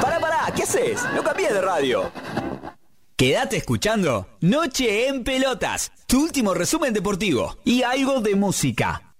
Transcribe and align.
Pará, 0.00 0.20
pará, 0.20 0.52
¿qué 0.54 0.64
haces? 0.64 1.02
No 1.14 1.22
cambies 1.22 1.52
de 1.52 1.60
radio. 1.60 2.10
Quédate 3.16 3.56
escuchando 3.56 4.26
Noche 4.40 5.08
en 5.08 5.24
Pelotas, 5.24 5.92
tu 6.06 6.22
último 6.22 6.52
resumen 6.52 6.92
deportivo 6.92 7.56
y 7.64 7.82
algo 7.82 8.20
de 8.20 8.34
música. 8.34 9.13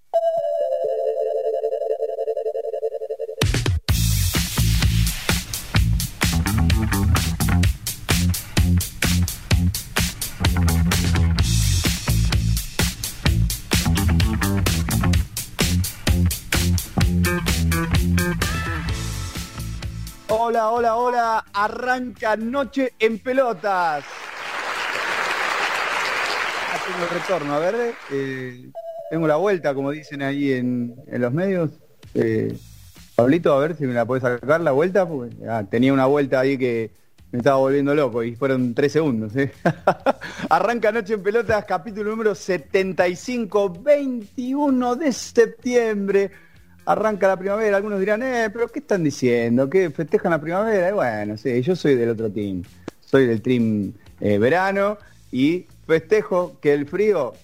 Hola, 20.77 20.97
hola. 20.97 21.45
Arranca 21.53 22.37
Noche 22.37 22.95
en 22.99 23.21
Pelotas. 23.21 24.05
Ah, 26.73 26.79
tengo 26.85 27.05
el 27.05 27.11
retorno, 27.11 27.55
a 27.55 27.59
ver. 27.61 27.95
eh, 28.11 28.71
tengo 29.09 29.29
la 29.29 29.37
vuelta, 29.37 29.73
como 29.73 29.93
dicen 29.93 30.21
ahí 30.23 30.51
en, 30.51 30.97
los 31.07 31.33
medios. 31.33 31.71
Eh, 32.15 32.59
Pablito, 33.15 33.53
a 33.53 33.61
ver 33.61 33.77
si 33.77 33.87
me 33.87 33.95
la 33.95 34.05
puedes 34.05 34.23
sacar 34.23 34.61
la 34.63 34.73
vuelta. 34.73 35.07
ah, 35.49 35.63
tenía 35.71 35.93
una 35.93 36.07
vuelta 36.07 36.41
ahí 36.41 36.59
que 36.59 36.91
me 37.31 37.39
estaba 37.39 37.59
volviendo 37.59 37.95
loco 37.95 38.25
y 38.25 38.35
fueron 38.35 38.75
tres 38.75 38.91
segundos. 38.91 39.37
¿eh? 39.37 39.53
Arranca 40.51 40.91
Noche 40.91 41.15
en 41.15 41.23
Pelotas, 41.23 41.65
capítulo 41.67 42.11
número 42.11 42.35
75, 42.35 43.81
21 43.81 44.97
de 44.97 45.13
septiembre 45.13 46.33
arranca 46.87 47.29
la 47.29 47.37
primavera, 47.37 47.77
algunos 47.77 48.01
dirán, 48.01 48.23
eh, 48.23 48.51
pero 48.53 48.69
¿qué 48.69 48.81
están 48.81 49.03
diciendo? 49.05 49.69
¿Qué 49.69 49.91
festejan 49.91 50.33
la 50.33 50.41
primavera? 50.41 50.91
Y 50.91 50.93
bueno, 50.93 51.37
sí, 51.37 51.63
yo 51.63 51.75
soy 51.77 51.95
del 51.95 52.11
otro 52.11 52.31
team, 52.31 52.63
soy 53.01 53.27
del 53.27 53.43
team 53.43 53.93
eh, 54.21 54.39
verano 54.39 54.99
y 55.33 55.67
festejo 55.87 56.57
que 56.61 56.73
el 56.73 56.87
frío, 56.87 57.35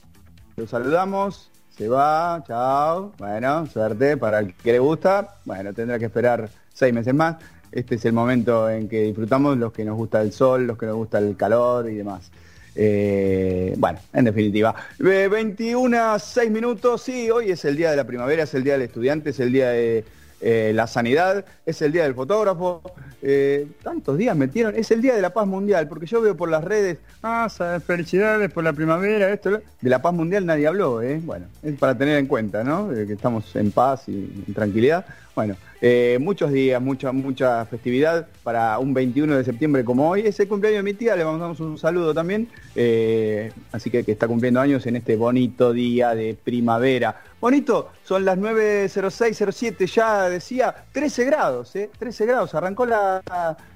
lo 0.56 0.66
saludamos, 0.66 1.50
se 1.76 1.88
va, 1.88 2.42
chao, 2.46 3.12
bueno, 3.18 3.66
suerte 3.66 4.16
para 4.16 4.40
el 4.40 4.54
que 4.54 4.72
le 4.72 4.78
gusta, 4.78 5.36
bueno, 5.44 5.72
tendrá 5.72 5.98
que 5.98 6.06
esperar 6.06 6.50
seis 6.72 6.92
meses 6.92 7.14
más. 7.14 7.36
Este 7.72 7.94
es 7.94 8.04
el 8.04 8.12
momento 8.12 8.68
en 8.68 8.88
que 8.88 9.02
disfrutamos 9.02 9.56
los 9.56 9.72
que 9.72 9.84
nos 9.84 9.96
gusta 9.96 10.20
el 10.20 10.32
sol, 10.32 10.66
los 10.66 10.76
que 10.76 10.86
nos 10.86 10.96
gusta 10.96 11.18
el 11.18 11.36
calor 11.36 11.88
y 11.88 11.94
demás. 11.94 12.30
Eh, 12.74 13.74
bueno, 13.78 13.98
en 14.12 14.24
definitiva, 14.24 14.74
eh, 15.00 15.28
21 15.30 16.18
6 16.18 16.50
minutos, 16.50 17.02
sí, 17.02 17.30
hoy 17.30 17.50
es 17.50 17.64
el 17.64 17.76
día 17.76 17.90
de 17.90 17.96
la 17.96 18.04
primavera, 18.04 18.44
es 18.44 18.54
el 18.54 18.64
día 18.64 18.74
del 18.74 18.82
estudiante, 18.82 19.30
es 19.30 19.40
el 19.40 19.52
día 19.52 19.70
de 19.70 20.04
eh, 20.40 20.72
la 20.74 20.86
sanidad, 20.86 21.44
es 21.66 21.82
el 21.82 21.92
día 21.92 22.04
del 22.04 22.14
fotógrafo, 22.14 22.80
eh, 23.20 23.66
tantos 23.82 24.16
días 24.16 24.34
metieron, 24.34 24.74
es 24.74 24.90
el 24.90 25.02
día 25.02 25.14
de 25.14 25.20
la 25.20 25.34
paz 25.34 25.46
mundial, 25.46 25.86
porque 25.86 26.06
yo 26.06 26.22
veo 26.22 26.34
por 26.34 26.48
las 26.48 26.64
redes, 26.64 26.96
ah, 27.22 27.48
felicidades 27.84 28.50
por 28.50 28.64
la 28.64 28.72
primavera, 28.72 29.30
esto, 29.30 29.50
lo-". 29.50 29.60
de 29.80 29.90
la 29.90 30.00
paz 30.00 30.14
mundial 30.14 30.46
nadie 30.46 30.66
habló, 30.66 31.02
¿eh? 31.02 31.20
bueno, 31.22 31.46
es 31.62 31.78
para 31.78 31.96
tener 31.96 32.16
en 32.16 32.26
cuenta, 32.26 32.64
¿no? 32.64 32.88
Que 32.88 33.12
estamos 33.12 33.54
en 33.54 33.70
paz 33.70 34.08
y 34.08 34.44
en 34.46 34.54
tranquilidad, 34.54 35.04
bueno, 35.34 35.56
eh, 35.80 36.18
muchos 36.20 36.52
días, 36.52 36.80
mucha, 36.80 37.12
mucha 37.12 37.64
festividad 37.66 38.26
para 38.42 38.78
un 38.78 38.92
21 38.92 39.36
de 39.36 39.44
septiembre 39.44 39.84
como 39.84 40.10
hoy. 40.10 40.22
Es 40.22 40.38
el 40.40 40.48
cumpleaños 40.48 40.78
de 40.78 40.82
mi 40.92 40.94
tía, 40.94 41.16
le 41.16 41.24
mandamos 41.24 41.60
un 41.60 41.78
saludo 41.78 42.12
también. 42.12 42.48
eh, 42.74 43.52
así 43.72 43.90
que 43.90 44.04
que 44.04 44.12
está 44.12 44.28
cumpliendo 44.28 44.60
años 44.60 44.86
en 44.86 44.96
este 44.96 45.16
bonito 45.16 45.72
día 45.72 46.14
de 46.14 46.36
primavera. 46.42 47.22
Bonito, 47.40 47.88
son 48.04 48.24
las 48.24 48.38
9.0607, 48.38 49.86
ya 49.86 50.28
decía, 50.28 50.74
13 50.92 51.24
grados, 51.24 51.74
¿eh? 51.76 51.90
13 51.98 52.26
grados. 52.26 52.54
Arrancó 52.54 52.84
la, 52.84 53.22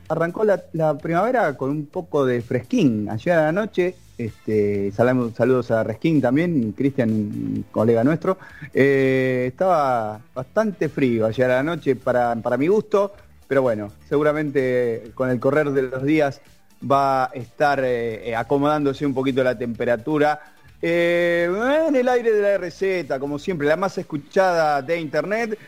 arrancó 0.08 0.44
la, 0.44 0.62
la 0.74 0.98
primavera 0.98 1.56
con 1.56 1.70
un 1.70 1.86
poco 1.86 2.26
de 2.26 2.42
fresquín. 2.42 3.08
Ayer 3.08 3.32
a 3.34 3.42
la 3.44 3.52
noche, 3.52 3.94
este, 4.16 4.92
saludos 4.92 5.70
a 5.70 5.82
Resquín 5.82 6.20
también, 6.20 6.72
Cristian, 6.72 7.64
colega 7.70 8.04
nuestro. 8.04 8.38
Eh, 8.72 9.46
estaba 9.48 10.20
bastante 10.32 10.88
frío 10.88 11.26
ayer 11.26 11.50
a 11.50 11.56
la 11.56 11.62
noche 11.62 11.96
para, 11.96 12.34
para 12.36 12.56
mi 12.56 12.68
gusto, 12.68 13.12
pero 13.48 13.62
bueno, 13.62 13.92
seguramente 14.08 15.10
con 15.14 15.30
el 15.30 15.40
correr 15.40 15.70
de 15.70 15.82
los 15.82 16.04
días 16.04 16.40
va 16.88 17.24
a 17.24 17.30
estar 17.34 17.80
eh, 17.82 18.30
eh, 18.30 18.36
acomodándose 18.36 19.04
un 19.04 19.14
poquito 19.14 19.42
la 19.42 19.58
temperatura. 19.58 20.40
En 20.86 21.96
el 21.96 22.06
aire 22.10 22.30
de 22.30 22.42
la 22.42 22.58
RZ, 22.58 23.18
como 23.18 23.38
siempre, 23.38 23.66
la 23.66 23.74
más 23.74 23.96
escuchada 23.96 24.82
de 24.82 25.00
internet. 25.00 25.58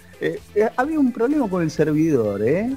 Había 0.77 0.99
un 0.99 1.13
problema 1.13 1.49
con 1.49 1.63
el 1.63 1.71
servidor, 1.71 2.43
¿eh? 2.43 2.75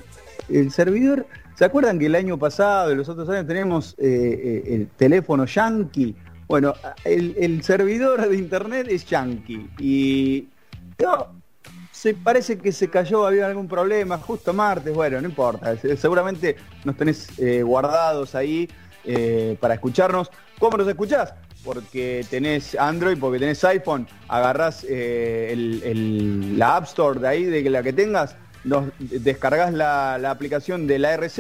El 0.47 0.69
servidor, 0.69 1.25
¿se 1.55 1.65
acuerdan 1.65 1.97
que 1.97 2.05
el 2.05 2.13
año 2.13 2.37
pasado 2.37 2.91
y 2.91 2.95
los 2.95 3.09
otros 3.09 3.27
años 3.29 3.47
tenemos 3.47 3.95
el 3.97 4.89
teléfono 4.95 5.45
Yankee? 5.45 6.15
Bueno, 6.47 6.73
el, 7.05 7.35
el 7.39 7.63
servidor 7.63 8.27
de 8.27 8.35
internet 8.35 8.87
es 8.89 9.05
Yankee 9.05 9.69
y 9.79 10.47
se 11.91 12.13
parece 12.13 12.57
que 12.57 12.71
se 12.71 12.89
cayó, 12.89 13.25
había 13.25 13.47
algún 13.47 13.67
problema, 13.67 14.17
justo 14.17 14.53
martes, 14.53 14.93
bueno, 14.93 15.21
no 15.21 15.27
importa, 15.29 15.75
se- 15.77 15.95
seguramente 15.95 16.55
nos 16.83 16.97
tenés 16.97 17.27
eh, 17.39 17.63
guardados 17.63 18.35
ahí 18.35 18.69
eh, 19.05 19.57
para 19.59 19.75
escucharnos. 19.75 20.29
¿Cómo 20.59 20.77
nos 20.77 20.87
escuchás? 20.87 21.33
Porque 21.63 22.25
tenés 22.29 22.75
Android, 22.75 23.17
porque 23.17 23.39
tenés 23.39 23.63
iPhone, 23.63 24.07
agarrás 24.27 24.85
eh, 24.87 25.49
el- 25.51 25.81
el- 25.83 26.59
la 26.59 26.75
App 26.77 26.83
Store 26.85 27.19
de 27.19 27.27
ahí, 27.27 27.43
de 27.45 27.69
la 27.69 27.81
que 27.83 27.93
tengas, 27.93 28.35
nos 28.65 28.85
descargas 28.99 29.73
la, 29.73 30.17
la 30.19 30.31
aplicación 30.31 30.87
de 30.87 30.99
la 30.99 31.13
RZ 31.17 31.39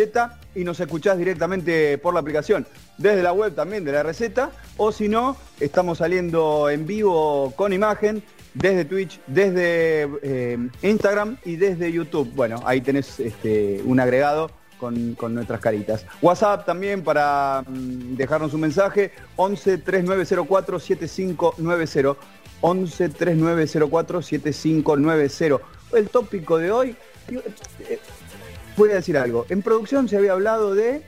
y 0.55 0.63
nos 0.63 0.79
escuchás 0.79 1.17
directamente 1.17 1.97
por 1.97 2.13
la 2.13 2.19
aplicación, 2.21 2.65
desde 2.97 3.23
la 3.23 3.33
web 3.33 3.53
también 3.55 3.83
de 3.83 3.91
la 3.91 4.03
RZ, 4.03 4.21
o 4.77 4.91
si 4.91 5.07
no, 5.07 5.35
estamos 5.59 5.99
saliendo 5.99 6.69
en 6.69 6.85
vivo 6.85 7.53
con 7.55 7.73
imagen 7.73 8.23
desde 8.53 8.85
Twitch, 8.85 9.19
desde 9.27 10.07
eh, 10.21 10.57
Instagram 10.81 11.37
y 11.43 11.55
desde 11.55 11.91
YouTube. 11.91 12.31
Bueno, 12.35 12.61
ahí 12.65 12.81
tenés 12.81 13.19
este, 13.19 13.81
un 13.85 13.99
agregado 13.99 14.51
con, 14.79 15.15
con 15.15 15.33
nuestras 15.33 15.59
caritas. 15.59 16.05
WhatsApp 16.21 16.65
también 16.65 17.03
para 17.03 17.63
mm, 17.67 18.15
dejarnos 18.15 18.53
un 18.53 18.61
mensaje, 18.61 19.11
11 19.35 19.79
3904 19.79 20.79
7590. 20.79 22.15
11 22.61 23.09
3904 23.09 24.21
7590. 24.21 25.65
El 25.93 26.09
tópico 26.09 26.57
de 26.57 26.71
hoy, 26.71 26.95
eh, 27.29 27.99
voy 28.77 28.91
a 28.91 28.95
decir 28.95 29.17
algo. 29.17 29.45
En 29.49 29.61
producción 29.61 30.07
se 30.07 30.17
había 30.17 30.31
hablado 30.31 30.73
de. 30.73 31.03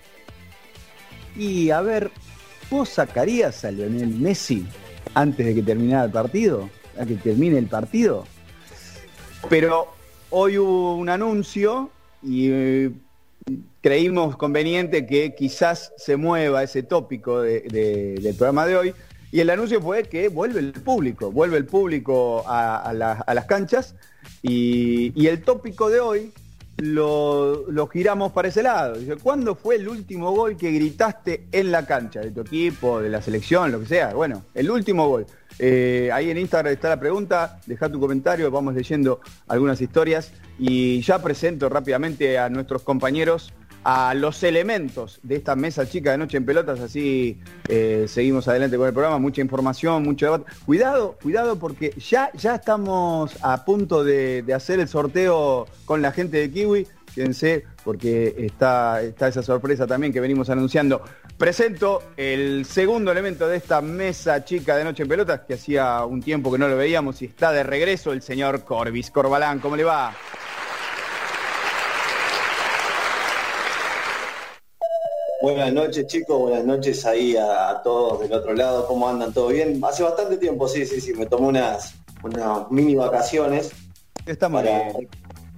Y 1.36 1.70
a 1.72 1.82
ver, 1.82 2.12
¿vos 2.70 2.90
sacarías 2.90 3.64
a 3.66 3.72
Lionel 3.72 4.10
Messi 4.16 4.66
antes 5.14 5.46
de 5.46 5.56
que 5.56 5.62
terminara 5.62 6.06
el 6.06 6.12
partido? 6.12 6.70
A 7.00 7.06
que 7.06 7.16
termine 7.16 7.58
el 7.58 7.68
partido. 7.68 8.26
Pero 9.50 9.88
hoy 10.30 10.58
hubo 10.58 10.96
un 10.96 11.10
anuncio 11.10 11.90
y 12.24 12.50
eh, 12.52 12.92
creímos 13.82 14.38
conveniente 14.38 15.06
que 15.06 15.36
quizás 15.36 15.92
se 15.98 16.16
mueva 16.18 16.64
ese 16.64 16.84
tópico 16.84 17.42
de- 17.42 17.62
de- 17.62 18.16
del 18.22 18.36
programa 18.36 18.66
de 18.66 18.76
hoy. 18.78 18.94
Y 19.32 19.42
el 19.42 19.50
anuncio 19.50 19.82
fue 19.82 20.04
que 20.04 20.30
vuelve 20.30 20.62
el 20.62 20.72
público, 20.72 21.32
vuelve 21.32 21.58
el 21.58 21.66
público 21.66 22.44
a, 22.48 22.94
las 22.94 23.46
canchas 23.46 23.94
y, 24.42 25.28
el 25.28 25.42
tópico 25.44 25.90
de 25.90 26.00
hoy 26.00 26.32
lo, 26.78 27.88
giramos 27.92 28.32
para 28.32 28.48
ese 28.48 28.64
lado. 28.64 28.96
¿cuándo 29.22 29.56
fue 29.56 29.76
el 29.76 29.88
último 29.88 30.32
gol 30.32 30.58
que 30.58 30.72
gritaste 30.72 31.48
en 31.52 31.72
la 31.72 31.86
cancha? 31.86 32.20
De 32.20 32.32
tu 32.32 32.42
equipo, 32.42 33.02
de 33.02 33.10
la 33.10 33.22
selección, 33.22 33.72
lo 33.72 33.80
que 33.80 33.86
sea. 33.88 34.14
Bueno, 34.14 34.44
el 34.54 34.70
último 34.70 35.08
gol. 35.08 35.26
Eh, 35.58 36.10
ahí 36.14 36.30
en 36.30 36.38
Instagram 36.38 36.74
está 36.74 36.90
la 36.90 37.00
pregunta, 37.00 37.60
deja 37.66 37.90
tu 37.90 38.00
comentario, 38.00 38.52
vamos 38.52 38.74
leyendo 38.74 39.22
algunas 39.48 39.80
historias 39.80 40.34
y 40.60 41.02
ya 41.02 41.22
presento 41.22 41.70
rápidamente 41.70 42.38
a 42.38 42.50
nuestros 42.50 42.82
compañeros 42.82 43.54
a 43.86 44.16
los 44.16 44.42
elementos 44.42 45.20
de 45.22 45.36
esta 45.36 45.56
mesa 45.56 45.88
chica 45.88 46.10
de 46.10 46.18
Noche 46.18 46.38
en 46.38 46.46
Pelotas, 46.46 46.80
así 46.80 47.38
eh, 47.68 48.06
seguimos 48.08 48.48
adelante 48.48 48.78
con 48.78 48.88
el 48.88 48.94
programa, 48.94 49.20
mucha 49.20 49.42
información, 49.42 50.02
mucho 50.02 50.26
debate. 50.26 50.52
Cuidado, 50.66 51.16
cuidado 51.22 51.60
porque 51.60 51.92
ya, 51.92 52.32
ya 52.34 52.56
estamos 52.56 53.38
a 53.44 53.64
punto 53.64 54.04
de, 54.04 54.44
hacer 54.56 54.80
el 54.80 54.88
sorteo 54.88 55.68
con 55.86 56.02
la 56.02 56.12
gente 56.12 56.38
de 56.38 56.50
Kiwi, 56.50 56.88
fíjense, 57.14 57.64
porque 57.84 58.34
está, 58.40 59.04
está 59.04 59.28
esa 59.28 59.44
sorpresa 59.44 59.86
también 59.86 60.12
que 60.12 60.20
venimos 60.20 60.50
anunciando. 60.50 61.04
Presento 61.38 62.02
el 62.18 62.66
segundo 62.66 63.12
elemento 63.12 63.48
de 63.48 63.58
esta 63.58 63.82
mesa 63.82 64.44
chica 64.44 64.78
de 64.78 64.84
Noche 64.84 65.04
en 65.04 65.10
Pelotas, 65.10 65.42
que 65.42 65.54
hacía 65.54 66.04
un 66.06 66.24
tiempo 66.24 66.52
que 66.52 66.58
no 66.58 66.68
lo 66.68 66.76
veíamos 66.76 67.22
y 67.22 67.26
está 67.26 67.52
de 67.52 67.62
regreso 67.62 68.14
el 68.14 68.24
señor 68.24 68.64
Corbis 68.64 69.12
Corbalán. 69.12 69.60
¿Cómo 69.60 69.76
le 69.76 69.84
va? 69.84 70.12
Buenas 75.46 75.72
noches 75.74 76.08
chicos, 76.08 76.40
buenas 76.40 76.66
noches 76.66 77.06
ahí 77.06 77.38
a, 77.38 77.80
todos 77.84 78.20
del 78.20 78.34
otro 78.34 78.56
lado, 78.56 78.88
¿cómo 78.88 79.08
andan? 79.08 79.32
¿Todo 79.32 79.50
bien? 79.50 79.80
Hace 79.86 80.02
bastante 80.02 80.38
tiempo, 80.38 80.68
sí, 80.68 80.88
sí, 80.88 81.00
sí, 81.00 81.14
me 81.14 81.28
tomé 81.28 81.50
unas, 81.50 81.94
unas 82.24 82.72
mini 82.72 82.96
vacaciones 82.96 83.70
Estamos 84.26 84.64
para 84.64 84.92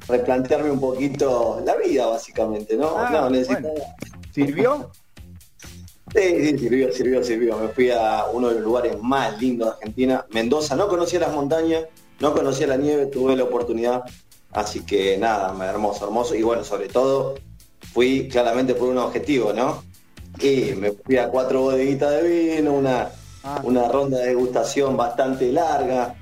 replantearme 0.10 0.72
un 0.72 0.82
poquito 0.82 1.64
la 1.66 1.78
vida, 1.78 2.06
básicamente, 2.06 2.76
¿no? 2.76 2.98
Ah, 2.98 3.30
no 3.32 3.44
¿Sirvió? 4.34 4.92
Sí, 6.14 6.22
sí, 6.22 6.58
sirvió, 6.58 6.92
sirvió, 6.92 7.24
sirvió. 7.24 7.58
Me 7.58 7.70
fui 7.70 7.90
a 7.90 8.26
uno 8.34 8.50
de 8.50 8.56
los 8.56 8.64
lugares 8.64 9.02
más 9.02 9.42
lindos 9.42 9.70
de 9.70 9.74
Argentina, 9.76 10.26
Mendoza. 10.32 10.76
No 10.76 10.90
conocía 10.90 11.22
las 11.22 11.34
montañas, 11.34 11.86
no 12.20 12.34
conocía 12.34 12.68
la 12.68 12.76
nieve, 12.76 13.06
tuve 13.06 13.38
la 13.38 13.46
oportunidad. 13.46 14.04
Así 14.52 14.86
que 14.86 15.18
nada, 15.18 15.56
hermoso, 15.66 16.04
hermoso. 16.04 16.36
Y 16.36 16.44
bueno, 16.44 16.66
sobre 16.66 16.90
todo 16.90 17.36
fui 17.94 18.28
claramente 18.28 18.76
por 18.76 18.90
un 18.90 18.98
objetivo, 18.98 19.54
¿no? 19.54 19.84
Y 20.40 20.74
me 20.76 20.92
fui 20.92 21.18
a 21.18 21.30
cuatro 21.30 21.62
bodeguitas 21.62 22.12
de 22.12 22.56
vino, 22.58 22.74
una, 22.74 23.10
ah. 23.44 23.62
una 23.64 23.88
ronda 23.88 24.20
de 24.20 24.28
degustación 24.28 24.96
bastante 24.96 25.52
larga. 25.52 26.16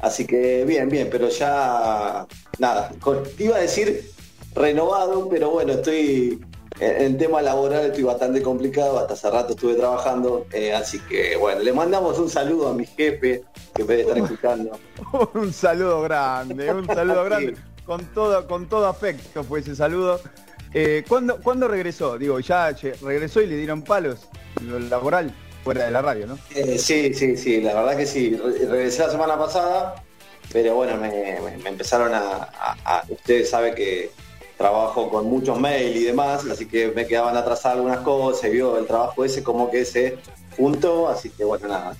Así 0.00 0.26
que 0.26 0.64
bien, 0.64 0.88
bien, 0.88 1.08
pero 1.10 1.28
ya 1.28 2.26
nada, 2.58 2.90
iba 3.38 3.56
a 3.56 3.60
decir 3.60 4.10
renovado, 4.54 5.28
pero 5.28 5.50
bueno, 5.50 5.74
estoy 5.74 6.40
en, 6.80 7.18
tema 7.18 7.42
laboral 7.42 7.86
estoy 7.86 8.04
bastante 8.04 8.42
complicado, 8.42 8.98
hasta 8.98 9.14
hace 9.14 9.30
rato 9.30 9.52
estuve 9.52 9.74
trabajando, 9.74 10.46
eh, 10.52 10.72
así 10.72 10.98
que 11.00 11.36
bueno, 11.36 11.60
le 11.60 11.72
mandamos 11.72 12.18
un 12.18 12.30
saludo 12.30 12.68
a 12.68 12.74
mi 12.74 12.86
jefe 12.86 13.42
que 13.74 13.84
puede 13.84 14.02
estar 14.02 14.18
escuchando. 14.18 14.78
un 15.34 15.52
saludo 15.52 16.02
grande, 16.02 16.72
un 16.72 16.86
saludo 16.86 17.24
grande, 17.26 17.56
con 17.84 18.04
todo, 18.14 18.46
con 18.46 18.68
todo 18.68 18.86
afecto 18.86 19.44
fue 19.44 19.60
ese 19.60 19.76
saludo. 19.76 20.20
Eh, 20.72 21.04
¿cuándo, 21.08 21.68
regresó? 21.68 22.18
Digo, 22.18 22.38
ya 22.40 22.74
regresó 23.02 23.40
y 23.40 23.46
le 23.46 23.56
dieron 23.56 23.82
palos 23.82 24.28
lo 24.62 24.78
laboral 24.78 25.34
fuera 25.64 25.84
de 25.84 25.90
la 25.90 26.02
radio, 26.02 26.26
¿no? 26.26 26.38
Eh, 26.54 26.78
sí, 26.78 27.12
sí, 27.12 27.36
sí, 27.36 27.60
la 27.60 27.74
verdad 27.74 27.96
que 27.96 28.06
sí. 28.06 28.36
regresé 28.36 29.02
la 29.02 29.10
semana 29.10 29.38
pasada, 29.38 30.02
pero 30.52 30.76
bueno, 30.76 30.96
me, 30.96 31.38
empezaron 31.68 32.12
a, 32.14 33.04
Ustedes 33.08 33.50
saben 33.50 33.74
que 33.74 34.10
trabajo 34.56 35.08
con 35.10 35.26
muchos 35.26 35.58
mails 35.58 35.96
y 35.96 36.04
demás, 36.04 36.44
así 36.50 36.66
que 36.66 36.88
me 36.88 37.06
quedaban 37.06 37.36
atrasadas 37.36 37.78
algunas 37.78 38.00
cosas, 38.00 38.44
y 38.44 38.52
vio 38.52 38.78
el 38.78 38.86
trabajo 38.86 39.24
ese 39.24 39.42
como 39.42 39.70
que 39.70 39.84
se 39.84 40.18
juntó, 40.56 41.08
así 41.08 41.30
que 41.30 41.44
bueno, 41.44 41.68
nada. 41.68 41.96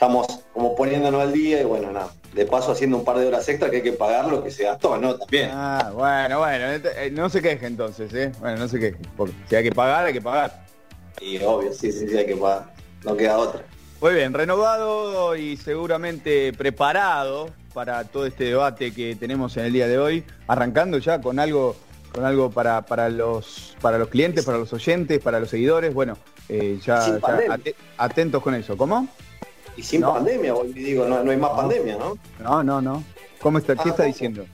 Estamos 0.00 0.26
como 0.54 0.74
poniéndonos 0.74 1.20
al 1.20 1.30
día 1.30 1.60
y 1.60 1.64
bueno, 1.64 1.92
nada 1.92 2.08
de 2.32 2.46
paso 2.46 2.72
haciendo 2.72 2.96
un 2.96 3.04
par 3.04 3.18
de 3.18 3.26
horas 3.26 3.46
extra 3.50 3.68
que 3.68 3.76
hay 3.76 3.82
que 3.82 3.92
pagar 3.92 4.28
lo 4.28 4.42
que 4.42 4.50
se 4.50 4.64
gastó, 4.64 4.96
¿no? 4.96 5.14
También. 5.16 5.50
Ah, 5.52 5.92
bueno, 5.94 6.38
bueno, 6.38 6.64
eh, 6.72 7.10
no 7.12 7.28
se 7.28 7.42
queje 7.42 7.66
entonces, 7.66 8.10
¿eh? 8.14 8.32
Bueno, 8.40 8.56
no 8.56 8.68
se 8.68 8.80
queje, 8.80 8.96
porque 9.14 9.34
si 9.46 9.56
hay 9.56 9.64
que 9.64 9.72
pagar, 9.72 10.06
hay 10.06 10.14
que 10.14 10.22
pagar. 10.22 10.64
Y 11.20 11.36
obvio, 11.42 11.74
sí, 11.74 11.92
sí, 11.92 12.08
sí, 12.08 12.16
hay 12.16 12.24
que 12.24 12.34
pagar, 12.34 12.72
no 13.04 13.14
queda 13.14 13.36
otra. 13.36 13.62
Muy 14.00 14.14
bien, 14.14 14.32
renovado 14.32 15.36
y 15.36 15.58
seguramente 15.58 16.54
preparado 16.54 17.50
para 17.74 18.04
todo 18.04 18.24
este 18.24 18.44
debate 18.44 18.94
que 18.94 19.14
tenemos 19.16 19.58
en 19.58 19.66
el 19.66 19.74
día 19.74 19.86
de 19.86 19.98
hoy, 19.98 20.24
arrancando 20.46 20.96
ya 20.96 21.20
con 21.20 21.38
algo 21.38 21.76
con 22.14 22.24
algo 22.24 22.50
para, 22.50 22.86
para 22.86 23.10
los 23.10 23.76
para 23.82 23.98
los 23.98 24.08
clientes, 24.08 24.46
para 24.46 24.56
los 24.56 24.72
oyentes, 24.72 25.20
para 25.20 25.40
los 25.40 25.50
seguidores, 25.50 25.92
bueno, 25.92 26.16
eh, 26.48 26.80
ya, 26.82 27.18
atentos 27.98 28.42
con 28.42 28.54
eso. 28.54 28.78
¿Cómo? 28.78 29.06
Y 29.76 29.82
sin 29.82 30.02
pandemia, 30.02 30.54
hoy 30.54 30.72
digo, 30.72 31.06
no, 31.06 31.30
hay 31.30 31.36
más 31.36 31.50
pandemia, 31.50 31.96
¿no? 31.96 32.18
No, 32.40 32.62
no, 32.62 32.80
no. 32.80 33.04
¿Cómo 33.40 33.58
está? 33.58 33.74
¿Qué 33.74 33.82
ah, 33.86 33.90
está 33.90 34.04
diciendo? 34.04 34.46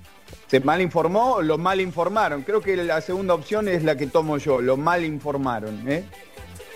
¿Se 0.47 0.61
mal 0.61 0.81
informó 0.81 1.35
o 1.35 1.43
lo 1.43 1.59
mal 1.59 1.81
informaron? 1.81 2.43
Creo 2.43 2.61
que 2.61 2.77
la 2.77 3.01
segunda 3.01 3.35
opción 3.35 3.69
es 3.69 3.83
la 3.83 3.97
que 3.97 4.07
tomo 4.07 4.39
yo, 4.39 4.61
lo 4.61 4.77
mal 4.77 5.05
informaron, 5.05 5.91
¿eh? 5.91 6.05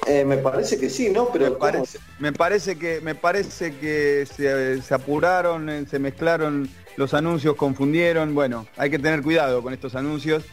eh 0.06 0.24
me 0.24 0.38
parece 0.38 0.78
que 0.78 0.90
sí, 0.90 1.10
¿no? 1.10 1.28
Pero 1.28 1.50
me 1.50 1.56
parece, 1.56 1.98
me 2.18 2.32
parece, 2.32 2.76
que 2.76 3.00
me 3.00 3.14
parece 3.14 3.76
que 3.76 4.26
se, 4.26 4.94
apuraron, 4.94 5.68
eh, 5.68 5.86
se 5.88 6.00
mezclaron 6.00 6.68
los 6.96 7.14
anuncios, 7.14 7.54
confundieron. 7.54 8.34
Bueno, 8.34 8.66
hay 8.76 8.90
que 8.90 8.98
tener 8.98 9.22
cuidado 9.22 9.62
con 9.62 9.72
estos 9.72 9.94
anuncios 9.94 10.44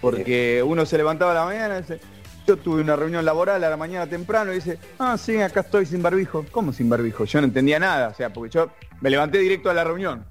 porque 0.00 0.62
uno 0.66 0.84
se 0.86 0.96
levantaba 0.96 1.30
a 1.30 1.34
la 1.34 1.44
mañana 1.44 1.78
y 1.78 1.82
dice, 1.82 2.00
yo 2.46 2.56
tuve 2.56 2.82
una 2.82 2.96
reunión 2.96 3.24
laboral 3.24 3.62
a 3.64 3.70
la 3.70 3.76
mañana 3.76 4.06
temprano 4.06 4.52
y 4.52 4.56
dice, 4.56 4.78
ah, 4.98 5.16
sí, 5.16 5.40
acá 5.40 5.60
estoy 5.60 5.86
sin 5.86 6.02
barbijo. 6.02 6.44
¿Cómo 6.50 6.72
sin 6.72 6.88
barbijo? 6.88 7.24
Yo 7.24 7.40
no 7.40 7.46
entendía 7.46 7.78
nada, 7.78 8.08
o 8.08 8.14
sea, 8.14 8.32
porque 8.32 8.50
yo 8.50 8.70
me 9.00 9.10
levanté 9.10 9.38
directo 9.38 9.70
a 9.70 9.74
la 9.74 9.84
reunión, 9.84 10.26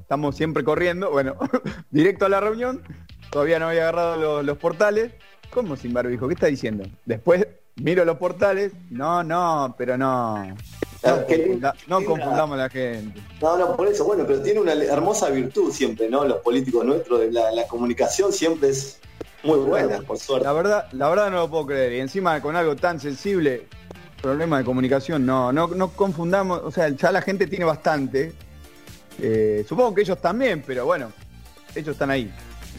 estamos 0.00 0.36
siempre 0.36 0.64
corriendo, 0.64 1.10
bueno, 1.10 1.36
directo 1.90 2.26
a 2.26 2.28
la 2.28 2.40
reunión, 2.40 2.82
todavía 3.30 3.58
no 3.58 3.68
había 3.68 3.88
agarrado 3.88 4.42
los, 4.42 4.58
portales. 4.58 5.12
¿Cómo 5.50 5.76
sin 5.76 5.94
barbijo? 5.94 6.28
¿Qué 6.28 6.34
está 6.34 6.48
diciendo? 6.48 6.84
Después 7.04 7.46
miro 7.76 8.04
los 8.04 8.18
portales, 8.18 8.72
no, 8.90 9.22
no, 9.22 9.74
pero 9.78 9.96
no. 9.96 10.54
No, 11.86 12.04
confundamos 12.04 12.58
a 12.58 12.62
la 12.62 12.68
gente. 12.68 13.20
No, 13.40 13.56
no, 13.56 13.76
por 13.76 13.86
eso, 13.86 14.04
bueno, 14.04 14.24
pero 14.26 14.42
tiene 14.42 14.60
una 14.60 14.72
hermosa 14.72 15.30
virtud 15.30 15.72
siempre, 15.72 16.10
¿no? 16.10 16.24
Los 16.24 16.38
políticos 16.38 16.84
nuestros, 16.84 17.32
la 17.32 17.66
comunicación 17.68 18.32
siempre 18.32 18.70
es 18.70 18.98
muy 19.46 19.58
buena, 19.60 20.00
por 20.00 20.18
suerte. 20.18 20.44
La 20.44 20.52
verdad, 20.52 20.88
la 20.92 21.08
verdad 21.08 21.30
no 21.30 21.38
lo 21.38 21.50
puedo 21.50 21.66
creer. 21.66 21.92
Y 21.94 22.00
encima 22.00 22.40
con 22.40 22.56
algo 22.56 22.76
tan 22.76 23.00
sensible, 23.00 23.66
problema 24.20 24.58
de 24.58 24.64
comunicación, 24.64 25.24
no, 25.24 25.52
no, 25.52 25.68
no 25.68 25.88
confundamos, 25.90 26.60
o 26.62 26.70
sea, 26.70 26.88
ya 26.88 27.12
la 27.12 27.22
gente 27.22 27.46
tiene 27.46 27.64
bastante. 27.64 28.32
Eh, 29.20 29.64
supongo 29.68 29.94
que 29.94 30.02
ellos 30.02 30.20
también, 30.20 30.62
pero 30.66 30.84
bueno, 30.84 31.12
ellos 31.74 31.92
están 31.92 32.10
ahí. 32.10 32.30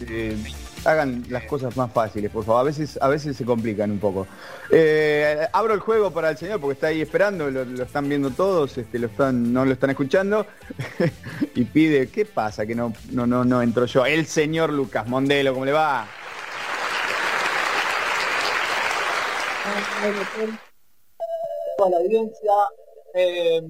Eh, 0.08 0.38
hagan 0.86 1.26
las 1.30 1.44
cosas 1.44 1.76
más 1.76 1.92
fáciles, 1.92 2.32
por 2.32 2.44
favor. 2.46 2.62
A 2.62 2.64
veces, 2.64 2.98
a 3.02 3.08
veces 3.08 3.36
se 3.36 3.46
complican 3.46 3.92
un 3.92 4.00
poco. 4.00 4.28
Eh, 4.70 5.48
abro 5.52 5.74
el 5.74 5.80
juego 5.80 6.12
para 6.12 6.30
el 6.30 6.38
señor 6.38 6.60
porque 6.60 6.74
está 6.74 6.88
ahí 6.88 7.02
esperando, 7.02 7.50
lo, 7.50 7.84
están 7.84 8.08
viendo 8.08 8.32
todos, 8.32 8.78
este, 8.78 9.00
lo 9.00 9.08
están, 9.08 9.52
no 9.52 9.66
lo 9.66 9.74
están 9.74 9.90
escuchando 9.90 10.46
y 11.56 11.66
pide, 11.66 12.08
¿qué 12.10 12.26
pasa? 12.26 12.66
Que 12.66 12.76
no, 12.76 12.94
no, 13.12 13.28
no, 13.28 13.44
no 13.44 13.62
entro 13.62 13.86
yo. 13.86 14.06
El 14.06 14.26
señor 14.26 14.72
Lucas 14.72 15.08
Mondelo, 15.08 15.54
¿cómo 15.54 15.66
le 15.66 15.72
va? 15.72 16.08
Toda 21.78 21.90
la 21.90 21.98
audiencia. 21.98 22.52
Eh, 23.14 23.62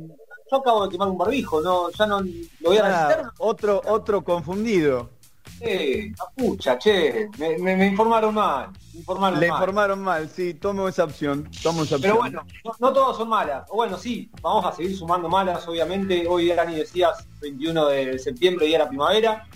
yo 0.50 0.58
acabo 0.58 0.86
de 0.86 0.92
quemar 0.92 1.10
un 1.10 1.18
barbijo, 1.18 1.62
no, 1.62 1.90
ya 1.92 2.06
no 2.06 2.22
lo 2.22 2.30
voy 2.70 2.78
a 2.78 2.84
necesitar. 2.84 3.32
Otro, 3.40 3.82
otro 3.86 4.24
confundido. 4.24 5.10
Eh, 5.60 6.14
pucha, 6.36 6.78
che, 6.78 7.30
me, 7.38 7.88
informaron 7.88 8.36
mal. 8.36 8.70
informaron 8.94 9.40
Le 9.40 9.48
informaron 9.48 10.00
mal, 10.00 10.30
sí, 10.30 10.54
tomo 10.54 10.88
esa 10.88 11.04
opción, 11.04 11.50
tomo 11.64 11.84
esa 11.84 11.98
Pero 11.98 12.18
bueno, 12.18 12.46
no, 12.64 12.72
no, 12.80 12.94
todos 12.94 13.18
son 13.18 13.30
malas. 13.30 13.68
Bueno, 13.70 13.98
sí, 13.98 14.30
vamos 14.42 14.66
a 14.66 14.72
seguir 14.72 14.96
sumando 14.96 15.28
malas, 15.28 15.68
obviamente. 15.68 16.28
Hoy, 16.28 16.50
Dani, 16.50 16.76
decías 16.76 17.28
21 17.42 17.88
de 17.88 18.20
septiembre, 18.20 18.68
día 18.68 18.78
de 18.78 18.84
la 18.84 18.90
primavera. 18.90 19.48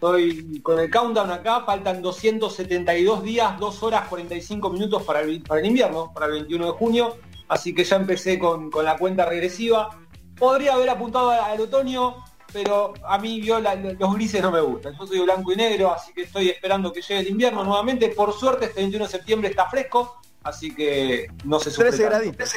Estoy 0.00 0.62
con 0.62 0.80
el 0.80 0.90
countdown 0.90 1.30
acá, 1.30 1.60
faltan 1.66 2.00
272 2.00 3.22
días, 3.22 3.58
2 3.58 3.82
horas 3.82 4.08
45 4.08 4.70
minutos 4.70 5.02
para 5.02 5.20
el, 5.20 5.42
para 5.42 5.60
el 5.60 5.66
invierno, 5.66 6.10
para 6.14 6.24
el 6.24 6.32
21 6.32 6.64
de 6.64 6.70
junio, 6.70 7.16
así 7.48 7.74
que 7.74 7.84
ya 7.84 7.96
empecé 7.96 8.38
con, 8.38 8.70
la 8.82 8.96
cuenta 8.96 9.26
regresiva. 9.26 9.90
Podría 10.38 10.72
haber 10.72 10.88
apuntado 10.88 11.28
al 11.32 11.60
otoño, 11.60 12.16
pero 12.50 12.94
a 13.06 13.18
mí 13.18 13.42
los 13.42 14.14
grises 14.14 14.40
no 14.40 14.50
me 14.50 14.62
gustan. 14.62 14.96
Yo 14.98 15.06
soy 15.06 15.20
blanco 15.20 15.52
y 15.52 15.56
negro, 15.56 15.92
así 15.92 16.14
que 16.14 16.22
estoy 16.22 16.48
esperando 16.48 16.94
que 16.94 17.02
llegue 17.02 17.20
el 17.20 17.28
invierno 17.28 17.62
nuevamente. 17.62 18.08
Por 18.08 18.32
suerte 18.32 18.64
este 18.64 18.80
21 18.80 19.04
de 19.04 19.10
septiembre 19.10 19.50
está 19.50 19.68
fresco, 19.68 20.18
así 20.44 20.74
que 20.74 21.30
no 21.44 21.60
se 21.60 21.70
sufre. 21.70 21.90
13 21.90 22.04
graditos. 22.04 22.54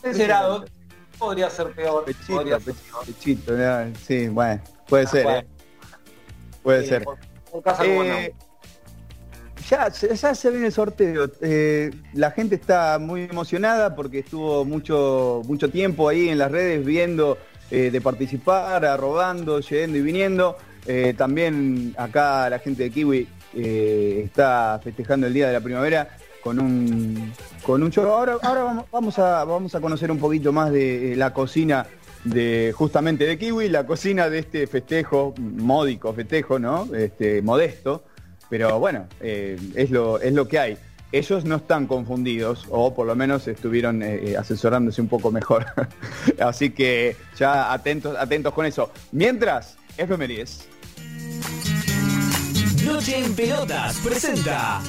13 0.00 0.22
¿eh? 0.22 0.26
grados. 0.28 0.70
podría 1.18 1.50
ser 1.50 1.72
peor. 1.72 2.04
Pechito, 2.04 2.34
podría 2.34 2.60
ser 2.60 2.74
peor. 2.74 3.04
pechito, 3.04 3.52
¿no? 3.52 3.92
sí, 4.00 4.28
bueno, 4.28 4.62
puede 4.86 5.06
Ah, 5.06 5.10
ser, 5.10 5.24
bueno. 5.24 5.38
¿eh? 5.40 5.55
Puede 6.66 6.86
ser. 6.86 7.04
por- 7.04 7.18
por 7.50 7.62
casa 7.62 7.84
como 7.84 8.02
Eh, 8.04 8.34
ya, 9.70 9.90
se- 9.90 10.14
ya 10.14 10.34
se 10.34 10.50
viene 10.50 10.66
el 10.66 10.72
sorteo. 10.72 11.30
Eh, 11.40 11.90
la 12.12 12.30
gente 12.32 12.54
está 12.56 12.98
muy 13.00 13.22
emocionada 13.22 13.94
porque 13.96 14.18
estuvo 14.20 14.64
mucho, 14.64 15.42
mucho 15.46 15.70
tiempo 15.70 16.08
ahí 16.08 16.28
en 16.28 16.38
las 16.38 16.50
redes 16.50 16.84
viendo 16.84 17.38
eh, 17.70 17.90
de 17.90 18.00
participar, 18.00 18.84
arrobando, 18.84 19.58
yendo 19.60 19.96
y 19.98 20.02
viniendo. 20.02 20.56
También 21.16 21.94
acá 21.98 22.48
la 22.48 22.60
gente 22.60 22.84
de 22.84 22.90
Kiwi 22.90 23.26
está 23.54 24.80
festejando 24.84 25.26
el 25.26 25.34
Día 25.34 25.48
de 25.48 25.52
la 25.54 25.60
Primavera 25.60 26.16
con 26.40 26.60
un 26.60 27.32
con 27.64 27.82
un 27.82 27.90
show. 27.90 28.04
Ahora, 28.06 28.36
ahora 28.40 28.84
vamos, 28.92 29.18
a 29.18 29.42
vamos 29.44 29.74
a 29.74 29.80
conocer 29.80 30.12
un 30.12 30.18
poquito 30.20 30.52
más 30.52 30.70
de 30.70 31.14
la 31.16 31.32
cocina 31.32 31.84
de 32.26 32.74
justamente 32.76 33.24
de 33.24 33.38
Kiwi, 33.38 33.68
la 33.68 33.86
cocina 33.86 34.28
de 34.28 34.40
este 34.40 34.66
festejo, 34.66 35.34
módico 35.38 36.12
festejo, 36.12 36.58
¿no? 36.58 36.88
Este, 36.94 37.40
modesto, 37.40 38.04
pero 38.50 38.78
bueno, 38.78 39.06
eh, 39.20 39.58
es 39.74 39.90
lo 39.90 40.20
es 40.20 40.32
lo 40.32 40.48
que 40.48 40.58
hay. 40.58 40.78
Ellos 41.12 41.44
no 41.44 41.56
están 41.56 41.86
confundidos, 41.86 42.66
o 42.68 42.92
por 42.92 43.06
lo 43.06 43.14
menos 43.14 43.46
estuvieron 43.46 44.02
eh, 44.02 44.32
eh, 44.32 44.36
asesorándose 44.36 45.00
un 45.00 45.08
poco 45.08 45.30
mejor. 45.30 45.66
Así 46.40 46.70
que 46.70 47.16
ya 47.38 47.72
atentos, 47.72 48.16
atentos 48.18 48.52
con 48.52 48.66
eso. 48.66 48.90
Mientras, 49.12 49.76
efemérides. 49.96 50.68
Noche 52.84 53.18
en 53.18 53.34
Pelotas 53.34 53.98
presenta 54.04 54.80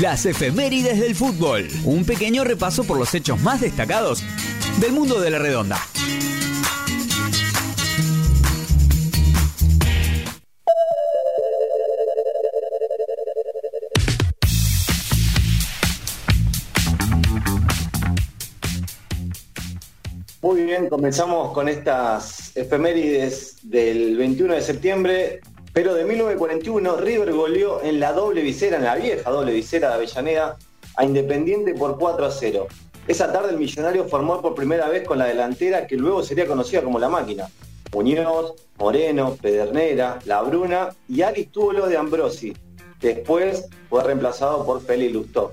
las 0.00 0.26
efemérides 0.26 1.00
del 1.00 1.14
fútbol. 1.14 1.68
Un 1.84 2.04
pequeño 2.04 2.44
repaso 2.44 2.84
por 2.84 2.98
los 2.98 3.14
hechos 3.14 3.40
más 3.40 3.60
destacados 3.60 4.22
del 4.80 4.92
mundo 4.92 5.20
de 5.20 5.30
la 5.30 5.38
redonda. 5.38 5.78
Muy 20.42 20.62
bien, 20.64 20.90
comenzamos 20.90 21.52
con 21.54 21.66
estas 21.66 22.54
efemérides 22.54 23.56
del 23.62 24.18
21 24.18 24.54
de 24.54 24.60
septiembre, 24.60 25.40
pero 25.72 25.94
de 25.94 26.04
1941 26.04 26.96
River 26.98 27.32
goleó 27.32 27.82
en 27.82 27.98
la 28.00 28.12
doble 28.12 28.42
visera, 28.42 28.76
en 28.76 28.84
la 28.84 28.96
vieja 28.96 29.30
doble 29.30 29.52
visera 29.52 29.88
de 29.88 29.94
Avellaneda, 29.94 30.58
a 30.96 31.04
Independiente 31.04 31.72
por 31.72 31.98
4 31.98 32.26
a 32.26 32.30
0. 32.30 32.66
Esa 33.08 33.32
tarde 33.32 33.50
el 33.50 33.58
millonario 33.58 34.04
formó 34.08 34.42
por 34.42 34.54
primera 34.54 34.88
vez 34.88 35.06
con 35.06 35.18
la 35.18 35.24
delantera 35.24 35.86
que 35.86 35.96
luego 35.96 36.22
sería 36.22 36.46
conocida 36.46 36.82
como 36.82 36.98
La 36.98 37.08
Máquina. 37.08 37.48
Muñoz, 37.92 38.54
Moreno, 38.76 39.36
Pedernera, 39.40 40.18
La 40.26 40.42
Bruna 40.42 40.90
y 41.08 41.22
Aristóbulo 41.22 41.86
de 41.86 41.96
Ambrosi. 41.96 42.54
Después 43.00 43.66
fue 43.88 44.04
reemplazado 44.04 44.66
por 44.66 44.82
Félix 44.82 45.14
Lustó. 45.14 45.52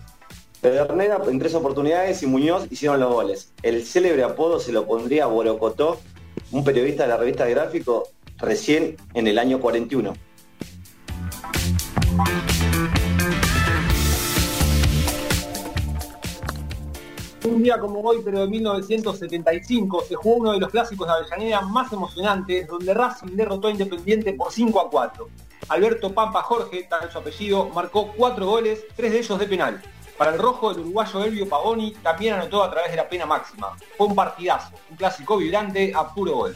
Pedernera 0.63 1.21
en 1.27 1.39
tres 1.39 1.55
oportunidades 1.55 2.23
y 2.23 2.25
Muñoz 2.25 2.67
hicieron 2.71 2.97
los 3.01 3.11
goles. 3.11 3.51
El 3.63 3.85
célebre 3.85 4.23
apodo 4.23 4.61
se 4.61 4.71
lo 4.71 4.87
pondría 4.87 5.25
Borocotó, 5.25 5.99
un 6.53 6.63
periodista 6.63 7.03
de 7.03 7.09
la 7.09 7.17
revista 7.17 7.45
Gráfico, 7.45 8.07
recién 8.37 8.95
en 9.13 9.27
el 9.27 9.39
año 9.39 9.59
41. 9.59 10.13
Un 17.43 17.61
día 17.61 17.77
como 17.77 17.99
hoy, 17.99 18.21
pero 18.23 18.39
de 18.39 18.47
1975, 18.47 20.05
se 20.07 20.15
jugó 20.15 20.35
uno 20.37 20.53
de 20.53 20.61
los 20.61 20.69
clásicos 20.69 21.05
de 21.05 21.13
Avellaneda 21.13 21.59
más 21.59 21.91
emocionantes, 21.91 22.69
donde 22.69 22.93
Racing 22.93 23.35
derrotó 23.35 23.67
a 23.67 23.71
Independiente 23.71 24.31
por 24.31 24.49
5 24.49 24.79
a 24.79 24.89
4. 24.89 25.27
Alberto 25.67 26.13
Pampa 26.13 26.41
Jorge, 26.41 26.87
tal 26.89 27.11
su 27.11 27.17
apellido, 27.17 27.67
marcó 27.69 28.13
cuatro 28.15 28.45
goles, 28.45 28.85
tres 28.95 29.11
de 29.11 29.19
ellos 29.19 29.37
de 29.37 29.45
penal. 29.45 29.81
Para 30.17 30.31
el 30.31 30.39
rojo, 30.39 30.71
el 30.71 30.79
uruguayo 30.79 31.23
Elvio 31.23 31.49
Pavoni 31.49 31.91
también 32.03 32.35
anotó 32.35 32.63
a 32.63 32.69
través 32.69 32.91
de 32.91 32.97
la 32.97 33.09
pena 33.09 33.25
máxima. 33.25 33.75
Fue 33.97 34.07
un 34.07 34.15
partidazo, 34.15 34.75
un 34.91 34.97
clásico 34.97 35.37
vibrante 35.37 35.91
a 35.95 36.13
puro 36.13 36.33
gol. 36.33 36.55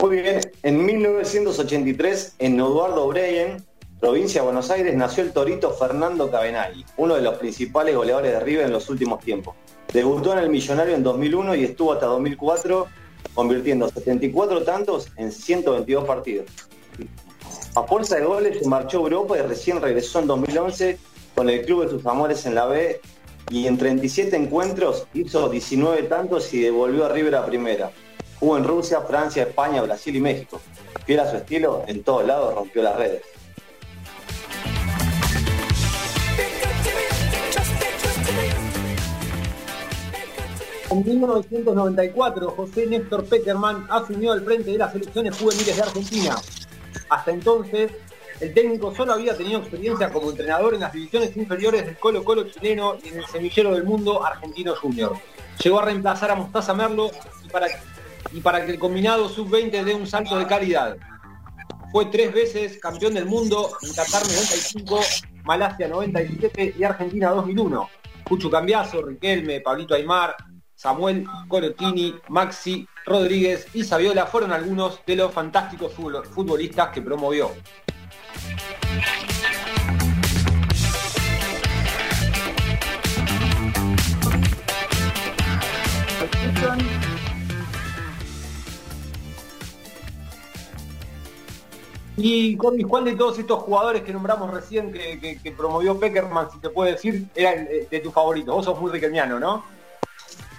Muy 0.00 0.20
bien, 0.20 0.40
en 0.64 0.84
1983, 0.84 2.34
en 2.40 2.58
Eduardo 2.58 3.06
Breyen, 3.06 3.64
provincia 4.00 4.40
de 4.40 4.46
Buenos 4.46 4.68
Aires, 4.72 4.96
nació 4.96 5.22
el 5.22 5.32
torito 5.32 5.70
Fernando 5.70 6.28
Cabenagui, 6.28 6.84
uno 6.96 7.14
de 7.14 7.22
los 7.22 7.38
principales 7.38 7.94
goleadores 7.94 8.32
de 8.32 8.40
River 8.40 8.66
en 8.66 8.72
los 8.72 8.90
últimos 8.90 9.20
tiempos. 9.20 9.54
Debutó 9.92 10.32
en 10.32 10.40
el 10.40 10.50
Millonario 10.50 10.96
en 10.96 11.04
2001 11.04 11.54
y 11.54 11.64
estuvo 11.64 11.92
hasta 11.92 12.06
2004 12.06 12.88
convirtiendo 13.34 13.88
74 13.88 14.64
tantos 14.64 15.08
en 15.16 15.32
122 15.32 16.04
partidos. 16.04 16.46
A 17.74 17.82
fuerza 17.84 18.16
de 18.16 18.24
goles 18.24 18.58
se 18.58 18.68
marchó 18.68 18.98
a 18.98 19.02
Europa 19.02 19.38
y 19.38 19.42
recién 19.42 19.80
regresó 19.80 20.20
en 20.20 20.26
2011 20.26 20.98
con 21.34 21.48
el 21.48 21.64
club 21.64 21.84
de 21.84 21.90
sus 21.90 22.04
amores 22.06 22.44
en 22.44 22.54
la 22.54 22.66
B 22.66 23.00
y 23.50 23.66
en 23.66 23.78
37 23.78 24.36
encuentros 24.36 25.06
hizo 25.14 25.48
19 25.48 26.02
tantos 26.04 26.52
y 26.52 26.60
devolvió 26.60 27.06
a 27.06 27.08
River 27.08 27.34
a 27.36 27.46
primera. 27.46 27.90
Jugó 28.38 28.58
en 28.58 28.64
Rusia, 28.64 29.00
Francia, 29.02 29.44
España, 29.44 29.82
Brasil 29.82 30.14
y 30.16 30.20
México. 30.20 30.60
Fiel 31.06 31.20
a 31.20 31.30
su 31.30 31.36
estilo, 31.36 31.84
en 31.86 32.02
todos 32.02 32.26
lados 32.26 32.54
rompió 32.54 32.82
las 32.82 32.96
redes. 32.96 33.22
En 40.92 41.02
1994, 41.06 42.50
José 42.50 42.86
Néstor 42.86 43.24
Peckerman 43.24 43.86
asumió 43.88 44.32
al 44.32 44.44
frente 44.44 44.72
de 44.72 44.76
las 44.76 44.92
selecciones 44.92 45.38
juveniles 45.38 45.74
de 45.74 45.82
Argentina. 45.82 46.36
Hasta 47.08 47.30
entonces, 47.30 47.92
el 48.40 48.52
técnico 48.52 48.94
solo 48.94 49.14
había 49.14 49.34
tenido 49.34 49.60
experiencia 49.60 50.12
como 50.12 50.28
entrenador 50.28 50.74
en 50.74 50.80
las 50.80 50.92
divisiones 50.92 51.34
inferiores 51.34 51.86
del 51.86 51.96
Colo 51.96 52.22
Colo 52.22 52.42
chileno 52.42 52.98
y 53.02 53.08
en 53.08 53.20
el 53.20 53.24
semillero 53.24 53.72
del 53.72 53.84
mundo 53.84 54.22
argentino 54.22 54.74
junior. 54.76 55.14
Llegó 55.64 55.80
a 55.80 55.86
reemplazar 55.86 56.30
a 56.30 56.34
Mostaza 56.34 56.74
Merlo 56.74 57.10
y 57.42 57.48
para, 57.48 57.68
y 58.30 58.40
para 58.42 58.66
que 58.66 58.72
el 58.72 58.78
combinado 58.78 59.30
sub-20 59.30 59.84
dé 59.84 59.94
un 59.94 60.06
salto 60.06 60.38
de 60.38 60.46
calidad. 60.46 60.98
Fue 61.90 62.04
tres 62.04 62.34
veces 62.34 62.78
campeón 62.78 63.14
del 63.14 63.24
mundo 63.24 63.70
en 63.80 63.94
Qatar 63.94 64.24
95, 64.24 65.00
Malasia 65.44 65.88
97 65.88 66.74
y 66.78 66.84
Argentina 66.84 67.30
2001. 67.30 67.88
Cucho 68.28 68.50
Cambiazo, 68.50 69.00
Riquelme, 69.00 69.62
Pablito 69.62 69.94
Aymar, 69.94 70.36
Samuel 70.82 71.24
Corotini, 71.46 72.12
Maxi 72.28 72.88
Rodríguez 73.06 73.68
y 73.72 73.84
Saviola 73.84 74.26
fueron 74.26 74.50
algunos 74.50 74.98
de 75.06 75.14
los 75.14 75.32
fantásticos 75.32 75.92
futbol- 75.96 76.24
futbolistas 76.24 76.88
que 76.88 77.00
promovió. 77.00 77.52
Y 92.16 92.56
¿cuál 92.56 93.04
de 93.04 93.14
todos 93.14 93.38
estos 93.38 93.60
jugadores 93.60 94.02
que 94.02 94.12
nombramos 94.12 94.50
recién 94.50 94.92
que, 94.92 95.54
promovió 95.56 96.00
Peckerman, 96.00 96.50
si 96.50 96.58
te 96.58 96.70
puede 96.70 96.92
decir, 96.92 97.26
era 97.36 97.52
eh, 97.52 97.86
de 97.88 98.00
tus 98.00 98.12
favoritos? 98.12 98.52
Vos 98.52 98.64
sos 98.64 98.80
muy 98.80 98.90
riquelmiano, 98.90 99.38
¿no? 99.38 99.64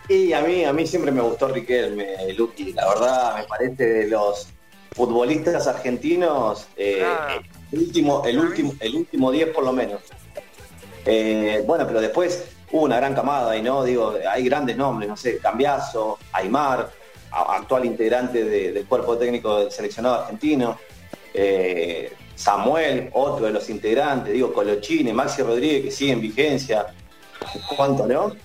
Y 0.10 0.34
a 0.34 0.42
mí, 0.42 0.66
a 0.66 0.74
mí 0.74 0.86
siempre 0.86 1.12
me 1.12 1.22
gustó 1.22 1.48
Riquelme, 1.48 2.34
Luqui. 2.36 2.74
La 2.74 2.88
verdad, 2.90 3.38
me 3.38 3.44
parece 3.46 3.86
de 3.86 4.08
los 4.08 4.48
futbolistas 4.92 5.66
argentinos, 5.68 6.68
eh, 6.78 7.04
el 7.72 7.80
último, 7.80 8.24
el 8.26 8.38
último, 8.40 8.74
el 8.80 8.96
último 8.96 9.32
10 9.32 9.50
por 9.50 9.64
lo 9.64 9.72
menos. 9.74 10.02
Eh, 11.06 11.64
bueno, 11.66 11.88
pero 11.88 12.00
después 12.02 12.46
hubo 12.72 12.84
una 12.84 12.98
gran 12.98 13.16
camada 13.16 13.52
ahí, 13.52 13.62
¿no? 13.62 13.84
Digo, 13.84 14.14
hay 14.30 14.44
grandes 14.44 14.78
nombres, 14.78 15.10
no 15.10 15.18
sé, 15.18 15.38
Cambiazo, 15.40 16.20
Aymar, 16.34 16.92
actual 17.32 17.86
integrante 17.86 18.44
de- 18.44 18.72
del 18.74 18.86
cuerpo 18.86 19.18
técnico 19.18 19.60
del 19.60 19.72
seleccionado 19.72 20.22
argentino, 20.22 20.78
eh, 21.34 22.14
Samuel, 22.36 23.10
otro 23.14 23.48
de 23.48 23.52
los 23.54 23.70
integrantes, 23.70 24.34
digo, 24.34 24.54
Colochini, 24.54 25.14
Maxi 25.14 25.42
Rodríguez, 25.42 25.84
que 25.86 25.92
sigue 25.92 26.12
en 26.14 26.22
vigencia, 26.22 26.88
¿cuánto, 27.76 28.06
no? 28.08 28.36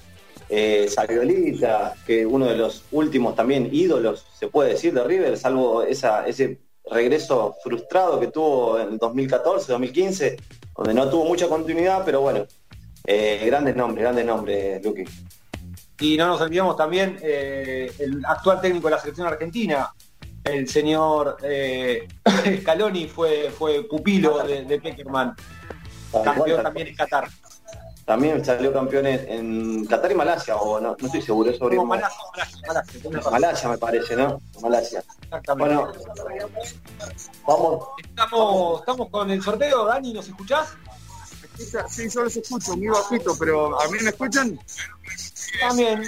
Eh, 0.49 0.89
Saviolita, 0.89 1.95
que 2.07 2.25
uno 2.25 2.47
de 2.47 2.57
los 2.57 2.85
últimos 2.93 3.35
también 3.37 3.69
ídolos, 3.71 4.25
se 4.39 4.49
puede 4.49 4.71
decir, 4.71 4.95
de 4.95 5.05
River, 5.05 5.37
salvo 5.37 5.83
esa, 5.83 6.27
ese 6.27 6.59
regreso 6.91 7.55
frustrado 7.63 8.19
que 8.19 8.29
tuvo 8.29 8.79
en 8.79 8.97
2014, 8.97 9.73
2015, 9.73 10.37
donde 10.77 10.95
no 10.95 11.09
tuvo 11.11 11.27
mucha 11.27 11.49
continuidad, 11.49 12.03
pero 12.05 12.23
bueno, 12.23 12.47
eh, 13.05 13.43
grandes 13.45 13.77
nombres, 13.77 14.03
grandes 14.03 14.25
nombres, 14.25 14.85
Luqui. 14.85 15.05
Y 16.01 16.17
no 16.17 16.29
nos 16.29 16.41
olvidamos 16.41 16.77
también 16.77 17.19
eh, 17.23 17.93
el 17.99 18.25
actual 18.25 18.61
técnico 18.61 18.89
de 18.89 18.93
la 18.93 19.01
selección 19.01 19.27
argentina, 19.27 19.93
el 20.45 20.69
señor 20.69 21.37
eh, 21.43 22.07
Scaloni 22.61 23.07
fue, 23.07 23.51
fue 23.51 23.83
pupilo 23.85 24.47
de, 24.47 24.65
de 24.65 24.81
Peckerman. 24.81 25.35
Campeón 26.25 26.63
también 26.63 26.89
en 26.89 26.95
Qatar. 26.95 27.29
También 28.09 28.43
salió 28.43 28.73
campeón 28.73 29.07
en, 29.07 29.29
en 29.29 29.85
Qatar 29.85 30.11
y 30.11 30.15
Malasia, 30.15 30.57
o 30.57 30.81
no, 30.81 30.97
no 30.99 31.07
estoy 31.07 31.21
seguro 31.21 31.53
sobre 31.53 31.77
No, 31.77 31.85
Malasia, 31.85 32.19
Malasia, 32.67 33.11
Malasia. 33.11 33.31
Malasia 33.31 33.69
me 33.69 33.77
parece, 33.77 34.17
¿no? 34.17 34.41
Malasia. 34.63 35.05
Exactamente. 35.25 35.75
Bueno, 35.75 35.93
vamos. 37.47 37.89
Estamos, 38.03 38.81
estamos 38.81 39.11
con 39.11 39.31
el 39.31 39.43
sorteo, 39.43 39.85
Dani, 39.85 40.15
¿nos 40.15 40.27
escuchás? 40.27 40.71
Sí, 41.91 42.09
yo 42.09 42.23
los 42.23 42.35
escucho 42.35 42.79
muy 42.79 42.89
bajito, 42.89 43.37
pero 43.39 43.79
¿a 43.79 43.87
mí 43.89 43.99
me 44.01 44.09
escuchan? 44.09 44.59
También. 45.61 46.03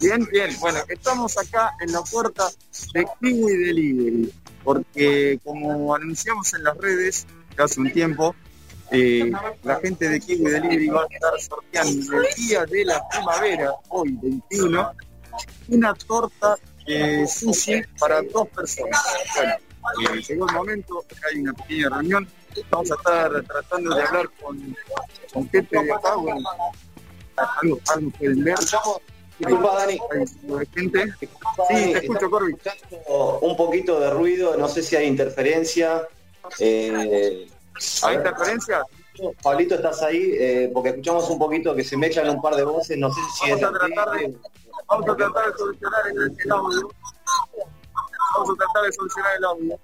Bien, 0.00 0.28
bien. 0.30 0.54
Bueno, 0.60 0.80
estamos 0.86 1.38
acá 1.38 1.72
en 1.80 1.92
la 1.92 2.02
puerta 2.02 2.46
de 2.92 3.06
Kiwi 3.22 3.56
Delivery, 3.56 4.34
porque 4.62 5.40
como 5.42 5.94
anunciamos 5.94 6.52
en 6.52 6.64
las 6.64 6.76
redes 6.76 7.26
hace 7.56 7.80
un 7.80 7.90
tiempo, 7.90 8.34
eh, 8.90 9.30
la 9.62 9.76
gente 9.80 10.08
de 10.08 10.20
Kiwi 10.20 10.50
Delivery 10.50 10.88
va 10.88 11.02
a 11.02 11.06
estar 11.10 11.40
sorteando 11.40 12.22
el 12.22 12.34
día 12.36 12.64
de 12.66 12.84
la 12.84 13.08
primavera, 13.08 13.72
hoy 13.88 14.18
21, 14.22 14.92
una 15.68 15.94
torta 15.94 16.56
de 16.86 17.26
sushi 17.26 17.82
para 17.98 18.22
dos 18.22 18.48
personas. 18.48 19.00
Bueno, 19.80 20.14
eh, 20.14 20.22
llegó 20.26 20.48
el 20.48 20.54
momento, 20.54 21.04
acá 21.10 21.28
hay 21.32 21.40
una 21.40 21.52
pequeña 21.52 21.88
reunión, 21.90 22.28
vamos 22.70 22.90
a 22.90 22.94
estar 22.94 23.42
tratando 23.44 23.94
de 23.94 24.02
hablar 24.02 24.28
con, 24.40 24.76
con 25.32 25.48
gente 25.50 25.82
de 25.82 25.92
acá, 25.92 26.14
bueno, 26.16 26.48
algo, 27.60 27.78
algo 27.88 28.10
pueden 28.10 28.44
ver. 28.44 28.58
Disculpa, 29.38 29.74
Dani. 29.76 29.98
Gente. 30.74 31.14
Sí, 31.68 31.92
te 31.92 31.98
escucho, 31.98 32.28
Corby. 32.28 32.56
un 33.40 33.56
poquito 33.56 34.00
de 34.00 34.10
ruido, 34.10 34.56
no 34.56 34.68
sé 34.68 34.82
si 34.82 34.96
hay 34.96 35.06
interferencia. 35.06 36.08
Eh, 36.58 37.46
¿Hay 38.02 38.16
interferencia? 38.16 38.82
Pablito, 39.42 39.74
¿estás 39.74 40.02
ahí? 40.02 40.36
Eh, 40.38 40.70
porque 40.72 40.90
escuchamos 40.90 41.28
un 41.30 41.38
poquito 41.38 41.74
que 41.74 41.84
se 41.84 41.96
me 41.96 42.06
echan 42.06 42.28
un 42.28 42.40
par 42.40 42.54
de 42.54 42.64
voces, 42.64 42.96
no 42.98 43.10
sé 43.10 43.20
si 43.34 43.50
es 43.50 43.60
Vamos 43.60 43.76
a 43.76 43.78
tratar 43.78 44.10
de, 44.18 44.36
vamos 44.86 45.08
a 45.08 45.16
tratar 45.16 45.52
de 45.52 45.58
solucionar 45.58 46.00
el, 46.08 46.36
el 46.38 46.52
audio. 46.52 46.88
Vamos 48.34 48.50
a 48.50 48.54
tratar 48.56 48.82
de 48.84 48.92
solucionar 48.92 49.36
el 49.36 49.44
audio. 49.44 49.80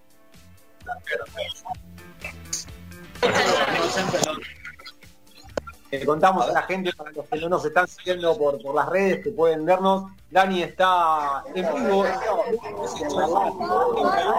Le 5.91 6.05
contamos 6.05 6.49
a 6.49 6.53
la 6.53 6.63
gente, 6.63 6.93
para 6.93 7.13
los 7.13 7.27
que 7.27 7.39
no 7.39 7.49
nos 7.49 7.65
están 7.65 7.87
siguiendo 7.87 8.37
por, 8.37 8.61
por 8.61 8.75
las 8.75 8.89
redes, 8.89 9.23
que 9.23 9.31
pueden 9.31 9.65
vernos. 9.65 10.11
Dani 10.31 10.63
está 10.63 11.45
en 11.55 11.75
vivo. 11.75 12.05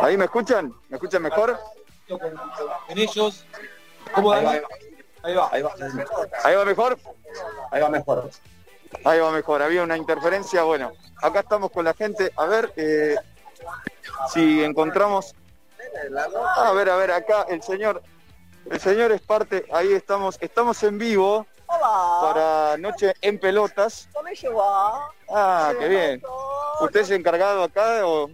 ¿Ahí 0.01 0.17
me 0.17 0.25
escuchan? 0.25 0.73
¿Me 0.89 0.97
escuchan 0.97 1.21
mejor? 1.21 1.57
Con, 2.07 2.19
con 2.19 2.97
ellos. 2.97 3.45
¿Cómo 4.13 4.31
Ahí 4.31 4.43
va, 4.45 4.51
Ahí 5.23 5.33
va. 5.33 5.49
ahí 5.51 5.61
va, 5.61 5.73
¿Ahí 6.43 6.55
va 6.55 6.65
mejor? 6.65 6.99
ahí 7.71 7.81
va 7.81 7.89
mejor. 7.89 8.29
Ahí 9.03 9.19
va 9.19 9.31
mejor. 9.31 9.61
Había 9.61 9.83
una 9.83 9.97
interferencia. 9.97 10.63
Bueno, 10.63 10.91
acá 11.21 11.39
estamos 11.39 11.71
con 11.71 11.85
la 11.85 11.93
gente. 11.93 12.31
A 12.35 12.45
ver 12.45 12.71
eh, 12.75 13.15
si 14.31 14.63
encontramos. 14.63 15.33
A 16.57 16.71
ver, 16.73 16.89
a 16.89 16.95
ver, 16.95 17.11
acá 17.11 17.45
el 17.49 17.61
señor. 17.63 18.03
El 18.69 18.79
señor 18.79 19.11
es 19.11 19.21
parte. 19.21 19.65
Ahí 19.73 19.93
estamos. 19.93 20.37
Estamos 20.41 20.81
en 20.83 20.97
vivo 20.97 21.47
para 21.67 22.77
Noche 22.77 23.13
en 23.21 23.39
Pelotas. 23.39 24.07
Ah, 25.29 25.73
qué 25.79 25.87
bien. 25.87 26.21
¿Usted 26.81 26.99
es 27.01 27.11
encargado 27.11 27.63
acá 27.63 28.05
o 28.05 28.29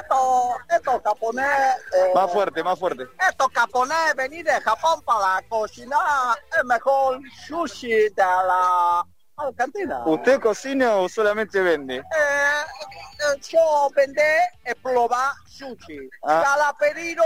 Esto, 0.00 0.56
esto 0.68 1.02
japonés, 1.04 1.46
eh, 1.96 2.10
más 2.14 2.32
fuerte, 2.32 2.62
más 2.62 2.78
fuerte? 2.78 3.04
esto 3.28 3.50
japonés 3.54 4.14
venir 4.16 4.44
de 4.44 4.60
Japón 4.60 5.02
para 5.02 5.40
cocinar 5.48 6.38
el 6.58 6.64
mejor 6.64 7.20
sushi 7.46 7.90
de 7.90 8.12
la 8.16 9.04
Argentina. 9.36 10.02
¿Usted 10.06 10.40
cocina 10.40 10.96
o 10.96 11.08
solamente 11.08 11.60
vende? 11.60 11.96
Eh, 11.96 12.02
eh, 12.02 13.40
yo 13.50 13.88
vender 13.94 14.40
y 14.70 14.74
probar 14.74 15.32
sushi. 15.46 16.08
Ah. 16.24 16.42
Cada 16.44 16.72
pedido 16.74 17.24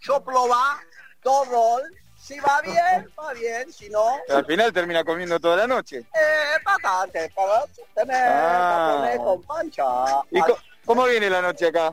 yo 0.00 0.22
probar 0.24 0.78
dos 1.22 1.48
rol. 1.48 1.82
Si 2.16 2.38
va 2.40 2.60
bien, 2.62 3.06
va 3.20 3.32
bien. 3.34 3.70
Si 3.70 3.90
no, 3.90 4.02
Al 4.30 4.46
final 4.46 4.72
termina 4.72 5.04
comiendo 5.04 5.38
toda 5.38 5.56
la 5.56 5.66
noche. 5.66 5.98
eh, 5.98 6.58
bastante. 6.64 7.30
Para 7.34 7.64
tener 7.94 8.16
Ah. 8.26 9.16
con 9.18 9.42
pancha. 9.42 9.84
¿Y 10.30 10.40
co- 10.40 10.58
cómo 10.86 11.04
viene 11.04 11.28
la 11.28 11.42
noche 11.42 11.66
acá? 11.68 11.92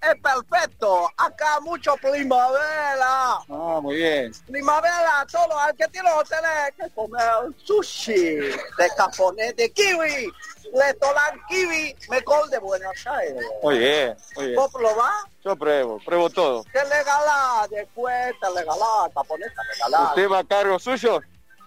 Es 0.00 0.14
perfecto. 0.22 1.10
Acá 1.16 1.58
mucho 1.60 1.96
primavera. 1.96 3.38
Ah, 3.50 3.78
muy 3.82 3.96
bien. 3.96 4.32
Primavera, 4.46 5.26
todo 5.30 5.58
argentino 5.58 6.08
tiene 6.28 6.48
que 6.76 6.94
comer 6.94 7.22
sushi 7.64 8.14
de 8.36 8.90
japonés 8.96 9.56
de 9.56 9.72
kiwi. 9.72 10.30
Restaurante 10.74 11.40
kiwi, 11.48 11.96
mejor 12.10 12.48
de 12.50 12.58
Buenos 12.58 13.06
Aires. 13.06 13.44
Muy 13.62 13.78
bien, 13.78 14.16
muy 14.36 14.46
bien. 14.48 14.56
¿Vos 14.56 14.70
probás? 14.72 15.24
Yo 15.44 15.56
pruebo, 15.56 15.98
pruebo 16.04 16.28
todo. 16.30 16.62
Te 16.72 16.84
regalá, 16.84 17.66
después 17.70 18.34
te 18.40 18.48
regalá, 18.50 19.10
japonés 19.14 19.48
te 19.48 19.74
regalá. 19.74 20.08
¿Usted 20.10 20.28
va 20.30 20.38
a 20.40 20.44
cargo 20.44 20.78
suyo? 20.78 21.20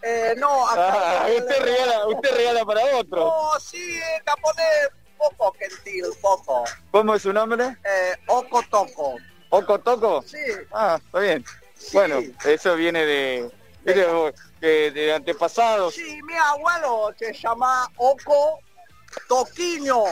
Eh, 0.03 0.33
no, 0.37 0.67
acá 0.67 1.21
Ah, 1.21 1.25
te 1.25 1.37
usted 1.41 1.63
regala, 1.63 2.07
usted 2.07 2.35
regala 2.35 2.65
para 2.65 2.81
otro. 2.97 3.25
No, 3.25 3.59
sí, 3.59 3.99
poco 5.29 5.53
gentil, 5.57 6.05
poco. 6.21 6.63
¿Cómo 6.91 7.15
es 7.15 7.21
su 7.21 7.31
nombre? 7.33 7.77
Eh, 7.83 8.13
oco 8.27 8.63
toco. 8.69 9.15
¿Oco 9.53 9.77
Toco? 9.81 10.23
Sí, 10.25 10.37
Ah, 10.71 10.97
está 11.03 11.19
bien. 11.19 11.43
Sí. 11.75 11.89
Bueno, 11.91 12.21
eso 12.45 12.73
viene 12.75 13.05
de, 13.05 13.51
de, 13.83 14.33
de- 14.61 14.91
de 14.91 15.13
antepasados. 15.13 15.93
sí, 15.93 16.21
mi 16.23 16.35
abuelo 16.35 17.13
se 17.19 17.33
llama 17.33 17.85
Oco 17.97 18.59
Toquiño. 19.27 20.03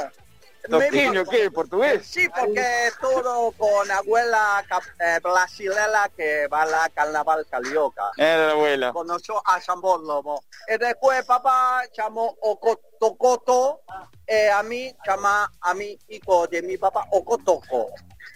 Mi- 0.68 1.24
¿qué? 1.30 1.50
¿Portugués? 1.52 2.06
Sí, 2.06 2.28
porque 2.30 2.90
todo 3.00 3.52
con 3.54 3.90
abuela 3.90 4.64
eh, 5.00 5.20
brasilera 5.24 6.10
que 6.16 6.48
va 6.48 6.64
a 6.64 6.66
la 6.66 6.90
carnaval 6.90 7.46
carioca. 7.50 8.12
Era 8.18 8.48
la 8.48 8.52
abuela. 8.52 8.92
Conoció 8.94 9.42
a 9.46 9.60
San 9.62 9.80
Lomo. 9.82 10.44
Y 10.68 10.78
después 10.78 11.24
papá 11.26 11.82
llamó 11.98 12.36
Ocotocoto, 12.42 13.82
eh, 14.28 14.50
a 14.52 14.62
mí 14.64 14.94
llama 15.08 15.50
a 15.62 15.74
mi 15.74 15.98
hijo 16.10 16.46
de 16.48 16.62
mi 16.62 16.78
papá 16.78 17.06
Ocotoco. 17.12 17.88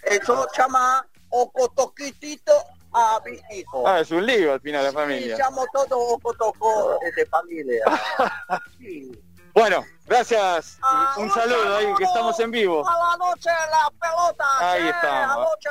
Eso 0.02 0.46
llama 0.56 1.06
Ocotoquitito 1.28 2.52
a 2.92 3.20
mi 3.24 3.38
hijo. 3.58 3.86
Ah, 3.86 4.00
es 4.00 4.10
un 4.10 4.24
lío 4.24 4.52
al 4.52 4.60
final 4.60 4.84
la 4.84 4.90
Y 4.90 4.92
familia. 4.94 5.36
llamo 5.36 5.66
todo 5.72 5.98
Ocotoco 5.98 6.98
de 7.14 7.26
familia. 7.26 7.84
Sí. 8.78 9.12
Bueno, 9.54 9.84
gracias. 10.06 10.78
Un 11.16 11.30
saludo 11.30 11.76
ahí, 11.76 11.86
que 11.96 12.04
estamos 12.04 12.38
en 12.40 12.50
vivo. 12.50 12.86
A 12.86 12.98
la 12.98 13.16
noche 13.16 13.50
la 13.70 13.90
pelota. 14.00 14.44
Ahí. 14.58 14.82
A 14.82 15.26
la 15.26 15.34
noche. 15.36 15.68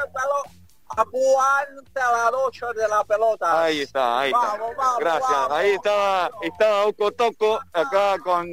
Aguante 0.95 1.99
la 1.99 2.31
noche 2.31 2.65
de 2.75 2.87
la 2.87 3.03
pelota. 3.03 3.63
Ahí 3.63 3.81
está, 3.81 4.19
ahí 4.19 4.31
está. 4.31 4.57
Vamos, 4.57 4.75
vamos, 4.77 4.99
Gracias. 4.99 5.29
vamos. 5.31 5.51
Ahí 5.51 5.71
estaba, 5.71 6.31
estaba 6.41 6.85
Oco 6.85 7.11
Toco 7.11 7.59
acá 7.73 8.19
con 8.23 8.47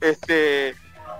este 0.00 0.76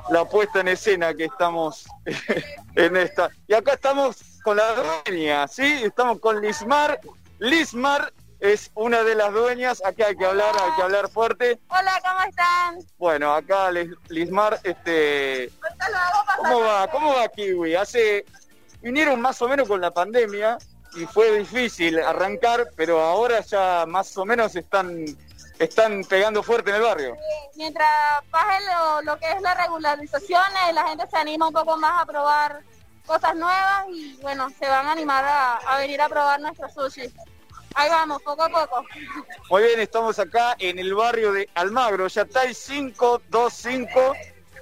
la 0.09 0.25
puesta 0.25 0.61
en 0.61 0.69
escena 0.69 1.15
que 1.15 1.25
estamos 1.25 1.85
en 2.77 2.97
esta. 2.97 3.31
Y 3.47 3.55
acá 3.55 3.75
estamos 3.75 4.17
con 4.45 4.57
la 4.57 4.73
dueña, 5.05 5.47
¿sí? 5.49 5.83
Estamos 5.85 6.21
con 6.21 6.41
Lismar. 6.41 7.01
Lismar 7.39 8.13
es 8.43 8.71
una 8.75 9.03
de 9.05 9.15
las 9.15 9.33
dueñas. 9.33 9.83
Acá 9.85 10.07
hay 10.09 10.17
que 10.17 10.27
hablar, 10.27 10.53
hay 10.61 10.73
que 10.77 10.83
hablar 10.83 11.09
fuerte. 11.09 11.61
Hola, 11.69 12.01
¿cómo 12.05 12.21
están? 12.29 12.79
Bueno, 12.99 13.33
acá 13.33 13.71
Lis- 13.71 13.97
Lismar, 14.09 14.59
este, 14.65 15.51
¿cómo 16.37 16.61
va? 16.61 16.89
¿Cómo 16.89 17.15
va 17.15 17.29
Kiwi? 17.29 17.77
Hace 17.77 18.25
vinieron 18.81 19.21
más 19.21 19.41
o 19.43 19.49
menos 19.49 19.69
con 19.69 19.81
la 19.81 19.93
pandemia 19.93 20.59
y 20.97 21.07
fue 21.07 21.39
difícil 21.39 22.01
arrancar, 22.01 22.67
pero 22.77 23.01
ahora 23.01 23.41
ya 23.43 23.85
más 23.87 24.17
o 24.19 24.25
menos 24.25 24.57
están 24.57 25.05
están 25.61 26.03
pegando 26.05 26.43
fuerte 26.43 26.71
en 26.71 26.77
el 26.77 26.83
barrio. 26.83 27.17
Mientras 27.55 27.89
baje 28.31 28.59
lo, 28.67 29.03
lo 29.03 29.17
que 29.21 29.31
es 29.31 29.41
la 29.41 29.55
regularización, 29.55 30.43
eh, 30.69 30.73
la 30.73 30.89
gente 30.89 31.05
se 31.09 31.17
anima 31.17 31.47
un 31.47 31.55
poco 31.55 31.77
más 31.77 32.03
a 32.03 32.07
probar 32.07 32.61
cosas 33.07 33.37
nuevas 33.37 33.85
y 33.91 34.17
bueno, 34.23 34.49
se 34.59 34.67
van 34.69 34.87
a 34.89 34.93
animar 34.93 35.25
a, 35.25 35.55
a 35.59 35.79
venir 35.79 36.01
a 36.03 36.09
probar 36.09 36.41
nuestro 36.41 36.69
sushi. 36.69 37.13
Ahí 37.75 37.89
vamos, 37.89 38.23
poco 38.23 38.43
a 38.43 38.49
poco. 38.49 38.85
Muy 39.51 39.63
bien, 39.63 39.81
estamos 39.81 40.19
acá 40.19 40.55
en 40.59 40.79
el 40.79 40.95
barrio 40.95 41.33
de 41.33 41.49
Almagro, 41.55 42.07
Yatay 42.09 42.55
525 42.55 44.15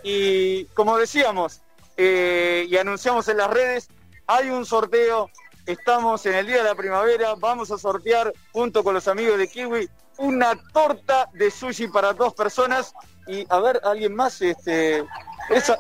y 0.03 0.65
como 0.67 0.97
decíamos 0.97 1.61
eh, 1.97 2.67
y 2.69 2.77
anunciamos 2.77 3.29
en 3.29 3.37
las 3.37 3.51
redes, 3.51 3.89
hay 4.27 4.49
un 4.49 4.65
sorteo 4.65 5.31
estamos 5.67 6.25
en 6.27 6.35
el 6.35 6.47
Día 6.47 6.59
de 6.59 6.65
la 6.65 6.75
Primavera, 6.75 7.35
vamos 7.37 7.71
a 7.71 7.79
sortear 7.79 8.33
junto 8.53 8.83
con 8.83 8.95
los 8.95 9.07
amigos 9.09 9.39
de 9.39 9.49
Kiwi 9.49 9.89
una 10.19 10.55
torta 10.73 11.29
de 11.33 11.51
sushi 11.51 11.89
para 11.89 12.13
dos 12.13 12.35
personas 12.35 12.93
y 13.27 13.47
a 13.49 13.61
ver, 13.61 13.81
alguien 13.85 14.15
más, 14.15 14.41
este, 14.43 15.05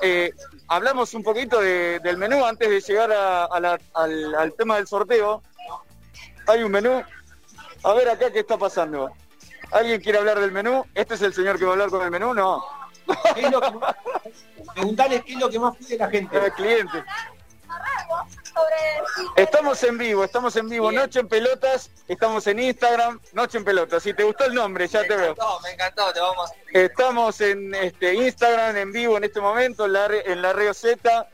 eh, 0.03 0.33
hablamos 0.69 1.15
un 1.15 1.23
poquito 1.23 1.61
del 1.61 2.17
menú 2.17 2.45
antes 2.45 2.69
de 2.71 2.81
llegar 2.81 3.13
al, 3.13 4.55
tema 4.57 4.77
del 4.77 4.87
sorteo. 4.87 5.43
Hay 6.47 6.63
un 6.63 6.71
menú. 6.71 7.03
A 7.83 7.93
ver 7.95 8.09
acá 8.09 8.31
qué 8.31 8.41
está 8.41 8.57
pasando. 8.59 9.11
¿Alguien 9.71 10.01
quiere 10.01 10.19
hablar 10.19 10.41
del 10.41 10.53
menú? 10.53 10.85
¿Este 10.95 11.15
es 11.15 11.23
el 11.23 11.33
señor 11.33 11.59
que 11.59 11.65
va 11.65 11.71
a 11.71 11.75
hablar 11.75 11.91
con 11.91 12.03
el 12.03 12.11
menú? 12.11 12.35
No. 12.35 12.65
Preguntarles 14.75 15.25
qué 15.25 15.33
es 15.33 15.39
lo 15.39 15.49
que 15.49 15.59
más 15.59 15.77
pide 15.77 15.97
la 15.97 16.09
gente. 16.09 16.37
El 16.37 16.53
cliente. 16.53 17.05
Estamos 19.37 19.83
en 19.85 19.97
vivo, 19.97 20.25
estamos 20.25 20.57
en 20.57 20.69
vivo. 20.69 20.91
Noche 20.91 21.21
en 21.21 21.29
Pelotas, 21.29 21.91
estamos 22.09 22.47
en 22.47 22.59
Instagram, 22.59 23.21
Noche 23.33 23.59
en 23.59 23.65
Pelotas. 23.65 24.03
Si 24.03 24.13
te 24.13 24.25
gustó 24.25 24.45
el 24.45 24.55
nombre, 24.55 24.87
ya 24.89 25.03
te 25.03 25.17
veo. 25.17 25.37
Me 25.63 25.71
encantó, 25.71 26.13
te 26.13 26.21
vamos. 26.21 26.51
Estamos 26.73 27.41
en 27.41 27.75
este 27.75 28.15
Instagram 28.15 28.77
en 28.77 28.93
vivo 28.93 29.17
en 29.17 29.25
este 29.25 29.41
momento, 29.41 29.87
en 29.87 29.93
la, 29.93 30.07
en 30.07 30.43
la 30.43 30.53
Río 30.53 30.75
Z. 30.75 31.29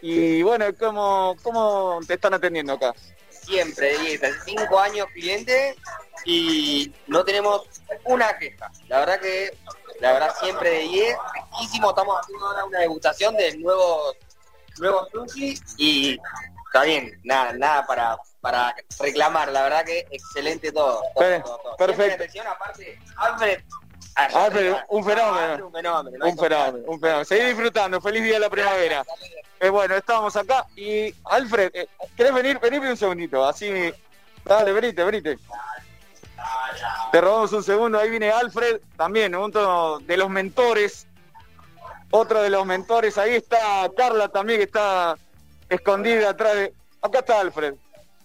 Y 0.00 0.42
bueno, 0.42 0.66
¿cómo, 0.78 1.36
¿cómo 1.42 2.00
te 2.06 2.14
están 2.14 2.34
atendiendo 2.34 2.72
acá? 2.72 2.94
Siempre, 3.42 3.98
10, 3.98 4.22
hace 4.22 4.40
5 4.44 4.78
años 4.78 5.06
cliente 5.12 5.76
y 6.24 6.92
no 7.06 7.24
tenemos 7.24 7.68
una 8.04 8.38
queja. 8.38 8.70
La 8.88 9.00
verdad 9.00 9.20
que, 9.20 9.56
la 10.00 10.12
verdad 10.12 10.34
siempre 10.40 10.70
de 10.70 10.78
10, 10.80 11.16
estamos 11.90 12.20
haciendo 12.20 12.46
ahora 12.46 12.64
una 12.64 12.78
degustación 12.80 13.36
de 13.36 13.56
nuevos 13.58 14.16
nuevo 14.78 15.06
sushi 15.10 15.54
y 15.76 16.18
está 16.66 16.84
bien, 16.84 17.20
nada, 17.24 17.52
nada 17.52 17.86
para, 17.86 18.16
para 18.40 18.74
reclamar, 18.98 19.50
la 19.52 19.62
verdad 19.62 19.84
que 19.84 20.06
excelente 20.10 20.72
todo. 20.72 21.02
Perfecto. 21.76 22.24
aparte, 22.46 22.98
Alfred, 23.16 23.60
Alfred, 24.14 24.74
un 24.88 25.04
fenómeno. 25.04 25.66
Un 25.66 25.72
fenómeno. 25.72 26.26
Un 26.26 26.38
fenómeno, 26.38 26.84
un 26.86 27.00
fenómeno. 27.00 27.24
Seguí 27.24 27.46
disfrutando, 27.46 28.00
feliz 28.00 28.22
día 28.22 28.34
de 28.34 28.40
la 28.40 28.50
primavera. 28.50 29.04
Eh, 29.60 29.68
bueno, 29.68 29.94
estábamos 29.94 30.34
acá 30.36 30.66
y 30.76 31.14
Alfred, 31.24 31.70
eh, 31.74 31.88
¿querés 32.16 32.34
venir? 32.34 32.58
Venime 32.58 32.90
un 32.90 32.96
segundito, 32.96 33.44
así. 33.44 33.92
Dale, 34.44 34.72
venite, 34.72 35.04
venite. 35.04 35.38
Te 37.12 37.20
robamos 37.20 37.52
un 37.52 37.62
segundo, 37.62 37.98
ahí 37.98 38.10
viene 38.10 38.30
Alfred, 38.30 38.80
también 38.96 39.34
uno 39.34 39.98
de 40.00 40.16
los 40.16 40.28
mentores 40.28 41.06
otro 42.12 42.42
de 42.42 42.50
los 42.50 42.64
mentores. 42.64 43.18
Ahí 43.18 43.34
está 43.34 43.90
Carla 43.96 44.28
también, 44.28 44.60
que 44.60 44.64
está 44.64 45.16
escondida 45.68 46.30
atrás 46.30 46.54
de... 46.54 46.74
Acá 47.00 47.18
está 47.18 47.40
Alfred, 47.40 47.74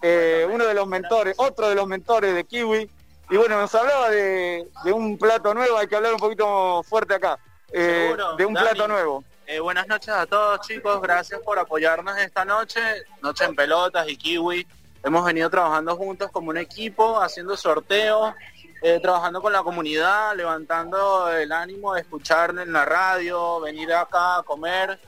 eh, 0.03 0.47
uno 0.51 0.65
de 0.67 0.75
los 0.75 0.85
mentores, 0.85 1.33
otro 1.37 1.67
de 1.69 1.75
los 1.75 1.87
mentores 1.87 2.35
de 2.35 2.43
Kiwi. 2.43 2.87
Y 3.29 3.35
bueno, 3.35 3.59
nos 3.59 3.75
hablaba 3.75 4.09
de, 4.09 4.67
un 4.93 5.17
plato 5.17 5.53
nuevo, 5.53 5.77
hay 5.77 5.87
que 5.87 5.95
hablar 5.95 6.13
un 6.13 6.19
poquito 6.19 6.81
fuerte 6.83 7.15
acá, 7.15 7.37
eh, 7.71 8.15
de 8.37 8.45
un 8.45 8.53
plato 8.53 8.87
nuevo. 8.87 9.23
Eh, 9.45 9.59
buenas 9.59 9.87
noches 9.87 10.09
a 10.09 10.25
todos 10.25 10.61
chicos, 10.61 11.01
gracias 11.01 11.39
por 11.41 11.57
apoyarnos 11.59 12.17
esta 12.17 12.45
noche, 12.45 12.81
Noche 13.21 13.45
en 13.45 13.55
Pelotas 13.55 14.07
y 14.07 14.17
Kiwi. 14.17 14.67
Hemos 15.03 15.25
venido 15.25 15.49
trabajando 15.49 15.95
juntos 15.95 16.31
como 16.31 16.49
un 16.49 16.57
equipo, 16.57 17.21
haciendo 17.21 17.55
sorteos, 17.55 18.33
eh, 18.81 18.99
trabajando 19.01 19.41
con 19.41 19.53
la 19.53 19.63
comunidad, 19.63 20.35
levantando 20.35 21.31
el 21.31 21.51
ánimo 21.51 21.93
de 21.93 22.01
escuchar 22.01 22.51
en 22.57 22.71
la 22.71 22.85
radio, 22.85 23.59
venir 23.59 23.91
acá 23.93 24.37
a 24.37 24.43
comer. 24.43 24.99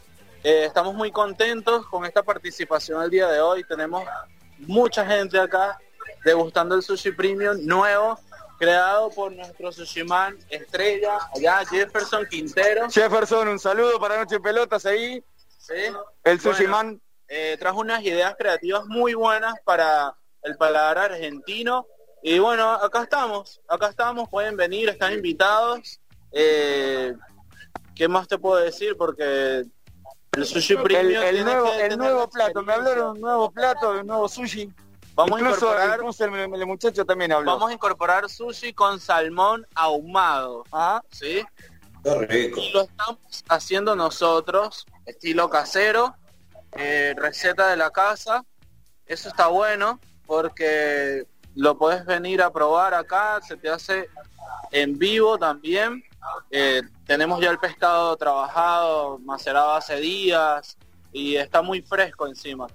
Eh, 0.44 0.66
estamos 0.66 0.94
muy 0.94 1.12
contentos 1.12 1.86
con 1.88 2.06
esta 2.06 2.24
participación 2.24 3.04
el 3.04 3.10
día 3.10 3.28
de 3.28 3.42
hoy. 3.42 3.64
Tenemos 3.64 4.04
mucha 4.60 5.06
gente 5.06 5.40
acá 5.40 5.78
degustando 6.24 6.76
el 6.76 6.84
sushi 6.84 7.12
premium 7.12 7.58
nuevo, 7.66 8.20
creado 8.58 9.10
por 9.10 9.32
nuestro 9.32 9.72
sushiman 9.72 10.38
estrella, 10.50 11.18
allá 11.36 11.66
Jefferson 11.66 12.26
Quintero. 12.30 12.90
Jefferson, 12.90 13.48
un 13.48 13.60
saludo 13.60 14.00
para 14.00 14.18
Noche 14.18 14.40
Pelotas 14.40 14.86
ahí. 14.86 15.24
¿Sí? 15.58 15.94
El 16.24 16.40
sushiman. 16.40 17.02
Eh, 17.28 17.58
trajo 17.60 17.80
unas 17.80 18.04
ideas 18.04 18.36
creativas 18.38 18.86
muy 18.88 19.14
buenas 19.14 19.54
para 19.64 20.16
el 20.42 20.58
paladar 20.58 20.98
argentino 20.98 21.86
y 22.22 22.40
bueno, 22.40 22.72
acá 22.72 23.04
estamos, 23.04 23.62
acá 23.68 23.90
estamos, 23.90 24.28
pueden 24.30 24.58
venir, 24.58 24.90
están 24.90 25.14
invitados. 25.14 26.00
Eh, 26.32 27.14
¿Qué 27.96 28.08
más 28.08 28.28
te 28.28 28.38
puedo 28.38 28.58
decir? 28.58 28.96
Porque 28.98 29.64
el 30.34 30.46
sushi 30.46 30.76
premium... 30.78 31.24
El, 31.24 31.46
nuevo, 31.46 31.74
el 31.74 31.98
nuevo 31.98 32.30
plato, 32.30 32.62
me 32.64 32.74
hablaron 32.74 33.06
de 33.06 33.12
un 33.12 33.22
nuevo 33.22 33.52
plato, 33.52 33.94
de 33.94 34.02
un 34.02 34.08
nuevo 34.08 34.28
sushi. 34.28 34.70
Vamos 35.20 35.42
a 35.42 35.44
incorporar, 35.44 36.00
el, 36.00 36.66
muchacho 36.66 37.06
también 37.06 37.34
habló. 37.34 37.52
Vamos 37.52 37.72
a 37.72 37.74
incorporar 37.74 38.30
sushi 38.30 38.72
con 38.72 39.02
salmón 39.02 39.68
ahumado. 39.76 40.64
¿Ah? 40.72 41.02
¿Sí? 41.12 41.44
Y 42.06 42.72
lo 42.72 42.84
estamos 42.84 43.44
haciendo 43.50 43.98
nosotros, 43.98 44.86
estilo 45.06 45.50
casero, 45.50 46.16
eh, 46.72 47.14
receta 47.18 47.68
de 47.68 47.76
la 47.76 47.92
casa. 47.92 48.46
Eso 49.06 49.28
está 49.28 49.48
bueno 49.48 50.00
porque 50.26 51.28
lo 51.54 51.78
puedes 51.78 52.06
venir 52.06 52.42
a 52.42 52.54
probar 52.54 52.94
acá, 52.94 53.42
se 53.46 53.58
te 53.58 53.70
hace 53.70 54.08
en 54.72 54.98
vivo 54.98 55.38
también. 55.38 56.02
Eh, 56.50 56.82
tenemos 57.06 57.42
ya 57.42 57.50
el 57.50 57.60
pescado 57.60 58.16
trabajado, 58.16 59.20
macerado 59.20 59.74
hace 59.74 59.98
días 59.98 60.78
y 61.12 61.36
está 61.36 61.62
muy 61.62 61.82
fresco 61.82 62.26
encima. 62.26 62.68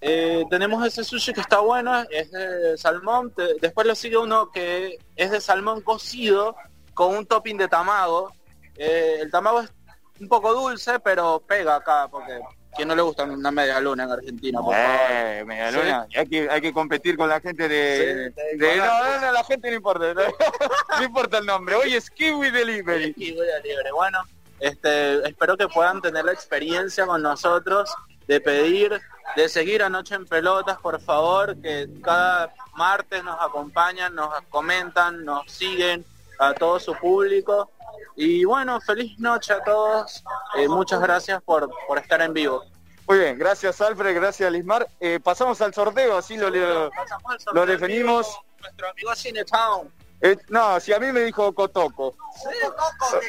Eh, 0.00 0.44
tenemos 0.48 0.86
ese 0.86 1.02
sushi 1.02 1.32
que 1.32 1.40
está 1.40 1.58
bueno, 1.60 2.04
es 2.10 2.30
de 2.30 2.78
salmón, 2.78 3.32
después 3.60 3.86
lo 3.86 3.94
sigue 3.94 4.16
uno 4.16 4.50
que 4.52 4.98
es 5.16 5.30
de 5.30 5.40
salmón 5.40 5.80
cocido 5.80 6.54
con 6.94 7.16
un 7.16 7.26
topping 7.26 7.56
de 7.56 7.68
tamago. 7.68 8.32
Eh, 8.76 9.18
el 9.20 9.30
tamago 9.30 9.62
es 9.62 9.72
un 10.20 10.28
poco 10.28 10.54
dulce, 10.54 11.00
pero 11.00 11.42
pega 11.46 11.76
acá 11.76 12.08
porque 12.10 12.40
que 12.76 12.86
no 12.86 12.94
le 12.94 13.02
gusta 13.02 13.24
una 13.24 13.50
media 13.50 13.80
luna 13.80 14.04
en 14.04 14.10
Argentina, 14.12 14.60
por 14.60 14.74
eh, 14.76 15.42
media 15.44 15.70
luna. 15.72 16.06
Hay, 16.14 16.26
que, 16.28 16.48
hay 16.48 16.60
que 16.60 16.72
competir 16.72 17.16
con 17.16 17.28
la 17.28 17.40
gente 17.40 17.68
de... 17.68 18.30
de 18.30 18.76
no, 18.76 19.20
no, 19.20 19.32
la 19.32 19.44
gente 19.44 19.70
no 19.70 19.76
importa. 19.76 20.14
No, 20.98 21.04
importa 21.04 21.38
el 21.38 21.46
nombre. 21.46 21.74
Hoy 21.74 21.94
es 21.94 22.10
Kiwi 22.10 22.50
Delivery. 22.50 23.14
Kiwi 23.14 23.34
Delivery. 23.34 23.90
Bueno, 23.92 24.20
este, 24.60 25.28
espero 25.28 25.56
que 25.56 25.68
puedan 25.68 26.00
tener 26.00 26.24
la 26.24 26.32
experiencia 26.32 27.06
con 27.06 27.22
nosotros 27.22 27.92
de 28.26 28.40
pedir, 28.40 29.00
de 29.38 29.48
seguir 29.48 29.84
a 29.84 29.88
Noche 29.88 30.16
en 30.16 30.26
Pelotas, 30.26 30.78
por 30.78 31.00
favor, 31.00 31.56
que 31.62 31.88
cada 32.02 32.52
martes 32.74 33.22
nos 33.22 33.40
acompañan, 33.40 34.12
nos 34.12 34.34
comentan, 34.50 35.24
nos 35.24 35.48
siguen 35.48 36.04
a 36.40 36.54
todo 36.54 36.80
su 36.80 36.92
público 36.96 37.70
y 38.16 38.44
bueno, 38.44 38.80
feliz 38.80 39.16
noche 39.20 39.52
a 39.52 39.62
todos. 39.62 40.24
Eh, 40.56 40.66
muchas 40.66 41.00
gracias 41.00 41.40
por, 41.40 41.70
por 41.86 41.98
estar 41.98 42.20
en 42.20 42.32
vivo. 42.32 42.64
Muy 43.06 43.18
bien, 43.20 43.38
gracias 43.38 43.80
Alfred, 43.80 44.12
gracias 44.16 44.50
Lismar. 44.50 44.88
Eh, 44.98 45.20
pasamos 45.22 45.60
al 45.60 45.72
sorteo, 45.72 46.18
así 46.18 46.36
lo, 46.36 46.50
lo, 46.50 47.66
definimos. 47.66 48.40
Nuestro 48.60 48.90
amigo 48.90 49.14
Cinetown. 49.14 49.92
Eh, 50.20 50.36
no, 50.48 50.80
si 50.80 50.92
a 50.92 50.98
mí 50.98 51.12
me 51.12 51.20
dijo 51.20 51.52
Cotoco. 51.54 52.16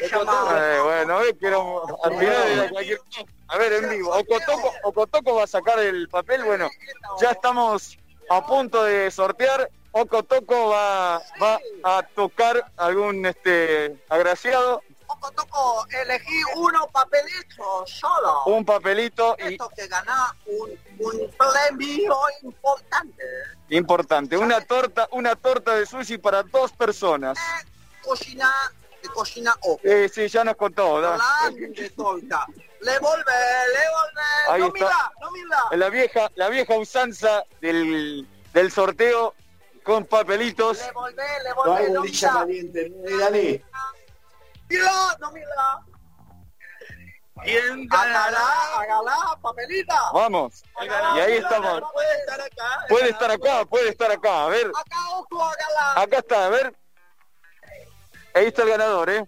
Eh, 0.02 0.78
bueno, 0.82 1.22
eh, 1.22 1.36
pero 1.40 1.84
al 2.04 2.18
final 2.18 2.72
A 3.48 3.58
ver, 3.58 3.72
en 3.74 3.90
vivo. 3.90 4.12
O 4.82 4.92
Cotoco, 4.92 5.34
va 5.36 5.44
a 5.44 5.46
sacar 5.46 5.78
el 5.78 6.08
papel. 6.08 6.44
Bueno, 6.44 6.68
ya 7.20 7.30
estamos 7.30 7.96
a 8.28 8.44
punto 8.44 8.84
de 8.84 9.10
sortear. 9.10 9.70
Ocotoco 9.92 10.68
va, 10.68 11.20
va 11.42 11.60
a 11.82 12.02
tocar 12.14 12.72
algún 12.76 13.26
este 13.26 13.96
agraciado. 14.08 14.82
Ocotoco, 15.20 15.86
elegí 15.90 16.40
uno 16.56 16.88
papelito 16.88 17.86
solo. 17.86 18.44
Un 18.46 18.64
papelito 18.64 19.36
y... 19.38 19.52
Esto 19.52 19.68
que 19.76 19.86
gana 19.86 20.34
un, 20.46 20.70
un 20.98 21.30
premio 21.36 22.16
importante. 22.42 23.24
Importante, 23.68 24.38
una 24.38 24.62
torta, 24.62 25.08
una 25.12 25.36
torta 25.36 25.74
de 25.74 25.84
sushi 25.84 26.16
para 26.16 26.42
dos 26.42 26.72
personas. 26.72 27.36
Eh, 27.36 27.66
cocina, 28.02 28.50
cocina 29.12 29.54
o. 29.62 29.78
Eh, 29.82 30.10
sí, 30.12 30.26
ya 30.28 30.42
nos 30.42 30.56
contó. 30.56 31.00
¿no? 31.02 31.12
de 31.50 31.90
torta. 31.90 32.46
Le 32.80 32.98
volve, 32.98 33.22
le 33.22 33.84
volve. 33.90 34.22
Ahí 34.48 34.60
no 34.60 34.66
está. 34.68 34.86
mira, 34.86 35.12
no 35.20 35.30
mira. 35.32 35.58
La 35.72 35.90
vieja, 35.90 36.30
la 36.34 36.48
vieja 36.48 36.74
usanza 36.78 37.44
del, 37.60 38.26
del 38.54 38.72
sorteo 38.72 39.34
con 39.82 40.06
papelitos. 40.06 40.78
Le 40.78 40.92
volvé, 40.92 41.22
le 41.44 41.52
volvé, 41.52 41.70
no 41.70 41.76
hay 41.76 41.88
bolilla 41.90 42.32
caliente, 42.32 42.92
Dani. 43.18 43.62
Mira, 44.70 45.16
no 45.18 45.32
mira. 45.32 45.46
¿Quién 47.42 47.88
ganará? 47.88 48.78
Agalá, 48.78 49.38
papelita. 49.42 49.98
Vamos. 50.12 50.62
Y 50.80 51.18
ahí 51.18 51.32
estamos. 51.34 51.82
Puede 51.92 52.20
estar 52.20 52.40
acá. 52.40 52.86
Puede 52.88 53.10
estar 53.10 53.30
acá, 53.30 53.64
puede 53.64 53.88
estar 53.88 54.10
acá. 54.12 54.44
A 54.44 54.48
ver. 54.48 54.66
Acá 54.68 54.96
ojo, 55.10 55.42
Agalá. 55.42 56.02
Acá 56.02 56.18
está, 56.18 56.46
a 56.46 56.48
ver. 56.50 56.76
Ahí 58.34 58.46
está 58.46 58.62
el 58.62 58.68
ganador, 58.68 59.10
¿eh? 59.10 59.26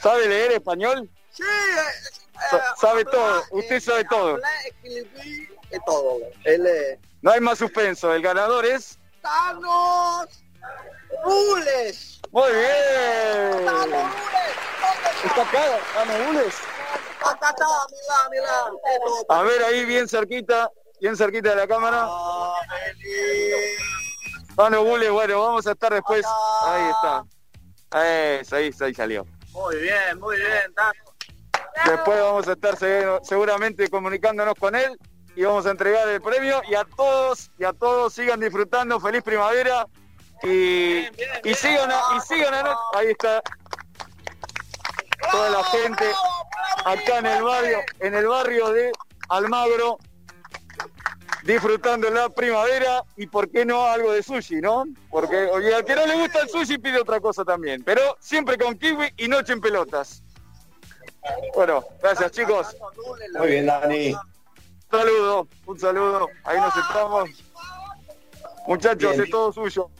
¿Sabe 0.00 0.28
leer 0.28 0.52
español? 0.52 1.10
Sí. 1.30 1.42
Eh, 1.42 2.58
sabe 2.80 3.04
todo. 3.04 3.42
Usted 3.50 3.80
sabe 3.80 4.04
todo. 4.04 4.38
es 4.84 5.80
todo. 5.84 6.18
Él 6.44 6.66
es... 6.66 6.98
No 7.20 7.32
hay 7.32 7.40
más 7.40 7.58
suspenso, 7.58 8.14
el 8.14 8.22
ganador 8.22 8.64
es... 8.64 8.98
¡Thanos 9.20 10.44
Rules! 11.24 12.17
Muy 12.30 12.52
bien. 12.52 13.66
Mira, 17.90 18.28
mira. 18.30 18.64
A 19.28 19.42
ver 19.42 19.62
ahí 19.64 19.84
bien 19.84 20.08
cerquita, 20.08 20.70
bien 21.00 21.16
cerquita 21.16 21.50
de 21.50 21.56
la 21.56 21.66
cámara. 21.66 22.06
Rules, 24.56 25.10
bueno, 25.10 25.40
vamos 25.40 25.66
a 25.66 25.72
estar 25.72 25.92
después. 25.92 26.24
Ahí 26.66 26.90
está. 26.90 27.24
Ahí, 27.90 28.40
ahí, 28.52 28.74
ahí 28.80 28.94
salió. 28.94 29.26
Muy 29.52 29.76
bien, 29.76 30.18
muy 30.20 30.36
bien, 30.36 30.74
Tano. 30.74 30.92
Después 31.86 32.20
vamos 32.20 32.48
a 32.48 32.52
estar 32.52 32.76
se- 32.76 33.18
seguramente 33.22 33.88
comunicándonos 33.88 34.54
con 34.54 34.74
él 34.74 34.98
y 35.36 35.44
vamos 35.44 35.64
a 35.66 35.70
entregar 35.70 36.08
el 36.08 36.20
premio 36.20 36.60
y 36.68 36.74
a 36.74 36.84
todos 36.84 37.50
y 37.58 37.64
a 37.64 37.72
todos 37.72 38.12
sigan 38.12 38.40
disfrutando 38.40 38.98
feliz 38.98 39.22
primavera 39.22 39.86
y, 40.42 40.48
y 40.48 41.08
y 41.44 41.76
a- 41.76 42.78
ahí 42.94 43.08
está 43.08 43.42
toda 45.30 45.50
la 45.50 45.64
gente 45.64 46.04
acá 46.84 47.18
en 47.18 47.26
el 47.26 47.42
barrio 47.42 47.78
en 48.00 48.14
el 48.14 48.26
barrio 48.26 48.70
de 48.70 48.92
Almagro 49.28 49.98
disfrutando 51.44 52.10
la 52.10 52.28
primavera 52.28 53.02
y 53.16 53.26
por 53.26 53.50
qué 53.50 53.64
no 53.64 53.84
algo 53.86 54.12
de 54.12 54.22
sushi, 54.22 54.56
¿no? 54.60 54.84
Porque 55.10 55.36
oye, 55.46 55.74
al 55.74 55.84
que 55.84 55.94
no 55.94 56.04
le 56.06 56.16
gusta 56.16 56.40
el 56.40 56.48
sushi 56.48 56.78
pide 56.78 57.00
otra 57.00 57.20
cosa 57.20 57.44
también, 57.44 57.82
pero 57.84 58.16
siempre 58.20 58.58
con 58.58 58.76
kiwi 58.76 59.12
y 59.16 59.28
noche 59.28 59.52
en 59.52 59.60
pelotas. 59.60 60.22
Bueno, 61.54 61.84
gracias 62.02 62.32
chicos. 62.32 62.76
Muy 63.38 63.48
bien, 63.48 63.66
Dani. 63.66 64.12
Un 64.12 64.20
saludo, 64.98 65.48
un 65.66 65.78
saludo. 65.78 66.28
Ahí 66.44 66.58
nos 66.58 66.74
estamos. 66.76 67.30
Muchachos, 68.66 69.12
Bien. 69.12 69.22
es 69.24 69.30
todo 69.30 69.52
suyo. 69.52 69.90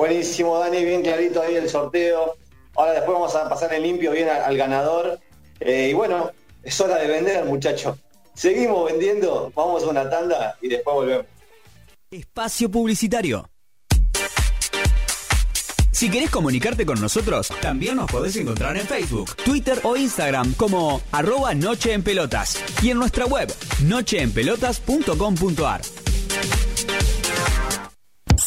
Buenísimo, 0.00 0.58
Dani, 0.58 0.82
bien 0.82 1.02
clarito 1.02 1.42
ahí 1.42 1.56
el 1.56 1.68
sorteo. 1.68 2.38
Ahora 2.74 2.94
después 2.94 3.12
vamos 3.12 3.36
a 3.36 3.46
pasar 3.50 3.74
en 3.74 3.82
limpio 3.82 4.12
bien 4.12 4.30
al, 4.30 4.56
ganador. 4.56 5.20
Eh, 5.60 5.88
y 5.90 5.92
bueno, 5.92 6.30
es 6.62 6.80
hora 6.80 6.96
de 6.96 7.06
vender, 7.06 7.44
muchachos. 7.44 7.98
Seguimos 8.32 8.90
vendiendo, 8.90 9.52
vamos 9.54 9.84
a 9.84 9.88
una 9.88 10.08
tanda 10.08 10.56
y 10.62 10.68
después 10.68 10.94
volvemos. 10.94 11.26
Espacio 12.10 12.70
Publicitario. 12.70 13.46
Si 15.92 16.10
querés 16.10 16.30
comunicarte 16.30 16.86
con 16.86 16.98
nosotros, 16.98 17.50
también 17.60 17.96
nos 17.96 18.10
podés 18.10 18.34
encontrar 18.36 18.78
en 18.78 18.86
Facebook, 18.86 19.36
Twitter 19.44 19.80
o 19.82 19.98
Instagram 19.98 20.54
como 20.54 21.02
arroba 21.12 21.52
Noche 21.52 21.92
en 21.92 22.02
Pelotas 22.02 22.58
y 22.82 22.88
en 22.88 22.96
nuestra 22.96 23.26
web 23.26 23.52
nocheenpelotas.com.ar. 23.82 25.82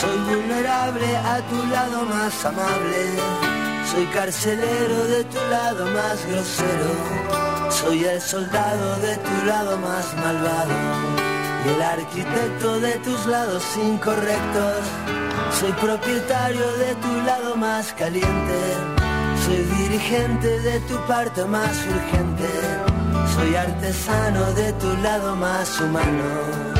Soy 0.00 0.16
vulnerable 0.16 1.14
a 1.14 1.42
tu 1.50 1.66
lado 1.66 2.06
más 2.06 2.42
amable. 2.46 3.02
Soy 3.92 4.06
carcelero 4.06 5.04
de 5.04 5.24
tu 5.24 5.38
lado 5.50 5.84
más 5.92 6.24
grosero. 6.26 7.70
Soy 7.70 8.04
el 8.06 8.18
soldado 8.18 8.96
de 9.00 9.16
tu 9.16 9.44
lado 9.44 9.76
más 9.76 10.14
malvado. 10.16 10.72
Y 11.66 11.68
el 11.68 11.82
arquitecto 11.82 12.80
de 12.80 12.92
tus 13.04 13.26
lados 13.26 13.62
incorrectos. 13.76 14.80
Soy 15.60 15.72
propietario 15.72 16.66
de 16.78 16.94
tu 16.94 17.12
lado 17.26 17.56
más 17.56 17.92
caliente. 17.92 18.58
Soy 19.44 19.62
dirigente 19.82 20.60
de 20.60 20.80
tu 20.80 20.96
parte 21.06 21.44
más 21.44 21.76
urgente. 21.94 22.48
Soy 23.34 23.54
artesano 23.54 24.50
de 24.54 24.72
tu 24.72 24.96
lado 25.02 25.36
más 25.36 25.78
humano 25.78 26.79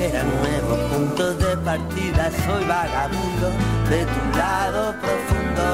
será 0.00 0.22
nuevo 0.24 0.76
punto 0.88 1.34
de 1.34 1.56
partida, 1.58 2.30
soy 2.46 2.64
vagabundo 2.64 3.48
de 3.90 4.00
tu 4.12 4.38
lado 4.38 4.94
profundo. 5.02 5.64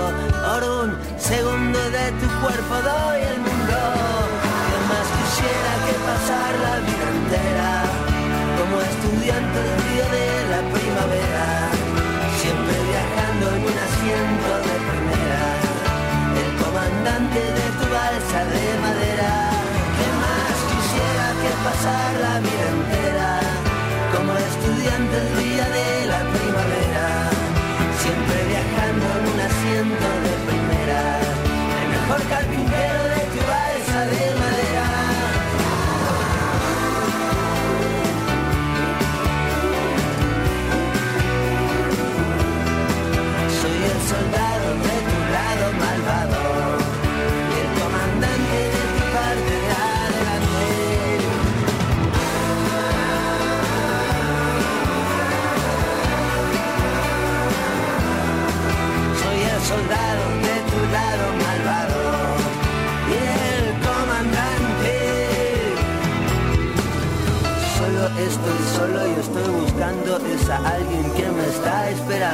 Por 0.44 0.62
un 0.80 0.98
segundo 1.16 1.78
de 1.96 2.10
tu 2.20 2.26
cuerpo 2.42 2.74
doy 2.90 3.20
el 3.22 3.35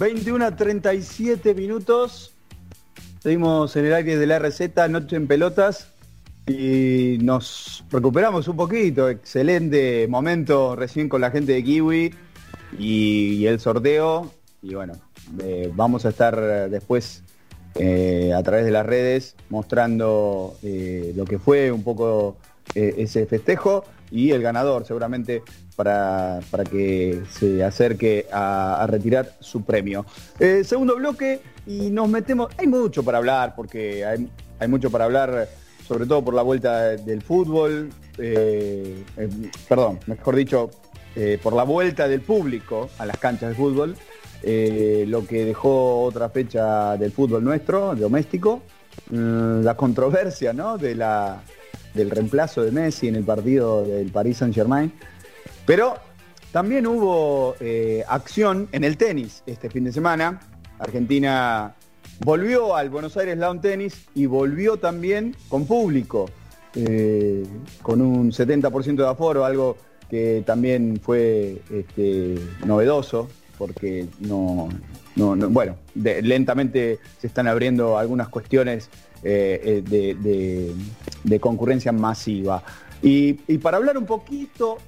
21 0.00 0.46
a 0.46 0.56
37 0.56 1.54
minutos. 1.54 2.32
Seguimos 3.22 3.76
en 3.76 3.84
el 3.84 3.92
aire 3.92 4.16
de 4.16 4.26
la 4.26 4.38
receta, 4.38 4.88
Noche 4.88 5.14
en 5.16 5.26
Pelotas. 5.26 5.92
Y 6.46 7.18
nos 7.20 7.84
recuperamos 7.90 8.48
un 8.48 8.56
poquito. 8.56 9.10
Excelente 9.10 10.08
momento 10.08 10.74
recién 10.74 11.10
con 11.10 11.20
la 11.20 11.30
gente 11.30 11.52
de 11.52 11.62
Kiwi 11.62 12.14
y, 12.78 13.44
el 13.44 13.60
sorteo. 13.60 14.32
Y 14.62 14.74
bueno, 14.74 14.94
eh, 15.42 15.70
vamos 15.74 16.06
a 16.06 16.08
estar 16.08 16.70
después 16.70 17.22
eh, 17.74 18.32
a 18.34 18.42
través 18.42 18.64
de 18.64 18.70
las 18.70 18.86
redes 18.86 19.36
mostrando 19.50 20.56
eh, 20.62 21.12
lo 21.14 21.26
que 21.26 21.38
fue 21.38 21.70
un 21.70 21.82
poco 21.82 22.38
eh, 22.74 22.94
ese 22.98 23.26
festejo 23.26 23.84
y 24.12 24.30
el 24.30 24.42
ganador 24.42 24.86
seguramente 24.86 25.42
para, 25.74 26.40
para 26.50 26.62
que 26.64 27.22
se 27.30 27.64
acerque 27.64 28.26
a, 28.32 28.86
retirar 28.88 29.32
su 29.40 29.64
premio. 29.64 30.06
Eh, 30.38 30.62
segundo 30.64 30.94
bloque 30.96 31.40
y 31.66 31.90
nos 31.90 32.08
metemos, 32.08 32.52
hay 32.58 32.66
mucho 32.68 33.02
para 33.02 33.18
hablar 33.18 33.54
porque 33.56 34.04
hay, 34.04 34.28
hay 34.58 34.68
mucho 34.68 34.90
para 34.90 35.06
hablar 35.06 35.48
sobre 35.86 36.06
todo 36.06 36.24
por 36.24 36.34
la 36.34 36.42
vuelta 36.42 36.96
del 36.96 37.22
fútbol, 37.22 37.90
eh, 38.18 39.02
perdón, 39.68 39.98
mejor 40.06 40.36
dicho, 40.36 40.70
por 41.42 41.52
la 41.52 41.64
vuelta 41.64 42.06
del 42.06 42.20
público 42.20 42.88
a 42.98 43.06
las 43.06 43.18
canchas 43.18 43.48
de 43.48 43.54
fútbol, 43.56 43.96
lo 45.08 45.26
que 45.26 45.44
dejó 45.44 46.04
otra 46.04 46.28
fecha 46.28 46.96
del 46.96 47.10
fútbol 47.10 47.42
nuestro, 47.42 47.96
doméstico, 47.96 48.62
mm, 49.10 49.62
la 49.62 49.76
controversia 49.76 50.52
¿no? 50.52 50.78
de 50.78 50.94
la, 50.94 51.42
del 51.94 52.10
reemplazo 52.10 52.62
de 52.62 52.70
Messi 52.70 53.08
en 53.08 53.16
el 53.16 53.24
partido 53.24 53.84
del 53.84 54.10
Paris 54.10 54.38
Saint 54.38 54.54
Germain, 54.54 54.92
pero 55.66 55.94
también 56.52 56.86
hubo 56.86 57.54
eh, 57.60 58.04
acción 58.08 58.68
en 58.72 58.84
el 58.84 58.96
tenis 58.96 59.42
este 59.46 59.70
fin 59.70 59.84
de 59.84 59.92
semana. 59.92 60.40
Argentina 60.78 61.74
volvió 62.24 62.74
al 62.76 62.90
Buenos 62.90 63.16
Aires 63.16 63.36
Lawn 63.38 63.60
Tennis 63.60 64.06
y 64.14 64.26
volvió 64.26 64.76
también 64.78 65.36
con 65.48 65.66
público, 65.66 66.28
eh, 66.74 67.44
con 67.82 68.00
un 68.00 68.32
70% 68.32 68.96
de 68.96 69.06
aforo, 69.08 69.44
algo 69.44 69.76
que 70.08 70.42
también 70.44 70.98
fue 71.02 71.60
este, 71.72 72.34
novedoso, 72.66 73.28
porque 73.58 74.06
no, 74.20 74.68
no- 75.16 75.36
no- 75.36 75.48
bueno, 75.50 75.76
lentamente 75.94 76.98
se 77.20 77.26
están 77.26 77.46
abriendo 77.46 77.96
algunas 77.98 78.28
cuestiones 78.28 78.88
eh, 79.22 79.82
de- 79.88 80.74
de 81.24 81.40
concurrencia 81.40 81.92
masiva. 81.92 82.62
Y, 83.02 83.34
para 83.58 83.78
hablar 83.78 83.96
un 83.96 84.06
poquito 84.06 84.78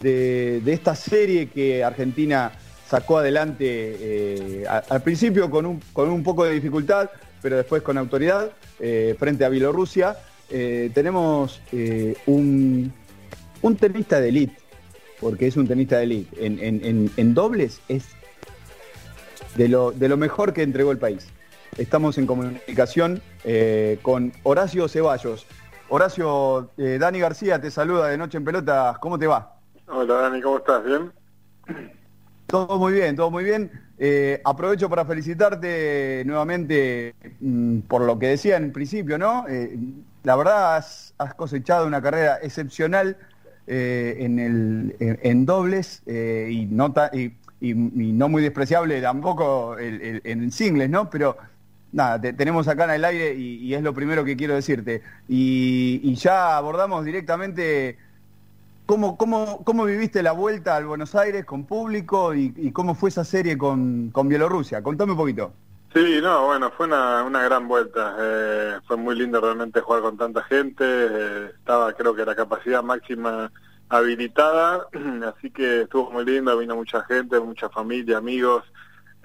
de, 0.00 0.62
esta 0.66 0.94
serie 0.94 1.48
que 1.48 1.84
Argentina 1.84 2.52
sacó 2.88 3.18
adelante 3.18 3.64
eh, 3.68 4.64
al 4.66 5.02
principio 5.02 5.48
con 5.48 5.66
un, 5.66 5.80
con 5.92 6.10
un 6.10 6.24
poco 6.24 6.44
de 6.44 6.52
dificultad, 6.52 7.10
pero 7.40 7.56
después 7.56 7.82
con 7.82 7.96
autoridad, 7.96 8.50
eh, 8.80 9.14
frente 9.18 9.44
a 9.44 9.48
Bielorrusia, 9.48 10.16
eh, 10.50 10.90
tenemos 10.92 11.60
un, 12.26 12.92
un 13.62 13.76
tenista 13.76 14.20
de 14.20 14.30
elite, 14.30 14.56
porque 15.20 15.46
es 15.46 15.56
un 15.56 15.68
tenista 15.68 15.98
de 15.98 16.04
elite. 16.04 16.46
En, 16.46 17.34
dobles 17.34 17.80
es 17.88 18.08
de 19.54 19.68
lo, 19.68 19.92
de 19.92 20.08
lo 20.08 20.16
mejor 20.16 20.52
que 20.52 20.62
entregó 20.62 20.90
el 20.90 20.98
país. 20.98 21.28
Estamos 21.78 22.18
en 22.18 22.26
comunicación 22.26 23.22
con 24.02 24.32
Horacio 24.42 24.88
Ceballos. 24.88 25.46
Horacio, 25.92 26.70
eh, 26.76 26.98
Dani 27.00 27.18
García 27.18 27.60
te 27.60 27.70
saluda 27.70 28.06
de 28.08 28.16
Noche 28.16 28.38
en 28.38 28.44
Pelotas. 28.44 28.98
¿Cómo 28.98 29.18
te 29.18 29.26
va? 29.26 29.56
Hola 29.88 30.14
Dani, 30.14 30.40
¿cómo 30.40 30.58
estás? 30.58 30.84
¿Bien? 30.84 31.10
Todo 32.46 32.78
muy 32.78 32.92
bien, 32.92 33.16
todo 33.16 33.30
muy 33.30 33.42
bien. 33.44 33.70
Eh, 33.98 34.40
aprovecho 34.44 34.88
para 34.88 35.04
felicitarte 35.04 36.22
nuevamente 36.26 37.14
mm, 37.40 37.80
por 37.80 38.02
lo 38.02 38.18
que 38.18 38.28
decía 38.28 38.56
en 38.56 38.72
principio, 38.72 39.18
¿no? 39.18 39.46
Eh, 39.48 39.76
la 40.22 40.36
verdad 40.36 40.76
has, 40.76 41.12
has 41.18 41.34
cosechado 41.34 41.86
una 41.86 42.00
carrera 42.00 42.38
excepcional 42.40 43.16
eh, 43.66 44.16
en, 44.20 44.38
el, 44.38 44.96
en, 45.00 45.18
en 45.22 45.44
dobles 45.46 46.02
eh, 46.06 46.48
y, 46.52 46.66
no 46.66 46.92
ta- 46.92 47.10
y, 47.12 47.34
y- 47.60 47.70
y 47.70 48.12
no 48.12 48.28
muy 48.28 48.42
despreciable 48.42 49.00
tampoco 49.02 49.76
el- 49.76 50.00
el- 50.00 50.20
en 50.24 50.50
singles, 50.52 50.88
¿no? 50.88 51.10
Pero 51.10 51.36
nada, 51.92 52.20
te 52.20 52.32
tenemos 52.32 52.68
acá 52.68 52.84
en 52.84 52.90
el 52.90 53.04
aire 53.04 53.34
y, 53.34 53.74
es 53.74 53.82
lo 53.82 53.94
primero 53.94 54.24
que 54.24 54.36
quiero 54.36 54.54
decirte. 54.54 55.02
Y, 55.28 56.00
y 56.02 56.14
ya 56.14 56.56
abordamos 56.56 57.04
directamente 57.04 57.98
¿cómo, 58.86 59.16
cómo, 59.16 59.62
¿cómo 59.64 59.84
viviste 59.84 60.22
la 60.22 60.32
vuelta 60.32 60.76
al 60.76 60.86
Buenos 60.86 61.14
Aires 61.14 61.44
con 61.44 61.64
público 61.64 62.34
y, 62.34 62.52
y 62.56 62.72
cómo 62.72 62.94
fue 62.94 63.10
esa 63.10 63.24
serie 63.24 63.56
con, 63.56 64.10
con 64.10 64.28
Bielorrusia? 64.28 64.82
Contame 64.82 65.12
un 65.12 65.18
poquito. 65.18 65.52
Sí, 65.92 66.20
no, 66.22 66.46
bueno, 66.46 66.70
fue 66.76 66.86
una, 66.86 67.24
una 67.24 67.42
gran 67.42 67.66
vuelta. 67.66 68.14
Eh, 68.18 68.78
fue 68.86 68.96
muy 68.96 69.16
lindo 69.16 69.40
realmente 69.40 69.80
jugar 69.80 70.02
con 70.02 70.16
tanta 70.16 70.42
gente. 70.44 70.84
eh, 70.84 71.50
estaba, 71.56 71.92
creo 71.94 72.14
que 72.14 72.24
la 72.24 72.36
capacidad 72.36 72.82
máxima 72.82 73.50
habilitada, 73.88 74.86
así 75.36 75.50
que 75.50 75.82
estuvo 75.82 76.10
muy 76.12 76.24
lindo. 76.24 76.56
Vino 76.58 76.76
mucha 76.76 77.02
gente, 77.02 77.40
mucha 77.40 77.68
familia, 77.70 78.18
amigos, 78.18 78.64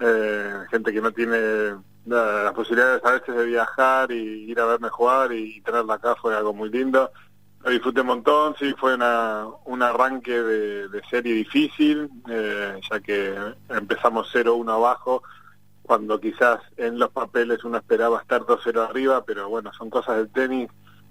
eh, 0.00 0.54
gente 0.70 0.92
que 0.92 1.00
no 1.00 1.12
tiene 1.12 1.76
la- 2.06 2.44
las 2.44 2.52
posibilidades 2.52 3.04
a 3.04 3.12
veces 3.12 3.34
de 3.36 3.44
viajar 3.44 4.10
y 4.12 4.50
ir 4.50 4.60
a 4.60 4.66
verme 4.66 4.88
jugar 4.88 5.32
y, 5.32 5.60
tenerla 5.60 5.94
acá 5.94 6.16
fue 6.16 6.34
algo 6.36 6.52
muy 6.54 6.70
lindo. 6.70 7.10
Lo 7.64 7.70
disfruté 7.70 8.00
un 8.02 8.06
montón, 8.08 8.54
sí, 8.58 8.74
fue 8.78 8.94
una, 8.94 9.46
un 9.64 9.82
arranque 9.82 10.40
de, 10.40 10.88
de 10.88 11.02
serie 11.10 11.34
difícil, 11.34 12.08
eh, 12.30 12.78
ya 12.90 13.00
que 13.00 13.34
empezamos 13.68 14.30
0-1 14.32 14.70
abajo 14.72 15.22
cuando 15.82 16.20
quizás 16.20 16.60
en 16.76 16.98
los 16.98 17.10
papeles 17.10 17.62
uno 17.64 17.78
esperaba 17.78 18.20
estar 18.20 18.42
2-0 18.42 18.82
arriba, 18.88 19.24
pero 19.24 19.48
bueno, 19.48 19.72
son 19.72 19.88
cosas 19.90 20.16
del 20.16 20.28
tenis. 20.30 20.68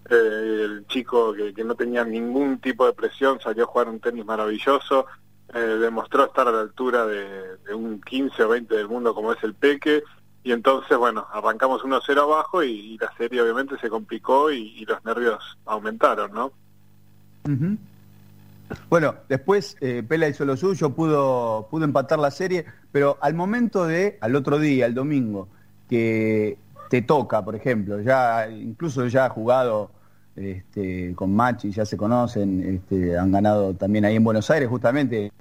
Eh, 0.10 0.62
el 0.66 0.86
chico 0.88 1.34
que, 1.34 1.54
que 1.54 1.64
no 1.64 1.76
tenía 1.76 2.04
ningún 2.06 2.60
tipo 2.60 2.86
de 2.86 2.94
presión 2.94 3.40
salió 3.40 3.64
a 3.64 3.68
jugar 3.68 3.90
un 3.90 4.00
tenis 4.00 4.24
maravilloso, 4.26 5.08
eh, 5.54 5.60
demostró 5.60 6.26
estar 6.26 6.48
a 6.48 6.52
la 6.52 6.62
altura 6.62 7.06
de, 7.06 7.58
de 7.58 7.74
un 7.74 8.02
15 8.02 8.44
o 8.44 8.50
20 8.50 8.76
del 8.76 8.88
mundo 8.88 9.16
como 9.16 9.34
es 9.34 9.44
el 9.44 9.56
Peque, 9.56 10.04
y 10.46 10.52
entonces, 10.52 10.96
bueno, 10.96 11.26
arrancamos 11.34 11.84
1-0 11.84 12.22
abajo 12.22 12.64
y, 12.64 13.00
la 13.00 13.12
serie 13.18 13.42
obviamente 13.42 13.80
se 13.80 13.90
complicó 13.90 14.52
y, 14.52 14.86
los 14.86 15.04
nervios 15.04 15.58
aumentaron, 15.66 16.32
¿no? 16.32 16.52
Bueno, 18.88 19.16
después 19.28 19.76
eh, 19.82 20.04
Pela 20.08 20.28
hizo 20.28 20.46
lo 20.46 20.56
suyo, 20.56 20.92
pudo, 20.92 21.68
pudo 21.72 21.84
empatar 21.84 22.20
la 22.20 22.30
serie, 22.30 22.64
pero 22.92 23.18
al 23.22 23.34
momento 23.34 23.88
de, 23.88 24.20
al 24.22 24.36
otro 24.36 24.60
día, 24.60 24.86
el 24.86 24.94
domingo, 24.94 25.48
que 25.90 26.60
te 26.92 27.02
toca, 27.02 27.44
por 27.44 27.56
ejemplo, 27.56 28.00
ya 28.02 28.48
incluso 28.48 29.08
ya 29.08 29.26
ha 29.26 29.30
jugado 29.30 29.90
este, 30.36 31.16
con 31.16 31.36
Machi, 31.36 31.72
ya 31.72 31.88
se 31.88 31.98
conocen, 31.98 32.76
este, 32.76 33.18
han 33.18 33.32
ganado 33.32 33.74
también 33.74 34.06
ahí 34.06 34.16
en 34.18 34.24
Buenos 34.24 34.52
Aires, 34.52 34.70
justamente 34.70 35.32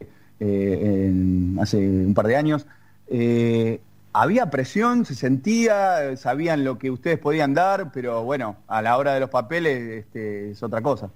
eh, 0.40 1.06
en- 1.08 1.58
hace 1.60 1.76
un 1.76 2.14
par 2.14 2.26
de 2.26 2.36
años. 2.36 2.66
Eh, 3.08 3.82
había 4.14 4.48
presión, 4.48 5.04
se 5.04 5.16
sentía, 5.16 6.16
sabían 6.16 6.64
lo 6.64 6.78
que 6.78 6.90
ustedes 6.90 7.18
podían 7.18 7.52
dar, 7.52 7.90
pero 7.92 8.22
bueno, 8.22 8.58
a 8.68 8.80
la 8.80 8.96
hora 8.96 9.12
de 9.12 9.20
los 9.20 9.28
papeles 9.28 10.04
este, 10.06 10.52
es 10.52 10.62
otra 10.62 10.80
cosa. 10.80 11.10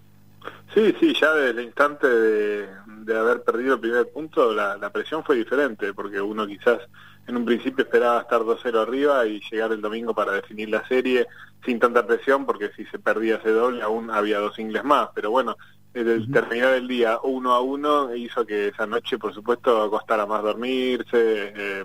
Sí, 0.75 0.95
sí, 0.99 1.15
ya 1.19 1.33
desde 1.33 1.61
el 1.61 1.67
instante 1.67 2.09
de, 2.09 2.69
de 2.87 3.19
haber 3.19 3.43
perdido 3.43 3.75
el 3.75 3.81
primer 3.81 4.09
punto, 4.09 4.53
la, 4.53 4.77
la 4.77 4.91
presión 4.91 5.23
fue 5.23 5.37
diferente, 5.37 5.95
porque 5.95 6.21
uno 6.21 6.45
quizás 6.47 6.81
en 7.29 7.37
un 7.37 7.45
principio 7.45 7.85
esperaba 7.85 8.21
estar 8.21 8.41
2-0 8.41 8.83
arriba 8.83 9.25
y 9.27 9.41
llegar 9.49 9.71
el 9.73 9.81
domingo 9.81 10.13
para 10.13 10.33
definir 10.33 10.69
la 10.69 10.87
serie 10.89 11.27
sin 11.65 11.79
tanta 11.79 12.05
presión, 12.05 12.47
porque 12.47 12.71
si 12.75 12.85
se 12.87 12.99
perdía 12.99 13.37
ese 13.37 13.51
doble 13.51 13.81
aún 13.83 14.11
había 14.11 14.41
dos 14.41 14.59
ingles 14.59 14.83
más, 14.83 15.11
pero 15.15 15.31
bueno, 15.31 15.57
el, 15.95 16.09
el 16.09 16.33
terminar 16.33 16.75
el 16.75 16.89
día 16.89 17.19
uno 17.23 17.53
a 17.53 17.61
uno 17.61 18.15
hizo 18.15 18.45
que 18.45 18.69
esa 18.69 18.87
noche, 18.87 19.19
por 19.19 19.33
supuesto, 19.33 19.89
costara 19.89 20.27
más 20.27 20.43
dormirse, 20.43 21.53
eh, 21.57 21.85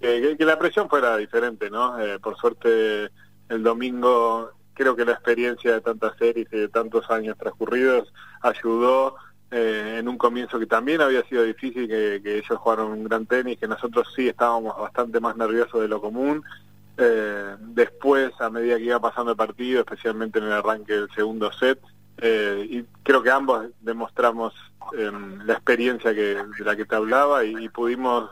que, 0.00 0.36
la 0.44 0.58
presión 0.58 0.88
fuera 0.88 1.16
diferente, 1.16 1.70
¿no? 1.70 1.98
Eh, 1.98 2.18
por 2.18 2.36
suerte 2.36 3.10
el 3.48 3.62
domingo 3.62 4.52
creo 4.74 4.96
que 4.96 5.04
la 5.04 5.12
experiencia 5.12 5.74
de 5.74 5.80
tantas 5.80 6.16
series 6.16 6.48
y 6.50 6.56
de 6.56 6.68
tantos 6.68 7.10
años 7.10 7.36
transcurridos 7.36 8.12
ayudó 8.40 9.16
eh, 9.50 9.96
en 9.98 10.08
un 10.08 10.16
comienzo 10.16 10.58
que 10.58 10.66
también 10.66 11.00
había 11.00 11.22
sido 11.24 11.42
difícil, 11.42 11.86
que, 11.86 12.16
ellos 12.24 12.58
jugaron 12.58 12.92
un 12.92 13.04
gran 13.04 13.26
tenis, 13.26 13.58
que 13.58 13.68
nosotros 13.68 14.08
sí 14.14 14.28
estábamos 14.28 14.78
bastante 14.78 15.20
más 15.20 15.36
nerviosos 15.36 15.80
de 15.80 15.88
lo 15.88 16.00
común. 16.00 16.42
Eh, 16.96 17.56
después, 17.58 18.30
a 18.40 18.48
medida 18.48 18.76
que 18.76 18.84
iba 18.84 19.00
pasando 19.00 19.32
el 19.32 19.36
partido, 19.36 19.80
especialmente 19.80 20.38
en 20.38 20.46
el 20.46 20.52
arranque 20.52 20.94
del 20.94 21.10
segundo 21.10 21.52
set, 21.52 21.78
eh, 22.18 22.66
y 22.70 22.84
creo 23.02 23.22
que 23.22 23.30
ambos 23.30 23.66
demostramos 23.80 24.54
eh, 24.96 25.10
la 25.44 25.54
experiencia 25.54 26.14
que, 26.14 26.36
de 26.36 26.64
la 26.64 26.76
que 26.76 26.84
te 26.84 26.94
hablaba 26.94 27.44
y 27.44 27.68
pudimos 27.68 28.30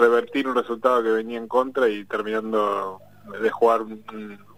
revertir 0.00 0.48
un 0.48 0.54
resultado 0.56 1.02
que 1.02 1.10
venía 1.10 1.38
en 1.38 1.46
contra 1.48 1.88
y 1.88 2.04
terminando 2.04 3.00
de 3.42 3.50
jugar 3.50 3.82
un, 3.82 4.02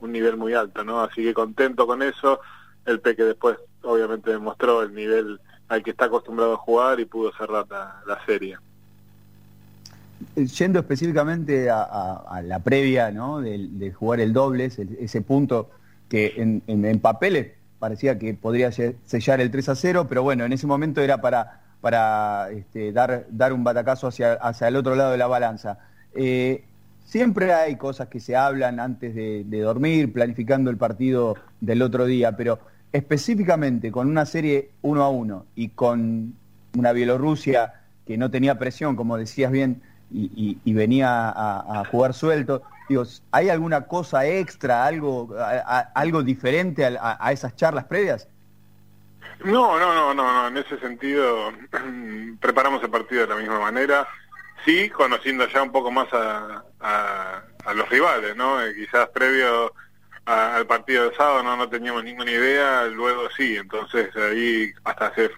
un- 0.01 0.13
nivel 0.13 0.37
muy 0.37 0.53
alto, 0.55 0.85
¿no? 0.85 1.01
Así 1.01 1.23
que 1.23 1.33
contento 1.35 1.87
con 1.87 2.03
eso. 2.03 2.41
El 2.85 3.01
Peque 3.01 3.25
después 3.25 3.57
obviamente 3.83 4.31
demostró 4.31 4.83
el 4.83 4.95
nivel 4.95 5.41
al 5.69 5.83
que 5.83 5.91
está 5.91 6.07
acostumbrado 6.07 6.55
a 6.55 6.57
jugar 6.57 7.01
y 7.01 7.05
pudo 7.07 7.33
cerrar 7.33 7.67
la, 7.71 8.03
la 8.07 8.25
serie. 8.27 8.59
Yendo 10.35 10.79
específicamente 10.81 11.71
a, 11.71 11.83
a- 11.83 12.43
la 12.43 12.59
previa 12.61 13.11
¿no? 13.11 13.41
de, 13.41 13.69
de 13.71 13.93
jugar 13.93 14.21
el 14.21 14.33
dobles, 14.33 14.79
el- 14.79 14.97
ese 15.01 15.21
punto 15.23 15.71
que 16.09 16.35
en, 16.37 16.63
en- 16.67 17.01
papeles 17.01 17.53
parecía 17.79 18.19
que 18.19 18.35
podría 18.35 18.71
se- 18.71 18.97
sellar 19.07 19.41
el 19.41 19.51
3 19.51 19.69
a 19.71 19.75
0, 19.75 20.07
pero 20.09 20.23
bueno, 20.23 20.45
en 20.45 20.53
ese 20.53 20.67
momento 20.67 21.01
era 21.01 21.21
para, 21.21 21.62
para 21.83 22.49
este, 22.53 22.93
dar, 22.93 23.27
dar 23.29 23.53
un 23.53 23.65
batacazo 23.65 24.07
hacia, 24.07 24.35
hacia 24.35 24.69
el 24.69 24.77
otro 24.77 24.95
lado 24.95 25.11
de 25.11 25.19
la 25.19 25.27
balanza. 25.27 25.79
Eh, 26.15 26.65
siempre 27.05 27.53
hay 27.53 27.75
cosas 27.75 28.07
que 28.07 28.21
se 28.21 28.37
hablan 28.37 28.79
antes 28.79 29.15
de, 29.15 29.61
dormir, 29.61 30.13
planificando 30.13 30.71
el 30.71 30.77
partido 30.77 31.35
del 31.61 31.83
otro 31.83 32.07
día, 32.07 32.37
pero 32.37 32.61
específicamente 32.93 33.91
con 33.91 34.09
una 34.09 34.25
serie 34.27 34.71
uno 34.83 35.03
a 35.03 35.09
uno 35.09 35.45
y 35.57 35.71
con 35.71 36.35
una 36.79 36.93
Bielorrusia 36.93 37.75
que 38.07 38.17
no 38.17 38.31
tenía 38.31 38.59
presión, 38.59 38.95
como 38.95 39.19
decías 39.19 39.51
bien, 39.51 39.83
y, 40.15 40.73
venía 40.73 41.33
a, 41.35 41.85
jugar 41.91 42.15
suelto. 42.15 42.63
Digo, 42.89 43.03
¿hay 43.33 43.49
alguna 43.49 43.87
cosa 43.87 44.25
extra, 44.27 44.85
algo, 44.85 45.35
a- 45.37 45.91
algo 45.95 46.23
diferente 46.23 46.85
a 46.87 47.33
esas 47.33 47.57
charlas 47.57 47.87
previas? 47.87 48.29
No, 49.45 49.79
no, 49.79 49.95
no, 49.95 50.15
no, 50.15 50.33
no. 50.33 50.49
En 50.49 50.57
ese 50.57 50.79
sentido 50.79 51.53
preparamos 52.41 52.83
el 52.83 52.91
partido 52.91 53.23
de 53.23 53.29
la 53.29 53.37
misma 53.37 53.59
manera. 53.61 54.07
Sí, 54.65 54.89
conociendo 54.91 55.47
ya 55.49 55.63
un 55.63 55.73
poco 55.73 55.91
más 55.91 56.13
a, 56.13 56.63
a- 56.81 57.43
los 57.75 57.89
rivales, 57.89 58.37
¿no? 58.37 58.63
Eh, 58.63 58.75
quizás 58.75 59.09
previo 59.11 59.73
al 60.25 60.67
partido 60.69 61.05
del 61.05 61.17
sábado 61.17 61.43
no, 61.43 61.57
no 61.57 61.69
teníamos 61.69 62.05
ninguna 62.05 62.31
idea, 62.31 62.85
luego 62.87 63.29
sí. 63.37 63.57
Entonces 63.57 64.15
ahí 64.17 64.73
hasta 64.85 65.07
hace, 65.09 65.31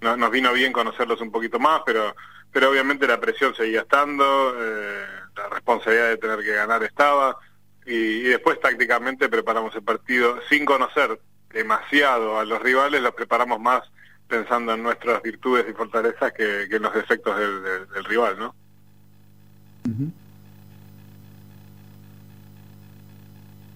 no- 0.00 0.16
nos 0.16 0.30
vino 0.30 0.52
bien 0.52 0.72
conocerlos 0.72 1.20
un 1.20 1.32
poquito 1.32 1.58
más, 1.58 1.82
pero 1.84 2.14
pero 2.52 2.68
obviamente 2.70 3.06
la 3.06 3.20
presión 3.20 3.54
seguía 3.54 3.82
estando, 3.82 4.54
eh, 4.58 5.04
la 5.36 5.48
responsabilidad 5.50 6.08
de 6.08 6.16
tener 6.16 6.40
que 6.40 6.52
ganar 6.52 6.82
estaba, 6.82 7.38
y, 7.86 7.94
y 7.94 8.22
después 8.22 8.58
tácticamente 8.60 9.28
preparamos 9.28 9.72
el 9.76 9.84
partido 9.84 10.40
sin 10.48 10.64
conocer 10.64 11.20
demasiado 11.52 12.38
a 12.38 12.44
los 12.44 12.60
rivales, 12.62 13.00
los 13.02 13.14
preparamos 13.14 13.60
más 13.60 13.82
pensando 14.28 14.72
en 14.74 14.82
nuestras 14.82 15.20
virtudes 15.22 15.66
y 15.68 15.72
fortalezas 15.72 16.32
que, 16.32 16.66
que 16.68 16.76
en 16.76 16.82
los 16.82 16.94
defectos 16.94 17.36
del, 17.38 17.62
del- 17.62 17.88
del 17.88 18.04
rival, 18.04 18.38
¿no? 18.38 18.54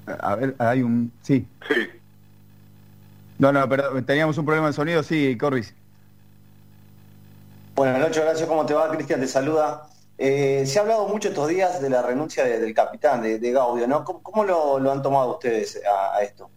A 0.06 0.36
ver, 0.36 0.54
hay 0.58 0.82
un... 0.82 1.12
Sí. 1.22 1.46
Sí. 1.68 1.88
No, 3.38 3.52
no, 3.52 3.68
perdón, 3.68 4.04
teníamos 4.04 4.38
un 4.38 4.44
problema 4.44 4.68
de 4.68 4.72
sonido, 4.74 5.02
sí, 5.02 5.36
Corbis. 5.36 5.74
Buenas 7.74 7.98
noches, 7.98 8.18
Horacio, 8.18 8.46
¿cómo 8.46 8.64
te 8.64 8.74
va? 8.74 8.90
Cristian 8.90 9.18
te 9.20 9.26
saluda. 9.26 9.88
Eh, 10.16 10.64
se 10.66 10.78
ha 10.78 10.82
hablado 10.82 11.08
mucho 11.08 11.28
estos 11.30 11.48
días 11.48 11.82
de 11.82 11.90
la 11.90 12.02
renuncia 12.02 12.44
de- 12.44 12.60
del 12.60 12.72
capitán, 12.72 13.22
de, 13.22 13.40
de 13.40 13.50
Gaudio, 13.52 13.88
¿no? 13.88 14.04
¿Cómo, 14.04 14.22
cómo 14.22 14.44
lo, 14.44 14.78
lo 14.78 14.92
han 14.92 15.02
tomado 15.02 15.32
ustedes 15.32 15.80
a, 15.84 16.16
a 16.16 16.22
esto? 16.22 16.50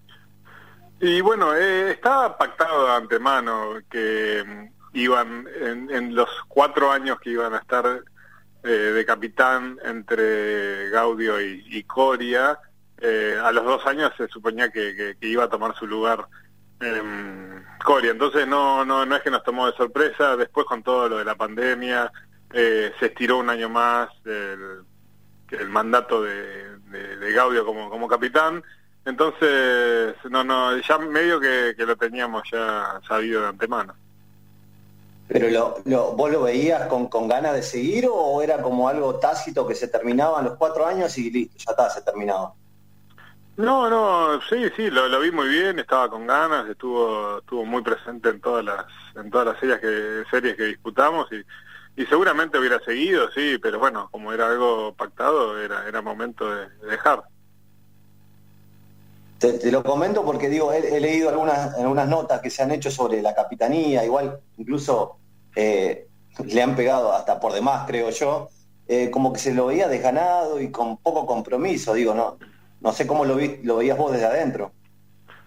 Y 1.00 1.22
bueno, 1.22 1.54
eh, 1.56 1.92
estaba 1.92 2.38
pactado 2.38 2.88
de 2.88 2.94
antemano 2.94 3.74
que 3.90 4.44
mm, 4.46 4.98
iban, 4.98 5.48
en, 5.62 5.90
en 5.92 6.16
los 6.16 6.28
cuatro 6.48 6.92
años 6.92 7.20
que 7.20 7.32
iban 7.32 7.54
a 7.54 7.58
estar 7.60 8.04
eh, 8.64 8.68
de 8.70 9.06
capitán 9.06 9.78
entre 9.86 10.90
Gaudio 10.90 11.40
y, 11.40 11.84
Coria, 11.84 12.60
eh, 13.00 13.38
a 13.42 13.52
los 13.52 13.64
dos 13.64 13.86
años 13.86 14.12
se 14.18 14.28
suponía 14.28 14.70
que, 14.72 15.16
que- 15.20 15.28
iba 15.28 15.44
a 15.44 15.50
tomar 15.50 15.76
su 15.76 15.86
lugar 15.86 16.26
em, 16.80 17.64
Coria. 17.84 18.12
Entonces 18.12 18.48
no, 18.48 18.84
no, 18.84 19.06
no 19.06 19.16
es 19.16 19.22
que 19.22 19.30
nos 19.32 19.44
tomó 19.44 19.68
de 19.68 19.78
sorpresa, 19.78 20.36
después 20.36 20.66
con 20.66 20.82
todo 20.82 21.10
lo 21.10 21.18
de 21.20 21.26
la 21.26 21.36
pandemia, 21.36 22.12
eh, 22.54 22.92
se 23.00 23.08
estiró 23.08 23.38
un 23.38 23.50
año 23.52 23.70
más 23.70 24.10
el, 24.26 24.80
el 25.52 25.70
mandato 25.70 26.24
de, 26.24 26.78
de- 26.90 27.18
de 27.18 27.32
Gaudio 27.34 27.64
como, 27.66 27.90
como 27.92 28.08
capitán. 28.08 28.64
Entonces, 29.08 30.16
no, 30.30 30.44
no, 30.44 30.78
ya 30.78 30.98
medio 30.98 31.40
que, 31.40 31.74
que 31.78 31.86
lo 31.86 31.96
teníamos 31.96 32.44
ya 32.52 33.00
sabido 33.08 33.42
de 33.42 33.48
antemano. 33.48 33.96
¿Pero 35.30 35.50
lo, 35.50 35.76
lo- 35.86 36.12
vos 36.14 36.30
lo 36.32 36.44
veías 36.44 36.88
con, 36.88 37.08
con 37.08 37.28
ganas 37.28 37.54
de 37.54 37.64
seguir 37.64 38.08
o 38.12 38.42
era 38.42 38.62
como 38.62 38.90
algo 38.90 39.16
tácito 39.16 39.66
que 39.66 39.76
se 39.76 39.88
terminaba 39.88 40.40
en 40.40 40.46
los 40.46 40.58
cuatro 40.58 40.86
años 40.86 41.18
y 41.18 41.32
listo, 41.32 41.58
ya 41.58 41.72
está, 41.72 41.90
se 41.90 42.02
terminaba? 42.02 42.54
No, 43.56 43.90
no, 43.90 44.40
sí, 44.50 44.70
sí, 44.76 44.90
lo, 44.92 45.08
lo 45.08 45.20
vi 45.20 45.32
muy 45.32 45.48
bien, 45.48 45.80
estaba 45.80 46.10
con 46.10 46.28
ganas, 46.28 46.70
estuvo 46.70 47.40
estuvo 47.40 47.66
muy 47.66 47.82
presente 47.82 48.30
en 48.30 48.40
todas 48.40 48.64
las 48.64 48.86
en 49.16 49.32
todas 49.32 49.48
las 49.48 49.60
series 49.60 49.80
que 49.80 50.24
series 50.30 50.56
que 50.56 50.64
disputamos 50.66 51.28
y, 51.32 52.02
y 52.02 52.06
seguramente 52.06 52.60
hubiera 52.60 52.80
seguido, 52.82 53.32
sí, 53.32 53.58
pero 53.60 53.80
bueno, 53.80 54.10
como 54.12 54.32
era 54.32 54.48
algo 54.50 54.94
pactado, 54.96 55.60
era 55.60 55.88
era 55.88 56.02
momento 56.04 56.54
de, 56.54 56.70
de 56.70 56.88
dejar. 56.92 57.24
Te, 59.40 59.72
lo 59.72 59.84
comento 59.84 60.26
porque 60.26 60.50
digo, 60.50 60.74
he, 60.74 61.00
leído 61.00 61.30
algunas, 61.30 61.76
algunas 61.76 62.08
notas 62.08 62.42
que 62.42 62.50
se 62.50 62.64
han 62.64 62.72
hecho 62.72 62.90
sobre 62.90 63.22
la 63.22 63.36
capitanía, 63.36 64.04
igual 64.04 64.40
incluso 64.58 65.18
eh, 65.56 66.08
le 66.46 66.62
han 66.62 66.76
pegado 66.76 67.14
hasta 67.14 67.40
por 67.40 67.54
demás, 67.54 67.86
creo 67.88 68.10
yo, 68.10 68.50
eh, 68.88 69.12
como 69.12 69.32
que 69.34 69.40
se 69.40 69.54
lo 69.54 69.68
veía 69.68 69.88
desganado 69.88 70.60
y 70.60 70.72
con 70.72 70.98
poco 70.98 71.26
compromiso, 71.26 71.94
digo, 71.94 72.14
no, 72.14 72.38
no 72.82 72.92
sé 72.94 73.06
cómo 73.06 73.26
lo, 73.26 73.36
vi, 73.36 73.60
lo 73.64 73.78
veías 73.78 73.98
vos 73.98 74.12
desde 74.12 74.26
adentro. 74.26 74.72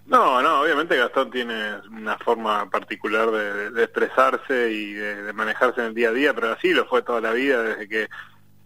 No, 0.07 0.43
no, 0.43 0.62
obviamente 0.62 0.97
Gastón 0.97 1.30
tiene 1.30 1.76
una 1.88 2.18
forma 2.18 2.68
particular 2.68 3.30
de, 3.30 3.70
de- 3.70 3.84
expresarse 3.84 4.70
y 4.72 4.93
de 4.93 5.32
manejarse 5.32 5.80
en 5.80 5.86
el 5.86 5.95
día 5.95 6.09
a 6.09 6.12
día, 6.12 6.34
pero 6.34 6.53
así 6.53 6.72
lo 6.72 6.84
fue 6.86 7.03
toda 7.03 7.20
la 7.20 7.32
vida 7.32 7.62
desde 7.62 7.88
que 7.88 8.09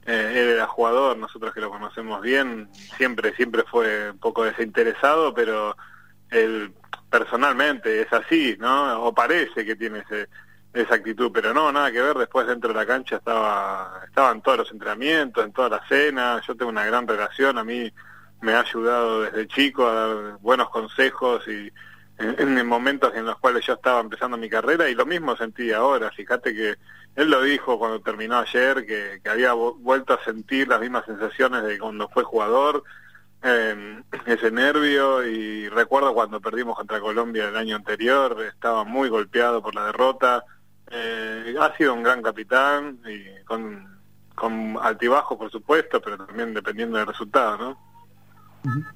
eh, 0.07 0.32
él 0.34 0.48
era 0.50 0.66
jugador, 0.66 1.16
nosotros 1.16 1.55
que 1.55 1.61
lo 1.61 1.70
conocemos 1.70 2.20
bien, 2.20 2.68
siempre, 2.96 3.34
siempre 3.34 3.62
fue 3.64 4.11
un 4.11 4.18
poco 4.18 4.44
desinteresado, 4.44 5.32
pero 5.32 5.76
él 6.30 6.72
personalmente 7.09 8.02
es 8.02 8.12
así, 8.12 8.57
¿no? 8.59 9.02
O 9.05 9.14
parece 9.14 9.64
que 9.64 9.76
tiene 9.76 10.00
ese, 10.00 10.28
esa 10.74 10.96
actitud, 10.96 11.30
pero 11.32 11.55
no, 11.55 11.70
nada 11.72 11.92
que 11.92 12.02
ver, 12.02 12.18
después 12.18 12.46
dentro 12.46 12.72
de 12.72 12.74
la 12.74 12.86
cancha 12.86 13.16
estaba, 13.16 14.02
estaba 14.07 14.32
en 14.32 14.42
todos 14.42 14.59
los 14.59 14.72
entrenamientos, 14.72 15.44
en 15.44 15.52
todas 15.52 15.70
las 15.70 15.88
cenas, 15.88 16.44
yo 16.46 16.57
tengo 16.57 16.70
una 16.70 16.84
gran 16.84 17.07
relación, 17.07 17.57
a 17.59 17.64
mí 17.64 17.92
me 18.40 18.52
ha 18.52 18.61
ayudado 18.61 19.22
desde 19.22 19.46
chico 19.46 19.86
a 19.86 19.94
dar 19.94 20.38
buenos 20.40 20.68
consejos 20.70 21.46
y 21.48 21.72
en, 22.24 22.58
en 22.58 22.66
momentos 22.66 23.14
en 23.14 23.24
los 23.26 23.38
cuales 23.38 23.64
yo 23.66 23.74
estaba 23.74 24.00
empezando 24.00 24.36
mi 24.36 24.48
carrera 24.48 24.88
y 24.88 24.94
lo 24.94 25.06
mismo 25.06 25.36
sentí 25.36 25.72
ahora, 25.72 26.10
fíjate 26.10 26.54
que 26.54 26.76
él 27.16 27.30
lo 27.30 27.42
dijo 27.42 27.78
cuando 27.78 28.00
terminó 28.00 28.38
ayer, 28.38 28.84
que, 28.86 29.20
había 29.28 29.54
vu- 29.54 29.76
vuelto 29.78 30.14
a 30.14 30.24
sentir 30.24 30.66
las 30.68 30.80
mismas 30.80 31.04
sensaciones 31.06 31.62
de 31.62 31.78
cuando 31.78 32.08
fue 32.08 32.24
jugador, 32.24 32.82
eh, 33.42 34.02
ese 34.26 34.50
nervio 34.50 35.24
y 35.24 35.68
recuerdo 35.68 36.14
cuando 36.14 36.40
perdimos 36.40 36.76
contra 36.76 37.00
Colombia 37.00 37.48
el 37.48 37.56
año 37.56 37.76
anterior, 37.76 38.42
estaba 38.42 38.84
muy 38.84 39.08
golpeado 39.08 39.62
por 39.62 39.74
la 39.74 39.86
derrota, 39.86 40.44
eh, 40.90 41.54
ha 41.60 41.76
sido 41.76 41.94
un 41.94 42.02
gran 42.02 42.22
capitán 42.22 42.98
y 43.06 43.44
con, 43.44 43.98
con 44.34 44.78
altibajos 44.82 45.38
por 45.38 45.50
supuesto, 45.50 46.00
pero 46.00 46.16
también 46.18 46.52
dependiendo 46.54 46.98
del 46.98 47.06
resultado, 47.06 47.58
¿no? 48.64 48.90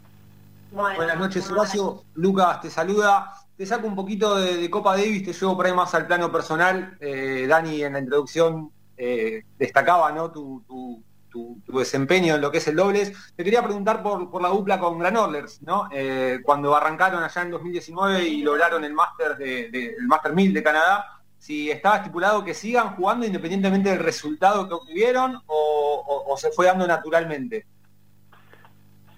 Buenas 0.96 1.18
noches, 1.18 1.50
Horacio. 1.50 2.04
Lucas 2.14 2.60
te 2.60 2.70
saluda. 2.70 3.32
Te 3.56 3.66
saco 3.66 3.86
un 3.86 3.96
poquito 3.96 4.36
de, 4.36 4.56
de 4.56 4.70
Copa 4.70 4.96
Davis, 4.96 5.24
te 5.24 5.32
llevo 5.32 5.56
por 5.56 5.66
ahí 5.66 5.72
más 5.72 5.92
al 5.94 6.06
plano 6.06 6.30
personal. 6.30 6.96
Eh, 7.00 7.46
Dani 7.48 7.82
en 7.82 7.94
la 7.94 7.98
introducción 7.98 8.70
eh, 8.96 9.42
destacaba 9.58 10.12
¿no? 10.12 10.30
tu, 10.30 10.62
tu- 10.68 11.02
tu- 11.30 11.60
tu 11.66 11.78
desempeño 11.78 12.36
en 12.36 12.40
lo 12.40 12.50
que 12.50 12.58
es 12.58 12.68
el 12.68 12.76
dobles. 12.76 13.12
Te 13.34 13.42
quería 13.44 13.62
preguntar 13.62 14.02
por, 14.02 14.30
por 14.30 14.40
la 14.42 14.48
dupla 14.48 14.78
con 14.78 14.98
Granollers, 14.98 15.60
¿no? 15.62 15.88
Eh, 15.92 16.38
cuando 16.44 16.74
arrancaron 16.76 17.22
allá 17.22 17.42
en 17.42 17.50
2019 17.50 18.24
y 18.28 18.42
lograron 18.42 18.84
el 18.84 18.94
Master 18.94 19.36
de, 19.36 19.70
de- 19.70 19.94
el 19.98 20.06
Master 20.06 20.32
1000 20.34 20.54
de 20.54 20.62
Canadá, 20.62 21.04
si 21.38 21.70
estaba 21.70 21.96
estipulado 21.98 22.44
que 22.44 22.54
sigan 22.54 22.94
jugando 22.96 23.26
independientemente 23.26 23.90
del 23.90 23.98
resultado 24.00 24.68
que 24.68 24.74
obtuvieron 24.74 25.36
o, 25.46 26.04
o- 26.06 26.32
o 26.32 26.36
se 26.36 26.50
fue 26.52 26.66
dando 26.66 26.86
naturalmente. 26.86 27.66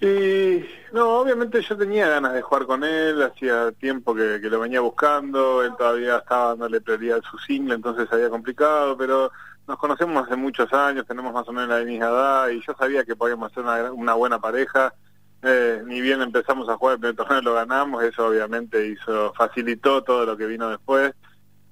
Y 0.00 0.64
no, 0.92 1.20
obviamente 1.20 1.60
yo 1.60 1.76
tenía 1.76 2.08
ganas 2.08 2.32
de 2.32 2.40
jugar 2.40 2.64
con 2.64 2.84
él, 2.84 3.22
hacía 3.22 3.70
tiempo 3.72 4.14
que, 4.14 4.38
lo 4.40 4.60
venía 4.60 4.80
buscando, 4.80 5.62
él 5.62 5.74
todavía 5.76 6.16
estaba 6.16 6.48
dándole 6.48 6.80
prioridad 6.80 7.18
a 7.18 7.30
su 7.30 7.36
single, 7.38 7.74
entonces 7.74 8.08
había 8.10 8.30
complicado, 8.30 8.96
pero 8.96 9.30
nos 9.68 9.78
conocemos 9.78 10.24
hace 10.24 10.36
muchos 10.36 10.72
años, 10.72 11.06
tenemos 11.06 11.34
más 11.34 11.46
o 11.48 11.52
menos 11.52 11.68
la 11.68 11.84
misma 11.84 12.06
edad 12.06 12.48
y 12.48 12.62
yo 12.62 12.74
sabía 12.78 13.04
que 13.04 13.14
podíamos 13.14 13.52
ser 13.52 13.62
una, 13.62 13.92
una 13.92 14.14
buena 14.14 14.38
pareja. 14.40 14.94
Eh, 15.42 15.82
ni 15.86 16.02
bien 16.02 16.20
empezamos 16.20 16.68
a 16.68 16.76
jugar 16.76 16.94
el 16.94 17.00
primer 17.00 17.16
torneo 17.16 17.40
lo 17.40 17.54
ganamos, 17.54 18.02
eso 18.04 18.26
obviamente 18.26 18.86
hizo 18.88 19.32
facilitó 19.34 20.02
todo 20.02 20.24
lo 20.24 20.36
que 20.36 20.46
vino 20.46 20.70
después. 20.70 21.12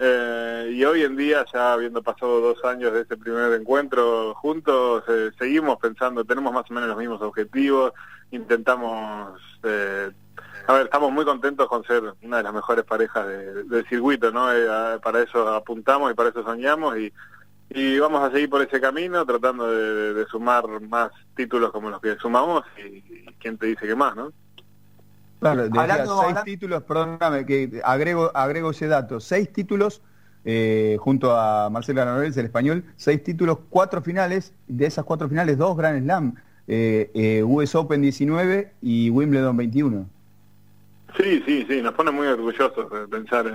Eh, 0.00 0.70
y 0.74 0.84
hoy 0.84 1.02
en 1.02 1.16
día, 1.16 1.44
ya 1.52 1.72
habiendo 1.72 2.02
pasado 2.02 2.40
dos 2.40 2.64
años 2.64 2.92
de 2.92 3.00
ese 3.00 3.16
primer 3.16 3.52
encuentro 3.52 4.34
juntos, 4.36 5.02
eh, 5.08 5.30
seguimos 5.36 5.78
pensando, 5.78 6.24
tenemos 6.24 6.52
más 6.52 6.70
o 6.70 6.74
menos 6.74 6.88
los 6.88 6.98
mismos 6.98 7.20
objetivos, 7.20 7.92
intentamos, 8.30 9.40
eh, 9.62 10.10
a 10.66 10.72
ver, 10.74 10.82
estamos 10.84 11.12
muy 11.12 11.24
contentos 11.24 11.68
con 11.68 11.84
ser 11.84 12.02
una 12.22 12.38
de 12.38 12.42
las 12.42 12.52
mejores 12.52 12.84
parejas 12.84 13.26
de- 13.26 13.64
del 13.64 13.86
circuito, 13.88 14.30
¿no? 14.30 14.52
Eh, 14.52 14.98
para 15.02 15.22
eso 15.22 15.48
apuntamos 15.48 16.10
y 16.10 16.14
para 16.14 16.28
eso 16.30 16.42
soñamos 16.42 16.96
y, 16.98 17.12
y 17.70 17.98
vamos 17.98 18.22
a 18.22 18.30
seguir 18.30 18.50
por 18.50 18.62
ese 18.62 18.80
camino 18.80 19.24
tratando 19.26 19.70
de, 19.70 20.26
sumar 20.30 20.64
más 20.88 21.10
títulos 21.34 21.70
como 21.72 21.88
los 21.90 22.00
que 22.00 22.16
sumamos 22.16 22.64
y, 22.78 22.96
y 22.98 23.26
quién 23.40 23.56
te 23.56 23.66
dice 23.66 23.86
que 23.86 23.94
más, 23.94 24.14
¿no? 24.14 24.32
Claro, 25.40 25.62
decía, 25.64 25.80
Hablando- 25.82 26.06
seis 26.16 26.20
hablando- 26.28 26.42
títulos, 26.44 26.82
perdóname 26.82 27.46
que 27.46 27.80
agrego, 27.84 28.30
agrego 28.34 28.70
ese 28.70 28.88
dato, 28.88 29.20
seis 29.20 29.52
títulos 29.52 30.02
eh, 30.44 30.96
junto 31.00 31.36
a 31.36 31.68
Marcelo 31.70 32.00
Granollers, 32.00 32.36
el 32.36 32.46
español, 32.46 32.84
seis 32.96 33.22
títulos, 33.22 33.58
cuatro 33.70 34.00
finales, 34.02 34.52
de 34.66 34.86
esas 34.86 35.04
cuatro 35.04 35.28
finales, 35.28 35.58
dos 35.58 35.76
Grand 35.76 36.02
Slam, 36.02 36.34
eh, 36.68 37.10
eh, 37.14 37.42
US 37.42 37.74
Open 37.74 38.02
19 38.02 38.72
y 38.82 39.10
Wimbledon 39.10 39.56
21. 39.56 40.06
Sí, 41.16 41.42
sí, 41.46 41.66
sí, 41.68 41.82
nos 41.82 41.94
pone 41.94 42.10
muy 42.10 42.26
orgullosos 42.26 42.90
de 42.90 43.08
pensar 43.08 43.46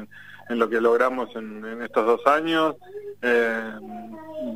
en, 0.49 0.59
lo 0.59 0.67
que 0.69 0.81
logramos 0.81 1.33
en, 1.35 1.63
en 1.65 1.81
estos 1.83 2.05
dos 2.05 2.25
años. 2.27 2.75
Eh, 3.21 3.71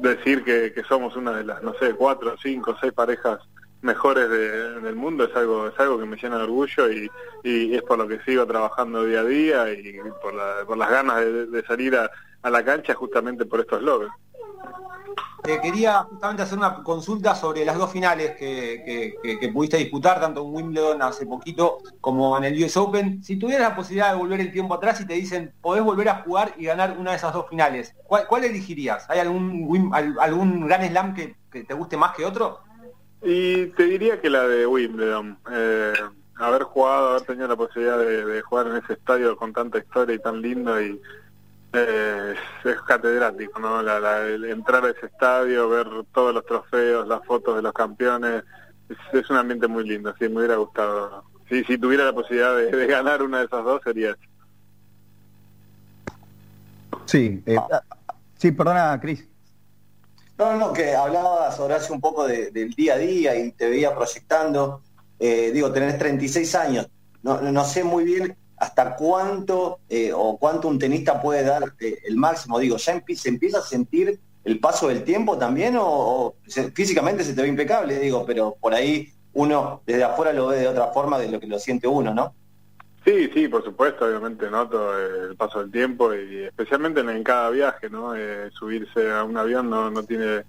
decir 0.02 0.44
que, 0.44 0.74
que 0.74 0.84
somos 0.84 1.16
una 1.16 1.32
de 1.32 1.44
las, 1.46 1.64
no 1.64 1.74
sé, 1.80 1.94
cuatro, 1.94 2.36
cinco, 2.42 2.76
seis 2.82 2.92
parejas 2.92 3.40
mejores 3.82 4.28
de- 4.30 4.82
del 4.82 4.96
mundo 4.96 5.24
es 5.24 5.36
algo 5.36 5.68
es 5.68 5.80
algo 5.80 6.00
que 6.00 6.06
me 6.06 6.18
llena 6.18 6.38
de 6.38 6.44
orgullo 6.44 6.92
y, 6.92 7.10
y 7.44 7.76
es 7.76 7.84
por 7.84 7.98
lo 7.98 8.08
que 8.08 8.20
sigo 8.26 8.46
trabajando 8.46 9.06
día 9.06 9.22
a 9.22 9.24
día 9.24 9.72
y 9.72 9.94
por, 10.22 10.34
la- 10.34 10.66
por 10.66 10.78
las 10.78 10.90
ganas 10.90 11.18
de, 11.22 11.46
de 11.46 11.64
salir 11.64 11.96
a, 11.96 12.10
a 12.42 12.50
la 12.50 12.66
cancha 12.66 12.94
justamente 12.96 13.46
por 13.46 13.60
estos 13.62 13.82
logros. 13.82 14.12
Te 15.44 15.62
quería 15.62 16.04
justamente 16.04 16.42
hacer 16.42 16.58
una 16.58 16.84
consulta 16.84 17.34
sobre 17.34 17.64
las 17.64 17.78
dos 17.78 17.92
finales 17.92 18.36
que, 18.36 19.16
que- 19.40 19.50
pudiste 19.50 19.78
disputar, 19.78 20.20
tanto 20.20 20.42
en 20.42 20.54
Wimbledon 20.54 21.02
hace 21.02 21.26
poquito 21.26 21.78
como 22.02 22.38
en 22.38 22.44
el 22.44 22.64
US 22.64 22.76
Open. 22.76 23.24
Si 23.24 23.38
tuvieras 23.38 23.70
la 23.70 23.76
posibilidad 23.76 24.12
de 24.12 24.18
volver 24.18 24.42
el 24.42 24.52
tiempo 24.52 24.74
atrás 24.74 25.00
y 25.00 25.08
te 25.08 25.14
dicen, 25.14 25.54
podés 25.62 25.84
volver 25.84 26.10
a 26.10 26.22
jugar 26.24 26.54
y 26.58 26.66
ganar 26.66 26.98
una 27.00 27.12
de 27.12 27.18
esas 27.18 27.34
dos 27.34 27.48
finales, 27.50 27.96
¿cuál, 28.04 28.28
cuál 28.28 28.44
elegirías? 28.44 29.10
¿Hay 29.10 29.20
algún, 29.20 29.92
algún 30.20 30.68
Grand 30.68 30.90
Slam 30.90 31.14
que, 31.14 31.38
te 31.50 31.74
guste 31.74 31.96
más 31.96 32.14
que 32.14 32.26
otro? 32.26 32.60
Y 33.22 33.68
te 33.68 33.84
diría 33.84 34.20
que 34.20 34.30
la 34.30 34.48
de 34.48 34.68
Wimbledon, 34.68 35.40
eh, 35.52 35.94
haber 36.40 36.64
jugado, 36.64 37.10
haber 37.10 37.22
tenido 37.22 37.48
la 37.48 37.56
posibilidad 37.56 37.98
de, 37.98 38.42
jugar 38.42 38.68
en 38.68 38.76
ese 38.78 38.94
estadio 38.94 39.38
con 39.38 39.54
tanta 39.54 39.78
historia 39.78 40.16
y 40.16 40.20
tan 40.20 40.42
lindo 40.42 40.80
y 40.82 40.92
eh, 40.92 41.00
es, 41.74 42.38
es 42.66 42.82
catedrático, 42.88 43.60
¿no? 43.60 43.82
La, 43.82 44.00
la- 44.00 44.22
el 44.26 44.46
entrar 44.46 44.86
a 44.86 44.90
ese 44.90 45.06
estadio, 45.08 45.70
ver 45.70 45.88
todos 46.14 46.34
los 46.34 46.46
trofeos, 46.46 47.08
las 47.08 47.24
fotos 47.26 47.56
de 47.58 47.62
los 47.62 47.74
campeones, 47.74 48.44
es, 48.90 48.98
es 49.14 49.30
un 49.30 49.38
ambiente 49.38 49.68
muy 49.68 49.88
lindo, 49.88 50.14
sí, 50.20 50.28
me 50.30 50.38
hubiera 50.38 50.56
gustado. 50.56 51.24
Sí, 51.50 51.64
si 51.66 51.78
tuviera 51.78 52.06
la 52.06 52.14
posibilidad 52.14 52.56
de, 52.56 52.72
de 52.72 52.88
ganar 52.88 53.22
una 53.22 53.40
de 53.40 53.46
esas 53.46 53.64
dos 53.64 53.82
sería 53.84 54.12
esa. 54.12 54.20
Sí, 57.06 57.42
eh, 57.46 57.56
ah, 57.58 57.82
sí, 58.38 58.52
perdona, 58.52 59.00
Cris. 59.00 59.28
No, 60.38 60.56
no, 60.56 60.74
que 60.74 60.94
hablabas, 60.96 61.60
Horacio, 61.60 61.96
un 61.96 62.02
poco 62.02 62.28
de- 62.28 62.52
del 62.52 62.70
día 62.74 62.94
a 62.94 62.98
día 62.98 63.36
y 63.36 63.52
te 63.54 63.70
veía 63.70 63.96
proyectando. 63.96 64.82
Eh, 65.20 65.52
digo, 65.52 65.72
tenés 65.72 65.98
36 65.98 66.54
años. 66.56 66.88
No, 67.24 67.42
no 67.42 67.64
sé 67.66 67.84
muy 67.84 68.04
bien 68.04 68.38
hasta 68.58 68.96
cuánto 68.96 69.80
eh, 69.88 70.12
o 70.14 70.38
cuánto 70.38 70.68
un 70.68 70.80
tenista 70.80 71.22
puede 71.22 71.44
dar 71.44 71.74
eh, 71.80 72.00
el 72.06 72.18
máximo. 72.18 72.60
Digo, 72.60 72.78
¿ya 72.78 73.02
se 73.16 73.30
empieza 73.30 73.60
a 73.60 73.62
sentir 73.62 74.20
el 74.44 74.60
paso 74.60 74.88
del 74.88 75.04
tiempo 75.04 75.38
también 75.38 75.76
o, 75.80 76.36
físicamente 76.74 77.24
se 77.24 77.34
te 77.34 77.42
ve 77.42 77.48
impecable? 77.48 78.00
Digo, 78.00 78.26
pero 78.26 78.56
por 78.60 78.74
ahí 78.74 79.14
uno 79.34 79.82
desde 79.86 80.04
afuera 80.04 80.34
lo 80.34 80.48
ve 80.48 80.60
de 80.60 80.68
otra 80.68 80.88
forma 80.88 81.20
de 81.20 81.30
lo 81.30 81.40
que 81.40 81.48
lo 81.48 81.60
siente 81.60 81.88
uno, 81.88 82.14
¿no? 82.14 82.34
Sí, 83.06 83.30
sí, 83.34 83.48
por 83.48 83.64
supuesto, 83.64 84.06
obviamente 84.06 84.50
noto 84.50 84.98
el 85.00 85.36
paso 85.38 85.60
del 85.60 85.72
tiempo 85.72 86.14
y 86.14 86.44
especialmente 86.44 87.00
en, 87.00 87.10
en 87.10 87.24
cada 87.24 87.50
viaje, 87.52 87.90
¿no? 87.90 88.16
Eh, 88.16 88.50
subirse 88.52 89.12
a 89.12 89.24
un 89.24 89.38
avión 89.38 89.70
no, 89.70 89.90
no 89.90 90.04
tiene 90.04 90.44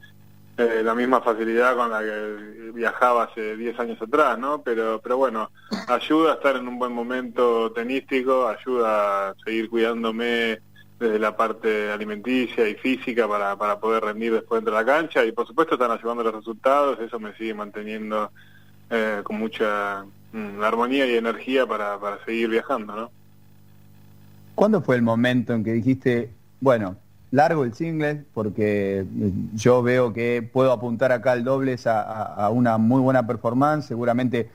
eh, 0.58 0.82
la 0.82 0.92
misma 0.92 1.20
facilidad 1.20 1.76
con 1.76 1.88
la 1.88 2.00
que 2.00 2.72
viajaba 2.74 3.24
hace 3.24 3.56
10 3.56 3.78
años 3.78 4.02
atrás, 4.02 4.36
¿no? 4.40 4.60
Pero, 4.60 5.00
pero 5.00 5.16
bueno, 5.16 5.52
ayuda 5.86 6.32
a 6.32 6.34
estar 6.34 6.56
en 6.56 6.66
un 6.66 6.80
buen 6.80 6.92
momento 6.92 7.70
tenístico, 7.70 8.48
ayuda 8.48 9.28
a 9.28 9.34
seguir 9.44 9.70
cuidándome 9.70 10.58
desde 10.98 11.18
la 11.20 11.36
parte 11.36 11.92
alimenticia 11.92 12.68
y 12.68 12.74
física 12.74 13.28
para, 13.28 13.56
para 13.56 13.78
poder 13.78 14.02
rendir 14.02 14.32
después 14.32 14.58
dentro 14.58 14.74
de 14.74 14.84
la 14.84 14.92
cancha 14.92 15.24
y 15.24 15.30
por 15.30 15.46
supuesto 15.46 15.74
están 15.74 15.92
ayudando 15.92 16.24
los 16.24 16.34
resultados, 16.34 16.98
eso 16.98 17.20
me 17.20 17.32
sigue 17.34 17.54
manteniendo 17.54 18.32
eh, 18.90 19.20
con 19.22 19.38
mucha 19.38 20.04
mm, 20.32 20.60
armonía 20.60 21.06
y 21.06 21.14
energía 21.14 21.68
para, 21.68 22.00
para 22.00 22.24
seguir 22.24 22.48
viajando, 22.48 22.96
¿no? 22.96 23.10
¿Cuándo 24.56 24.82
fue 24.82 24.96
el 24.96 25.02
momento 25.02 25.52
en 25.52 25.62
que 25.62 25.72
dijiste, 25.72 26.32
bueno, 26.58 26.96
largo 27.30 27.64
el 27.64 27.74
single 27.74 28.24
porque 28.34 29.04
mm, 29.10 29.56
yo 29.56 29.82
veo 29.82 30.12
que 30.12 30.42
puedo 30.52 30.72
apuntar 30.72 31.12
acá 31.12 31.32
al 31.32 31.44
dobles 31.44 31.86
a, 31.86 32.00
a- 32.02 32.46
a 32.46 32.50
una 32.50 32.78
muy 32.78 33.00
buena 33.00 33.26
performance, 33.26 33.86
seguramente 33.86 34.50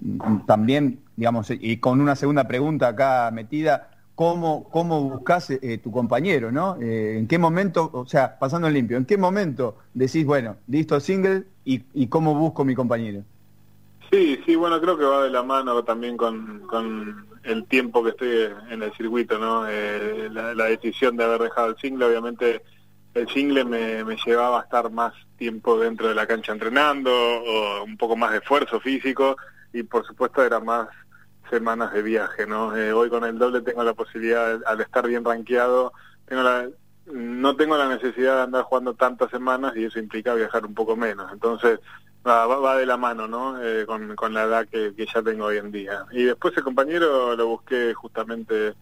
mm, 0.00 0.46
también, 0.46 1.00
digamos, 1.16 1.50
y 1.50 1.78
con 1.78 2.00
una 2.00 2.16
segunda 2.16 2.46
pregunta 2.48 2.88
acá 2.88 3.30
metida, 3.32 3.90
¿cómo, 4.14 4.64
cómo 4.70 5.02
buscas 5.02 5.50
eh, 5.50 5.78
tu 5.82 5.90
compañero, 5.92 6.52
no? 6.52 6.76
Eh, 6.80 7.18
¿En 7.18 7.26
qué 7.28 7.38
momento, 7.38 7.90
o 7.92 8.06
sea, 8.06 8.38
pasando 8.38 8.68
en 8.68 8.74
limpio, 8.74 8.96
en 8.96 9.04
qué 9.06 9.16
momento 9.18 9.78
decís, 9.94 10.24
bueno, 10.26 10.56
listo 10.68 11.00
single 11.00 11.44
y, 11.64 11.82
y 11.94 12.06
cómo 12.08 12.34
busco 12.34 12.64
mi 12.64 12.74
compañero? 12.74 13.22
Sí, 14.10 14.38
sí, 14.44 14.56
bueno, 14.56 14.80
creo 14.80 14.98
que 14.98 15.04
va 15.04 15.24
de 15.24 15.30
la 15.30 15.42
mano 15.42 15.82
también 15.84 16.16
con, 16.18 16.66
con 16.66 17.26
el 17.42 17.66
tiempo 17.66 18.02
que 18.02 18.10
estoy 18.10 18.48
en 18.70 18.82
el 18.82 18.92
circuito, 18.94 19.38
¿no? 19.38 19.68
Eh, 19.68 20.28
la, 20.30 20.54
la 20.54 20.64
decisión 20.66 21.16
de 21.16 21.24
haber 21.24 21.42
dejado 21.42 21.70
el 21.70 21.76
single, 21.76 22.06
obviamente 22.06 22.62
el 23.14 23.28
single 23.28 23.64
me, 23.64 24.16
llevaba 24.24 24.60
a 24.60 24.62
estar 24.62 24.90
más 24.90 25.12
tiempo 25.36 25.78
dentro 25.78 26.08
de 26.08 26.14
la 26.14 26.26
cancha 26.26 26.52
entrenando, 26.52 27.10
o 27.12 27.84
un 27.84 27.96
poco 27.96 28.16
más 28.16 28.32
de 28.32 28.38
esfuerzo 28.38 28.80
físico, 28.80 29.36
y 29.72 29.82
por 29.82 30.06
supuesto 30.06 30.42
era 30.42 30.60
más 30.60 30.88
semanas 31.50 31.92
de 31.92 32.02
viaje, 32.02 32.46
¿no? 32.46 32.74
Eh, 32.76 32.92
hoy 32.92 33.10
con 33.10 33.24
el 33.24 33.38
doble 33.38 33.60
tengo 33.60 33.84
la 33.84 33.92
posibilidad, 33.92 34.60
al 34.64 34.80
estar 34.80 35.06
bien 35.06 35.24
rankeado, 35.24 35.92
tengo 36.26 36.42
la, 36.42 36.68
no 37.06 37.56
tengo 37.56 37.76
la 37.76 37.88
necesidad 37.88 38.36
de 38.36 38.42
andar 38.42 38.62
jugando 38.62 38.94
tantas 38.94 39.30
semanas 39.30 39.74
y 39.76 39.84
eso 39.84 39.98
implica 39.98 40.34
viajar 40.34 40.64
un 40.64 40.74
poco 40.74 40.96
menos. 40.96 41.30
Entonces, 41.32 41.80
va, 42.26 42.46
va- 42.46 42.58
va 42.60 42.76
de 42.76 42.86
la 42.86 42.96
mano, 42.96 43.26
¿no? 43.28 43.62
Eh, 43.62 43.84
con, 43.86 44.34
la 44.34 44.44
edad 44.44 44.68
que, 44.68 44.92
ya 45.12 45.22
tengo 45.22 45.46
hoy 45.46 45.58
en 45.58 45.72
día. 45.72 46.04
Y 46.12 46.24
después 46.24 46.56
el 46.56 46.62
compañero 46.64 47.34
lo 47.36 47.46
busqué 47.48 47.94
justamente 47.94 48.74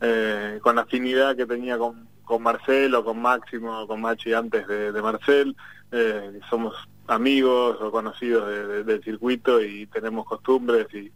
eh, 0.00 0.58
con 0.62 0.76
la 0.76 0.82
afinidad 0.82 1.36
que 1.36 1.46
tenía 1.46 1.78
con, 1.78 2.06
con 2.24 2.42
Marcelo, 2.42 3.04
con 3.04 3.20
Máximo, 3.20 3.86
con 3.86 4.00
Machi 4.00 4.32
antes 4.32 4.66
de, 4.66 4.92
Marcel. 5.02 5.56
Eh, 5.92 6.40
somos 6.48 6.74
amigos 7.08 7.78
o 7.80 7.90
conocidos 7.90 8.48
de- 8.48 8.66
de- 8.66 8.84
del 8.84 9.02
circuito 9.02 9.60
y 9.62 9.86
tenemos 9.86 10.24
costumbres 10.26 10.86
y, 10.92 11.10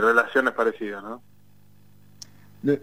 relaciones 0.00 0.54
parecidas, 0.54 1.02
¿no? 1.02 1.22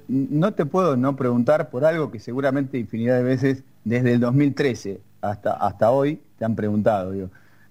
No 0.08 0.54
te 0.54 0.66
puedo 0.66 0.98
no 0.98 1.16
preguntar 1.16 1.70
por 1.70 1.86
algo 1.86 2.12
que 2.12 2.20
seguramente 2.20 2.78
infinidad 2.80 3.18
de 3.18 3.24
veces 3.24 3.64
desde 3.84 4.14
el 4.14 4.20
2013 4.20 5.00
hasta, 5.22 5.54
hasta 5.54 5.92
hoy 5.92 6.20
te 6.38 6.46
han 6.46 6.56
preguntado. 6.56 7.14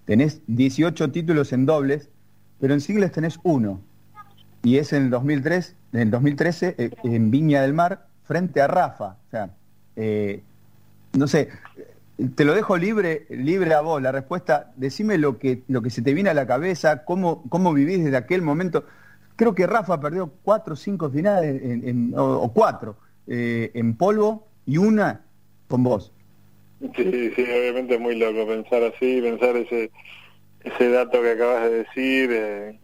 Tenés 0.07 0.41
18 0.47 1.11
títulos 1.11 1.51
en 1.51 1.65
dobles, 1.65 2.09
pero 2.61 2.73
en 2.73 2.79
singles 2.79 3.11
tenés 3.11 3.39
uno. 3.43 3.81
Y 4.63 4.77
es 4.77 4.93
en 4.93 5.03
el 5.03 5.09
2003, 5.09 5.75
en 5.91 5.99
el 5.99 6.11
2013 6.11 6.75
eh, 6.77 6.91
en 7.03 7.29
Viña 7.29 7.61
del 7.61 7.73
Mar 7.73 8.07
frente 8.23 8.61
a 8.61 8.67
Rafa. 8.67 9.17
O 9.27 9.29
sea, 9.29 9.49
eh, 9.97 10.41
no 11.11 11.27
sé, 11.27 11.49
te 12.35 12.45
lo 12.45 12.55
dejo 12.55 12.77
libre, 12.77 13.27
libre 13.29 13.73
a 13.73 13.81
vos 13.81 14.01
la 14.01 14.13
respuesta. 14.13 14.71
Decime 14.77 15.17
lo 15.17 15.37
que, 15.39 15.63
lo 15.67 15.81
que 15.81 15.89
se 15.89 16.01
te 16.01 16.13
viene 16.13 16.29
a 16.29 16.33
la 16.33 16.47
cabeza, 16.47 17.03
cómo, 17.03 17.43
cómo 17.49 17.73
vivís 17.73 18.01
desde 18.01 18.15
aquel 18.15 18.41
momento. 18.41 18.85
Creo 19.35 19.53
que 19.53 19.67
Rafa 19.67 19.99
perdió 19.99 20.31
cuatro 20.41 20.73
o 20.75 20.77
cinco 20.77 21.09
finales, 21.09 21.61
o 22.15 22.51
cuatro, 22.53 22.95
eh, 23.27 23.71
en 23.73 23.95
polvo 23.95 24.47
y 24.65 24.77
una 24.77 25.19
con 25.67 25.83
vos. 25.83 26.13
Sí, 26.79 27.31
sí, 27.35 27.41
obviamente 27.41 27.95
es 27.95 27.99
muy 27.99 28.15
loco 28.15 28.47
pensar 28.47 28.83
así, 28.83 29.21
pensar 29.21 29.55
ese 29.57 29.91
ese 30.61 30.89
dato 30.89 31.21
que 31.21 31.31
acabas 31.31 31.63
de 31.63 31.83
decir, 31.83 32.29
eh, 32.31 32.79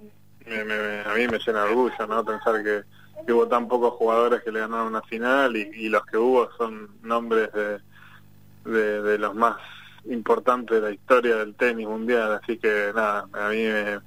me- 0.48 0.64
me- 0.66 1.02
a 1.02 1.14
mí 1.16 1.28
me 1.28 1.40
llena 1.40 1.64
orgullo, 1.66 2.08
¿no? 2.08 2.24
Pensar 2.26 2.64
que, 2.64 2.84
hubo 3.32 3.48
tan 3.48 3.68
pocos 3.68 3.94
jugadores 3.94 4.42
que 4.44 4.52
le 4.52 4.60
ganaron 4.62 4.88
una 4.88 5.02
final 5.04 5.56
y, 5.56 5.90
los 5.90 6.06
que 6.06 6.18
hubo 6.18 6.50
son 6.58 6.90
nombres 7.04 7.50
de, 7.54 9.02
de, 9.02 9.18
los 9.18 9.34
más 9.36 9.58
importantes 10.06 10.82
de 10.82 10.90
la 10.90 10.94
historia 10.94 11.38
del 11.38 11.56
tenis 11.56 11.88
mundial, 11.88 12.40
así 12.42 12.58
que 12.58 12.92
nada, 12.94 13.28
a 13.34 13.50
mí 13.50 13.64
me, 13.64 14.00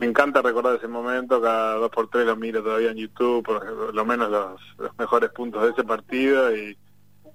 me 0.00 0.06
encanta 0.06 0.42
recordar 0.42 0.76
ese 0.76 0.88
momento, 0.88 1.40
cada 1.40 1.74
dos 1.76 1.90
por 1.90 2.08
tres 2.08 2.26
lo 2.26 2.36
miro 2.36 2.62
todavía 2.62 2.90
en 2.90 2.96
YouTube, 2.98 3.44
por 3.44 3.94
lo 3.94 4.04
menos 4.04 4.30
los, 4.30 4.60
los 4.78 4.98
mejores 4.98 5.30
puntos 5.30 5.62
de 5.62 5.70
ese 5.70 5.84
partido 5.84 6.54
y, 6.56 6.76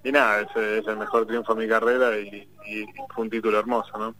y 0.04 0.12
nada, 0.12 0.40
ese 0.42 0.78
es 0.78 0.86
el 0.86 0.96
mejor 0.96 1.26
triunfo 1.26 1.54
de 1.54 1.62
mi 1.64 1.68
carrera 1.68 2.18
y, 2.18 2.48
y 2.66 2.84
fue 3.14 3.24
un 3.24 3.30
título 3.30 3.58
hermoso, 3.58 3.96
¿no? 3.98 4.14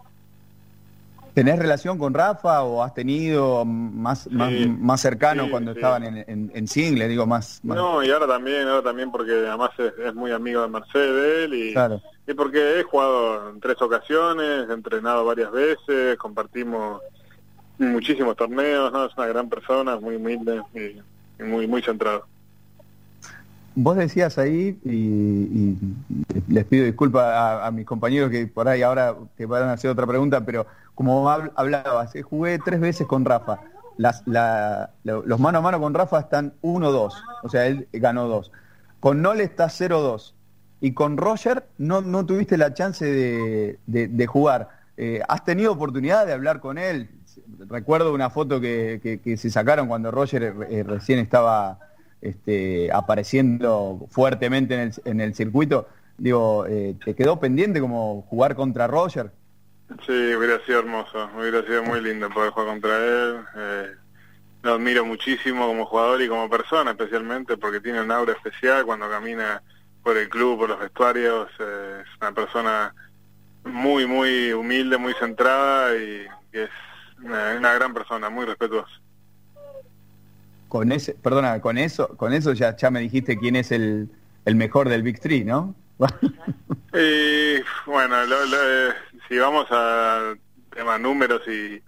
¿Tenés 1.34 1.58
relación 1.58 1.96
con 1.98 2.12
Rafa 2.12 2.62
o 2.62 2.82
has 2.82 2.92
tenido 2.92 3.64
más, 3.64 4.30
más, 4.30 4.50
Sí, 4.50 4.66
más 4.66 5.00
cercano 5.00 5.44
sí, 5.44 5.50
cuando 5.50 5.72
sí. 5.72 5.78
estaban 5.78 6.04
en, 6.04 6.16
en, 6.28 6.52
en 6.54 6.68
single, 6.68 7.08
digo, 7.08 7.26
más... 7.26 7.58
más- 7.62 7.76
No, 7.78 8.02
y 8.02 8.10
ahora 8.10 8.26
también, 8.26 8.68
ahora 8.68 8.82
también 8.82 9.10
porque 9.10 9.32
además 9.32 9.70
es, 9.78 9.94
es 9.98 10.14
muy 10.14 10.30
amigo 10.30 10.60
de 10.60 10.68
Mercedes 10.68 11.50
y, 11.50 11.72
Claro. 11.72 12.02
y 12.26 12.34
porque 12.34 12.80
he 12.80 12.82
jugado 12.82 13.48
en 13.48 13.60
tres 13.60 13.80
ocasiones, 13.80 14.68
he 14.68 14.72
entrenado 14.74 15.24
varias 15.24 15.50
veces, 15.52 16.18
compartimos 16.18 17.00
muchísimos 17.78 18.36
torneos, 18.36 18.92
¿no? 18.92 19.06
Es 19.06 19.16
una 19.16 19.26
gran 19.26 19.48
persona, 19.48 19.96
muy 19.98 20.16
humilde 20.16 20.60
y, 20.74 21.42
y 21.42 21.46
muy, 21.46 21.66
muy 21.66 21.80
centrado. 21.82 22.26
Vos 23.74 23.96
decías 23.96 24.36
ahí, 24.38 24.78
y, 24.84 24.90
y 24.94 25.78
les 26.48 26.64
pido 26.66 26.84
disculpas 26.84 27.24
a, 27.64 27.70
mis 27.70 27.86
compañeros 27.86 28.30
que 28.30 28.46
por 28.46 28.68
ahí 28.68 28.82
ahora 28.82 29.14
te 29.36 29.46
van 29.46 29.64
a 29.64 29.72
hacer 29.72 29.90
otra 29.90 30.06
pregunta, 30.06 30.42
pero 30.44 30.66
como 30.94 31.28
hab- 31.30 31.52
hablabas, 31.56 32.14
eh, 32.14 32.22
jugué 32.22 32.58
tres 32.58 32.80
veces 32.80 33.06
con 33.06 33.24
Rafa. 33.24 33.60
Las, 33.96 34.22
la- 34.26 34.90
lo- 35.04 35.24
los 35.24 35.40
mano 35.40 35.58
a 35.58 35.60
mano 35.62 35.80
con 35.80 35.94
Rafa 35.94 36.20
están 36.20 36.52
1-2, 36.62 37.14
o 37.42 37.48
sea, 37.48 37.66
él 37.66 37.88
ganó 37.92 38.28
2. 38.28 38.52
Con 39.00 39.22
Nole 39.22 39.44
está 39.44 39.66
0-2. 39.68 40.34
Y 40.80 40.92
con 40.94 41.16
Roger 41.16 41.64
no, 41.78 42.00
no 42.02 42.26
tuviste 42.26 42.56
la 42.58 42.74
chance 42.74 43.04
de 43.06 44.26
jugar. 44.26 44.68
Eh, 44.96 45.22
¿Has 45.28 45.44
tenido 45.44 45.72
oportunidad 45.72 46.26
de 46.26 46.32
hablar 46.32 46.60
con 46.60 46.76
él? 46.76 47.08
Recuerdo 47.68 48.12
una 48.12 48.28
foto 48.30 48.60
que, 48.60 49.00
que- 49.02 49.20
que 49.20 49.36
se 49.36 49.50
sacaron 49.50 49.88
cuando 49.88 50.10
Roger 50.10 50.54
eh, 50.68 50.82
recién 50.82 51.18
estaba 51.18 51.78
este, 52.22 52.90
apareciendo 52.92 54.06
fuertemente 54.10 54.74
en 54.74 54.80
el, 54.80 54.92
en 55.04 55.20
el 55.20 55.34
circuito. 55.34 55.88
Digo, 56.16 56.66
eh, 56.66 56.94
¿te 57.04 57.14
quedó 57.14 57.40
pendiente 57.40 57.80
como 57.80 58.22
jugar 58.22 58.54
contra 58.54 58.86
Roger? 58.86 59.32
Sí, 60.06 60.34
hubiera 60.34 60.64
sido 60.64 60.78
hermoso, 60.78 61.28
hubiera 61.36 61.62
sido 61.62 61.82
muy 61.82 62.00
lindo 62.00 62.30
poder 62.30 62.50
jugar 62.50 62.68
contra 62.68 62.96
él. 62.98 63.40
Eh, 63.56 63.90
lo 64.62 64.74
admiro 64.74 65.04
muchísimo 65.04 65.66
como 65.66 65.84
jugador 65.84 66.22
y 66.22 66.28
como 66.28 66.48
persona 66.48 66.92
especialmente 66.92 67.56
porque 67.56 67.80
tiene 67.80 68.00
un 68.00 68.12
aura 68.12 68.32
especial 68.32 68.86
cuando 68.86 69.10
camina 69.10 69.60
por 70.02 70.16
el 70.16 70.28
club, 70.28 70.60
por 70.60 70.68
los 70.70 70.78
vestuarios. 70.78 71.48
eh, 71.58 72.02
es 72.02 72.20
una 72.20 72.32
persona 72.32 72.94
muy, 73.64 74.06
muy 74.06 74.52
humilde, 74.52 74.96
muy 74.98 75.14
centrada 75.14 75.96
y 75.96 76.26
es 76.52 76.70
una 77.22 77.74
gran 77.74 77.92
persona, 77.92 78.30
muy 78.30 78.46
respetuosa. 78.46 79.01
Con 80.72 80.90
ese, 80.90 81.12
perdona, 81.14 81.60
con 81.60 81.76
eso, 81.76 82.08
con 82.16 82.32
eso 82.32 82.54
ya, 82.54 82.74
ya 82.76 82.90
me 82.90 83.00
dijiste 83.00 83.36
quién 83.38 83.56
es 83.56 83.72
el, 83.72 84.08
el 84.46 84.54
mejor 84.56 84.88
del 84.88 85.02
Big 85.02 85.20
Three, 85.20 85.44
¿no? 85.44 85.74
Y 86.94 87.62
bueno, 87.86 88.24
lo- 88.26 88.44
lo- 88.46 88.94
si 89.28 89.38
vamos 89.38 89.66
a 89.70 90.34
tema 90.74 90.98
números 90.98 91.42
y, 91.48 91.82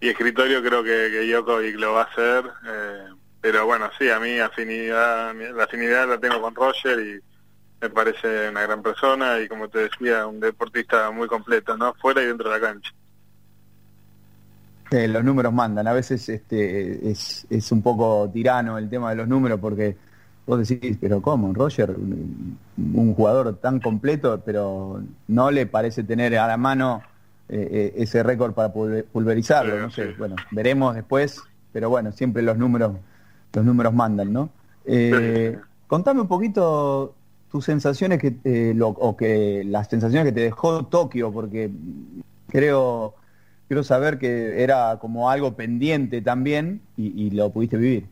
escritorio, 0.00 0.62
creo 0.62 0.82
que, 0.82 1.10
que 1.12 1.26
Djokovic 1.30 1.76
lo 1.76 1.94
va 1.94 2.02
a 2.02 2.04
hacer. 2.04 2.44
eh, 2.66 3.06
pero 3.40 3.66
bueno, 3.66 3.90
sí, 3.98 4.08
a 4.10 4.20
mí 4.20 4.38
afinidad, 4.38 5.34
la 5.34 5.64
afinidad 5.64 6.08
la 6.08 6.18
tengo 6.18 6.40
con 6.40 6.54
Roger 6.54 6.98
y 7.00 7.20
me 7.82 7.90
parece 7.90 8.48
una 8.50 8.62
gran 8.62 8.82
persona 8.82 9.40
y 9.40 9.48
como 9.48 9.68
te 9.68 9.80
decía, 9.90 10.26
un 10.26 10.40
deportista 10.40 11.10
muy 11.10 11.28
completo, 11.28 11.76
¿no? 11.76 11.94
Fuera 11.94 12.22
y 12.22 12.26
dentro 12.26 12.50
de 12.50 12.60
la 12.60 12.66
cancha. 12.66 12.92
Eh, 14.92 15.08
los 15.08 15.24
números 15.24 15.52
mandan. 15.52 15.86
A 15.88 15.92
veces 15.92 16.28
este, 16.28 17.10
es, 17.10 17.46
es 17.48 17.72
un 17.72 17.80
poco 17.82 18.28
tirano 18.32 18.76
el 18.78 18.88
tema 18.90 19.10
de 19.10 19.16
los 19.16 19.26
números 19.28 19.58
porque 19.58 19.96
vos 20.46 20.68
decís, 20.68 20.98
pero 21.00 21.22
¿cómo? 21.22 21.52
Roger, 21.54 21.96
un 21.96 23.14
jugador 23.14 23.56
tan 23.56 23.80
completo, 23.80 24.42
pero 24.44 25.02
no 25.28 25.50
le 25.50 25.66
parece 25.66 26.04
tener 26.04 26.36
a 26.36 26.46
la 26.46 26.56
mano 26.56 27.02
eh, 27.48 27.68
eh, 27.70 28.02
ese 28.02 28.22
récord 28.22 28.52
para 28.52 28.72
pulver- 28.72 29.04
pulverizarlo. 29.04 29.78
No 29.80 29.90
sé, 29.90 30.12
bueno, 30.18 30.36
veremos 30.50 30.94
después, 30.94 31.42
pero 31.72 31.88
bueno, 31.88 32.12
siempre 32.12 32.42
los 32.42 32.58
números, 32.58 32.92
los 33.54 33.64
números 33.64 33.94
mandan, 33.94 34.32
¿no? 34.32 34.50
Eh, 34.84 35.58
contame 35.86 36.20
un 36.20 36.28
poquito 36.28 37.14
tus 37.50 37.64
sensaciones 37.64 38.18
que 38.18 38.36
eh, 38.44 38.72
lo- 38.74 38.88
o 38.88 39.16
que 39.16 39.62
las 39.64 39.88
sensaciones 39.88 40.26
que 40.26 40.32
te 40.32 40.40
dejó 40.40 40.84
Tokio, 40.86 41.32
porque 41.32 41.70
creo 42.48 43.14
quiero 43.72 43.84
saber 43.84 44.18
que 44.18 44.62
era 44.62 44.98
como 44.98 45.30
algo 45.30 45.56
pendiente 45.56 46.20
también 46.20 46.82
y, 46.98 47.30
lo 47.30 47.48
pudiste 47.48 47.78
vivir. 47.78 48.04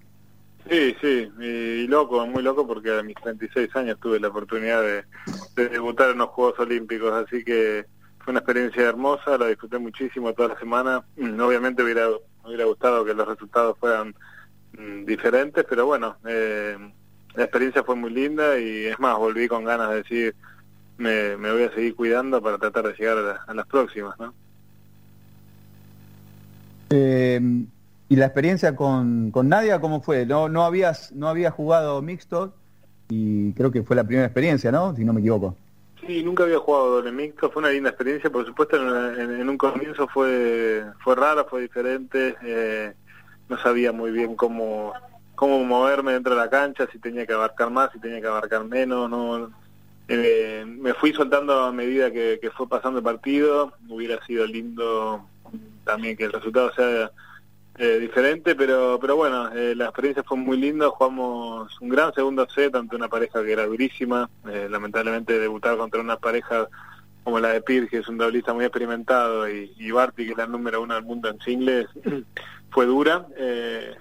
Sí, 0.70 0.96
sí, 1.02 1.30
y 1.38 1.86
loco, 1.86 2.26
muy 2.26 2.42
loco 2.42 2.66
porque 2.66 2.98
a 2.98 3.02
mis 3.02 3.16
36 3.16 3.68
años 3.76 3.98
tuve 4.00 4.18
la 4.18 4.28
oportunidad 4.28 4.80
de, 4.80 5.04
de 5.56 5.68
debutar 5.68 6.12
en 6.12 6.16
los 6.16 6.30
Juegos 6.30 6.58
Olímpicos, 6.60 7.12
así 7.12 7.44
que 7.44 7.84
fue 8.20 8.30
una 8.30 8.40
experiencia 8.40 8.84
hermosa, 8.84 9.36
la 9.36 9.48
disfruté 9.48 9.76
muchísimo 9.78 10.32
toda 10.32 10.54
la 10.54 10.58
semana. 10.58 11.04
Mm, 11.18 11.38
Obviamente 11.38 11.82
hubiera 11.82 12.08
hubiera 12.42 12.64
gustado 12.64 13.04
que 13.04 13.12
los 13.12 13.28
resultados 13.28 13.76
fueran 13.78 14.14
mm, 14.78 15.04
diferentes, 15.04 15.66
pero 15.68 15.84
bueno, 15.84 16.16
eh, 16.26 16.74
la 17.34 17.44
experiencia 17.44 17.84
fue 17.84 17.96
muy 17.96 18.12
linda 18.12 18.58
y 18.58 18.86
es 18.86 18.98
más, 18.98 19.18
volví 19.18 19.46
con 19.46 19.64
ganas 19.64 19.90
de 19.90 19.96
decir, 19.96 20.34
me, 20.96 21.36
me 21.36 21.52
voy 21.52 21.64
a 21.64 21.74
seguir 21.74 21.94
cuidando 21.94 22.40
para 22.40 22.56
tratar 22.56 22.86
de 22.86 22.94
llegar 22.94 23.42
a 23.46 23.52
las 23.52 23.66
próximas, 23.66 24.18
¿no? 24.18 24.32
Eh, 26.90 27.40
¿Y 28.08 28.16
la 28.16 28.26
experiencia 28.26 28.74
con, 28.74 29.30
con 29.30 29.48
Nadia 29.48 29.80
cómo 29.80 30.00
fue? 30.00 30.26
No, 30.26 30.48
no 30.48 30.64
habías 30.64 31.12
no 31.12 31.28
habías 31.28 31.54
jugado 31.54 32.02
mixto 32.02 32.52
y 33.08 33.52
creo 33.52 33.70
que 33.70 33.84
fue 33.84 33.94
la 33.94 34.02
primera 34.04 34.26
experiencia, 34.26 34.72
¿no? 34.72 34.94
Si 34.96 35.04
no 35.04 35.12
me 35.12 35.20
equivoco. 35.20 35.54
Sí, 36.04 36.22
nunca 36.24 36.42
había 36.42 36.58
jugado 36.58 36.96
doble 36.96 37.12
mixto, 37.12 37.50
fue 37.50 37.60
una 37.60 37.70
linda 37.70 37.90
experiencia, 37.90 38.28
por 38.30 38.44
supuesto 38.46 38.76
en, 38.76 39.20
en- 39.20 39.40
en 39.42 39.48
un 39.48 39.56
comienzo 39.56 40.08
fue 40.08 40.82
fue 41.04 41.14
raro, 41.14 41.46
fue 41.48 41.62
diferente, 41.62 42.34
eh, 42.42 42.92
no 43.48 43.56
sabía 43.58 43.92
muy 43.92 44.10
bien 44.10 44.34
cómo 44.34 44.92
cómo 45.36 45.62
moverme 45.64 46.12
dentro 46.14 46.34
de 46.34 46.40
la 46.40 46.50
cancha, 46.50 46.88
si 46.90 46.98
tenía 46.98 47.26
que 47.26 47.32
abarcar 47.32 47.70
más, 47.70 47.90
si 47.92 48.00
tenía 48.00 48.20
que 48.20 48.26
abarcar 48.26 48.64
menos, 48.64 49.08
no 49.08 49.50
eh, 50.08 50.64
me 50.66 50.94
fui 50.94 51.12
soltando 51.12 51.60
a 51.60 51.70
medida 51.72 52.10
que, 52.10 52.38
que 52.42 52.50
fue 52.50 52.68
pasando 52.68 52.98
el 52.98 53.04
partido, 53.04 53.72
hubiera 53.88 54.22
sido 54.26 54.44
lindo 54.46 55.24
también 55.84 56.16
que 56.16 56.24
el 56.24 56.32
resultado 56.32 56.72
sea 56.72 57.10
eh, 57.82 57.98
diferente, 57.98 58.54
pero 58.54 58.98
pero 59.00 59.16
bueno, 59.16 59.50
eh, 59.52 59.74
la 59.74 59.86
experiencia 59.86 60.22
fue 60.22 60.36
muy 60.36 60.58
linda, 60.58 60.90
jugamos 60.90 61.80
un 61.80 61.88
gran 61.88 62.12
segundo 62.12 62.46
set 62.48 62.74
ante 62.74 62.94
una 62.94 63.08
pareja 63.08 63.42
que 63.42 63.52
era 63.52 63.64
durísima, 63.64 64.28
eh, 64.50 64.68
lamentablemente 64.70 65.38
debutar 65.38 65.78
contra 65.78 66.00
una 66.00 66.18
pareja 66.18 66.68
como 67.24 67.40
la 67.40 67.48
de 67.50 67.62
Pir, 67.62 67.88
que 67.88 67.98
es 67.98 68.08
un 68.08 68.18
doblista 68.18 68.52
muy 68.52 68.66
experimentado, 68.66 69.48
y, 69.48 69.72
y 69.78 69.90
Barty, 69.92 70.26
que 70.26 70.32
es 70.32 70.36
la 70.36 70.46
número 70.46 70.82
uno 70.82 70.94
del 70.94 71.04
mundo 71.04 71.30
en 71.30 71.40
singles, 71.40 71.86
fue 72.70 72.84
dura, 72.84 73.26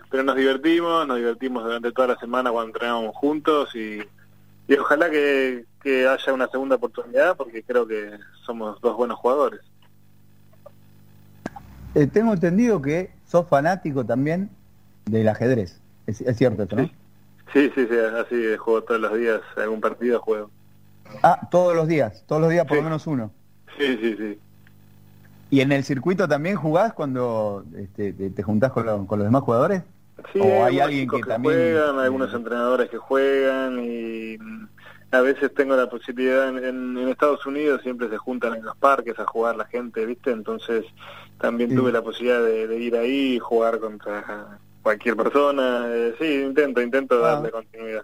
pero 0.10 0.24
nos 0.24 0.36
divertimos, 0.36 1.08
nos 1.08 1.18
divertimos 1.18 1.64
durante 1.64 1.92
toda 1.92 2.10
la 2.10 2.20
semana 2.20 2.52
cuando 2.52 2.68
entrenábamos 2.68 3.16
juntos 3.16 3.74
y, 3.76 4.00
y 4.68 4.74
ojalá 4.74 5.10
que, 5.10 5.66
que 5.82 6.06
haya 6.06 6.34
una 6.34 6.48
segunda 6.48 6.76
oportunidad 6.76 7.38
porque 7.38 7.64
creo 7.64 7.88
que 7.88 8.12
somos 8.46 8.80
dos 8.82 8.98
buenos 8.98 9.18
jugadores. 9.20 9.62
Eh, 11.96 12.08
tengo 12.08 12.34
entendido 12.34 12.82
que 12.82 13.12
sos 13.28 13.48
fanático 13.48 14.06
también 14.06 14.50
del 15.06 15.28
ajedrez. 15.28 15.80
Es, 16.08 16.22
es 16.22 16.38
cierto 16.38 16.64
eso, 16.64 16.76
¿no? 16.76 16.90
Sí, 17.54 17.72
sí, 17.74 17.88
sí, 17.90 17.98
así 17.98 18.58
juego 18.58 18.84
todos 18.84 19.02
los 19.02 19.18
días, 19.18 19.42
algún 19.58 19.82
partido 19.82 20.20
juego. 20.20 20.52
Ah, 21.24 21.48
todos 21.50 21.76
los 21.76 21.88
días, 21.88 22.24
todos 22.28 22.42
los 22.42 22.52
días 22.52 22.66
por 22.66 22.78
lo 22.78 22.84
menos 22.84 23.08
uno. 23.08 23.32
Sí, 23.78 23.98
sí, 24.02 24.16
sí. 24.18 24.40
¿Y 25.52 25.62
en 25.62 25.72
el 25.72 25.84
circuito 25.84 26.28
también 26.28 26.56
jugás 26.58 26.94
cuando 26.94 27.64
este, 27.76 28.14
te, 28.14 28.30
te 28.30 28.44
juntás 28.44 28.72
con, 28.72 28.86
lo- 28.86 29.08
con 29.08 29.18
los 29.18 29.28
demás 29.28 29.42
jugadores? 29.42 29.82
Sí, 30.34 30.40
¿O 30.40 30.64
hay 30.64 30.80
algunos 30.80 30.84
alguien 30.84 31.10
que 31.10 31.18
que 31.18 31.24
también... 31.24 31.54
juegan, 31.56 32.00
algunos 32.00 32.34
entrenadores 32.34 32.90
que 32.90 32.98
juegan 32.98 33.80
y 33.84 34.38
mm, 34.38 34.68
a 35.12 35.22
veces 35.22 35.52
tengo 35.56 35.76
la 35.76 35.90
posibilidad 35.90 36.50
en, 36.50 36.58
en- 36.64 36.98
en 37.00 37.10
Estados 37.10 37.44
Unidos 37.48 37.82
siempre 37.82 38.10
se 38.10 38.18
juntan 38.18 38.54
en 38.56 38.64
los 38.66 38.78
parques 38.78 39.18
a 39.18 39.26
jugar 39.26 39.56
la 39.56 39.66
gente, 39.66 40.06
¿viste? 40.06 40.30
Entonces 40.32 40.86
también 41.40 41.70
Sí. 41.70 41.76
tuve 41.76 41.92
la 41.92 42.02
posibilidad 42.02 42.44
de, 42.44 42.68
de 42.68 42.78
ir 42.80 42.96
ahí 42.96 43.36
y 43.36 43.40
jugar 43.40 43.80
contra 43.80 44.60
cualquier 44.82 45.16
persona. 45.16 45.86
Eh, 45.90 46.16
sí, 46.20 46.26
intento, 46.46 46.82
intento 46.82 47.24
Ah. 47.26 47.34
darle 47.36 47.52
continuidad. 47.52 48.04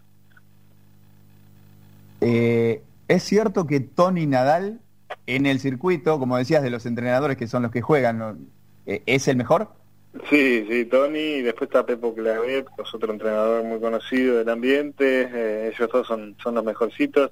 Eh, 2.21 2.81
¿Es 3.07 3.23
cierto 3.23 3.67
que 3.67 3.79
Tony 3.79 4.25
Nadal 4.25 4.79
en 5.27 5.45
el 5.45 5.59
circuito, 5.59 6.17
como 6.19 6.37
decías, 6.37 6.63
de 6.63 6.69
los 6.69 6.85
entrenadores 6.85 7.37
que 7.37 7.47
son 7.47 7.63
los 7.63 7.71
que 7.71 7.81
juegan, 7.81 8.17
¿no? 8.17 8.37
Eh, 8.87 9.03
¿es 9.05 9.27
el 9.27 9.37
mejor? 9.37 9.69
Sí, 10.29 10.65
sí, 10.69 10.85
Tony, 10.85 11.19
y 11.19 11.41
después 11.41 11.67
está 11.67 11.85
Pepo 11.85 12.15
Clavet, 12.15 12.65
que 12.75 12.81
es 12.83 12.93
otro 12.93 13.11
entrenador 13.11 13.63
muy 13.65 13.79
conocido 13.79 14.37
del 14.37 14.49
ambiente, 14.49 15.29
eh, 15.31 15.71
ellos 15.75 15.89
dos 15.91 16.07
son, 16.07 16.35
son 16.41 16.55
los 16.55 16.63
mejorcitos. 16.63 17.31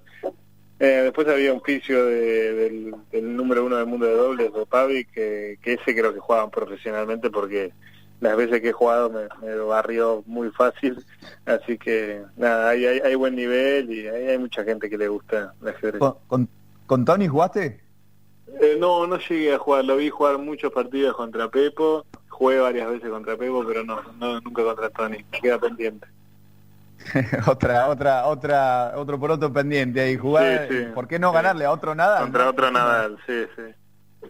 Eh, 0.86 1.02
después 1.04 1.26
había 1.30 1.54
un 1.54 1.62
fisio 1.62 2.06
de- 2.08 2.54
del, 2.54 2.96
del 3.10 3.36
número 3.38 3.64
uno 3.66 3.78
del 3.78 3.86
mundo 3.86 4.06
de 4.06 4.16
dobles, 4.16 4.54
de 4.54 4.66
Pavi, 4.66 5.06
que, 5.06 5.58
que 5.62 5.74
ese 5.76 5.96
creo 5.96 6.14
que 6.14 6.20
jugaban 6.20 6.50
profesionalmente 6.52 7.30
porque 7.30 7.72
las 8.20 8.36
veces 8.36 8.60
que 8.60 8.70
he 8.70 8.74
jugado 8.74 9.10
me, 9.10 9.28
me 9.42 9.56
barrió 9.60 10.24
muy 10.26 10.50
fácil, 10.52 10.98
así 11.46 11.78
que 11.78 12.22
nada, 12.36 12.70
hay, 12.70 12.86
hay, 12.86 13.00
hay 13.00 13.16
buen 13.16 13.34
nivel 13.36 13.92
y 13.94 14.08
hay, 14.08 14.28
hay 14.28 14.38
mucha 14.38 14.66
gente 14.66 14.90
que 14.90 14.98
le 14.98 15.08
gusta 15.08 15.54
el 15.62 15.68
ajedrez. 15.70 16.00
¿Con, 16.00 16.16
con, 16.28 16.50
con 16.86 17.06
Tony 17.06 17.28
jugaste? 17.30 17.80
Eh, 18.62 18.76
no, 18.78 19.08
no 19.08 19.18
llegué 19.20 19.54
a 19.54 19.60
jugar, 19.60 19.86
lo 19.86 19.96
vi 19.96 20.10
jugar 20.10 20.38
muchos 20.38 20.72
partidos 20.74 21.16
contra 21.16 21.50
Pepo, 21.50 22.06
jugué 22.28 22.60
varias 22.60 22.90
veces 22.90 23.10
contra 23.10 23.38
Pepo, 23.38 23.64
pero 23.66 23.86
no, 23.86 24.02
no 24.20 24.42
nunca 24.42 24.64
contra 24.64 24.90
Tony, 24.90 25.24
me 25.32 25.40
queda 25.40 25.60
pendiente. 25.60 26.08
otra, 27.48 27.88
otra, 27.90 28.26
otra, 28.28 28.94
otro 28.96 29.20
por 29.20 29.32
otro 29.32 29.52
pendiente 29.52 30.02
ahí. 30.02 30.18
Jugar, 30.18 30.68
Sí, 30.68 30.76
sí. 30.80 30.86
¿Por 30.94 31.08
qué 31.08 31.20
no 31.20 31.32
ganarle 31.32 31.66
a 31.66 31.72
otro 31.72 31.96
nada? 31.96 32.20
Contra 32.22 32.50
otro 32.50 32.72
Nadal, 32.72 33.18
sí, 33.26 33.46
sí. 33.56 34.30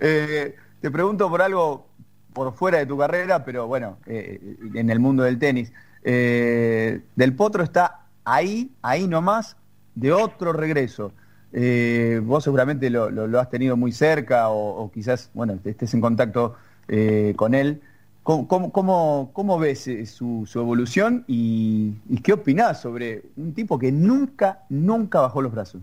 Eh, 0.00 0.54
te 0.80 0.90
pregunto 0.90 1.28
por 1.30 1.42
algo 1.42 1.86
por 2.32 2.52
fuera 2.54 2.78
de 2.78 2.86
tu 2.86 2.98
carrera, 2.98 3.44
pero 3.44 3.66
bueno, 3.66 3.98
eh, 4.06 4.56
en 4.74 4.90
el 4.90 4.98
mundo 4.98 5.22
del 5.22 5.38
tenis. 5.38 5.72
Eh, 6.02 7.00
del 7.14 7.34
Potro 7.34 7.62
está 7.62 8.00
ahí, 8.24 8.72
ahí 8.82 9.06
nomás, 9.06 9.56
de 9.94 10.12
otro 10.12 10.52
regreso. 10.52 11.12
Eh, 11.52 12.20
vos 12.24 12.42
seguramente 12.42 12.90
lo, 12.90 13.10
lo- 13.10 13.28
lo 13.28 13.38
has 13.38 13.48
tenido 13.48 13.76
muy 13.76 13.92
cerca 13.92 14.48
o, 14.48 14.82
o 14.82 14.90
quizás, 14.90 15.30
bueno, 15.34 15.58
estés 15.64 15.94
en 15.94 16.00
contacto 16.00 16.56
eh, 16.88 17.34
con 17.36 17.54
él. 17.54 17.80
¿Cómo, 18.24 18.72
cómo, 18.72 19.30
cómo- 19.34 19.58
ves 19.58 19.86
eh, 19.86 20.06
su, 20.06 20.44
su 20.46 20.58
evolución 20.58 21.24
y, 21.28 21.92
y 22.08 22.20
qué 22.22 22.32
opinás 22.32 22.80
sobre 22.80 23.22
un 23.36 23.52
tipo 23.54 23.78
que 23.78 23.92
nunca, 23.92 24.64
nunca 24.70 25.20
bajó 25.20 25.42
los 25.42 25.52
brazos? 25.52 25.82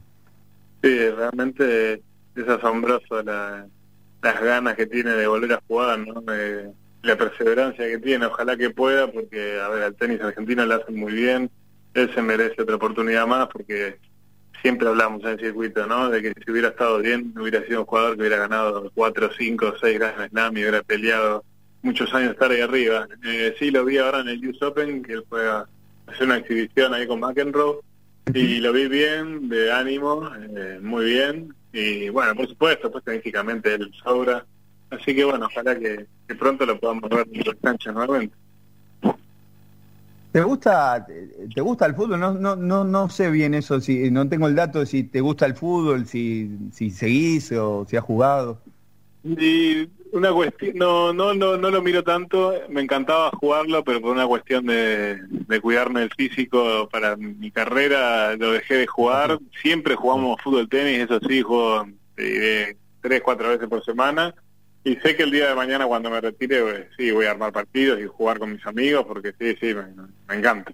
Sí, 0.83 1.09
realmente 1.09 2.01
es 2.35 2.47
asombroso 2.47 3.21
la- 3.23 3.67
las 4.23 4.41
ganas 4.41 4.75
que 4.75 4.87
tiene 4.87 5.11
de 5.11 5.27
volver 5.27 5.53
a 5.53 5.61
jugar, 5.67 5.99
¿no? 5.99 6.23
Eh, 6.33 6.71
la 7.03 7.15
perseverancia 7.17 7.87
que 7.87 7.99
tiene, 7.99 8.25
ojalá 8.27 8.57
que 8.57 8.69
pueda, 8.71 9.11
porque, 9.11 9.59
a 9.59 9.69
ver, 9.69 9.83
al 9.83 9.95
tenis 9.95 10.21
argentino 10.21 10.65
le 10.65 10.75
hacen 10.75 10.95
muy 10.99 11.13
bien, 11.13 11.51
él 11.93 12.13
se 12.13 12.21
merece 12.21 12.61
otra 12.61 12.75
oportunidad 12.75 13.27
más, 13.27 13.47
porque 13.49 13.99
siempre 14.61 14.87
hablamos 14.87 15.23
en 15.23 15.29
el 15.31 15.39
circuito, 15.39 15.87
¿no? 15.87 16.09
De 16.09 16.21
que 16.21 16.33
si 16.43 16.51
hubiera 16.51 16.69
estado 16.69 16.99
bien, 16.99 17.33
hubiera 17.39 17.63
sido 17.65 17.81
un 17.81 17.85
jugador 17.87 18.15
que 18.15 18.21
hubiera 18.21 18.37
ganado 18.37 18.91
cuatro, 18.93 19.29
cinco, 19.37 19.73
seis 19.81 19.99
Grand 19.99 20.29
Slam 20.29 20.57
y 20.57 20.61
hubiera 20.61 20.83
peleado 20.83 21.43
muchos 21.81 22.13
años 22.13 22.31
estar 22.31 22.51
ahí 22.51 22.61
arriba. 22.61 23.07
Eh, 23.23 23.55
sí, 23.57 23.71
lo 23.71 23.85
vi 23.85 23.97
ahora 23.97 24.21
en 24.21 24.29
el 24.29 24.47
US 24.49 24.61
Open, 24.61 25.03
que 25.03 25.13
él 25.13 25.23
fue 25.27 25.47
a 25.49 25.65
hacer 26.07 26.25
una 26.25 26.37
exhibición 26.37 26.93
ahí 26.93 27.07
con 27.07 27.19
McEnroe, 27.19 27.79
y 28.33 28.59
lo 28.59 28.71
vi 28.71 28.87
bien, 28.87 29.49
de 29.49 29.71
ánimo, 29.71 30.29
eh, 30.35 30.79
muy 30.81 31.05
bien, 31.05 31.53
y 31.73 32.09
bueno, 32.09 32.35
por 32.35 32.47
supuesto, 32.47 32.91
pues 32.91 33.03
técnicamente 33.03 33.73
él 33.73 33.91
sobra, 34.03 34.45
así 34.89 35.15
que 35.15 35.23
bueno, 35.23 35.47
ojalá 35.47 35.77
que, 35.77 36.05
que 36.27 36.35
pronto 36.35 36.65
lo 36.65 36.79
podamos 36.79 37.09
ver 37.09 37.27
en 37.31 37.43
las 37.45 37.55
canchas 37.61 37.93
nuevamente. 37.93 38.35
¿Te 40.31 40.41
gusta, 40.43 41.05
te 41.53 41.61
gusta 41.61 41.85
el 41.85 41.95
fútbol? 41.95 42.19
No, 42.19 42.33
no, 42.33 42.55
no, 42.55 42.85
no 42.85 43.09
sé 43.09 43.29
bien 43.29 43.53
eso, 43.53 43.81
si 43.81 44.09
no 44.11 44.29
tengo 44.29 44.47
el 44.47 44.55
dato 44.55 44.79
de 44.79 44.85
si 44.85 45.03
te 45.03 45.19
gusta 45.19 45.45
el 45.45 45.55
fútbol, 45.55 46.05
si, 46.05 46.49
si 46.71 46.89
seguís 46.89 47.51
o 47.51 47.85
si 47.89 47.97
has 47.97 48.03
jugado. 48.03 48.61
Y 49.25 49.89
una 50.11 50.31
cuestión, 50.31 50.77
no, 50.77 51.13
no, 51.13 51.33
no, 51.33 51.57
no 51.57 51.69
lo 51.69 51.81
miro 51.81 52.03
tanto, 52.03 52.53
me 52.69 52.81
encantaba 52.81 53.31
jugarlo, 53.31 53.83
pero 53.83 54.01
por 54.01 54.11
una 54.11 54.27
cuestión 54.27 54.65
de, 54.65 55.19
de 55.29 55.61
cuidarme 55.61 56.01
del 56.01 56.13
físico 56.13 56.89
para 56.91 57.15
mi 57.15 57.51
carrera 57.51 58.35
lo 58.35 58.51
dejé 58.51 58.75
de 58.75 58.87
jugar. 58.87 59.39
Siempre 59.61 59.95
jugamos 59.95 60.41
fútbol 60.41 60.69
tenis, 60.69 60.99
eso 60.99 61.19
sí, 61.27 61.41
juego 61.41 61.87
diré, 62.17 62.77
tres, 63.01 63.21
cuatro 63.21 63.49
veces 63.49 63.67
por 63.67 63.83
semana. 63.83 64.33
Y 64.83 64.95
sé 64.95 65.15
que 65.15 65.23
el 65.23 65.31
día 65.31 65.49
de 65.49 65.55
mañana 65.55 65.85
cuando 65.85 66.09
me 66.09 66.19
retire, 66.19 66.61
pues, 66.61 66.87
sí, 66.97 67.11
voy 67.11 67.25
a 67.25 67.31
armar 67.31 67.51
partidos 67.51 67.99
y 67.99 68.07
jugar 68.07 68.39
con 68.39 68.51
mis 68.51 68.65
amigos, 68.65 69.05
porque 69.07 69.33
sí, 69.39 69.55
sí, 69.59 69.73
me, 69.75 69.83
me 70.27 70.35
encanta. 70.35 70.71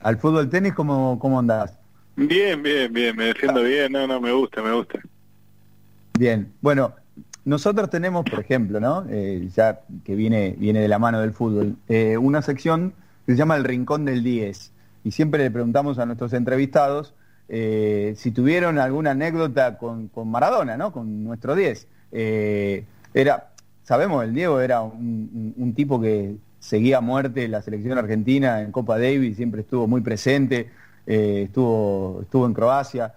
¿Al 0.00 0.18
fútbol 0.18 0.50
tenis 0.50 0.74
cómo, 0.74 1.18
cómo 1.18 1.38
andás? 1.38 1.78
Bien, 2.16 2.60
bien, 2.62 2.92
bien, 2.92 3.16
me 3.16 3.26
defiendo 3.26 3.62
bien, 3.62 3.92
no, 3.92 4.06
no, 4.06 4.20
me 4.20 4.32
gusta, 4.32 4.60
me 4.60 4.72
gusta. 4.72 4.98
Bien, 6.18 6.52
bueno, 6.60 6.92
nosotros 7.48 7.90
tenemos, 7.90 8.24
por 8.28 8.40
ejemplo, 8.40 8.80
¿no? 8.80 9.04
Eh, 9.08 9.48
ya 9.54 9.80
que 10.04 10.14
viene, 10.14 10.54
viene 10.58 10.80
de 10.80 10.88
la 10.88 10.98
mano 10.98 11.20
del 11.20 11.32
fútbol, 11.32 11.76
eh, 11.88 12.16
una 12.16 12.42
sección 12.42 12.92
que 13.26 13.32
se 13.32 13.38
llama 13.38 13.56
El 13.56 13.64
Rincón 13.64 14.04
del 14.04 14.22
10. 14.22 14.72
Y 15.04 15.10
siempre 15.12 15.42
le 15.42 15.50
preguntamos 15.50 15.98
a 15.98 16.06
nuestros 16.06 16.32
entrevistados 16.32 17.14
eh, 17.48 18.14
si 18.16 18.30
tuvieron 18.30 18.78
alguna 18.78 19.12
anécdota 19.12 19.78
con, 19.78 20.10
Maradona, 20.26 20.76
¿no? 20.76 20.92
Con 20.92 21.24
nuestro 21.24 21.54
10. 21.54 21.88
Eh, 22.12 22.84
era, 23.14 23.50
sabemos, 23.82 24.24
el 24.24 24.34
Diego 24.34 24.60
era 24.60 24.82
un, 24.82 25.54
un- 25.56 25.74
tipo 25.74 26.00
que 26.00 26.36
seguía 26.60 26.98
a 26.98 27.00
muerte 27.00 27.48
la 27.48 27.62
selección 27.62 27.96
argentina 27.98 28.60
en 28.60 28.72
Copa 28.72 28.98
Davis, 28.98 29.36
siempre 29.36 29.62
estuvo 29.62 29.86
muy 29.86 30.00
presente, 30.02 30.70
estuvo, 31.06 32.20
estuvo 32.22 32.46
en 32.46 32.52
Croacia. 32.54 33.14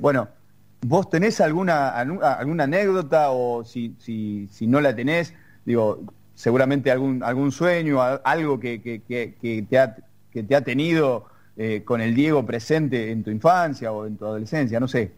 Bueno, 0.00 0.28
¿Vos 0.80 1.10
tenés 1.10 1.40
alguna, 1.40 1.94
algu- 1.96 2.22
alguna 2.22 2.64
anécdota 2.64 3.30
o 3.30 3.64
si, 3.64 3.94
si, 3.98 4.48
si 4.50 4.66
no 4.66 4.80
la 4.80 4.94
tenés, 4.94 5.34
digo, 5.64 6.00
seguramente 6.34 6.90
algún, 6.90 7.22
algún 7.22 7.50
sueño, 7.50 8.00
algo 8.00 8.60
que, 8.60 8.80
que, 8.80 9.02
que, 9.02 9.64
te, 9.68 9.78
ha, 9.78 9.96
que 10.32 10.42
te 10.44 10.54
ha 10.54 10.60
tenido 10.60 11.26
eh, 11.56 11.82
con 11.84 12.00
el 12.00 12.14
Diego 12.14 12.46
presente 12.46 13.10
en 13.10 13.24
tu 13.24 13.30
infancia 13.30 13.90
o 13.90 14.06
en 14.06 14.16
tu 14.16 14.24
adolescencia, 14.24 14.78
no 14.78 14.86
sé. 14.86 15.10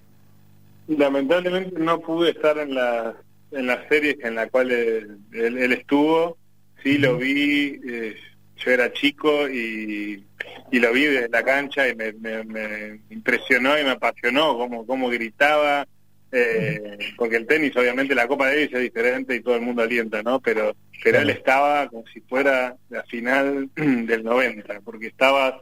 Lamentablemente 0.88 1.78
no 1.78 2.00
pude 2.00 2.30
estar 2.30 2.56
en 2.58 2.74
la, 2.74 3.14
en 3.52 3.66
las 3.66 3.86
series 3.88 4.16
en 4.24 4.36
la 4.36 4.48
cual 4.48 4.70
él, 4.70 5.72
estuvo, 5.72 6.38
sí 6.82 6.96
lo 6.96 7.18
vi, 7.18 7.78
eh, 7.86 8.16
yo 8.56 8.70
era 8.70 8.92
chico 8.92 9.48
y, 9.48 10.24
y, 10.70 10.78
lo 10.78 10.92
vi 10.92 11.04
desde 11.04 11.28
la 11.28 11.42
cancha 11.42 11.88
y 11.88 11.94
me, 11.94 12.12
me, 12.12 13.00
impresionó 13.10 13.78
y 13.78 13.84
me 13.84 13.90
apasionó 13.90 14.56
cómo, 14.56 14.86
cómo 14.86 15.08
gritaba, 15.08 15.86
eh, 16.32 16.98
porque 17.16 17.36
el 17.36 17.46
tenis 17.46 17.76
obviamente 17.76 18.14
la 18.14 18.28
Copa 18.28 18.46
Davis 18.46 18.72
es 18.72 18.80
diferente 18.80 19.34
y 19.34 19.40
todo 19.40 19.56
el 19.56 19.62
mundo 19.62 19.82
alienta, 19.82 20.22
¿no? 20.22 20.40
Pero, 20.40 20.76
pero 21.02 21.18
él 21.20 21.30
estaba 21.30 21.88
como 21.88 22.04
si 22.12 22.20
fuera 22.20 22.76
la 22.88 23.02
final 23.04 23.68
del 23.74 24.22
90, 24.22 24.80
porque 24.80 25.08
estaba 25.08 25.60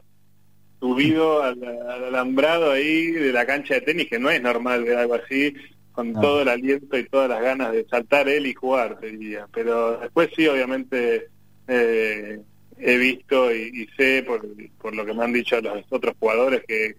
subido 0.79 1.43
al, 1.43 1.61
alambrado 1.63 2.71
ahí 2.71 3.11
de 3.11 3.33
la 3.33 3.45
cancha 3.45 3.75
de 3.75 3.81
tenis, 3.81 4.07
que 4.07 4.19
no 4.19 4.29
es 4.29 4.41
normal 4.41 4.83
ver 4.83 4.97
algo 4.97 5.15
así, 5.15 5.53
con 5.91 6.13
todo 6.13 6.43
el 6.43 6.47
aliento 6.47 6.97
y 6.97 7.09
todas 7.09 7.29
las 7.29 7.41
ganas 7.41 7.73
de 7.73 7.85
saltar 7.89 8.29
él 8.29 8.45
y 8.47 8.53
jugar, 8.53 8.99
diría. 9.01 9.47
Pero 9.53 9.97
después 9.97 10.29
sí, 10.35 10.47
obviamente, 10.47 11.27
eh, 11.67 12.39
he 12.79 12.97
visto 12.97 13.53
y, 13.53 13.87
sé, 13.97 14.23
por, 14.25 14.45
por 14.81 14.95
lo 14.95 15.05
que 15.05 15.13
me 15.13 15.23
han 15.23 15.33
dicho 15.33 15.59
los 15.61 15.85
otros 15.89 16.15
jugadores, 16.19 16.63
que, 16.67 16.95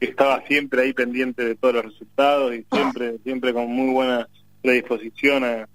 estaba 0.00 0.42
siempre 0.46 0.80
ahí 0.80 0.94
pendiente 0.94 1.44
de 1.44 1.54
todos 1.56 1.74
los 1.74 1.84
resultados 1.84 2.54
y 2.54 2.64
siempre, 2.72 3.18
siempre 3.22 3.52
con 3.52 3.70
muy 3.70 3.92
buena 3.92 4.26
predisposición 4.62 5.44
a, 5.44 5.66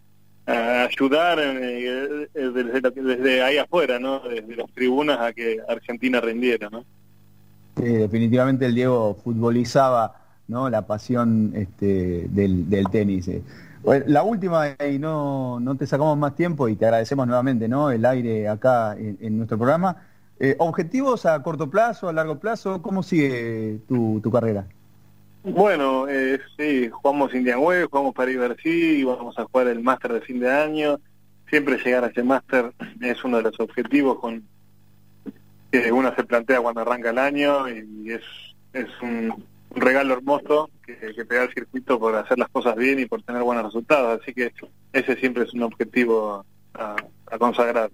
ayudar 0.47 1.39
eh, 1.39 2.27
desde, 2.33 2.81
desde, 2.81 3.41
ahí 3.43 3.57
afuera, 3.57 3.99
¿no? 3.99 4.19
Desde 4.19 4.55
las 4.55 4.71
tribunas 4.73 5.19
a 5.19 5.33
que 5.33 5.59
Argentina 5.67 6.19
rindiera, 6.21 6.69
¿no? 6.69 6.83
definitivamente 7.75 8.65
el 8.65 8.75
Diego 8.75 9.17
futbolizaba 9.23 10.15
¿no? 10.47 10.69
la 10.69 10.85
pasión 10.87 11.51
este, 11.55 12.27
del, 12.29 12.69
del 12.69 12.85
tenis. 12.89 13.27
Eh. 13.27 13.41
La 14.07 14.23
última, 14.23 14.75
y 14.89 14.99
no, 14.99 15.59
no 15.59 15.75
te 15.75 15.85
sacamos 15.85 16.17
más 16.17 16.35
tiempo 16.35 16.67
y 16.67 16.75
te 16.75 16.85
agradecemos 16.85 17.27
nuevamente 17.27 17.67
¿no? 17.67 17.91
el 17.91 18.05
aire 18.05 18.47
acá 18.47 18.95
en, 18.97 19.37
nuestro 19.37 19.57
programa. 19.57 20.07
Eh, 20.39 20.55
¿Objetivos 20.59 21.25
a 21.25 21.41
corto 21.43 21.69
plazo, 21.69 22.09
a 22.09 22.13
largo 22.13 22.39
plazo? 22.39 22.81
¿Cómo 22.81 23.03
sigue 23.03 23.79
tu, 23.87 24.19
tu 24.21 24.31
carrera? 24.31 24.65
Bueno, 25.43 26.07
eh, 26.09 26.39
sí, 26.57 26.89
jugamos 26.89 27.33
Indian 27.33 27.59
Web, 27.59 27.89
jugamos 27.89 28.15
París 28.15 28.37
Bercy, 28.37 29.03
vamos 29.03 29.37
a 29.37 29.45
jugar 29.45 29.67
el 29.67 29.81
máster 29.81 30.13
de 30.13 30.21
fin 30.21 30.39
de 30.39 30.51
año. 30.51 30.99
Siempre 31.49 31.77
llegar 31.77 32.03
a 32.03 32.07
ese 32.07 32.23
máster 32.23 32.73
es 33.01 33.23
uno 33.23 33.37
de 33.37 33.43
los 33.43 33.59
objetivos 33.59 34.19
con, 34.19 34.43
que 35.71 35.91
uno 35.91 36.13
se 36.15 36.23
plantea 36.23 36.61
cuando 36.61 36.81
arranca 36.81 37.11
el 37.11 37.19
año 37.19 37.69
y 37.69 38.11
es, 38.11 38.23
es 38.73 38.87
un, 39.01 39.45
regalo 39.75 40.13
hermoso 40.13 40.69
que, 40.85 41.23
da 41.23 41.43
el 41.43 41.53
circuito 41.53 41.99
por 41.99 42.15
hacer 42.15 42.37
las 42.37 42.49
cosas 42.49 42.75
bien 42.75 42.99
y 42.99 43.05
por 43.05 43.21
tener 43.23 43.43
buenos 43.43 43.65
resultados. 43.65 44.21
Así 44.21 44.33
que 44.33 44.53
ese 44.93 45.15
siempre 45.17 45.43
es 45.43 45.53
un 45.53 45.63
objetivo 45.63 46.45
a, 46.73 46.95
consagrar. 47.39 47.91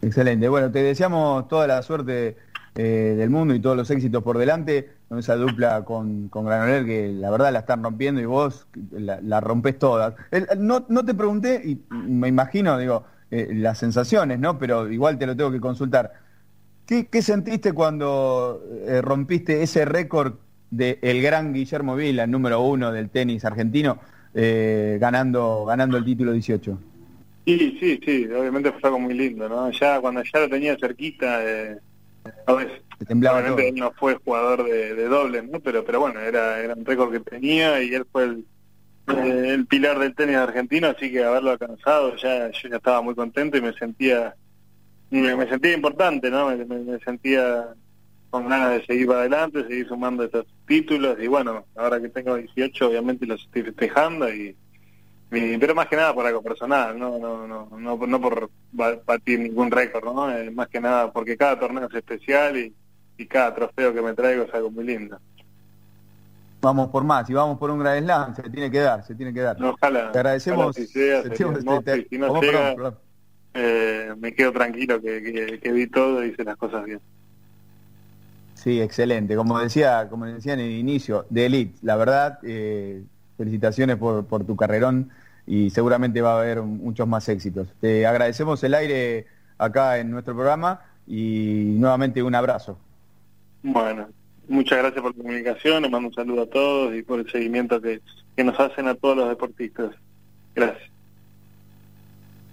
Excelente. 0.00 0.48
Bueno, 0.48 0.70
te 0.70 0.82
deseamos 0.82 1.46
toda 1.48 1.66
la 1.66 1.82
suerte 1.82 2.36
eh, 2.74 3.14
del 3.16 3.30
mundo 3.30 3.54
y 3.54 3.60
todos 3.60 3.76
los 3.76 3.90
éxitos 3.90 4.22
por 4.22 4.38
delante 4.38 4.90
esa 5.18 5.36
dupla 5.36 5.84
con, 5.84 6.28
con 6.28 6.46
Granoller 6.46 6.84
que 6.84 7.08
la 7.08 7.30
verdad 7.30 7.52
la 7.52 7.60
están 7.60 7.82
rompiendo 7.82 8.20
y 8.20 8.24
vos 8.24 8.66
la, 8.90 9.40
rompes 9.40 9.78
todas. 9.78 10.14
no, 10.58 10.86
no 10.88 11.04
te 11.04 11.14
pregunté, 11.14 11.62
y 11.64 11.82
me 11.90 12.28
imagino, 12.28 12.78
digo, 12.78 13.04
eh, 13.30 13.48
las 13.52 13.78
sensaciones, 13.78 14.38
¿no? 14.38 14.58
Pero 14.58 14.90
igual 14.90 15.18
te 15.18 15.26
lo 15.26 15.36
tengo 15.36 15.50
que 15.50 15.60
consultar. 15.60 16.12
¿Qué, 16.86 17.22
sentiste 17.22 17.72
cuando 17.72 18.62
eh, 18.86 19.00
rompiste 19.00 19.62
ese 19.62 19.86
récord 19.86 20.34
del 20.72 20.98
el 21.02 21.22
gran 21.22 21.52
Guillermo 21.52 21.94
Vila, 21.94 22.26
número 22.26 22.62
uno 22.62 22.90
del 22.90 23.10
tenis 23.10 23.44
argentino, 23.44 24.00
eh, 24.34 24.96
ganando, 25.00 25.64
ganando 25.66 25.98
el 25.98 26.04
título 26.04 26.32
18? 26.32 26.78
Sí, 27.44 27.76
sí, 27.78 28.00
sí, 28.04 28.26
obviamente 28.26 28.72
fue 28.72 28.88
algo 28.88 28.98
muy 28.98 29.14
lindo, 29.14 29.48
¿no? 29.48 29.70
Ya 29.70 30.00
cuando 30.00 30.22
ya 30.22 30.40
lo 30.40 30.48
tenía 30.48 30.76
cerquita, 30.76 31.44
eh, 31.44 31.78
obviamente 32.46 33.68
él 33.68 33.74
no 33.74 33.92
fue 33.92 34.16
jugador 34.24 34.64
de, 34.64 34.94
de 34.94 35.08
doble, 35.08 35.42
¿no? 35.42 35.60
Pero, 35.60 35.84
pero 35.84 36.00
bueno, 36.00 36.20
era, 36.20 36.58
era 36.60 36.74
un 36.74 36.84
récord 36.84 37.12
que 37.12 37.20
tenía 37.20 37.82
y 37.82 37.94
él 37.94 38.06
fue 38.10 38.24
el, 38.24 38.44
eh, 39.08 39.48
el 39.50 39.66
pilar 39.66 39.98
del 39.98 40.14
tenis 40.14 40.36
argentino, 40.36 40.88
así 40.88 41.10
que 41.10 41.22
haberlo 41.22 41.50
alcanzado, 41.50 42.16
ya 42.16 42.50
yo 42.50 42.68
ya 42.70 42.76
estaba 42.76 43.02
muy 43.02 43.14
contento 43.14 43.56
y 43.58 43.60
me 43.60 43.72
sentía 43.74 44.34
me, 45.10 45.48
sentía 45.48 45.74
importante, 45.74 46.30
¿no? 46.30 46.56
Me, 46.56 46.98
sentía 47.00 47.66
con 48.32 48.48
ganas 48.48 48.70
de 48.70 48.86
seguir 48.86 49.06
para 49.06 49.20
adelante, 49.20 49.62
seguir 49.68 49.86
sumando 49.86 50.24
estos 50.24 50.46
títulos 50.66 51.18
y 51.20 51.26
bueno, 51.26 51.66
ahora 51.76 52.00
que 52.00 52.08
tengo 52.08 52.34
18 52.34 52.88
obviamente 52.88 53.26
los 53.26 53.42
estoy 53.42 53.62
festejando 53.62 54.32
y, 54.32 54.56
pero 55.30 55.74
más 55.74 55.86
que 55.86 55.96
nada 55.96 56.14
por 56.14 56.26
algo 56.26 56.42
personal, 56.42 56.98
no 56.98 57.18
no 57.18 57.46
no 57.46 57.68
no, 57.78 58.06
no 58.06 58.20
por 58.20 58.50
batir 59.04 59.38
ningún 59.38 59.70
récord, 59.70 60.14
¿no? 60.14 60.30
Eh, 60.34 60.50
más 60.50 60.68
que 60.68 60.80
nada 60.80 61.12
porque 61.12 61.36
cada 61.36 61.60
torneo 61.60 61.86
es 61.88 61.94
especial 61.94 62.56
y, 62.56 62.74
y 63.18 63.26
cada 63.26 63.54
trofeo 63.54 63.92
que 63.92 64.00
me 64.00 64.14
traigo 64.14 64.44
es 64.44 64.54
algo 64.54 64.70
muy 64.70 64.84
lindo 64.84 65.18
vamos 66.62 66.88
por 66.88 67.04
más 67.04 67.28
y 67.28 67.34
vamos 67.34 67.58
por 67.58 67.70
un 67.70 67.80
gran 67.80 68.02
slam, 68.02 68.34
se 68.34 68.48
tiene 68.48 68.70
que 68.70 68.78
dar, 68.78 69.04
se 69.04 69.14
tiene 69.14 69.34
que 69.34 69.40
dar. 69.40 69.62
ojalá. 69.62 70.10
Te 70.12 70.18
agradecemos. 70.20 70.74
si, 70.76 72.18
no 72.18 72.40
llega, 72.40 72.74
eh, 73.52 74.14
me 74.16 74.32
quedo 74.32 74.52
tranquilo 74.52 75.02
que, 75.02 75.60
que, 75.60 75.72
vi 75.72 75.86
todo 75.88 76.24
y 76.24 76.28
hice 76.28 76.44
las 76.44 76.56
cosas 76.56 76.84
bien. 76.84 77.00
Sí, 78.62 78.80
excelente. 78.80 79.34
Como 79.36 79.58
decía, 79.58 80.08
como 80.08 80.26
decía 80.26 80.54
en 80.54 80.60
el 80.60 80.70
inicio, 80.70 81.26
de 81.30 81.46
Elite, 81.46 81.78
la 81.82 81.96
verdad, 81.96 82.38
eh, 82.42 83.02
felicitaciones 83.36 83.96
por, 83.96 84.24
por 84.26 84.44
tu 84.44 84.54
carrerón 84.56 85.10
y 85.46 85.70
seguramente 85.70 86.20
va 86.20 86.34
a 86.34 86.40
haber 86.40 86.62
muchos 86.62 87.08
más 87.08 87.28
éxitos. 87.28 87.68
Te 87.80 88.06
agradecemos 88.06 88.62
el 88.62 88.74
aire 88.74 89.26
acá 89.58 89.98
en 89.98 90.10
nuestro 90.10 90.34
programa 90.34 90.80
y 91.06 91.74
nuevamente 91.76 92.22
un 92.22 92.34
abrazo. 92.34 92.78
Bueno, 93.62 94.08
Muchas 94.48 94.78
gracias 94.78 95.00
por 95.00 95.16
la 95.16 95.22
comunicación, 95.22 95.82
les 95.82 95.90
mando 95.90 96.08
un 96.08 96.14
saludo 96.14 96.42
a 96.42 96.46
todos 96.46 96.94
y 96.94 97.02
por 97.02 97.20
el 97.20 97.30
seguimiento 97.30 97.80
que, 97.80 98.00
nos 98.36 98.58
hacen 98.58 98.88
a 98.88 98.94
todos 98.94 99.16
los 99.16 99.28
deportistas. 99.28 99.94
Gracias. 100.54 100.90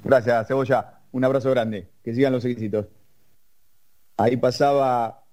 Gracias, 0.04 0.48
Cebolla. 0.48 1.00
Un 1.12 1.26
abrazo 1.26 1.50
grande. 1.50 1.90
Que 2.04 2.14
sigan 2.14 2.32
los 2.32 2.46
éxitos. 2.46 2.86
Ahí 4.18 4.38
pasaba 4.38 5.24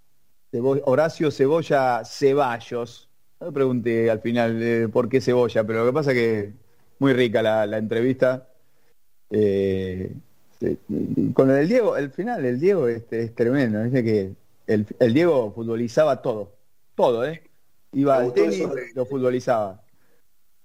Horacio 0.52 1.30
Cebolla 1.30 2.02
Ceballos. 2.04 3.08
No 3.40 3.52
pregunté 3.52 4.10
al 4.10 4.20
final 4.20 4.62
eh, 4.62 4.88
por 4.88 5.08
qué 5.08 5.20
Cebolla, 5.20 5.64
pero 5.64 5.80
lo 5.80 5.86
que 5.86 5.92
pasa 5.92 6.12
es 6.12 6.16
que 6.16 6.52
muy 6.98 7.12
rica 7.12 7.42
la, 7.42 7.78
entrevista. 7.78 8.48
Eh, 9.30 10.12
con 11.34 11.50
el 11.50 11.68
Diego, 11.68 11.96
el 11.96 12.10
final, 12.10 12.44
el 12.44 12.58
Diego 12.58 12.88
este, 12.88 13.24
es 13.24 13.34
tremendo. 13.34 13.82
Dice 13.82 14.02
que 14.02 14.32
el, 14.66 14.86
el, 14.98 15.14
Diego 15.14 15.52
futbolizaba 15.52 16.22
todo, 16.22 16.52
todo, 16.94 17.24
¿eh? 17.26 17.42
Iba 17.92 18.18
al 18.18 18.32
tenis, 18.32 18.62
lo 18.94 19.06
futbolizaba. 19.06 19.82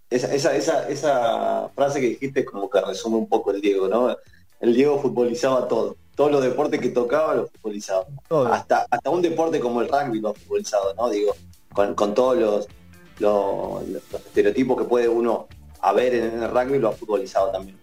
Esa, 0.10 0.34
esa, 0.34 0.56
esa, 0.56 0.90
esa 0.90 1.70
frase 1.70 2.02
que 2.02 2.08
dijiste 2.08 2.44
como 2.44 2.70
que 2.70 2.82
resume 2.82 3.18
un 3.18 3.30
poco 3.30 3.52
el 3.52 3.62
Diego, 3.62 3.88
¿no? 3.88 4.16
El 4.60 4.74
Diego 4.74 5.00
futbolizaba 5.00 5.68
todo. 5.68 5.98
Todos 6.22 6.34
los 6.34 6.44
deportes 6.44 6.80
que 6.80 6.90
tocaba 6.90 7.34
lo 7.34 7.48
futbolizaba. 7.48 8.06
Hasta, 8.52 8.86
hasta 8.92 9.10
un 9.10 9.24
deporte 9.24 9.60
como 9.60 9.82
el 9.82 9.88
rugby 9.90 10.20
lo 10.20 10.30
ha 10.30 10.34
futbolizado, 10.36 10.94
¿no? 10.94 11.10
Digo, 11.10 11.36
con, 11.74 11.96
con 11.96 12.14
todos 12.14 12.38
los, 12.38 12.68
los, 13.18 14.04
estereotipos 14.28 14.78
que 14.78 14.84
puede 14.84 15.10
uno 15.10 15.48
haber 15.82 16.14
en 16.14 16.44
el 16.44 16.52
rugby 16.52 16.78
lo 16.78 16.90
ha 16.90 16.92
futbolizado 16.92 17.50
también. 17.50 17.76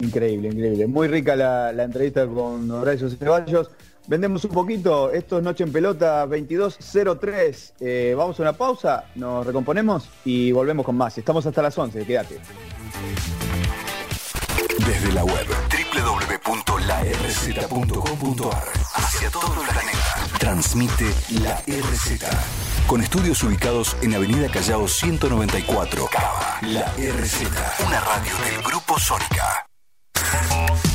Increíble, 0.00 0.48
increíble. 0.48 0.88
Muy 0.88 1.06
rica 1.06 1.36
la, 1.36 1.72
la 1.72 1.84
entrevista 1.84 2.26
con 2.26 2.68
Horacio 2.68 3.08
Ceballos. 3.10 3.70
Vendemos 4.08 4.44
un 4.44 4.50
poquito, 4.50 5.12
esto 5.12 5.38
es 5.38 5.44
Noche 5.44 5.62
en 5.62 5.70
Pelota 5.70 6.26
2203. 6.26 7.74
Eh, 7.78 8.14
vamos 8.18 8.40
a 8.40 8.42
una 8.42 8.54
pausa, 8.54 9.04
nos 9.14 9.46
recomponemos 9.46 10.08
y 10.24 10.50
volvemos 10.50 10.84
con 10.84 10.96
más. 10.96 11.16
Estamos 11.16 11.46
hasta 11.46 11.62
las 11.62 11.78
11, 11.78 12.04
quédate. 12.06 12.40
Desde 14.84 15.12
la 15.12 15.24
web 15.24 15.65
www.larz.com.ar 16.46 18.64
hacia 18.94 19.30
todo 19.30 19.62
el 19.62 19.68
planeta. 19.68 20.38
Transmite 20.38 21.12
la 21.40 21.60
RZ. 21.66 22.22
Con 22.86 23.02
estudios 23.02 23.42
ubicados 23.42 23.96
en 24.02 24.14
Avenida 24.14 24.48
Callao 24.48 24.86
194. 24.86 26.08
La 26.62 26.92
RZ. 26.92 27.42
Una 27.84 28.00
radio 28.00 28.32
del 28.44 28.62
Grupo 28.62 28.98
Sónica. 28.98 29.66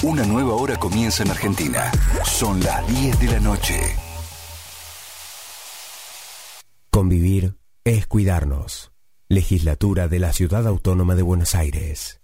Una 0.03 0.23
nueva 0.23 0.55
hora 0.55 0.77
comienza 0.77 1.23
en 1.23 1.31
Argentina. 1.31 1.91
Son 2.23 2.61
las 2.61 2.87
10 2.87 3.19
de 3.19 3.27
la 3.27 3.39
noche. 3.39 3.95
Convivir 6.89 7.57
es 7.83 8.07
cuidarnos. 8.07 8.91
Legislatura 9.27 10.07
de 10.07 10.19
la 10.19 10.33
Ciudad 10.33 10.67
Autónoma 10.67 11.15
de 11.15 11.23
Buenos 11.23 11.55
Aires. 11.55 12.20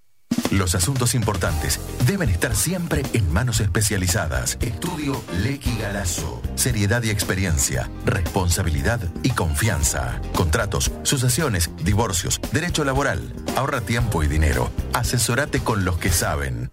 Los 0.51 0.75
asuntos 0.75 1.13
importantes 1.13 1.79
deben 2.05 2.29
estar 2.29 2.55
siempre 2.55 3.03
en 3.13 3.31
manos 3.33 3.59
especializadas. 3.59 4.57
Estudio 4.61 5.21
Lecky 5.43 5.77
Galazo. 5.77 6.41
Seriedad 6.55 7.03
y 7.03 7.09
experiencia, 7.09 7.89
responsabilidad 8.05 9.01
y 9.23 9.31
confianza. 9.31 10.21
Contratos, 10.33 10.93
sucesiones, 11.03 11.69
divorcios, 11.83 12.39
derecho 12.53 12.85
laboral. 12.85 13.33
Ahorra 13.57 13.81
tiempo 13.81 14.23
y 14.23 14.27
dinero. 14.27 14.71
Asesorate 14.93 15.59
con 15.59 15.83
los 15.83 15.97
que 15.97 16.11
saben. 16.11 16.71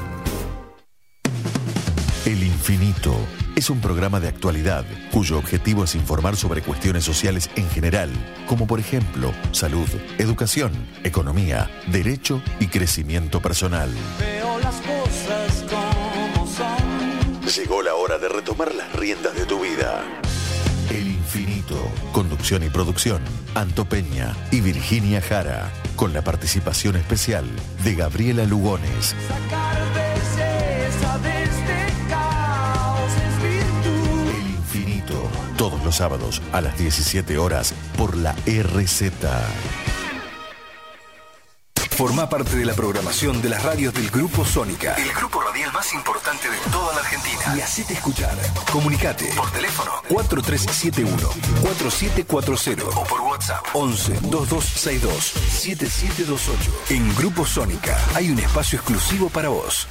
El 2.26 2.42
Infinito 2.42 3.16
es 3.56 3.70
un 3.70 3.80
programa 3.80 4.20
de 4.20 4.28
actualidad 4.28 4.84
cuyo 5.10 5.38
objetivo 5.38 5.84
es 5.84 5.94
informar 5.94 6.36
sobre 6.36 6.60
cuestiones 6.60 7.02
sociales 7.02 7.48
en 7.56 7.68
general, 7.70 8.10
como 8.46 8.66
por 8.66 8.78
ejemplo 8.78 9.32
salud, 9.52 9.88
educación, 10.18 10.72
economía, 11.02 11.70
derecho 11.86 12.42
y 12.58 12.66
crecimiento 12.66 13.40
personal. 13.40 13.90
Veo 14.18 14.58
las 14.58 14.76
cosas 14.82 15.64
como 15.70 16.46
son. 16.46 17.40
Llegó 17.56 17.80
la 17.80 17.94
hora 17.94 18.18
de 18.18 18.28
retomar 18.28 18.74
las 18.74 18.92
riendas 18.92 19.34
de 19.34 19.46
tu 19.46 19.60
vida. 19.60 20.04
Conducción 22.12 22.64
y 22.64 22.70
producción. 22.70 23.22
Anto 23.54 23.84
Peña 23.84 24.34
y 24.50 24.60
Virginia 24.60 25.20
Jara. 25.20 25.70
Con 25.94 26.12
la 26.12 26.22
participación 26.22 26.96
especial 26.96 27.44
de 27.84 27.94
Gabriela 27.94 28.44
Lugones. 28.44 29.14
Este. 29.14 29.60
El 34.28 34.50
Infinito. 34.50 35.30
Todos 35.56 35.82
los 35.84 35.96
sábados 35.96 36.42
a 36.52 36.60
las 36.60 36.76
17 36.78 37.38
horas 37.38 37.74
por 37.96 38.16
la 38.16 38.34
RZ. 38.46 39.12
Forma 42.00 42.24
parte 42.30 42.56
de 42.56 42.64
la 42.64 42.72
programación 42.72 43.42
de 43.42 43.50
las 43.50 43.62
radios 43.62 43.92
del 43.92 44.08
Grupo 44.08 44.42
Sónica. 44.42 44.94
El 44.94 45.12
grupo 45.12 45.42
radial 45.42 45.70
más 45.70 45.92
importante 45.92 46.48
de 46.48 46.56
toda 46.72 46.94
la 46.94 47.00
Argentina. 47.00 47.54
Y 47.54 47.60
hacete 47.60 47.92
escuchar. 47.92 48.34
Comunicate 48.72 49.26
por 49.36 49.50
teléfono 49.50 49.92
4371-4740 50.08 52.84
o 52.96 53.04
por 53.04 53.20
WhatsApp 53.20 53.66
11 53.74 54.18
2262 54.22 55.24
7728. 55.24 56.72
En 56.88 57.14
Grupo 57.16 57.44
Sónica 57.44 57.98
hay 58.14 58.30
un 58.30 58.38
espacio 58.38 58.78
exclusivo 58.78 59.28
para 59.28 59.50
vos. 59.50 59.86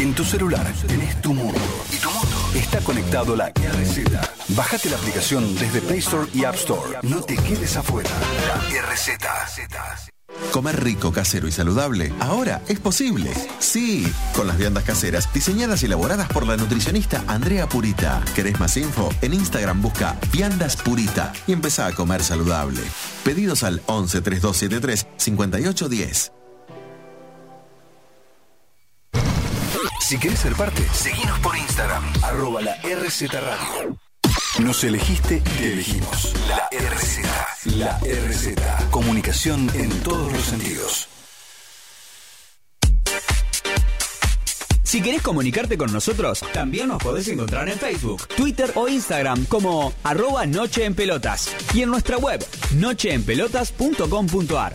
En 0.00 0.16
tu 0.16 0.24
celular 0.24 0.66
tenés 0.88 1.22
tu 1.22 1.32
mundo. 1.32 1.60
Y 1.92 1.96
tu 1.98 2.10
mundo 2.10 2.33
está 2.54 2.80
conectado 2.80 3.36
la 3.36 3.50
RZ. 3.50 4.04
Bájate 4.48 4.90
la 4.90 4.96
aplicación 4.96 5.54
desde 5.56 5.80
Play 5.80 5.98
Store 5.98 6.28
y 6.32 6.44
App 6.44 6.54
Store. 6.54 6.98
No 7.02 7.22
te 7.22 7.36
quedes 7.36 7.76
afuera. 7.76 8.10
La 8.48 8.56
RZ. 8.82 9.10
Comer 10.50 10.82
rico, 10.82 11.12
casero 11.12 11.48
y 11.48 11.52
saludable 11.52 12.12
ahora 12.20 12.62
es 12.68 12.78
posible. 12.78 13.32
Sí, 13.58 14.06
con 14.34 14.46
las 14.46 14.56
viandas 14.56 14.84
caseras 14.84 15.32
diseñadas 15.32 15.82
y 15.82 15.86
elaboradas 15.86 16.28
por 16.28 16.46
la 16.46 16.56
nutricionista 16.56 17.24
Andrea 17.26 17.68
Purita. 17.68 18.22
¿Querés 18.34 18.58
más 18.60 18.76
info? 18.76 19.10
En 19.20 19.34
Instagram 19.34 19.82
busca 19.82 20.16
Viandas 20.32 20.76
Purita 20.76 21.32
y 21.46 21.52
empezá 21.52 21.86
a 21.86 21.92
comer 21.92 22.22
saludable. 22.22 22.80
Pedidos 23.24 23.62
al 23.62 23.82
11 23.86 24.20
3273 24.22 25.06
5810. 25.16 26.32
Si 30.04 30.18
querés 30.18 30.40
ser 30.40 30.54
parte, 30.54 30.86
seguinos 30.92 31.38
por 31.38 31.56
Instagram. 31.56 32.04
Arroba 32.22 32.60
la 32.60 32.74
RZ 32.82 33.22
Radio. 33.32 33.96
Nos 34.58 34.84
elegiste, 34.84 35.40
te 35.40 35.72
elegimos. 35.72 36.34
La 36.46 36.68
RZ. 36.70 37.20
La 37.76 37.98
RZ. 38.00 38.54
Comunicación 38.90 39.70
en 39.72 39.88
todos 40.02 40.30
los 40.30 40.42
sentidos. 40.42 41.08
Si 44.82 45.00
querés 45.00 45.22
comunicarte 45.22 45.78
con 45.78 45.90
nosotros, 45.90 46.44
también 46.52 46.88
nos 46.88 47.02
podés 47.02 47.26
encontrar 47.28 47.70
en 47.70 47.78
Facebook, 47.78 48.28
Twitter 48.28 48.72
o 48.74 48.88
Instagram 48.88 49.46
como 49.46 49.94
arroba 50.02 50.44
Noche 50.44 50.84
en 50.84 50.94
Pelotas 50.94 51.50
y 51.72 51.80
en 51.80 51.88
nuestra 51.88 52.18
web 52.18 52.46
nocheenpelotas.com.ar. 52.74 54.74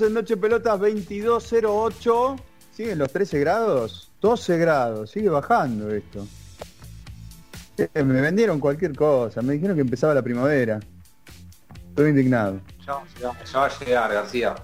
En 0.00 0.14
Noche 0.14 0.36
Pelotas 0.36 0.80
2208. 0.80 2.36
¿Siguen 2.74 2.98
los 2.98 3.12
13 3.12 3.38
grados? 3.40 4.10
12 4.22 4.56
grados. 4.56 5.10
Sigue 5.10 5.28
bajando 5.28 5.90
esto. 5.90 6.26
Eh, 7.94 8.02
me 8.04 8.20
vendieron 8.20 8.60
cualquier 8.60 8.94
cosa. 8.94 9.40
Me 9.42 9.54
dijeron 9.54 9.74
que 9.76 9.82
empezaba 9.82 10.12
la 10.14 10.22
primavera. 10.22 10.80
Estoy 11.88 12.10
indignado. 12.10 12.60
Ya, 12.86 12.98
ya- 13.20 13.44
ya 13.44 13.58
va 13.58 13.66
a 13.66 13.78
llegar, 13.78 14.12
García. 14.12 14.54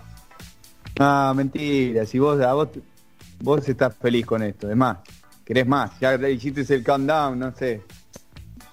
Ah, 0.99 1.33
mentira. 1.35 2.05
Si 2.07 2.19
vos, 2.19 2.41
a 2.41 2.53
vos, 2.55 2.69
vos 3.41 3.69
estás 3.69 3.95
feliz 3.97 4.27
con 4.27 4.43
esto. 4.43 4.71
Es 4.71 4.77
más, 4.77 4.99
querés 5.45 5.67
más. 5.67 5.99
Ya 6.01 6.15
hiciste 6.29 6.63
el 6.75 6.85
countdown, 6.85 7.39
no 7.39 7.55
sé. 7.55 7.83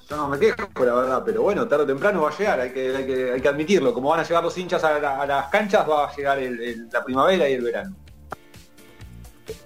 Yo 0.10 0.18
no 0.18 0.28
me 0.28 0.38
quejo, 0.38 0.68
la 0.86 0.94
verdad, 0.94 1.24
pero 1.26 1.42
bueno, 1.44 1.68
tarde 1.68 1.84
o 1.86 1.88
temprano 1.88 2.22
va 2.22 2.30
a 2.30 2.38
llegar, 2.38 2.60
hay 2.60 2.72
que, 2.72 2.96
hay 2.96 3.06
que, 3.06 3.32
hay 3.32 3.42
que 3.42 3.48
admitirlo. 3.48 3.94
Como 3.94 4.10
van 4.10 4.20
a 4.20 4.24
llegar 4.24 4.44
los 4.44 4.58
hinchas 4.58 4.84
a, 4.84 5.00
la- 5.00 5.22
a 5.22 5.26
las 5.26 5.48
canchas, 5.48 5.90
va 5.90 6.08
a 6.10 6.16
llegar 6.16 6.40
el- 6.40 6.60
el- 6.62 6.90
la 6.92 7.04
primavera 7.04 7.50
y 7.50 7.54
el 7.54 7.62
verano. 7.64 7.96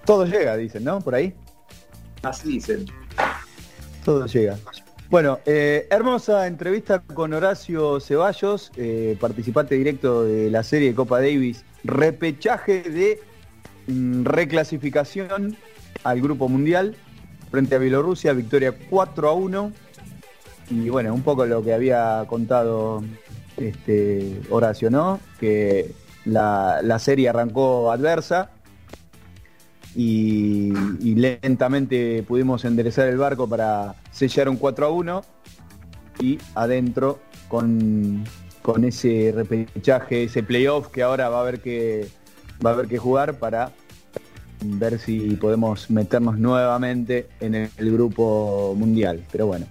Todo 0.04 0.24
llega, 0.24 0.56
dicen, 0.56 0.84
¿no? 0.84 1.00
Por 1.00 1.14
ahí. 1.14 1.34
Así 2.22 2.48
dicen. 2.48 2.86
Todo 4.08 4.24
llega. 4.24 4.56
Bueno, 5.10 5.38
eh, 5.44 5.86
hermosa 5.90 6.46
entrevista 6.46 7.00
con 7.00 7.34
Horacio 7.34 8.00
Ceballos, 8.00 8.72
eh, 8.78 9.18
participante 9.20 9.74
directo 9.74 10.24
de 10.24 10.50
la 10.50 10.62
serie 10.62 10.94
Copa 10.94 11.18
Davis, 11.18 11.62
repechaje 11.84 12.84
de 12.84 13.20
mm, 13.86 14.24
reclasificación 14.24 15.58
al 16.04 16.22
Grupo 16.22 16.48
Mundial 16.48 16.96
frente 17.50 17.74
a 17.74 17.78
Bielorrusia, 17.78 18.32
victoria 18.32 18.74
4 18.88 19.28
a 19.28 19.32
1. 19.34 19.72
Y 20.70 20.88
bueno, 20.88 21.12
un 21.12 21.20
poco 21.20 21.44
lo 21.44 21.62
que 21.62 21.74
había 21.74 22.24
contado 22.28 23.04
este, 23.58 24.40
Horacio, 24.48 24.88
¿no? 24.88 25.20
Que 25.38 25.92
la, 26.24 26.80
la 26.82 26.98
serie 26.98 27.28
arrancó 27.28 27.92
adversa 27.92 28.52
y, 29.98 30.72
lentamente 31.16 32.22
pudimos 32.22 32.64
enderezar 32.64 33.08
el 33.08 33.18
barco 33.18 33.48
para 33.48 33.96
sellar 34.12 34.48
un 34.48 34.56
4 34.56 34.86
a 34.86 34.90
1 34.90 35.24
y 36.20 36.38
adentro 36.54 37.18
con, 37.48 38.22
con 38.62 38.84
ese 38.84 39.32
repechaje, 39.34 40.24
ese 40.24 40.44
playoff 40.44 40.86
que 40.88 41.02
ahora 41.02 41.28
va 41.28 41.38
a 41.38 41.40
haber 41.40 41.60
que 41.60 42.06
va 42.64 42.70
a 42.70 42.72
haber 42.74 42.86
que 42.86 42.98
jugar 42.98 43.40
para 43.40 43.72
ver 44.62 45.00
si 45.00 45.34
podemos 45.34 45.90
meternos 45.90 46.38
nuevamente 46.38 47.28
en 47.40 47.56
el, 47.56 47.70
grupo 47.78 48.74
mundial. 48.76 49.24
Pero 49.32 49.48
bueno, 49.48 49.66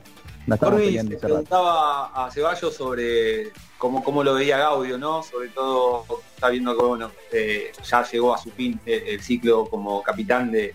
no 0.47 0.55
estamos 0.55 0.81
peleando 0.81 1.11
ese 1.15 1.21
rato. 1.27 1.33
preguntaba 1.35 2.25
a 2.25 2.31
Ceballos 2.31 2.73
sobre 2.73 3.51
cómo, 3.77 4.03
cómo 4.03 4.23
lo 4.23 4.33
veía 4.33 4.57
Gaudio, 4.57 4.97
¿no? 4.97 5.21
Sobre 5.23 5.49
todo 5.49 6.05
está 6.33 6.49
viendo 6.49 6.75
que 6.75 6.83
bueno, 6.83 7.11
eh, 7.31 7.71
ya 7.83 8.03
llegó 8.09 8.33
a 8.33 8.37
su 8.37 8.49
fin 8.51 8.79
el, 8.85 9.03
el 9.07 9.21
ciclo 9.21 9.65
como 9.69 10.01
capitán 10.01 10.51
de, 10.51 10.73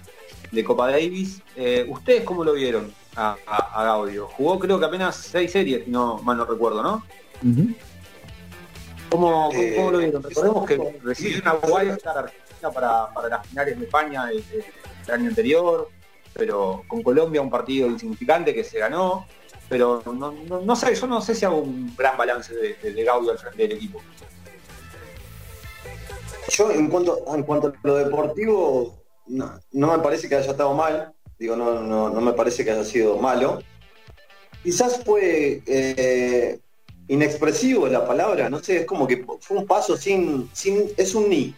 de 0.50 0.64
Copa 0.64 0.90
Davis. 0.90 1.40
Eh, 1.56 1.86
¿Ustedes 1.88 2.22
cómo 2.24 2.44
lo 2.44 2.52
vieron 2.52 2.92
a, 3.16 3.36
a- 3.46 3.80
a 3.80 3.84
Gaudio? 3.84 4.26
Jugó 4.28 4.58
creo 4.58 4.78
que 4.78 4.84
apenas 4.84 5.16
seis 5.16 5.50
series, 5.50 5.84
si 5.84 5.90
no 5.90 6.18
mal 6.18 6.36
no 6.36 6.44
recuerdo, 6.44 6.82
¿no? 6.82 7.04
¿Cómo, 9.10 9.48
cómo- 9.48 9.52
Eh, 9.52 9.74
cómo 9.76 9.90
lo 9.90 9.98
vieron? 9.98 10.22
Recordemos 10.22 10.66
que 10.66 11.00
recibió 11.02 11.40
una 11.42 11.54
wildcard 11.54 12.16
Argentina 12.18 12.70
para, 12.72 13.12
para 13.12 13.28
las 13.28 13.46
finales 13.46 13.78
de 13.78 13.84
España 13.84 14.30
el, 14.30 14.44
el 15.06 15.10
año 15.12 15.28
anterior, 15.28 15.88
pero 16.34 16.82
con 16.88 17.02
Colombia 17.02 17.42
un 17.42 17.50
partido 17.50 17.88
insignificante 17.88 18.54
que 18.54 18.64
se 18.64 18.78
ganó, 18.78 19.26
pero 19.72 20.02
no, 20.04 20.32
no, 20.32 20.60
no 20.60 20.76
sé, 20.76 20.94
yo 20.94 21.06
no 21.06 21.22
sé 21.22 21.34
si 21.34 21.46
hago 21.46 21.56
un 21.56 21.96
gran 21.96 22.14
balance 22.18 22.54
de, 22.54 22.74
de- 22.92 23.04
Gaudio 23.04 23.30
al 23.30 23.38
frente 23.38 23.62
del 23.62 23.72
equipo. 23.72 24.02
Yo 26.50 26.70
en 26.70 26.88
cuanto, 26.88 27.24
en 27.34 27.42
cuanto 27.44 27.68
a 27.68 27.72
lo 27.82 27.94
deportivo, 27.96 29.02
no, 29.28 29.58
no 29.72 29.96
me 29.96 29.98
parece 30.02 30.28
que 30.28 30.34
haya 30.34 30.50
estado 30.50 30.74
mal, 30.74 31.14
digo, 31.38 31.56
no, 31.56 31.80
no, 31.80 32.10
no 32.10 32.20
me 32.20 32.34
parece 32.34 32.66
que 32.66 32.72
haya 32.72 32.84
sido 32.84 33.16
malo. 33.16 33.62
Quizás 34.62 35.00
fue 35.06 35.62
eh, 35.64 36.60
inexpresivo 37.08 37.88
la 37.88 38.06
palabra, 38.06 38.50
no 38.50 38.58
sé, 38.62 38.80
es 38.80 38.84
como 38.86 39.06
que 39.06 39.24
fue 39.40 39.56
un 39.56 39.66
paso 39.66 39.96
sin, 39.96 40.50
sin, 40.52 40.90
es 40.98 41.14
un 41.14 41.30
ni. 41.30 41.54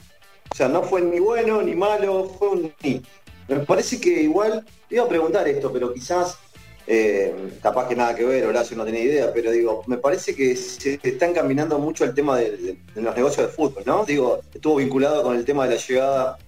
O 0.53 0.55
sea, 0.55 0.69
no 0.69 0.85
fue 0.85 1.01
ni 1.03 1.19
bueno 1.19 1.61
ni 1.63 1.75
malo, 1.75 2.31
fue 2.39 2.49
un 2.51 2.73
ni. 2.85 3.03
Me 3.49 3.57
parece 3.57 4.01
que 4.01 4.23
igual, 4.23 4.65
iba 4.89 5.03
a 5.03 5.09
preguntar 5.09 5.49
esto, 5.49 5.73
pero 5.73 5.93
quizás, 5.93 6.39
eh, 6.87 7.35
capaz 7.63 7.89
que 7.89 7.97
nada 7.97 8.15
que 8.15 8.25
ver, 8.25 8.45
Horacio 8.45 8.77
no 8.77 8.85
tenía 8.85 9.03
idea, 9.03 9.33
pero 9.33 9.51
digo, 9.51 9.83
me 9.87 9.97
parece 9.97 10.35
que 10.35 10.55
se 10.57 10.99
está 11.03 11.27
encaminando 11.27 11.79
mucho 11.79 12.05
el 12.05 12.15
tema 12.15 12.37
de, 12.39 12.57
de- 12.57 12.79
de 12.95 13.03
los 13.03 13.15
negocios 13.17 13.47
de 13.47 13.53
fútbol, 13.53 13.83
¿no? 13.87 14.05
Digo, 14.05 14.41
estuvo 14.53 14.77
vinculado 14.77 15.23
con 15.23 15.35
el 15.37 15.45
tema 15.45 15.67
de 15.67 15.75
la 15.77 15.81
llegada 15.81 16.39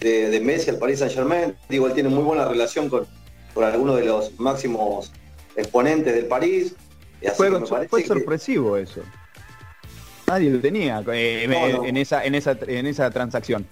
de, 0.00 0.28
de 0.28 0.40
Messi 0.40 0.68
al 0.70 0.78
Paris 0.78 0.98
Saint 0.98 1.14
Germain, 1.14 1.54
digo, 1.68 1.86
él 1.86 1.94
tiene 1.94 2.10
muy 2.10 2.22
buena 2.24 2.46
relación 2.46 2.88
con, 2.90 3.06
con 3.54 3.64
algunos 3.64 3.96
de 3.96 4.04
los 4.04 4.38
máximos 4.38 5.10
exponentes 5.56 6.14
del 6.14 6.26
París. 6.26 6.74
y 7.22 7.26
así 7.28 7.36
Fue, 7.38 7.48
me 7.50 7.60
que- 7.60 8.06
sorpresivo 8.06 8.76
eso. 8.76 9.00
Nadie 10.26 10.50
lo 10.50 10.58
tenía 10.60 11.02
eh, 11.12 11.46
No, 11.48 11.68
no. 11.82 11.84
en 11.86 11.96
esa 11.96 12.24
en 12.24 12.34
esa 12.34 12.58
en 12.66 12.86
esa 12.86 13.10
transacción. 13.10 13.66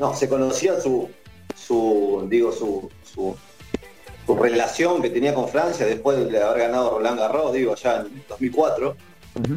No, 0.00 0.14
se 0.14 0.28
conocía 0.28 0.80
su, 0.80 1.10
su 1.56 2.26
digo, 2.30 2.52
su, 2.52 2.88
su, 3.02 3.36
su 4.26 4.36
relación 4.36 5.00
que 5.00 5.10
tenía 5.10 5.32
con 5.34 5.48
Francia 5.48 5.86
después 5.86 6.28
de 6.28 6.42
haber 6.42 6.62
ganado 6.62 6.90
Roland 6.90 7.18
Garros, 7.18 7.52
digo, 7.52 7.74
ya 7.76 8.00
en 8.00 8.24
2004. 8.28 8.96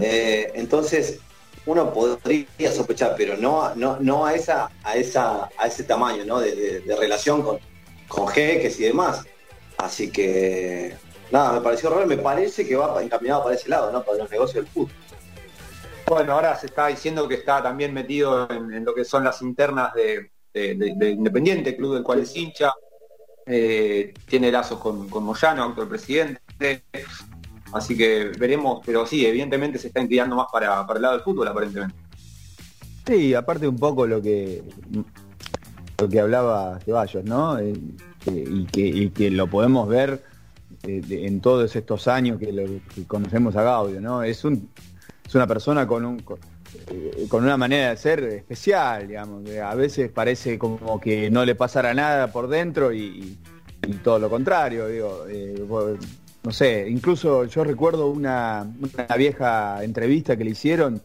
Eh, 0.02 0.52
entonces, 0.56 1.20
uno 1.66 1.92
podría 1.94 2.72
sospechar, 2.72 3.16
pero 3.18 3.38
no, 3.38 3.64
a- 3.64 3.74
no, 3.76 3.98
no 4.00 4.26
a 4.26 4.34
esa, 4.36 4.70
a 4.84 4.96
esa, 4.96 5.50
a 5.58 5.68
ese 5.68 5.84
tamaño, 5.84 6.24
¿no? 6.26 6.40
De, 6.40 6.56
de- 6.56 6.80
de 6.82 6.96
relación 6.96 7.42
con, 7.42 7.60
con 8.08 8.28
jeques 8.28 8.80
y 8.80 8.84
demás. 8.84 9.24
Así 9.78 10.12
que 10.12 10.96
nada, 11.32 11.54
me 11.54 11.62
pareció 11.62 11.90
raro, 11.90 12.06
me 12.06 12.18
parece 12.18 12.68
que 12.68 12.76
va 12.76 13.02
encaminado 13.02 13.44
para 13.44 13.56
ese 13.56 13.70
lado, 13.70 13.92
¿no? 13.92 14.04
Para 14.04 14.18
los 14.20 14.30
negocios 14.32 14.66
del 14.66 14.68
fútbol. 14.74 14.92
Bueno, 16.08 16.34
ahora 16.34 16.56
se 16.58 16.66
está 16.68 16.88
diciendo 16.88 17.28
que 17.28 17.36
está 17.36 17.62
también 17.64 17.94
metido 17.94 18.50
en, 18.52 18.74
en 18.74 18.84
lo 18.84 18.94
que 18.94 19.06
son 19.06 19.24
las 19.24 19.42
internas 19.42 19.94
de- 19.94 20.32
de 20.54 21.10
Independiente, 21.12 21.78
club 21.78 21.94
del 21.94 22.04
cual 22.04 22.20
es 22.22 22.36
hincha. 22.36 22.74
Eh, 23.52 24.14
tiene 24.28 24.52
lazos 24.52 24.80
con, 24.80 25.10
con 25.10 25.24
Moyano, 25.24 25.64
actual 25.64 25.88
presidente. 25.88 26.40
Así 27.74 27.98
que 27.98 28.32
veremos, 28.38 28.82
pero 28.86 29.06
sí, 29.08 29.26
evidentemente 29.26 29.80
se 29.80 29.88
está 29.88 30.02
inclinando 30.02 30.36
más 30.36 30.48
para, 30.52 30.86
para 30.86 30.98
el 30.98 31.02
lado 31.02 31.16
del 31.16 31.24
fútbol, 31.24 31.48
aparentemente. 31.48 31.96
Sí, 33.08 33.34
aparte 33.34 33.68
un 33.68 33.78
poco 33.78 34.06
lo 34.06 34.22
que 34.22 34.64
lo 36.00 36.08
que 36.08 36.20
hablaba 36.20 36.80
Ceballos, 36.80 37.26
¿no? 37.26 37.58
Eh, 37.58 37.74
y, 38.26 39.10
que, 39.10 39.32
lo 39.32 39.48
podemos 39.48 39.88
ver 39.88 40.24
eh, 40.84 41.02
en 41.10 41.42
todos 41.42 41.76
estos 41.76 42.08
años 42.08 42.40
que, 42.40 42.82
que 42.94 43.06
conocemos 43.06 43.56
a 43.56 43.64
Gaudio, 43.64 44.00
¿no? 44.00 44.22
Es 44.22 44.46
un 44.46 44.70
es 45.30 45.36
una 45.36 45.46
persona 45.46 45.86
con 45.86 46.06
un 46.06 46.24
con, 46.86 46.98
eh, 46.98 47.28
con 47.28 47.44
una 47.44 47.58
manera 47.58 47.90
de 47.90 47.98
ser 47.98 48.24
especial, 48.24 49.08
digamos. 49.08 49.44
a 49.50 49.76
veces 49.76 50.12
parece 50.12 50.58
como 50.58 51.00
que 51.00 51.30
no 51.30 51.46
le 51.46 51.56
pasara 51.56 51.94
nada 51.94 52.32
por 52.32 52.48
dentro 52.48 52.94
y, 52.94 53.38
todo 54.04 54.20
lo 54.20 54.30
contrario, 54.30 54.88
digo. 54.88 55.26
eh, 55.30 55.66
no 56.42 56.52
sé, 56.52 56.88
incluso 56.90 57.46
yo 57.46 57.64
recuerdo 57.64 58.10
una, 58.10 58.66
vieja 59.18 59.84
entrevista 59.84 60.38
que 60.38 60.46
le 60.46 60.52
hicieron 60.52 61.02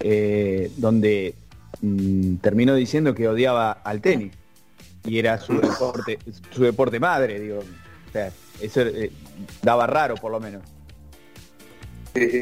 eh, 0.00 0.70
donde 0.76 1.34
mm, 1.80 2.36
terminó 2.36 2.74
diciendo 2.74 3.14
que 3.14 3.26
odiaba 3.28 3.72
al 3.72 4.00
tenis 4.00 4.32
y 5.06 5.18
era 5.18 5.38
su 5.38 5.58
deporte, 5.60 6.18
su 6.50 6.62
deporte 6.62 7.00
madre, 7.00 7.40
digo. 7.40 7.60
O 7.60 8.12
sea, 8.12 8.30
eso 8.60 8.82
daba 9.62 9.86
raro 9.86 10.16
por 10.16 10.32
lo 10.32 10.40
menos. 10.40 10.62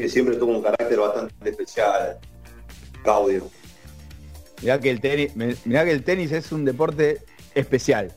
Siempre 0.07 0.35
tuvo 0.35 0.57
un 0.57 0.61
carácter 0.61 0.99
bastante 0.99 1.49
especial, 1.49 2.19
Gaudio. 3.03 3.49
Mirá 4.61 4.79
que 4.79 4.89
el 4.89 5.01
tenis, 6.03 6.31
es 6.31 6.51
un 6.51 6.63
deporte 6.63 7.19
especial. 7.53 8.13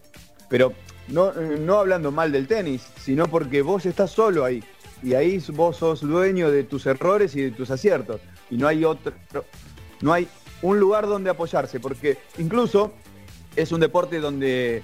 Pero 0.49 0.73
no, 1.09 1.33
no 1.33 1.79
hablando 1.79 2.13
mal 2.13 2.31
del 2.31 2.47
tenis, 2.47 2.87
sino 3.03 3.27
porque 3.27 3.63
vos 3.63 3.85
estás 3.85 4.13
solo 4.13 4.45
ahí. 4.45 4.63
Y 5.03 5.15
ahí 5.15 5.43
vos 5.53 5.79
sos 5.79 6.01
dueño 6.01 6.51
de 6.51 6.65
tus 6.65 6.87
errores 6.87 7.35
y 7.35 7.43
de 7.43 7.51
tus 7.51 7.71
aciertos. 7.71 8.21
Y 8.51 8.57
no 8.57 8.69
hay 8.69 8.85
otro, 8.85 9.13
no 10.01 10.13
hay 10.13 10.29
un 10.63 10.79
lugar 10.79 11.07
donde 11.07 11.31
apoyarse, 11.31 11.81
porque 11.81 12.19
incluso 12.39 12.93
es 13.57 13.73
un 13.73 13.81
deporte 13.81 14.21
donde, 14.21 14.83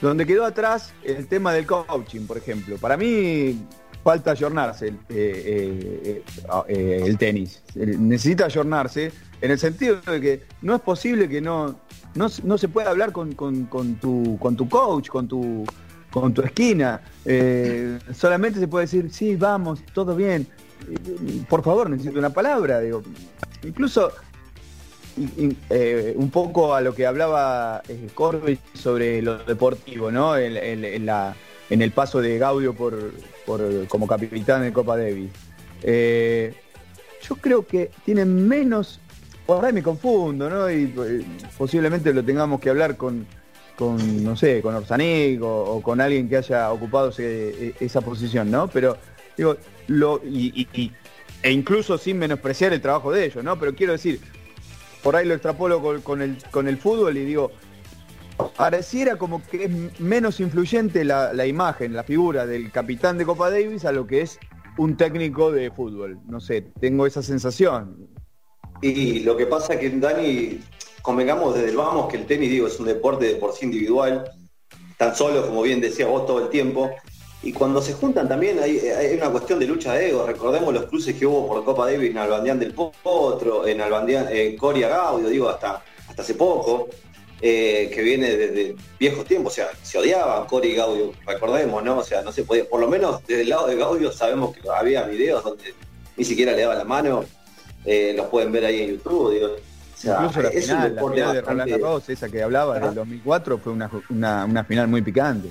donde 0.00 0.26
quedó 0.26 0.44
atrás 0.44 0.94
el 1.02 1.26
tema 1.26 1.52
del 1.52 1.66
coaching, 1.66 2.26
por 2.26 2.38
ejemplo. 2.38 2.78
Para 2.78 2.96
mí 2.96 3.58
falta 4.02 4.32
ayornarse 4.32 4.88
el, 4.88 4.94
eh, 5.08 6.00
eh, 6.04 6.22
eh, 6.68 7.02
el 7.04 7.18
tenis. 7.18 7.62
Necesita 7.74 8.46
ayornarse 8.46 9.12
en 9.42 9.50
el 9.50 9.58
sentido 9.58 10.00
de 10.00 10.20
que 10.20 10.42
no 10.62 10.74
es 10.74 10.80
posible 10.80 11.28
que 11.28 11.40
no, 11.40 11.78
no, 12.14 12.28
no 12.44 12.58
se 12.58 12.68
pueda 12.68 12.90
hablar 12.90 13.12
con, 13.12 13.32
con- 13.34 13.66
tu, 13.96 14.38
con 14.38 14.56
tu 14.56 14.68
coach, 14.68 15.08
con 15.08 15.28
tu, 15.28 15.64
con 16.10 16.32
tu 16.32 16.42
esquina. 16.42 17.00
Eh, 17.24 17.98
solamente 18.14 18.58
se 18.60 18.68
puede 18.68 18.84
decir, 18.86 19.12
sí, 19.12 19.36
vamos, 19.36 19.80
todo 19.92 20.14
bien. 20.16 20.46
Por 21.48 21.62
favor, 21.62 21.90
necesito 21.90 22.18
una 22.18 22.30
palabra. 22.30 22.80
Digo. 22.80 23.02
Incluso 23.64 24.12
eh, 25.70 26.14
un 26.16 26.30
poco 26.30 26.74
a 26.74 26.80
lo 26.80 26.94
que 26.94 27.06
hablaba 27.06 27.82
eh, 27.88 28.08
Corby 28.14 28.58
sobre 28.74 29.20
lo 29.22 29.38
deportivo, 29.38 30.10
¿no? 30.10 30.36
En, 30.36 30.56
en- 30.56 31.04
la- 31.06 31.34
en 31.70 31.82
el 31.82 31.90
paso 31.90 32.20
de 32.20 32.38
Gaudio 32.38 32.74
por, 32.74 33.12
por- 33.46 33.86
como 33.88 34.06
capitán 34.06 34.62
de 34.62 34.72
Copa 34.72 34.96
Davis. 34.96 35.30
Yo 37.22 37.36
creo 37.36 37.64
que 37.66 37.90
tiene 38.04 38.24
menos, 38.24 38.98
por 39.56 39.64
ahí 39.64 39.72
me 39.72 39.82
confundo, 39.82 40.48
¿no? 40.48 40.70
Y 40.70 40.84
eh, 40.84 41.24
posiblemente 41.56 42.12
lo 42.12 42.24
tengamos 42.24 42.60
que 42.60 42.70
hablar 42.70 42.96
con, 42.96 43.26
no 43.78 44.36
sé, 44.36 44.62
con 44.62 44.74
Orsanic 44.74 45.40
o, 45.42 45.80
con 45.82 46.00
alguien 46.00 46.28
que 46.28 46.36
haya 46.36 46.70
ocupado 46.72 47.12
e- 47.18 47.74
esa 47.80 48.00
posición, 48.00 48.50
¿no? 48.50 48.68
Pero 48.68 48.96
digo, 49.36 49.56
lo, 49.88 50.20
y, 50.24 50.92
e 51.42 51.50
incluso 51.50 51.98
sin 51.98 52.18
menospreciar 52.18 52.72
el 52.72 52.80
trabajo 52.80 53.10
de 53.10 53.24
ellos, 53.26 53.42
¿no? 53.42 53.58
Pero 53.58 53.74
quiero 53.74 53.92
decir, 53.92 54.20
por 55.02 55.16
ahí 55.16 55.26
lo 55.26 55.34
extrapolo 55.34 55.82
con, 56.02 56.22
el, 56.22 56.38
con 56.50 56.68
el 56.68 56.76
fútbol 56.76 57.16
y 57.16 57.24
digo, 57.24 57.50
pareciera 58.56 59.16
como 59.16 59.42
que 59.42 59.64
es 59.64 60.00
menos 60.00 60.40
influyente 60.40 61.04
la 61.04 61.46
imagen, 61.46 61.94
la 61.94 62.04
figura 62.04 62.46
del 62.46 62.70
capitán 62.70 63.18
de 63.18 63.24
Copa 63.24 63.50
Davis 63.50 63.84
a 63.84 63.92
lo 63.92 64.06
que 64.06 64.22
es 64.22 64.38
un 64.78 64.96
técnico 64.96 65.52
de 65.52 65.70
fútbol. 65.70 66.18
No 66.26 66.40
sé, 66.40 66.62
tengo 66.80 67.06
esa 67.06 67.22
sensación. 67.22 68.11
Y 68.82 69.20
lo 69.20 69.36
que 69.36 69.46
pasa 69.46 69.74
es 69.74 69.80
que 69.80 69.90
Dani, 69.90 70.58
convengamos 71.02 71.54
desde 71.54 71.70
el 71.70 71.76
vamos 71.76 72.10
que 72.10 72.16
el 72.16 72.26
tenis, 72.26 72.50
digo, 72.50 72.66
es 72.66 72.80
un 72.80 72.86
deporte 72.86 73.26
de 73.26 73.36
por 73.36 73.54
sí 73.54 73.64
individual, 73.64 74.28
tan 74.98 75.14
solo, 75.14 75.46
como 75.46 75.62
bien 75.62 75.80
decía 75.80 76.06
vos, 76.06 76.26
todo 76.26 76.42
el 76.42 76.48
tiempo. 76.50 76.90
Y 77.44 77.52
cuando 77.52 77.80
se 77.80 77.92
juntan 77.92 78.28
también 78.28 78.58
hay, 78.60 78.80
una 79.16 79.30
cuestión 79.30 79.60
de 79.60 79.66
lucha 79.66 79.94
de 79.94 80.10
ego. 80.10 80.26
Recordemos 80.26 80.74
los 80.74 80.86
cruces 80.86 81.16
que 81.16 81.26
hubo 81.26 81.46
por 81.46 81.64
Copa 81.64 81.86
Davis 81.86 82.10
en 82.10 82.18
Albandián 82.18 82.58
del 82.58 82.74
Potro, 82.74 83.66
en 83.66 83.80
Albandián, 83.80 84.26
en 84.30 84.56
Coria 84.56 84.88
Gaudio, 84.88 85.28
digo, 85.28 85.48
hasta, 85.48 85.82
hasta 86.08 86.22
hace 86.22 86.34
poco, 86.34 86.88
eh, 87.40 87.88
que 87.94 88.02
viene 88.02 88.36
desde 88.36 88.74
viejos 88.98 89.24
tiempos. 89.24 89.52
O 89.52 89.56
sea, 89.56 89.70
se 89.80 89.98
odiaban 89.98 90.46
Coria 90.46 90.72
y 90.72 90.74
Gaudio, 90.74 91.12
recordemos, 91.24 91.84
¿no? 91.84 91.98
O 91.98 92.04
sea, 92.04 92.22
no 92.22 92.32
se 92.32 92.42
podía, 92.42 92.68
por 92.68 92.80
lo 92.80 92.88
menos 92.88 93.24
desde 93.28 93.42
el 93.42 93.48
lado 93.48 93.68
de 93.68 93.76
Gaudio 93.76 94.10
sabemos 94.10 94.56
que 94.56 94.68
había 94.68 95.04
videos 95.04 95.44
donde 95.44 95.72
ni 96.16 96.24
siquiera 96.24 96.52
le 96.52 96.62
daba 96.62 96.74
la 96.74 96.84
mano. 96.84 97.24
Eh, 97.84 98.14
los 98.16 98.26
pueden 98.26 98.52
ver 98.52 98.64
ahí 98.64 98.82
en 98.82 98.90
YouTube, 98.92 99.32
digo. 99.34 99.46
O 99.48 99.96
sea, 99.96 100.14
Incluso 100.20 100.42
la 100.42 100.48
es 100.48 100.54
un 100.56 100.62
final, 100.62 100.78
la 100.82 100.88
deporte 100.90 101.14
final 101.16 101.32
de 101.34 101.40
bastante- 101.40 101.62
Roland 101.64 101.82
Garros, 101.82 102.08
esa 102.08 102.28
que 102.28 102.42
hablaba 102.42 102.78
del 102.80 102.94
2004, 102.94 103.58
fue 103.58 103.72
una, 103.72 103.90
una, 104.10 104.44
una 104.44 104.64
final 104.64 104.88
muy 104.88 105.02
picante. 105.02 105.48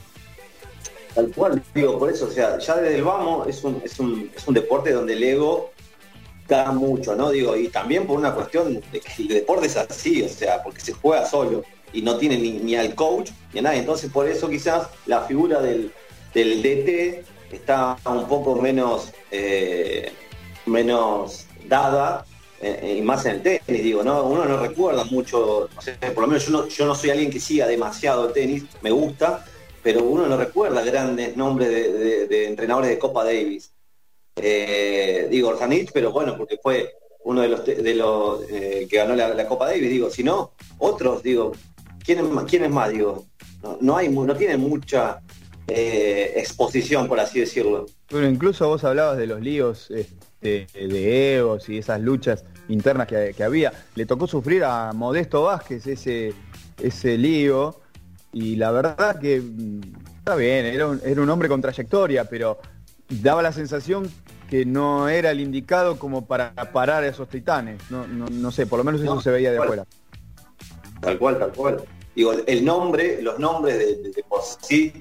Tal 1.16 1.30
cual, 1.36 1.62
digo, 1.76 2.00
por 2.00 2.10
eso, 2.10 2.26
o 2.26 2.32
sea, 2.32 2.58
ya 2.58 2.78
desde 2.78 2.96
el 2.98 3.04
vamos 3.04 3.48
es 3.48 3.64
un, 3.64 3.82
es 3.84 4.00
un, 4.00 4.30
es 4.36 4.48
un 4.48 4.54
deporte 4.54 4.92
donde 4.94 5.14
el 5.14 5.24
ego 5.24 5.72
da 6.48 6.72
mucho, 6.72 7.16
¿no? 7.16 7.30
Digo, 7.32 7.56
y 7.56 7.68
también 7.68 8.08
por 8.08 8.18
una 8.18 8.34
cuestión 8.34 8.82
de 8.92 9.00
que 9.00 9.22
el 9.24 9.28
deporte 9.28 9.68
es 9.68 9.76
así, 9.78 10.24
o 10.24 10.30
sea, 10.30 10.64
porque 10.64 10.80
se 10.82 10.94
juega 10.94 11.26
solo 11.26 11.64
y 11.94 12.02
no 12.02 12.18
tiene 12.18 12.38
ni, 12.38 12.52
ni 12.60 12.76
al 12.76 12.96
coach 12.96 13.32
ni 13.54 13.60
a 13.60 13.64
nadie. 13.64 13.80
Entonces 13.80 14.10
por 14.10 14.28
eso 14.28 14.50
quizás 14.50 14.88
la 15.06 15.22
figura 15.22 15.62
del, 15.62 15.92
del 16.34 16.62
DT 16.62 17.26
está 17.54 17.98
un 18.06 18.28
poco 18.28 18.56
menos, 18.56 19.12
eh, 19.32 20.12
menos 20.66 21.46
dada 21.68 22.26
eh, 22.62 22.98
y 23.00 23.02
más 23.02 23.26
en 23.26 23.36
el 23.36 23.42
tenis, 23.42 23.84
digo, 23.84 24.04
¿no? 24.04 24.24
Uno 24.24 24.46
no 24.46 24.58
recuerda 24.58 25.04
mucho, 25.06 25.68
por 26.14 26.22
lo 26.22 26.28
menos 26.28 26.46
yo 26.46 26.52
no, 26.52 26.68
yo 26.68 26.86
no 26.86 26.94
soy 26.94 27.10
alguien 27.10 27.32
que 27.32 27.40
siga 27.40 27.66
demasiado 27.68 28.30
tenis, 28.30 28.66
me 28.82 28.92
gusta, 28.92 29.44
pero 29.82 30.04
uno 30.04 30.28
no 30.28 30.38
recuerda 30.38 30.84
grandes 30.84 31.36
nombres 31.36 31.70
de, 31.70 32.48
entrenadores 32.48 32.90
de 32.92 33.00
Copa 33.00 33.24
Davis. 33.24 33.72
Eh, 34.36 35.28
digo 35.30 35.50
Orsanich, 35.50 35.92
pero 35.92 36.12
bueno, 36.12 36.38
porque 36.38 36.58
fue 36.62 36.94
uno 37.24 37.42
de 37.42 37.50
los, 37.50 37.66
de 37.66 37.96
los 37.96 38.44
eh, 38.50 38.88
que 38.90 38.98
ganó 38.98 39.16
la, 39.16 39.48
Copa 39.48 39.68
Davis, 39.68 39.90
digo, 39.90 40.10
si 40.10 40.24
no, 40.24 40.52
otros, 40.78 41.24
digo, 41.24 41.54
¿quién 42.04 42.20
es 42.20 42.26
más? 42.26 42.46
¿Quién 42.46 42.64
es 42.64 42.70
más? 42.70 42.92
Digo, 42.92 43.26
no, 43.64 43.78
no 43.82 43.98
hay, 43.98 44.10
no 44.10 44.36
tienen 44.36 44.60
mucha 44.60 45.20
eh, 45.68 46.34
exposición, 46.36 47.08
por 47.08 47.20
así 47.20 47.40
decirlo. 47.40 47.88
Bueno, 48.10 48.30
incluso 48.30 48.68
vos 48.68 48.84
hablabas 48.84 49.18
de 49.18 49.28
los 49.28 49.42
líos 49.42 49.90
de 50.42 51.36
egos 51.38 51.70
y 51.70 51.78
esas 51.78 52.02
luchas 52.02 52.44
internas 52.68 53.08
que, 53.08 53.34
que 53.36 53.44
había. 53.44 53.72
Le 53.96 54.06
tocó 54.06 54.28
sufrir 54.28 54.64
a 54.64 54.92
Modesto 54.94 55.44
Vázquez 55.44 55.86
ese, 55.88 56.34
ese 56.82 57.18
lío 57.18 57.80
y 58.34 58.56
la 58.56 58.72
verdad 58.72 59.20
que 59.20 59.40
mm, 59.42 59.82
está 60.20 60.36
bien, 60.36 60.66
era 60.66 60.88
un, 60.88 61.02
era 61.04 61.22
un 61.22 61.30
hombre 61.30 61.48
con 61.50 61.62
trayectoria, 61.62 62.26
pero 62.26 62.60
daba 63.10 63.42
la 63.42 63.52
sensación 63.52 64.10
que 64.50 64.66
no 64.66 65.08
era 65.10 65.32
el 65.32 65.40
indicado 65.40 65.98
como 65.98 66.26
para 66.26 66.54
parar 66.74 67.04
a 67.04 67.08
esos 67.08 67.30
titanes. 67.30 67.82
No, 67.90 68.06
no, 68.08 68.26
no 68.28 68.52
sé, 68.52 68.66
por 68.66 68.80
lo 68.80 68.84
menos 68.84 69.02
eso 69.02 69.16
No, 69.16 69.22
se 69.22 69.32
veía 69.32 69.52
de 69.52 69.58
tal 69.58 69.66
afuera. 69.66 69.86
Tal 71.02 71.18
cual, 71.18 71.40
tal 71.40 71.52
cual. 71.54 71.84
Digo, 72.16 72.34
el 72.46 72.66
nombre, 72.66 73.22
los 73.22 73.40
nombres 73.40 73.78
de, 73.80 73.96
de- 73.96 74.12
de 74.12 74.24
por 74.28 74.42
sí, 74.62 74.92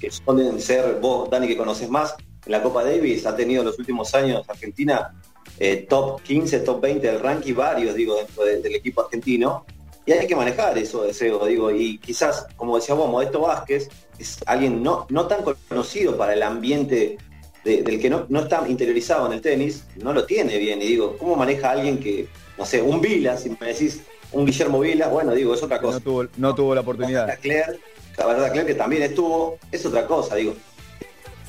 que 0.00 0.10
suelen 0.10 0.60
ser, 0.60 0.98
vos, 1.00 1.30
Dani, 1.30 1.46
que 1.46 1.56
conoces 1.56 1.88
más, 1.88 2.14
en 2.46 2.52
la 2.52 2.62
Copa 2.62 2.84
Davis 2.84 3.26
ha 3.26 3.36
tenido 3.36 3.60
en 3.62 3.66
los 3.66 3.78
últimos 3.78 4.14
años 4.14 4.42
Argentina 4.48 5.12
eh, 5.58 5.86
top 5.88 6.22
15, 6.22 6.60
top 6.60 6.80
20 6.80 7.06
del 7.06 7.20
ranking, 7.20 7.54
varios, 7.54 7.94
digo, 7.94 8.16
dentro 8.16 8.44
de- 8.44 8.60
del 8.60 8.74
equipo 8.74 9.02
argentino. 9.02 9.64
Y 10.04 10.12
hay 10.12 10.26
que 10.26 10.36
manejar 10.36 10.76
eso 10.78 11.02
de 11.02 11.10
ese 11.10 11.28
ego, 11.28 11.44
digo, 11.46 11.70
y 11.70 11.98
quizás, 11.98 12.46
como 12.56 12.76
decía 12.76 12.94
vos, 12.94 13.10
Modesto 13.10 13.40
Vázquez 13.40 13.88
es 14.18 14.38
alguien 14.46 14.82
no, 14.82 15.06
no 15.08 15.26
tan 15.26 15.40
conocido 15.68 16.16
para 16.16 16.34
el 16.34 16.42
ambiente 16.42 17.18
de- 17.64 17.82
del 17.82 18.00
que 18.00 18.08
no, 18.10 18.26
no 18.28 18.40
está 18.40 18.64
interiorizado 18.68 19.26
en 19.26 19.32
el 19.32 19.40
tenis, 19.40 19.84
no 19.96 20.12
lo 20.12 20.24
tiene 20.24 20.58
bien. 20.58 20.80
Y 20.82 20.86
digo, 20.86 21.16
¿cómo 21.18 21.34
maneja 21.36 21.70
alguien 21.72 21.98
que, 21.98 22.28
no 22.58 22.64
sé, 22.64 22.80
un 22.82 23.00
Vila, 23.00 23.36
si 23.36 23.50
me 23.50 23.66
decís 23.68 24.02
un 24.32 24.44
Guillermo 24.46 24.78
Vila, 24.80 25.08
bueno, 25.08 25.32
digo, 25.34 25.54
es 25.54 25.62
otra 25.62 25.80
cosa. 25.80 25.94
No 25.98 26.00
tuvo, 26.04 26.24
no 26.36 26.54
tuvo 26.54 26.74
la 26.74 26.82
oportunidad. 26.82 27.26
La 27.26 27.36
Claire, 27.36 27.78
la 28.18 28.26
verdad 28.26 28.52
Claire 28.52 28.66
que 28.66 28.74
también 28.74 29.02
estuvo, 29.02 29.58
es 29.72 29.84
otra 29.86 30.06
cosa, 30.06 30.36
digo. 30.36 30.54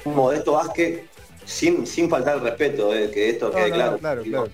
Un 0.05 0.15
Modesto 0.15 0.53
Vázquez, 0.53 1.01
sin, 1.45 1.85
sin 1.87 2.09
faltar 2.09 2.35
el 2.37 2.41
respeto, 2.43 2.93
eh, 2.93 3.09
que 3.11 3.29
esto 3.29 3.49
No, 3.49 3.55
quede 3.55 3.69
no, 3.69 3.75
claro. 3.75 3.91
no, 3.91 3.97
claro, 3.99 4.23
claro. 4.23 4.49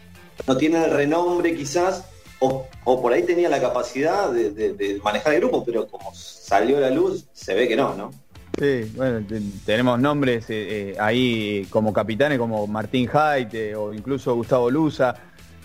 No 0.47 0.57
tiene 0.57 0.83
el 0.85 0.91
renombre 0.91 1.55
quizás, 1.55 2.05
o, 2.39 2.67
o 2.83 3.01
por 3.01 3.13
ahí 3.13 3.23
tenía 3.23 3.49
la 3.49 3.61
capacidad 3.61 4.31
de, 4.31 4.49
de- 4.51 4.73
de 4.73 4.99
manejar 5.03 5.33
el 5.33 5.39
grupo, 5.41 5.63
pero 5.63 5.87
como 5.87 6.11
salió 6.13 6.79
la 6.79 6.89
luz, 6.89 7.25
se 7.33 7.53
ve 7.53 7.67
que 7.67 7.75
no, 7.75 7.93
¿no? 7.95 8.11
Sí, 8.59 8.91
bueno, 8.95 9.25
te- 9.27 9.41
tenemos 9.65 9.99
nombres 9.99 10.49
eh, 10.49 10.91
eh, 10.91 10.95
ahí 10.99 11.65
como 11.69 11.91
capitanes 11.93 12.37
como 12.37 12.67
Martín 12.67 13.09
Haidt 13.13 13.75
o 13.75 13.93
incluso 13.93 14.35
Gustavo 14.35 14.69
Luza, 14.69 15.15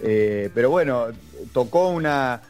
pero 0.00 0.70
bueno, 0.70 1.06
tocó 1.52 1.88
una 1.88 2.40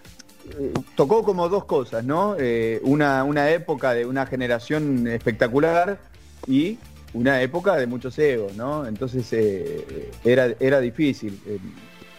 tocó 0.94 1.22
como 1.22 1.48
dos 1.48 1.64
cosas, 1.64 2.04
¿no? 2.04 2.36
Eh, 2.38 2.80
una, 2.84 3.24
una 3.24 3.50
época 3.50 3.92
de 3.94 4.06
una 4.06 4.26
generación 4.26 5.06
espectacular 5.06 5.98
y 6.46 6.78
una 7.14 7.40
época 7.42 7.76
de 7.76 7.86
muchos 7.86 8.18
egos, 8.18 8.54
¿no? 8.54 8.86
Entonces 8.86 9.32
eh, 9.32 10.10
era, 10.24 10.54
era 10.60 10.80
difícil. 10.80 11.40
Eh, 11.46 11.58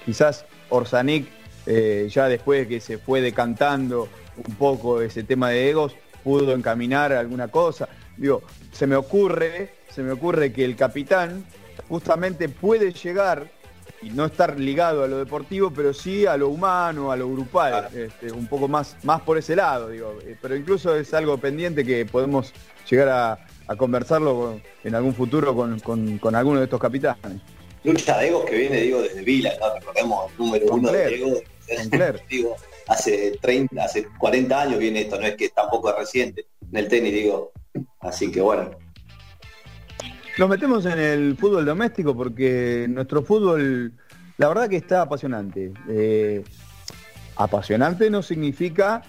quizás 0.06 0.46
Orsanic, 0.70 1.28
eh, 1.66 2.08
ya 2.12 2.28
después 2.28 2.68
que 2.68 2.80
se 2.80 2.98
fue 2.98 3.22
decantando 3.22 4.08
un 4.38 4.56
poco 4.56 5.02
ese 5.02 5.24
tema 5.24 5.50
de 5.50 5.70
egos, 5.70 5.96
pudo 6.24 6.54
encaminar 6.54 7.14
alguna 7.14 7.48
cosa. 7.50 7.88
Digo, 8.18 8.42
se 8.72 8.88
me 8.88 8.96
ocurre, 8.96 9.72
se 9.90 10.04
me 10.04 10.12
ocurre 10.12 10.52
que 10.52 10.66
el 10.66 10.76
capitán 10.76 11.46
justamente 11.88 12.50
puede 12.50 12.92
llegar 12.92 13.50
y 14.02 14.10
no 14.12 14.26
estar 14.26 14.60
ligado 14.60 15.04
a 15.04 15.08
lo 15.08 15.18
deportivo, 15.18 15.72
pero 15.72 15.94
sí 15.94 16.26
a 16.26 16.38
lo 16.38 16.50
humano, 16.50 17.12
a 17.12 17.18
lo 17.18 17.30
grupal, 17.30 17.90
este, 17.94 18.32
un 18.32 18.48
poco 18.48 18.68
más, 18.68 18.96
más 19.04 19.22
por 19.22 19.38
ese 19.38 19.56
lado, 19.56 19.90
digo. 19.90 20.18
Eh, 20.26 20.38
Pero 20.42 20.56
incluso 20.56 20.96
es 20.96 21.14
algo 21.14 21.38
pendiente 21.38 21.84
que 21.84 22.06
podemos 22.06 22.54
llegar 22.90 23.10
a, 23.10 23.48
a 23.70 23.76
conversarlo 23.76 24.36
con- 24.36 24.62
en 24.84 24.96
algún 24.96 25.14
futuro 25.14 25.56
con, 25.56 25.80
con- 25.80 26.18
con 26.18 26.36
alguno 26.36 26.58
de 26.60 26.66
estos 26.66 26.80
capitanes. 26.80 27.40
Lucha 27.84 28.18
de 28.18 28.28
egos 28.28 28.44
que 28.46 28.58
viene, 28.58 28.82
digo, 28.82 29.02
desde 29.02 29.22
Vila, 29.22 29.52
¿no? 29.60 29.74
Recordemos 29.76 30.32
el 30.32 30.38
número 30.38 30.66
Con 30.68 30.80
uno 30.80 30.90
Claire, 30.90 31.10
de 31.10 31.16
egos. 31.18 31.40
con 31.78 31.90
Claire. 31.90 32.20
digo, 32.30 32.56
hace 32.88 33.38
30, 33.42 33.84
hace 33.84 34.08
40 34.18 34.62
años 34.62 34.80
viene 34.80 35.02
esto, 35.02 35.20
no 35.20 35.28
es 35.28 35.36
que 35.36 35.50
tampoco 35.50 35.92
es 35.92 35.98
reciente 35.98 36.46
en 36.72 36.78
el 36.78 36.88
tenis, 36.88 37.14
digo. 37.14 37.52
Así 38.02 38.32
que 38.32 38.42
bueno. 38.42 38.72
Nos 40.38 40.50
metemos 40.50 40.86
en 40.86 41.00
el 41.00 41.38
fútbol 41.38 41.66
doméstico 41.66 42.16
porque 42.16 42.88
nuestro 42.90 43.24
fútbol, 43.24 43.94
la 44.38 44.48
verdad 44.48 44.68
que 44.70 44.78
está 44.78 45.02
apasionante. 45.04 45.72
Eh, 45.90 46.44
apasionante 47.36 48.10
no 48.10 48.24
significa 48.24 49.02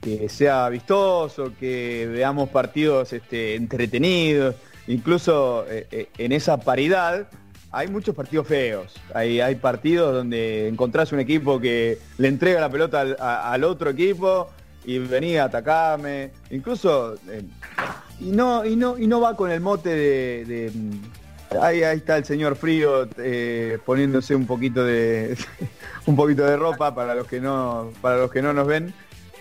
que 0.00 0.28
sea 0.28 0.68
vistoso, 0.68 1.52
que 1.58 2.08
veamos 2.10 2.48
partidos 2.50 3.12
este, 3.12 3.54
entretenidos. 3.54 4.54
Incluso 4.86 5.64
eh, 5.68 5.86
eh, 5.90 6.08
en 6.18 6.32
esa 6.32 6.56
paridad 6.58 7.28
hay 7.70 7.88
muchos 7.88 8.14
partidos 8.14 8.46
feos. 8.48 8.94
Hay, 9.14 9.40
hay 9.40 9.54
partidos 9.56 10.14
donde 10.14 10.66
encontrás 10.68 11.12
un 11.12 11.20
equipo 11.20 11.60
que 11.60 11.98
le 12.18 12.28
entrega 12.28 12.60
la 12.60 12.70
pelota 12.70 13.00
al, 13.02 13.16
a- 13.20 13.52
al 13.52 13.62
otro 13.64 13.90
equipo 13.90 14.48
y 14.84 14.98
venía 14.98 15.42
a 15.42 15.46
atacarme. 15.46 16.30
Incluso 16.50 17.14
eh, 17.28 17.42
y 18.20 18.30
no, 18.32 18.64
y 18.64 18.76
no, 18.76 18.98
y 18.98 19.06
no 19.06 19.20
va 19.20 19.36
con 19.36 19.50
el 19.50 19.60
mote 19.60 19.90
de. 19.90 20.44
de, 20.46 20.70
mm, 20.74 21.56
ahí, 21.62 21.82
ahí 21.82 21.98
está 21.98 22.16
el 22.16 22.24
señor 22.24 22.56
frío 22.56 23.06
poniéndose 23.84 24.34
un 24.34 24.46
poquito 24.46 24.84
de 24.84 25.36
un 26.06 26.16
poquito 26.16 26.44
de 26.44 26.56
ropa 26.56 26.94
para 26.94 27.14
los 27.14 27.26
que 27.26 27.40
no, 27.40 27.92
para 28.00 28.16
los 28.16 28.30
que 28.30 28.40
no 28.42 28.52
nos 28.52 28.66
ven. 28.66 28.92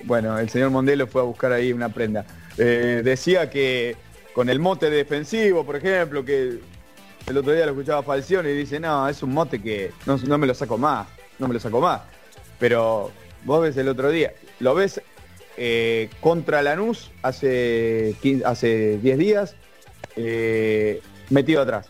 Bueno, 0.04 0.38
el 0.40 0.50
señor 0.50 0.70
Mondelo 0.70 1.08
fue 1.08 1.22
a 1.22 1.26
buscar 1.26 1.52
ahí 1.52 1.74
una 1.74 1.90
prenda. 1.90 2.26
Eh, 2.58 3.02
decía 3.04 3.50
que 3.50 3.96
con 4.34 4.50
el 4.50 4.60
mote 4.60 4.90
defensivo, 4.90 5.66
por 5.66 5.76
ejemplo, 5.76 6.24
que 6.24 6.60
el 7.28 7.38
otro 7.38 7.54
día 7.54 7.66
lo 7.66 7.72
escuchaba 7.72 8.04
Falcione 8.04 8.52
y 8.52 8.56
dice, 8.56 8.80
no, 8.80 9.08
es 9.08 9.22
un 9.24 9.34
mote 9.34 9.62
que 9.62 9.92
no, 10.06 10.38
me 10.38 10.48
lo 10.48 10.54
saco 10.54 10.78
más, 10.78 11.08
no 11.38 11.48
me 11.48 11.54
lo 11.54 11.60
saco 11.60 11.82
más. 11.82 12.02
Pero 12.60 13.12
vos 13.46 13.62
ves 13.62 13.78
el 13.78 13.88
otro 13.88 14.10
día, 14.10 14.34
lo 14.60 14.76
ves 14.76 15.02
eh, 15.58 16.10
contra 16.22 16.62
Lanús 16.62 17.12
hace, 17.22 18.16
15 18.22 18.46
hace 18.46 18.98
10 19.00 19.18
días, 19.18 19.56
eh, 20.16 21.02
metido 21.30 21.62
atrás. 21.62 21.90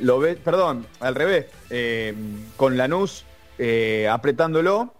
Lo 0.00 0.18
ves, 0.18 0.38
perdón, 0.38 0.86
al 0.98 1.14
revés, 1.14 1.46
con 2.56 2.76
Lanús 2.76 3.24
apretándolo, 4.08 4.94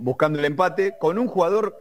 buscando 0.00 0.38
el 0.38 0.44
empate, 0.44 0.96
con 0.98 1.18
un 1.18 1.28
jugador, 1.28 1.78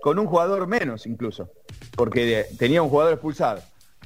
con 0.00 0.18
un 0.18 0.26
jugador 0.26 0.66
menos 0.66 1.06
incluso, 1.06 1.50
porque 1.96 2.46
tenía 2.58 2.82
un 2.82 2.88
jugador 2.88 3.14
expulsado, 3.14 3.60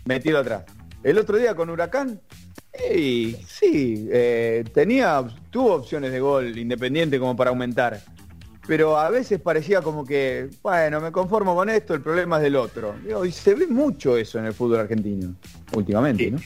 metido 0.04 0.38
atrás. 0.38 0.64
El 1.02 1.18
otro 1.18 1.36
día 1.36 1.54
con 1.54 1.70
Huracán, 1.70 2.20
sí, 2.76 4.08
eh, 4.10 4.64
tenía, 4.72 5.24
tuvo 5.50 5.74
opciones 5.74 6.12
de 6.12 6.20
gol 6.20 6.56
independiente 6.56 7.18
como 7.18 7.36
para 7.36 7.50
aumentar. 7.50 8.00
Pero 8.66 8.98
a 8.98 9.10
veces 9.10 9.40
parecía 9.40 9.80
como 9.80 10.04
que, 10.04 10.48
bueno, 10.60 11.00
me 11.00 11.12
conformo 11.12 11.54
con 11.54 11.70
esto, 11.70 11.94
el 11.94 12.00
problema 12.00 12.38
es 12.38 12.42
del 12.42 12.56
otro. 12.56 12.96
Y 13.24 13.30
se 13.30 13.54
ve 13.54 13.68
mucho 13.68 14.16
eso 14.16 14.40
en 14.40 14.46
el 14.46 14.54
fútbol 14.54 14.80
argentino, 14.80 15.34
últimamente, 15.72 16.32
¿no? 16.32 16.38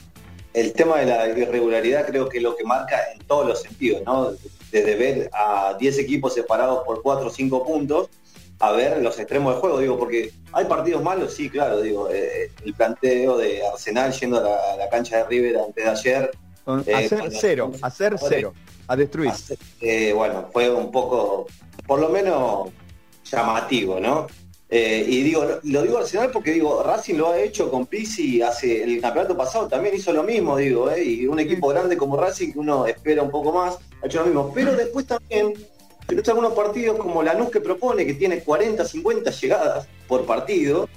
El 0.53 0.73
tema 0.73 0.99
de 0.99 1.07
la 1.07 1.29
irregularidad 1.29 2.07
creo 2.07 2.29
que 2.29 2.39
es 2.39 2.43
lo 2.43 2.57
que 2.57 2.65
marca 2.65 2.99
en 3.15 3.21
todos 3.21 3.47
los 3.47 3.63
sentidos, 3.63 4.03
¿no? 4.05 4.33
Desde 4.71 4.95
ver 4.95 5.31
a 5.33 5.75
10 5.79 5.99
equipos 5.99 6.35
separados 6.35 6.85
por 6.85 7.03
4 7.03 7.27
o 7.27 7.31
5 7.31 7.65
puntos 7.67 8.09
a 8.61 8.73
ver 8.73 9.01
los 9.03 9.19
extremos 9.19 9.55
del 9.55 9.61
juego, 9.61 9.79
digo, 9.79 9.99
porque 9.99 10.33
hay 10.53 10.67
partidos 10.67 11.03
malos, 11.03 11.33
sí, 11.33 11.49
claro, 11.49 11.81
digo, 11.81 12.11
eh, 12.11 12.53
el 12.63 12.75
planteo 12.75 13.39
de 13.39 13.67
Arsenal 13.67 14.13
yendo 14.13 14.39
a 14.39 14.43
la, 14.43 14.73
a 14.75 14.77
la 14.77 14.89
cancha 14.91 15.17
de 15.17 15.25
River 15.25 15.59
antes 15.59 15.83
de 15.83 15.91
ayer. 15.91 16.31
eh, 16.87 16.95
hacer 16.95 17.33
cero, 17.33 17.73
hacer 17.81 18.17
cero, 18.19 18.55
a 18.87 18.97
destruir. 18.97 19.33
eh, 19.81 20.13
bueno, 20.13 20.51
fue 20.53 20.71
un 20.71 20.91
poco, 20.91 21.47
por 21.87 22.01
lo 22.01 22.11
menos, 22.11 22.69
llamativo, 23.25 23.99
¿no? 23.99 24.27
Eh, 24.73 25.05
y 25.09 25.23
digo, 25.25 25.45
lo, 25.65 25.83
digo 25.83 25.99
Arsenal 25.99 26.31
porque 26.31 26.53
digo, 26.53 26.85
Racing 26.85 27.17
lo 27.17 27.31
ha 27.31 27.41
hecho 27.41 27.69
con 27.69 27.87
Pizzi 27.87 28.41
hace 28.41 28.85
el 28.85 29.01
campeonato 29.01 29.37
pasado, 29.37 29.67
también 29.67 29.97
hizo 29.97 30.13
lo 30.13 30.23
mismo, 30.23 30.57
digo, 30.57 30.89
¿eh? 30.89 31.03
y 31.03 31.27
un 31.27 31.41
equipo 31.41 31.67
grande 31.69 31.97
como 31.97 32.17
Racing 32.17 32.53
que 32.53 32.59
uno 32.61 32.87
espera 32.87 33.25
un 33.25 33.33
poco 33.33 33.53
más, 33.53 33.79
ha 34.01 34.07
hecho 34.07 34.21
lo 34.21 34.27
mismo. 34.27 34.53
Pero 34.55 34.77
después 34.77 35.07
también, 35.07 35.55
pero 36.07 36.23
algunos 36.25 36.53
partidos 36.53 36.99
como 36.99 37.21
Lanús 37.21 37.51
que 37.51 37.61
propone, 37.61 38.07
que 38.07 38.15
tiene 38.15 38.45
40, 38.45 38.85
50 38.85 39.31
llegadas 39.33 39.89
por 40.07 40.25
partido, 40.25 40.89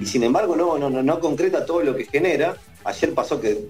y 0.00 0.06
sin 0.06 0.22
embargo 0.22 0.54
no, 0.54 0.78
no, 0.78 0.88
no, 0.88 1.02
no 1.02 1.20
concreta 1.20 1.66
todo 1.66 1.82
lo 1.82 1.96
que 1.96 2.04
genera. 2.04 2.56
Ayer 2.84 3.12
pasó 3.12 3.40
que, 3.40 3.68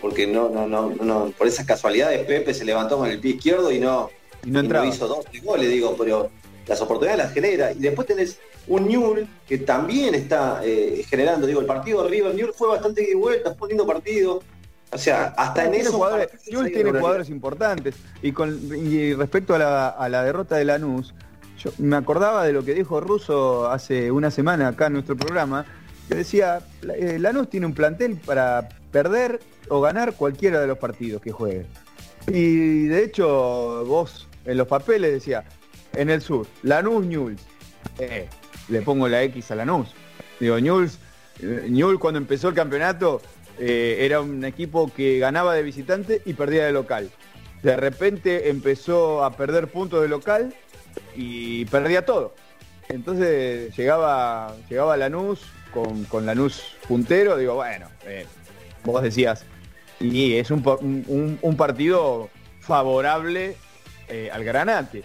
porque 0.00 0.28
no, 0.28 0.48
no, 0.48 0.68
no, 0.68 0.90
no, 0.90 1.32
por 1.36 1.48
esas 1.48 1.66
casualidades 1.66 2.24
Pepe 2.24 2.54
se 2.54 2.64
levantó 2.64 2.98
con 2.98 3.10
el 3.10 3.18
pie 3.18 3.32
izquierdo 3.32 3.72
y 3.72 3.80
no, 3.80 4.10
y 4.44 4.50
no 4.50 4.60
entraba. 4.60 4.86
hizo 4.86 5.08
dos, 5.08 5.26
goles, 5.42 5.68
digo, 5.68 5.96
pero 5.98 6.30
las 6.68 6.80
oportunidades 6.80 7.24
las 7.24 7.34
genera. 7.34 7.72
Y 7.72 7.80
después 7.80 8.06
tenés 8.06 8.38
un 8.66 8.88
Newell 8.88 9.28
que 9.46 9.58
también 9.58 10.14
está 10.14 10.60
eh, 10.64 11.04
generando, 11.08 11.46
digo, 11.46 11.60
el 11.60 11.66
partido 11.66 12.02
de 12.02 12.10
River 12.10 12.34
Newell 12.34 12.54
fue 12.54 12.68
bastante 12.68 13.08
y 13.08 13.14
vuelta, 13.14 13.54
fue 13.54 13.66
un 13.66 13.70
lindo 13.70 13.86
partido. 13.86 14.42
O 14.92 14.98
sea, 14.98 15.34
hasta 15.36 15.64
en 15.64 15.74
eso. 15.74 15.98
Newell's 16.50 16.72
tiene 16.72 16.90
jugadores 16.90 17.28
importantes. 17.28 17.96
Y 18.22 18.32
con 18.32 18.60
y 18.74 19.12
respecto 19.14 19.54
a 19.54 19.58
la, 19.58 19.88
a 19.88 20.08
la 20.08 20.22
derrota 20.22 20.56
de 20.56 20.64
Lanús, 20.64 21.14
yo 21.58 21.70
me 21.78 21.96
acordaba 21.96 22.44
de 22.44 22.52
lo 22.52 22.64
que 22.64 22.74
dijo 22.74 23.00
Russo 23.00 23.68
hace 23.70 24.10
una 24.10 24.30
semana 24.30 24.68
acá 24.68 24.86
en 24.86 24.94
nuestro 24.94 25.16
programa, 25.16 25.66
que 26.08 26.16
decía, 26.16 26.60
eh, 26.94 27.18
Lanús 27.18 27.48
tiene 27.50 27.66
un 27.66 27.74
plantel 27.74 28.16
para 28.16 28.68
perder 28.92 29.40
o 29.68 29.80
ganar 29.80 30.14
cualquiera 30.14 30.60
de 30.60 30.66
los 30.66 30.78
partidos 30.78 31.20
que 31.22 31.32
juegue. 31.32 31.66
Y 32.28 32.86
de 32.86 33.04
hecho, 33.04 33.84
vos 33.86 34.28
en 34.44 34.58
los 34.58 34.68
papeles 34.68 35.12
decía, 35.12 35.44
en 35.94 36.10
el 36.10 36.20
sur, 36.20 36.46
Lanús 36.62 37.04
Newell's. 37.06 37.42
Eh, 37.98 38.28
le 38.68 38.82
pongo 38.82 39.08
la 39.08 39.22
X 39.24 39.50
a 39.50 39.54
Lanús. 39.56 39.88
Digo, 40.40 40.58
Newell's, 40.58 40.98
Newell's 41.40 41.98
cuando 42.00 42.18
empezó 42.18 42.48
el 42.48 42.54
campeonato 42.54 43.20
eh, 43.58 43.98
era 44.00 44.20
un 44.20 44.44
equipo 44.44 44.92
que 44.92 45.18
ganaba 45.18 45.54
de 45.54 45.62
visitante 45.62 46.22
y 46.24 46.34
perdía 46.34 46.64
de 46.66 46.72
local. 46.72 47.10
De 47.62 47.76
repente 47.76 48.50
empezó 48.50 49.24
a 49.24 49.36
perder 49.36 49.68
puntos 49.68 50.02
de 50.02 50.08
local 50.08 50.52
y 51.16 51.64
perdía 51.66 52.04
todo. 52.04 52.34
Entonces 52.88 53.74
llegaba, 53.76 54.54
llegaba 54.68 54.96
Lanús 54.96 55.40
con, 55.72 56.04
con 56.04 56.26
Lanús 56.26 56.62
puntero, 56.86 57.36
digo, 57.36 57.54
bueno, 57.54 57.88
eh, 58.06 58.26
vos 58.84 59.02
decías, 59.02 59.44
y 60.00 60.34
es 60.34 60.50
un- 60.50 60.62
un- 61.08 61.38
un 61.40 61.56
partido 61.56 62.28
favorable 62.60 63.56
eh, 64.08 64.28
al 64.32 64.44
Granate. 64.44 65.02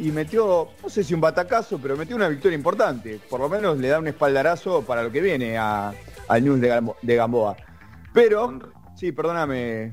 Y 0.00 0.12
metió, 0.12 0.68
no 0.82 0.88
sé 0.88 1.02
si 1.02 1.12
un 1.12 1.20
batacazo, 1.20 1.78
pero 1.78 1.96
metió 1.96 2.14
una 2.14 2.28
victoria 2.28 2.56
importante. 2.56 3.20
Por 3.28 3.40
lo 3.40 3.48
menos 3.48 3.78
le 3.78 3.88
da 3.88 3.98
un 3.98 4.06
espaldarazo 4.06 4.82
para 4.82 5.02
lo 5.02 5.10
que 5.10 5.20
viene 5.20 5.58
a, 5.58 5.92
al 6.28 6.44
News 6.44 6.60
de, 6.60 6.68
Gambo- 6.68 6.96
de 7.02 7.16
Gamboa. 7.16 7.56
Pero, 8.14 8.58
sí, 8.96 9.10
perdóname, 9.10 9.92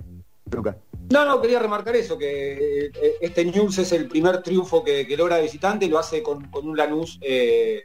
Lucas. 0.52 0.76
No, 1.12 1.26
no, 1.26 1.42
quería 1.42 1.60
remarcar 1.60 1.96
eso, 1.96 2.18
que 2.18 2.86
eh, 2.88 2.92
este 3.22 3.46
News 3.46 3.78
es 3.80 3.92
el 3.92 4.08
primer 4.08 4.42
triunfo 4.42 4.84
que, 4.84 5.06
que 5.06 5.18
logra 5.18 5.40
visitante, 5.40 5.88
lo 5.88 6.00
hace 6.00 6.24
con, 6.24 6.46
con 6.50 6.68
un 6.68 6.76
Lanús, 6.78 7.20
eh, 7.22 7.84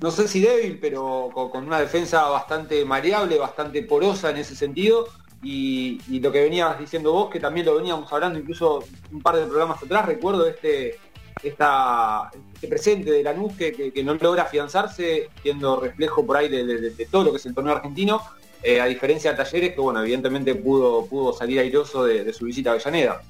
no 0.00 0.10
sé 0.10 0.28
si 0.28 0.40
débil, 0.40 0.78
pero 0.78 1.30
con, 1.32 1.50
con 1.50 1.66
una 1.66 1.80
defensa 1.80 2.28
bastante 2.28 2.84
maleable, 2.84 3.38
bastante 3.38 3.82
porosa 3.82 4.30
en 4.30 4.38
ese 4.38 4.54
sentido. 4.56 5.06
Y, 5.42 6.00
y 6.08 6.20
lo 6.20 6.30
que 6.30 6.42
venías 6.42 6.78
diciendo 6.78 7.12
vos, 7.12 7.30
que 7.30 7.40
también 7.40 7.66
lo 7.66 7.74
veníamos 7.74 8.12
hablando 8.12 8.38
incluso 8.38 8.84
un 9.10 9.20
par 9.20 9.36
de 9.36 9.46
programas 9.46 9.82
atrás, 9.82 10.06
recuerdo 10.06 10.46
este, 10.46 10.98
esta, 11.42 12.30
este 12.54 12.68
presente 12.68 13.10
de 13.10 13.22
Lanús 13.22 13.54
que, 13.56 13.72
que, 13.72 14.04
no 14.04 14.14
logra 14.14 14.44
afianzarse, 14.44 15.28
siendo 15.42 15.80
reflejo 15.80 16.24
por 16.24 16.36
ahí 16.36 16.48
de, 16.48 16.90
todo 17.10 17.24
lo 17.24 17.30
que 17.32 17.38
es 17.38 17.46
el 17.46 17.54
torneo 17.54 17.74
argentino, 17.76 18.20
eh, 18.62 18.80
a 18.80 18.86
diferencia 18.86 19.32
de 19.32 19.36
Talleres, 19.38 19.72
que 19.74 19.80
bueno, 19.80 20.00
evidentemente 20.02 20.54
pudo, 20.54 21.06
pudo 21.06 21.32
salir 21.32 21.58
airoso 21.58 22.04
de, 22.04 22.24
de 22.24 22.32
su 22.32 22.44
visita 22.44 22.70
a 22.70 22.72
Avellaneda. 22.74 23.22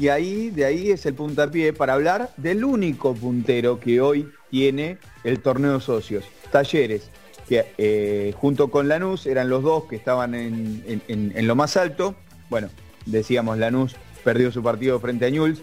Y 0.00 0.08
ahí, 0.08 0.50
de 0.50 0.64
ahí 0.64 0.90
es 0.90 1.04
el 1.06 1.14
puntapié 1.14 1.72
para 1.72 1.94
hablar 1.94 2.30
del 2.36 2.64
único 2.64 3.14
puntero 3.14 3.78
que 3.80 4.00
hoy 4.00 4.30
tiene 4.50 4.98
el 5.24 5.40
torneo 5.40 5.80
socios, 5.80 6.24
Talleres, 6.50 7.10
que 7.48 7.66
eh, 7.76 8.32
junto 8.36 8.70
con 8.70 8.88
Lanús 8.88 9.26
eran 9.26 9.48
los 9.48 9.62
dos 9.62 9.84
que 9.84 9.96
estaban 9.96 10.34
en- 10.34 11.02
en 11.08 11.46
lo 11.46 11.56
más 11.56 11.76
alto. 11.76 12.14
Bueno, 12.48 12.68
decíamos, 13.04 13.58
Lanús 13.58 13.96
perdió 14.22 14.52
su 14.52 14.62
partido 14.62 15.00
frente 15.00 15.26
a 15.26 15.30
Ñuls 15.30 15.60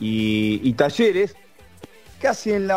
y, 0.00 0.72
Talleres 0.74 1.34
casi 2.20 2.52
en, 2.52 2.68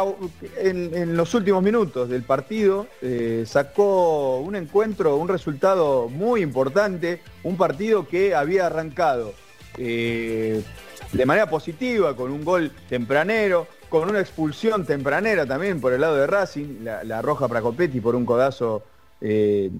los 1.16 1.34
últimos 1.36 1.62
minutos 1.62 2.10
del 2.10 2.24
partido 2.24 2.88
eh, 3.02 3.44
sacó 3.46 4.40
un 4.40 4.56
encuentro, 4.56 5.18
un 5.18 5.28
resultado 5.28 6.10
muy 6.10 6.42
importante, 6.42 7.22
un 7.44 7.56
partido 7.56 8.08
que 8.08 8.34
había 8.34 8.66
arrancado 8.66 9.34
eh, 9.78 10.64
de 11.12 11.26
manera 11.26 11.50
positiva, 11.50 12.16
con 12.16 12.32
un 12.32 12.44
gol 12.44 12.72
tempranero, 12.90 13.68
con 13.90 14.10
una 14.10 14.20
expulsión 14.20 14.86
tempranera 14.86 15.46
también 15.46 15.80
por 15.80 15.94
el 15.94 16.02
lado 16.02 16.16
de 16.16 16.28
Racing, 16.28 16.84
la, 16.84 17.22
roja 17.22 17.48
para 17.48 17.62
Copetti 17.62 18.02
por 18.02 18.16
un 18.16 18.26
codazo 18.26 18.84
eh, 19.22 19.72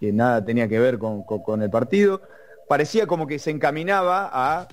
que 0.00 0.12
nada 0.12 0.44
tenía 0.44 0.68
que 0.68 0.78
ver 0.78 0.98
con, 0.98 1.62
el 1.62 1.70
partido. 1.70 2.22
Parecía 2.68 3.06
como 3.06 3.26
que 3.26 3.38
se 3.38 3.50
encaminaba 3.50 4.30
a 4.32 4.68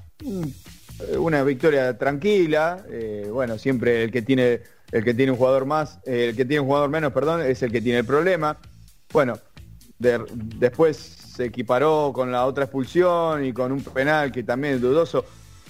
una 1.18 1.44
victoria 1.44 1.98
tranquila. 1.98 2.86
eh, 2.90 3.28
bueno, 3.32 3.58
siempre 3.58 4.04
el 4.04 4.12
que 4.12 4.22
tiene 4.22 4.62
el 4.92 5.04
que 5.04 5.14
tiene 5.14 5.32
un 5.32 5.38
jugador 5.38 5.66
más, 5.66 6.00
eh, 6.06 6.28
el 6.30 6.36
que 6.36 6.46
tiene 6.46 6.62
un 6.62 6.68
jugador 6.68 6.90
menos, 6.90 7.12
perdón, 7.12 7.42
es 7.42 7.62
el 7.64 7.72
que 7.72 7.82
tiene 7.82 8.00
el 8.00 8.06
problema. 8.06 8.58
Bueno, 9.12 9.38
de- 10.00 10.24
después 10.34 10.96
se 10.96 11.46
equiparó 11.46 12.12
con 12.14 12.32
la 12.32 12.46
otra 12.46 12.66
expulsión 12.66 13.44
y 13.44 13.52
con 13.52 13.72
un 13.72 13.82
penal 13.84 14.32
que 14.32 14.44
también 14.44 14.76
es 14.76 14.82
dudoso. 14.82 15.26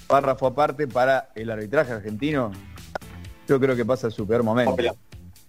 Párrafo 0.06 0.48
aparte 0.48 0.88
para 0.88 1.30
el 1.34 1.50
arbitraje 1.50 1.94
argentino. 1.94 2.52
Yo 3.48 3.60
creo 3.60 3.76
que 3.76 3.86
pasa 3.86 4.12
su 4.12 4.28
peor 4.28 4.44
momento. 4.44 4.76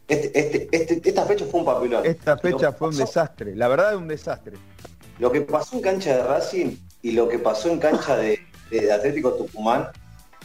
Este, 0.08 0.38
este, 0.38 0.68
este- 0.70 1.08
esta 1.08 1.26
fecha 1.26 1.44
fue 1.44 1.60
un 1.60 1.66
papelón. 1.66 2.06
Esta 2.06 2.38
fecha 2.38 2.72
fue 2.72 2.88
un 2.88 2.96
desastre, 2.96 3.56
la 3.56 3.66
verdad 3.68 3.92
es 3.92 3.98
un 3.98 4.08
desastre. 4.08 4.56
Lo 5.18 5.32
que 5.32 5.40
pasó 5.40 5.76
en 5.76 5.82
cancha 5.82 6.16
de 6.16 6.22
Racing 6.22 6.76
y 7.02 7.12
lo 7.12 7.28
que 7.28 7.38
pasó 7.40 7.68
en 7.68 7.78
cancha 7.80 8.16
de, 8.16 8.38
de 8.70 8.93
Atlético 8.93 9.32
Tucumán, 9.32 9.88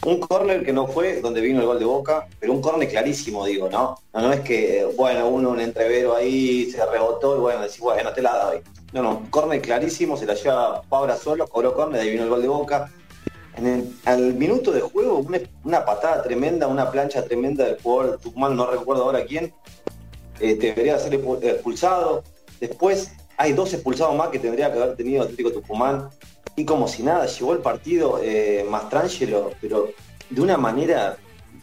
un 0.04 0.18
córner 0.18 0.64
que 0.64 0.72
no 0.72 0.86
fue 0.88 1.20
donde 1.20 1.40
vino 1.40 1.60
el 1.60 1.66
gol 1.66 1.78
de 1.78 1.84
Boca, 1.84 2.26
pero 2.40 2.52
un 2.52 2.60
córner 2.60 2.88
clarísimo, 2.88 3.44
digo, 3.46 3.68
¿no? 3.68 3.98
No, 4.12 4.20
no 4.20 4.32
es 4.32 4.40
que, 4.40 4.84
bueno, 4.96 5.28
uno 5.28 5.50
un 5.50 5.60
entrevero 5.60 6.16
ahí 6.16 6.70
se 6.70 6.84
rebotó 6.86 7.36
y 7.36 7.40
bueno, 7.40 7.60
decís, 7.62 7.78
bueno, 7.80 8.12
te 8.12 8.20
la 8.22 8.44
doy. 8.46 8.58
No, 8.92 9.02
no, 9.02 9.26
córner 9.30 9.62
clarísimo, 9.62 10.16
se 10.16 10.26
la 10.26 10.34
lleva 10.34 10.82
Fabra 10.88 11.16
solo, 11.16 11.46
cobró 11.46 11.74
córner, 11.74 12.00
ahí 12.00 12.10
vino 12.10 12.24
el 12.24 12.28
gol 12.30 12.42
de 12.42 12.48
Boca. 12.48 12.90
En 13.56 13.66
el- 13.66 13.92
al 14.06 14.34
minuto 14.34 14.72
de 14.72 14.80
juego, 14.80 15.24
una, 15.64 15.84
patada 15.84 16.22
tremenda, 16.22 16.66
una 16.66 16.90
plancha 16.90 17.22
tremenda 17.24 17.64
del 17.64 17.80
jugador 17.80 18.18
Tucumán, 18.18 18.56
no 18.56 18.66
recuerdo 18.70 19.04
ahora 19.04 19.24
quién, 19.24 19.52
eh, 20.40 20.54
debería 20.56 20.98
ser 20.98 21.12
expu- 21.22 21.42
expulsado. 21.44 22.24
Después 22.60 23.12
hay 23.36 23.52
dos 23.52 23.72
expulsados 23.72 24.16
más 24.16 24.28
que 24.30 24.38
tendría 24.38 24.72
que 24.72 24.80
haber 24.82 24.96
tenido 24.96 25.22
Atlético 25.22 25.52
Tucumán. 25.52 26.08
Y 26.56 26.64
como 26.64 26.86
si 26.86 27.02
nada, 27.02 27.26
llevó 27.26 27.52
el 27.54 27.60
partido 27.60 28.20
eh, 28.22 28.64
Mastrangelo, 28.68 29.52
pero 29.60 29.90
de 30.28 30.40
una 30.40 30.56
manera, 30.58 31.16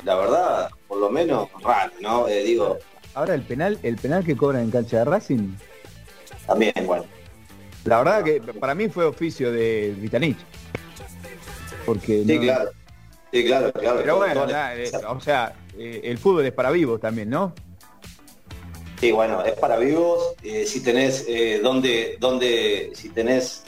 la 0.03 0.15
verdad, 0.15 0.69
por 0.87 0.97
lo 0.99 1.09
menos 1.09 1.47
rara, 1.61 1.91
¿no? 2.01 2.27
Eh, 2.27 2.43
digo, 2.43 2.77
Ahora 3.13 3.33
el 3.35 3.41
penal, 3.41 3.77
el 3.83 3.95
penal 3.97 4.23
que 4.23 4.35
cobran 4.37 4.63
en 4.63 4.71
cancha 4.71 4.99
de 4.99 5.05
Racing, 5.05 5.49
también, 6.47 6.73
bueno. 6.85 7.05
la 7.85 7.97
verdad 7.99 8.23
que 8.23 8.39
para 8.41 8.73
mí 8.75 8.87
fue 8.89 9.05
oficio 9.05 9.51
de 9.51 9.93
Vitanich. 9.97 10.37
Porque 11.85 12.23
Sí, 12.25 12.35
no- 12.35 12.41
claro. 12.41 12.69
Sí, 13.31 13.45
claro, 13.45 13.71
claro. 13.73 13.99
Pero 14.01 14.17
bueno, 14.17 14.45
la- 14.47 14.75
eh, 14.75 14.91
o 15.07 15.19
sea, 15.21 15.53
eh, 15.77 16.01
el 16.03 16.17
fútbol 16.17 16.45
es 16.45 16.51
para 16.53 16.71
vivos 16.71 16.99
también, 16.99 17.29
¿no? 17.29 17.53
Sí, 18.99 19.11
bueno, 19.11 19.43
es 19.45 19.53
para 19.53 19.77
vivos. 19.77 20.33
eh, 20.43 20.65
si 20.65 20.81
tenés 20.81 21.27
donde, 21.61 22.17
donde, 22.19 22.91
si 22.95 23.09
tenés 23.09 23.63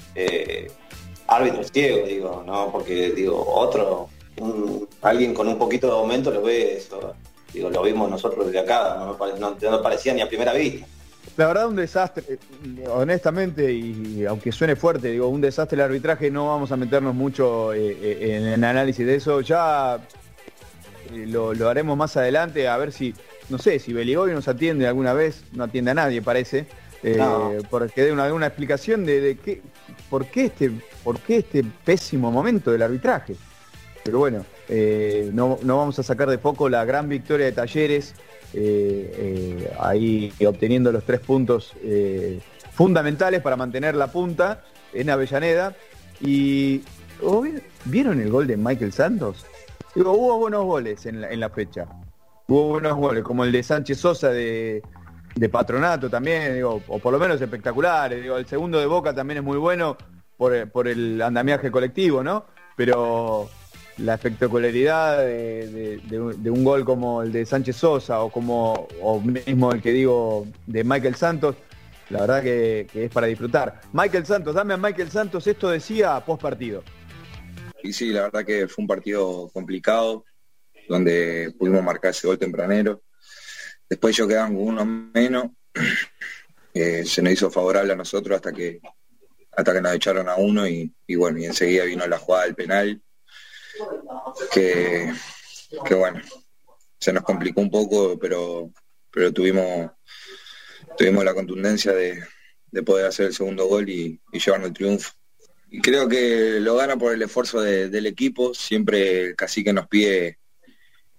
árbitros 1.32 1.68
ciegos, 1.72 2.08
digo, 2.10 2.44
¿no? 2.46 2.70
Porque 2.72 3.12
digo, 3.12 3.44
otro, 3.48 4.10
un- 4.38 4.88
alguien 5.02 5.34
con 5.34 5.48
un 5.48 5.58
poquito 5.58 5.88
de 5.88 5.94
aumento 5.94 6.30
lo 6.32 6.42
ve 6.44 6.78
eso. 6.78 7.14
Digo, 7.54 7.70
lo 7.70 7.82
vimos 7.84 8.10
nosotros 8.10 8.46
desde 8.46 8.60
acá, 8.60 8.98
no, 9.00 9.18
pare- 9.18 9.40
no- 9.40 9.56
no 9.60 9.82
parecía 9.82 10.14
ni 10.14 10.22
a 10.22 10.28
primera 10.28 10.54
vista. 10.54 10.86
La 11.38 11.48
verdad 11.48 11.68
un 11.70 11.76
desastre, 11.78 12.24
eh, 12.28 12.38
honestamente, 12.90 13.72
y 13.72 14.26
aunque 14.28 14.52
suene 14.52 14.76
fuerte, 14.76 15.10
digo, 15.12 15.28
un 15.30 15.40
desastre 15.40 15.76
el 15.78 15.82
arbitraje, 15.82 16.30
no 16.30 16.48
vamos 16.50 16.72
a 16.74 16.76
meternos 16.78 17.16
mucho 17.16 17.74
eh, 17.74 17.98
eh, 18.02 18.38
en 18.38 18.48
el 18.48 18.64
análisis 18.64 19.06
de 19.06 19.16
eso, 19.16 19.40
ya 19.42 20.00
lo, 21.28 21.54
lo 21.54 21.70
haremos 21.70 21.96
más 21.98 22.18
adelante, 22.18 22.68
a 22.68 22.76
ver 22.78 22.92
si, 22.92 23.14
no 23.50 23.58
sé, 23.58 23.80
si 23.80 23.94
Beligoy 23.94 24.34
nos 24.34 24.48
atiende 24.48 24.88
alguna 24.88 25.14
vez, 25.14 25.44
no 25.54 25.64
atiende 25.64 25.92
a 25.92 25.94
nadie 25.94 26.22
parece, 26.22 26.66
eh, 27.04 27.16
No. 27.18 27.52
porque 27.70 28.04
dé 28.04 28.12
una, 28.12 28.26
alguna 28.26 28.48
explicación 28.48 29.06
de, 29.06 29.22
de 29.22 29.38
qué, 29.38 29.62
por 30.10 30.26
qué 30.26 30.46
este, 30.46 30.72
por 31.04 31.20
qué 31.20 31.38
este 31.38 31.64
pésimo 31.84 32.32
momento 32.32 32.72
del 32.72 32.82
arbitraje. 32.82 33.36
Pero 34.04 34.20
bueno, 34.20 34.46
eh, 34.68 35.30
no, 35.34 35.60
no 35.62 35.78
vamos 35.78 36.00
a 36.00 36.04
sacar 36.04 36.30
de 36.30 36.38
foco 36.38 36.70
la 36.70 36.86
gran 36.86 37.08
victoria 37.08 37.46
de 37.46 37.52
Talleres, 37.52 38.16
eh, 38.54 39.14
eh, 39.16 39.74
ahí 39.80 40.34
obteniendo 40.46 40.92
los 40.92 41.04
tres 41.04 41.20
puntos 41.20 41.74
fundamentales 42.74 43.42
para 43.42 43.56
mantener 43.56 43.96
la 43.96 44.08
punta 44.08 44.64
en 44.94 45.10
Avellaneda. 45.10 45.76
Y 46.20 46.82
¿oh, 47.22 47.42
vi- 47.42 47.62
¿vieron 47.86 48.20
el 48.20 48.30
gol 48.32 48.48
de 48.48 48.58
Michael 48.58 48.92
Santos? 48.92 49.46
Hubo 49.96 50.38
buenos 50.40 50.66
goles 50.66 51.06
en 51.06 51.22
la, 51.22 51.30
en 51.32 51.40
la 51.40 51.50
fecha. 51.50 51.86
Hubo 52.48 52.70
buenos 52.70 52.96
goles, 52.98 53.24
como 53.24 53.44
el 53.46 53.52
de 53.52 53.62
Sánchez 53.62 54.00
Sosa 54.00 54.30
de, 54.30 54.82
de 55.36 55.50
Patronato 55.50 56.10
también, 56.10 56.64
o 56.64 56.80
por 56.80 57.14
lo 57.14 57.20
menos 57.20 57.40
espectaculares. 57.40 58.26
El 58.26 58.46
segundo 58.48 58.80
de 58.80 58.88
Boca 58.88 59.14
también 59.14 59.38
es 59.38 59.44
muy 59.44 59.58
bueno 59.58 59.96
por, 60.42 60.72
por 60.72 60.88
el 60.88 61.22
andamiaje 61.22 61.70
colectivo, 61.70 62.24
¿no? 62.24 62.48
Pero 62.76 63.48
la 63.98 64.16
espectacularidad 64.16 65.20
de, 65.20 66.02
un- 66.50 66.64
gol 66.64 66.84
como 66.84 67.22
el 67.22 67.32
de 67.32 67.46
Sánchez 67.46 67.76
Sosa 67.76 68.24
o 68.24 68.32
como 68.32 68.88
o 69.02 69.22
mismo 69.22 69.72
el 69.72 69.84
que 69.84 69.92
digo 69.92 70.48
de 70.66 70.84
Michael 70.84 71.14
Santos, 71.14 71.58
la 72.10 72.22
verdad 72.22 72.42
que, 72.42 72.88
es 72.92 73.12
para 73.12 73.28
disfrutar. 73.28 73.82
Michael 73.94 74.26
Santos, 74.26 74.56
dame 74.56 74.74
a 74.74 74.78
Michael 74.78 75.12
Santos, 75.12 75.46
esto 75.46 75.70
decía 75.70 76.20
post 76.26 76.42
partido. 76.42 76.84
Y 77.84 77.94
sí, 77.94 78.10
la 78.10 78.24
verdad 78.24 78.44
que 78.44 78.68
fue 78.68 78.82
un 78.82 78.88
partido 78.88 79.48
complicado, 79.54 80.26
donde 80.90 81.54
pudimos 81.60 81.84
marcar 81.84 82.12
ese 82.12 82.26
gol 82.26 82.40
tempranero. 82.40 83.04
Después 83.88 84.18
ellos 84.18 84.28
quedaban 84.28 84.56
uno 84.56 84.84
menos. 85.14 85.50
Eh, 86.74 87.04
se 87.04 87.22
nos 87.22 87.34
hizo 87.34 87.52
favorable 87.52 87.92
a 87.92 87.98
nosotros 87.98 88.34
hasta 88.34 88.54
que 88.54 88.80
hasta 89.56 89.74
que 89.74 89.82
nos 89.82 89.94
echaron 89.94 90.30
a 90.30 90.36
uno 90.36 90.68
y, 90.68 90.94
bueno, 91.16 91.40
y 91.40 91.46
enseguida 91.46 91.86
vino 91.86 92.06
la 92.08 92.18
jugada 92.18 92.46
del 92.46 92.56
penal, 92.56 93.02
que, 94.52 95.12
que 95.86 95.94
bueno, 95.96 96.22
se 97.00 97.14
nos 97.14 97.24
complicó 97.24 97.62
un 97.62 97.72
poco, 97.72 98.18
pero, 98.20 98.72
pero 99.12 99.32
tuvimos, 99.34 99.92
tuvimos 100.98 101.24
la 101.26 101.34
contundencia 101.34 101.94
de, 101.94 102.24
de 102.72 102.84
poder 102.84 103.08
hacer 103.08 103.28
el 103.28 103.34
segundo 103.34 103.66
gol 103.68 103.90
y, 103.90 104.20
llevarnos 104.32 104.70
el 104.70 104.74
triunfo. 104.76 105.12
Y 105.70 105.82
creo 105.82 106.08
que 106.08 106.60
lo 106.60 106.76
gana 106.76 106.98
por 106.98 107.14
el 107.14 107.22
esfuerzo 107.22 107.62
de- 107.62 107.88
del 107.90 108.06
equipo. 108.06 108.54
Siempre 108.54 109.22
el 109.28 109.36
cacique 109.38 109.72
nos 109.72 109.88
pide 109.88 110.38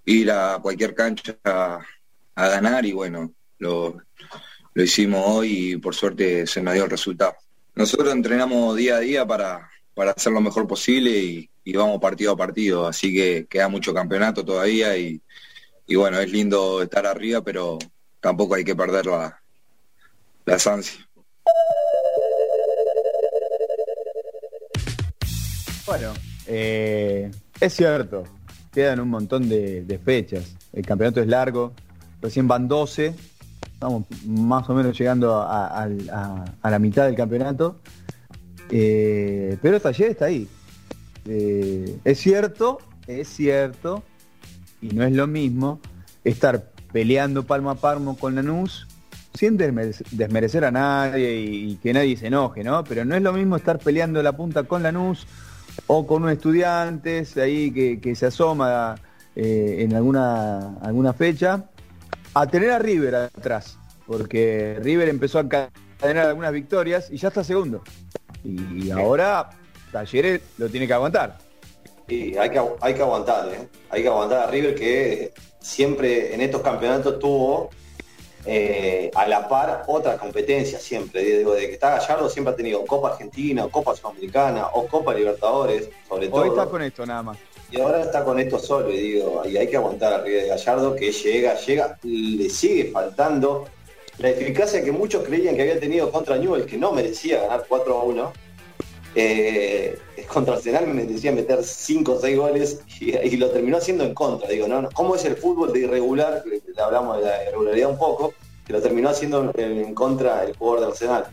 ir 0.04 0.30
a 0.30 0.59
cualquier 0.60 0.94
cancha 0.94 1.38
a, 1.44 1.80
a 2.34 2.48
ganar 2.48 2.84
y 2.84 2.92
bueno, 2.92 3.32
lo, 3.59 3.96
lo 4.74 4.82
hicimos 4.82 5.22
hoy 5.26 5.72
y 5.72 5.76
por 5.78 5.94
suerte 5.94 6.46
se 6.46 6.60
nos 6.60 6.74
dio 6.74 6.84
el 6.84 6.90
resultado. 6.90 7.34
Nosotros 7.74 8.12
entrenamos 8.12 8.77
día 8.77 8.97
a 8.97 9.01
día 9.01 9.27
para, 9.27 9.70
para 9.94 10.12
hacer 10.12 10.32
lo 10.32 10.40
mejor 10.40 10.66
posible 10.66 11.11
y, 11.11 11.51
y 11.65 11.73
vamos 11.74 12.01
partido 12.01 12.32
a 12.32 12.36
partido, 12.36 12.86
así 12.86 13.15
que 13.15 13.47
queda 13.49 13.69
mucho 13.69 13.94
campeonato 13.94 14.44
todavía 14.44 14.97
y, 14.97 15.20
y 15.86 15.94
bueno, 15.97 16.19
es 16.20 16.31
lindo 16.31 16.82
estar 16.82 17.07
arriba, 17.07 17.43
pero 17.43 17.78
tampoco 18.20 18.55
hay 18.55 18.65
que 18.65 18.77
perder 18.77 19.07
la, 19.07 19.43
las 20.44 20.66
ansias. 20.66 21.07
Bueno, 25.86 26.12
eh, 26.47 27.31
es 27.61 27.73
cierto, 27.74 28.24
quedan 28.73 29.01
un 29.01 29.09
montón 29.09 29.49
de, 29.49 29.82
de 29.82 29.99
fechas. 29.99 30.57
El 30.73 30.86
campeonato 30.86 31.20
es 31.20 31.27
largo, 31.27 31.73
recién 32.20 32.47
van 32.47 32.69
12, 32.69 33.15
estamos 33.82 34.04
más 34.26 34.70
o 34.70 34.74
menos 34.74 34.96
llegando 34.96 35.40
a, 35.40 35.88
la 36.62 36.78
mitad 36.78 37.06
del 37.06 37.16
campeonato. 37.16 37.80
Eh, 38.70 39.59
pero 39.60 39.80
Talleres 39.80 40.12
está 40.12 40.26
ahí. 40.26 40.48
Eh, 41.26 41.98
es 42.04 42.20
cierto, 42.20 42.78
es 43.09 43.28
cierto, 43.28 44.04
y 44.80 44.88
no 44.88 45.02
es 45.02 45.12
lo 45.12 45.26
mismo 45.26 45.80
estar 46.22 46.70
peleando 46.92 47.42
palmo 47.44 47.70
a 47.70 47.74
palmo 47.74 48.16
con 48.16 48.36
Lanús 48.36 48.86
sin 49.34 49.59
desmerece- 49.59 50.04
desmerecer 50.12 50.64
a 50.64 50.70
nadie 50.70 51.40
y, 51.40 51.76
que 51.76 51.92
nadie 51.92 52.16
se 52.16 52.28
enoje, 52.28 52.62
¿no? 52.62 52.84
Pero 52.84 53.04
no 53.04 53.16
es 53.16 53.22
lo 53.22 53.32
mismo 53.32 53.56
estar 53.56 53.78
peleando 53.78 54.22
la 54.22 54.36
punta 54.36 54.62
con 54.62 54.84
Lanús 54.84 55.26
o 55.88 56.06
con 56.06 56.22
un 56.22 56.30
estudiantes 56.30 57.36
ahí 57.36 57.72
que, 57.72 58.00
que 58.00 58.14
se 58.14 58.26
asoma 58.26 58.94
eh, 59.34 59.78
en 59.80 59.94
alguna, 59.94 60.78
alguna 60.82 61.12
fecha, 61.14 61.64
a 62.34 62.46
tener 62.46 62.70
a 62.70 62.78
River 62.78 63.14
atrás, 63.14 63.78
porque 64.06 64.78
River 64.82 65.09
empezó 65.09 65.38
a 65.38 65.42
encadenar 65.42 66.26
algunas 66.26 66.52
victorias 66.52 67.09
y 67.10 67.16
ya 67.16 67.28
está 67.28 67.44
segundo. 67.44 67.82
Y 68.44 68.90
ahora 68.90 69.50
Talleres 69.92 70.40
lo 70.59 70.68
tiene 70.68 70.86
que 70.86 70.94
aguantar. 70.94 71.38
Y 72.09 72.36
hay 72.36 72.50
que, 72.50 72.60
hay 72.80 72.94
que 72.94 73.02
aguantar, 73.02 73.48
¿eh? 73.48 73.68
Hay 73.90 74.02
que 74.02 74.09
aguantar 74.09 74.48
a 74.48 74.50
River 74.50 74.74
que 74.74 75.32
siempre 75.60 76.34
en 76.34 76.40
estos 76.40 76.62
campeonatos 76.62 77.18
tuvo 77.18 77.70
eh, 78.44 79.10
a 79.14 79.27
la 79.27 79.48
par 79.48 79.85
otra 79.86 80.16
competencia 80.16 80.78
siempre. 80.78 81.23
Digo, 81.23 81.55
de 81.55 81.66
que 81.66 81.74
está 81.74 81.98
Gallardo 81.98 82.28
siempre 82.28 82.52
ha 82.55 82.56
tenido 82.56 82.85
Copa 82.85 83.10
Argentina, 83.10 83.66
Copa 83.70 83.94
Sudamericana, 83.94 84.69
o 84.74 84.86
Copa 84.86 85.14
Libertadores, 85.14 85.89
sobre 86.09 86.28
todo. 86.28 86.43
Hoy 86.43 86.48
está 86.48 86.66
con 86.66 86.82
esto 86.82 87.06
nada 87.06 87.23
más. 87.23 87.39
Y 87.70 87.81
ahora 87.81 88.02
está 88.02 88.23
con 88.23 88.39
esto 88.39 88.59
solo 88.59 88.90
y 88.90 88.98
digo, 88.98 89.43
y 89.47 89.56
hay 89.56 89.66
que 89.66 89.77
aguantar 89.77 90.12
a 90.12 90.19
River 90.23 90.43
de 90.43 90.48
Gallardo 90.48 90.94
que 90.94 91.10
llega, 91.10 91.55
llega, 91.55 91.98
le 92.02 92.51
sigue 92.51 92.90
faltando 92.90 93.64
la 94.19 94.28
eficacia 94.28 94.85
que 94.85 94.93
muchos 94.93 95.24
creían 95.24 95.56
que 95.56 95.62
había 95.62 95.81
tenido 95.81 96.12
contra 96.12 96.36
Newell, 96.36 96.66
que 96.66 96.77
no 96.77 96.93
merecía 96.93 97.40
ganar 97.40 97.64
4 97.66 97.98
a 97.98 98.02
1. 98.02 98.32
Eh, 99.14 99.98
contra 100.28 100.55
Arsenal 100.55 100.86
me 100.86 100.94
merecía 100.94 101.32
meter 101.32 101.62
5 101.62 102.12
o 102.12 102.20
6 102.20 102.39
goles 102.39 102.80
y, 103.01 103.36
lo 103.36 103.51
terminó 103.51 103.76
haciendo 103.76 104.05
en 104.05 104.14
contra. 104.14 104.48
Digo, 104.48 104.66
no, 104.68 104.89
¿cómo 104.94 105.14
es 105.16 105.24
el 105.24 105.36
fútbol 105.36 105.72
de 105.72 105.80
irregular? 105.80 106.43
Le 106.47 106.82
hablamos 106.82 107.18
de 107.18 107.24
la 107.24 107.44
irregularidad 107.44 107.90
un 107.90 107.98
poco, 107.98 108.32
que 108.66 108.72
lo 108.72 108.80
terminó 108.80 109.10
haciendo 109.10 109.52
en, 109.56 109.94
contra 109.94 110.44
el 110.44 110.56
jugador 110.56 110.80
de 110.80 110.86
Arsenal. 110.86 111.24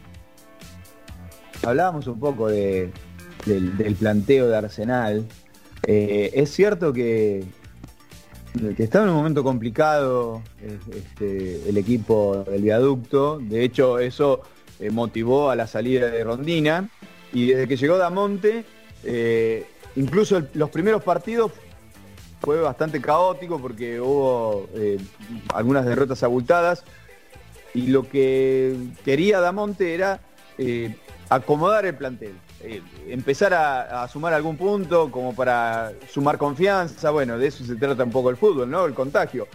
Hablábamos 1.64 2.08
un 2.08 2.20
poco 2.20 2.48
de- 2.48 2.92
del, 3.46 3.96
planteo 3.96 4.48
de 4.48 4.58
Arsenal. 4.58 5.26
Eh, 5.88 6.32
es 6.34 6.52
cierto 6.52 6.92
que, 6.94 7.44
que 8.76 8.84
está 8.84 9.04
en 9.04 9.10
un 9.10 9.16
momento 9.16 9.44
complicado 9.44 10.42
eh, 10.62 10.78
este, 10.96 11.70
el 11.70 11.78
equipo 11.78 12.44
del 12.50 12.62
viaducto. 12.64 13.40
De 13.40 13.64
hecho, 13.64 14.00
eso 14.00 14.42
eh, 14.80 14.90
motivó 14.90 15.50
a 15.50 15.56
la 15.56 15.68
salida 15.68 16.10
de 16.10 16.24
Rondina. 16.24 16.90
Y 17.34 17.48
desde 17.48 17.68
que 17.68 17.78
llegó 17.78 17.98
Damonte, 17.98 18.66
eh, 19.04 19.66
incluso 19.96 20.42
los 20.54 20.70
primeros 20.70 21.04
partidos 21.04 21.52
fue 22.42 22.62
bastante 22.62 23.02
caótico 23.02 23.60
porque 23.60 24.00
hubo 24.00 24.68
eh, 24.74 24.98
algunas 25.54 25.86
derrotas 25.86 26.24
abultadas. 26.24 26.84
Y 27.74 27.88
lo 27.88 28.10
que 28.10 28.76
quería 29.06 29.40
Damonte 29.40 29.94
era 29.94 30.22
eh, 30.58 30.96
acomodar 31.30 31.86
el 31.86 31.96
plantel. 31.96 32.34
empezar 33.08 33.54
a, 33.54 34.08
sumar 34.08 34.34
algún 34.34 34.58
punto 34.58 35.12
como 35.12 35.36
para 35.36 35.94
sumar 36.10 36.38
confianza. 36.38 37.12
Bueno, 37.12 37.38
de 37.38 37.48
eso 37.48 37.64
se 37.64 37.76
trata 37.76 38.04
un 38.04 38.12
poco 38.12 38.32
el 38.32 38.38
fútbol, 38.38 38.70
¿no? 38.70 38.86
El 38.86 38.94
contagio. 38.96 39.48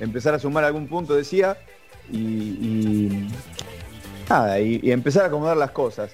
Empezar 0.00 0.34
a 0.34 0.38
sumar 0.38 0.64
algún 0.64 0.88
punto, 0.88 1.14
decía, 1.14 1.56
y, 2.10 3.28
nada, 4.28 4.58
y 4.58 4.90
empezar 4.90 5.24
a 5.24 5.26
acomodar 5.26 5.56
las 5.58 5.70
cosas. 5.70 6.10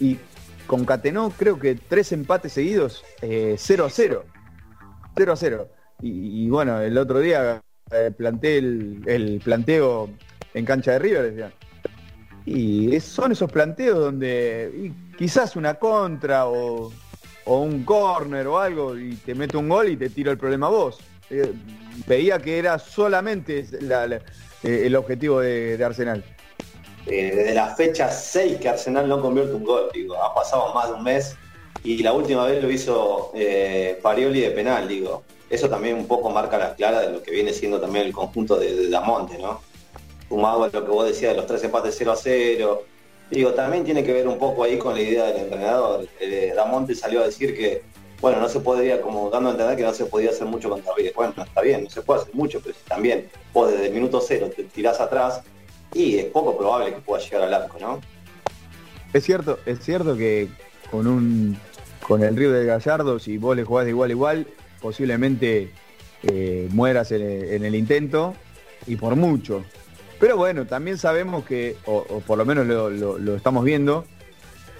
Y 0.00 0.18
concatenó, 0.66 1.30
creo 1.36 1.58
que 1.58 1.74
tres 1.74 2.12
empates 2.12 2.52
seguidos, 2.52 3.04
eh, 3.22 3.56
0 3.58 3.84
a 3.84 3.90
0. 3.90 4.24
0 5.16 5.32
a 5.32 5.36
0. 5.36 5.68
Y, 6.02 6.48
bueno, 6.50 6.80
el 6.80 6.98
otro 6.98 7.20
día 7.20 7.62
eh, 7.90 8.10
planteé 8.16 8.58
el, 8.58 9.40
planteo 9.42 10.10
en 10.52 10.64
cancha 10.64 10.92
de 10.92 10.98
River. 10.98 11.52
Y 12.44 13.00
son 13.00 13.32
esos 13.32 13.50
planteos 13.50 13.98
donde 13.98 14.92
quizás 15.16 15.56
una 15.56 15.74
contra 15.74 16.46
o, 16.46 16.92
un 17.46 17.84
corner 17.84 18.46
o 18.46 18.58
algo 18.58 18.96
y 18.98 19.14
te 19.16 19.34
mete 19.34 19.56
un 19.56 19.68
gol 19.68 19.88
y 19.88 19.96
te 19.96 20.10
tira 20.10 20.32
el 20.32 20.38
problema 20.38 20.66
a 20.66 20.70
vos. 20.70 20.98
Eh, 21.30 21.52
veía 22.06 22.38
que 22.38 22.58
era 22.58 22.78
solamente 22.78 23.66
la, 23.80 24.06
la- 24.06 24.16
eh, 24.62 24.82
el 24.86 24.94
objetivo 24.96 25.40
de 25.40 25.82
Arsenal. 25.84 26.24
Eh, 27.06 27.32
desde 27.34 27.54
la 27.54 27.74
fecha 27.76 28.10
6 28.10 28.58
que 28.58 28.68
Arsenal 28.68 29.08
no 29.08 29.20
convierte 29.20 29.54
un 29.54 29.64
gol, 29.64 29.90
digo, 29.94 30.20
ha 30.20 30.34
pasado 30.34 30.74
más 30.74 30.88
de 30.88 30.94
un 30.94 31.04
mes 31.04 31.36
y 31.84 32.02
la 32.02 32.12
última 32.12 32.44
vez 32.44 32.60
lo 32.60 32.68
hizo 32.70 33.30
eh, 33.34 34.00
de 34.02 34.50
penal, 34.50 34.88
digo. 34.88 35.22
Eso 35.48 35.68
también 35.68 35.96
un 35.96 36.08
poco 36.08 36.30
marca 36.30 36.58
las 36.58 36.74
claras 36.74 37.06
de 37.06 37.12
lo 37.12 37.22
que 37.22 37.30
viene 37.30 37.52
siendo 37.52 37.80
también 37.80 38.06
el 38.06 38.12
conjunto 38.12 38.58
de, 38.58 38.74
de 38.74 38.88
Damonte, 38.88 39.38
¿no? 39.38 39.60
Sumado 40.28 40.64
a 40.64 40.68
lo 40.68 40.84
que 40.84 40.90
vos 40.90 41.06
decías 41.06 41.30
de 41.30 41.36
los 41.36 41.46
tres 41.46 41.62
empates 41.62 41.94
0 41.96 42.10
a 42.10 42.16
0. 42.16 42.82
Digo, 43.30 43.54
también 43.54 43.84
tiene 43.84 44.02
que 44.02 44.12
ver 44.12 44.26
un 44.26 44.38
poco 44.38 44.64
ahí 44.64 44.76
con 44.76 44.94
la 44.94 45.00
idea 45.00 45.26
del 45.26 45.42
entrenador. 45.42 46.08
Eh, 46.18 46.52
Damonte 46.56 46.96
salió 46.96 47.22
a 47.22 47.26
decir 47.26 47.56
que, 47.56 47.82
bueno, 48.20 48.40
no 48.40 48.48
se 48.48 48.58
podría, 48.58 49.00
como 49.00 49.30
dando 49.30 49.50
a 49.50 49.52
entender 49.52 49.76
que 49.76 49.84
no 49.84 49.94
se 49.94 50.06
podía 50.06 50.30
hacer 50.30 50.48
mucho 50.48 50.68
contra 50.68 50.92
River. 50.96 51.12
Bueno, 51.14 51.34
está 51.36 51.60
bien, 51.60 51.84
no 51.84 51.90
se 51.90 52.02
puede 52.02 52.22
hacer 52.22 52.34
mucho, 52.34 52.60
pero 52.60 52.74
si 52.74 52.82
también 52.88 53.30
vos 53.52 53.70
desde 53.70 53.86
el 53.86 53.92
minuto 53.92 54.20
cero 54.20 54.50
te 54.54 54.64
tirás 54.64 55.00
atrás 55.00 55.42
y 55.96 56.18
es 56.18 56.24
poco 56.26 56.56
probable 56.56 56.94
que 56.94 57.00
pueda 57.00 57.22
llegar 57.22 57.42
al 57.42 57.54
arco, 57.54 57.78
¿no? 57.80 58.00
Es 59.12 59.24
cierto, 59.24 59.58
es 59.66 59.78
cierto 59.80 60.16
que 60.16 60.48
con 60.90 61.06
un 61.06 61.56
con 62.06 62.22
el 62.22 62.36
Río 62.36 62.52
de 62.52 62.64
Gallardo, 62.66 63.18
si 63.18 63.36
vos 63.38 63.56
le 63.56 63.64
jugás 63.64 63.84
de 63.86 63.90
igual 63.90 64.10
a 64.10 64.12
igual, 64.12 64.46
posiblemente 64.80 65.70
eh, 66.22 66.68
mueras 66.70 67.10
en 67.10 67.22
el, 67.22 67.44
en 67.52 67.64
el 67.64 67.74
intento 67.74 68.34
y 68.86 68.94
por 68.96 69.16
mucho. 69.16 69.64
Pero 70.20 70.36
bueno, 70.36 70.66
también 70.66 70.98
sabemos 70.98 71.44
que, 71.44 71.76
o, 71.84 71.96
o 72.08 72.20
por 72.20 72.38
lo 72.38 72.44
menos 72.44 72.66
lo, 72.66 72.90
lo- 72.90 73.18
lo 73.18 73.34
estamos 73.36 73.64
viendo, 73.64 74.04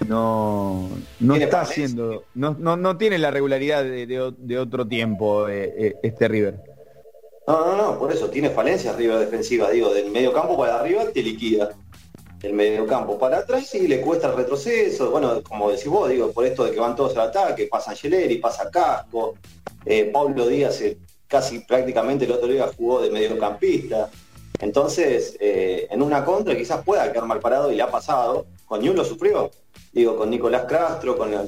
no, 0.07 0.89
no 1.19 1.35
está 1.35 1.61
haciendo, 1.61 2.23
no, 2.33 2.55
no, 2.59 2.77
no 2.77 2.97
tiene 2.97 3.17
la 3.17 3.29
regularidad 3.31 3.83
de, 3.83 4.05
de 4.37 4.59
otro 4.59 4.87
tiempo 4.87 5.47
eh, 5.49 5.73
eh, 5.77 5.95
este 6.03 6.27
River. 6.27 6.59
No, 7.47 7.65
no, 7.65 7.77
no, 7.77 7.97
por 7.97 8.11
eso 8.11 8.29
tiene 8.29 8.49
falencias 8.49 8.97
River 8.97 9.19
defensiva, 9.19 9.69
digo, 9.69 9.93
del 9.93 10.11
medio 10.11 10.33
campo 10.33 10.57
para 10.57 10.81
arriba 10.81 11.05
te 11.13 11.23
liquida. 11.23 11.69
Del 12.39 12.53
medio 12.53 12.85
campo 12.85 13.17
para 13.17 13.37
atrás 13.37 13.73
y 13.73 13.87
le 13.87 14.01
cuesta 14.01 14.27
el 14.27 14.35
retroceso. 14.35 15.09
Bueno, 15.09 15.41
como 15.41 15.71
decís 15.71 15.87
vos, 15.87 16.09
digo, 16.09 16.31
por 16.31 16.45
esto 16.45 16.65
de 16.65 16.71
que 16.71 16.79
van 16.79 16.95
todos 16.95 17.15
al 17.15 17.29
ataque, 17.29 17.67
pasa 17.67 17.91
Angeleri, 17.91 18.37
pasa 18.37 18.69
Casco, 18.69 19.35
eh, 19.85 20.09
Pablo 20.13 20.45
Díaz 20.45 20.81
eh, 20.81 20.97
casi 21.25 21.59
prácticamente 21.59 22.25
el 22.25 22.33
otro 22.33 22.49
día 22.49 22.69
jugó 22.77 23.01
de 23.01 23.09
mediocampista. 23.09 24.09
Entonces, 24.59 25.37
eh, 25.39 25.87
en 25.89 26.01
una 26.01 26.25
contra 26.25 26.55
quizás 26.55 26.83
pueda 26.83 27.11
quedar 27.11 27.25
mal 27.27 27.39
parado 27.39 27.71
y 27.71 27.75
le 27.75 27.83
ha 27.83 27.89
pasado. 27.89 28.45
Con 28.65 28.81
Ñulo 28.81 29.05
sufrió. 29.05 29.51
Digo, 29.93 30.17
con 30.17 30.29
Nicolás 30.29 30.65
Castro, 30.65 31.17
con, 31.17 31.33
el 31.33 31.47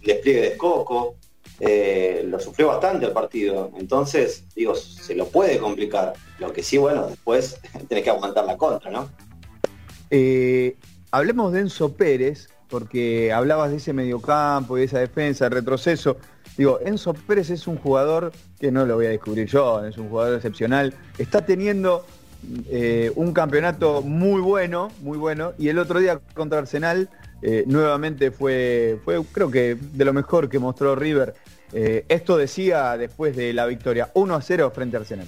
despliegue 0.00 0.40
de 0.40 0.48
Escoco. 0.48 1.16
Eh, 1.60 2.24
lo 2.26 2.40
sufrió 2.40 2.68
bastante 2.68 3.06
el 3.06 3.12
partido. 3.12 3.70
Entonces, 3.76 4.44
digo, 4.54 4.74
se 4.74 5.14
lo 5.14 5.26
puede 5.28 5.58
complicar. 5.58 6.14
Lo 6.38 6.52
que 6.52 6.62
sí, 6.62 6.78
bueno, 6.78 7.06
después 7.06 7.60
tenés 7.88 8.04
que 8.04 8.10
aguantar 8.10 8.44
la 8.44 8.56
contra, 8.56 8.90
¿no? 8.90 9.08
Eh, 10.10 10.76
hablemos 11.10 11.52
de 11.52 11.60
Enzo 11.60 11.92
Pérez, 11.92 12.48
porque 12.68 13.32
hablabas 13.32 13.70
de 13.70 13.76
ese 13.76 13.92
mediocampo 13.92 14.76
y 14.76 14.80
de 14.80 14.86
esa 14.86 14.98
defensa, 14.98 15.46
el 15.46 15.52
retroceso. 15.52 16.16
Digo, 16.56 16.80
Enzo 16.84 17.14
Pérez 17.14 17.50
es 17.50 17.66
un 17.66 17.76
jugador 17.76 18.32
que 18.58 18.70
no 18.70 18.84
lo 18.84 18.96
voy 18.96 19.06
a 19.06 19.10
descubrir 19.10 19.46
yo, 19.46 19.84
es 19.84 19.96
un 19.98 20.08
jugador 20.08 20.36
excepcional. 20.36 20.94
Está 21.18 21.44
teniendo 21.44 22.04
eh, 22.70 23.12
un 23.14 23.32
campeonato 23.32 24.02
muy 24.02 24.40
bueno, 24.40 24.90
muy 25.00 25.16
bueno, 25.16 25.52
y 25.58 25.68
el 25.68 25.78
otro 25.78 26.00
día 26.00 26.20
contra 26.34 26.58
Arsenal 26.58 27.08
eh, 27.42 27.64
nuevamente 27.66 28.30
fue, 28.30 28.98
fue, 29.04 29.20
creo 29.32 29.50
que, 29.50 29.76
de 29.76 30.04
lo 30.04 30.12
mejor 30.12 30.48
que 30.48 30.60
mostró 30.60 30.94
River. 30.94 31.34
Eh, 31.72 32.04
esto 32.08 32.36
decía 32.36 32.96
después 32.96 33.34
de 33.34 33.52
la 33.52 33.66
victoria 33.66 34.10
1 34.14 34.34
a 34.34 34.40
0 34.40 34.72
frente 34.72 34.96
a 34.96 35.00
Arsenal. 35.00 35.26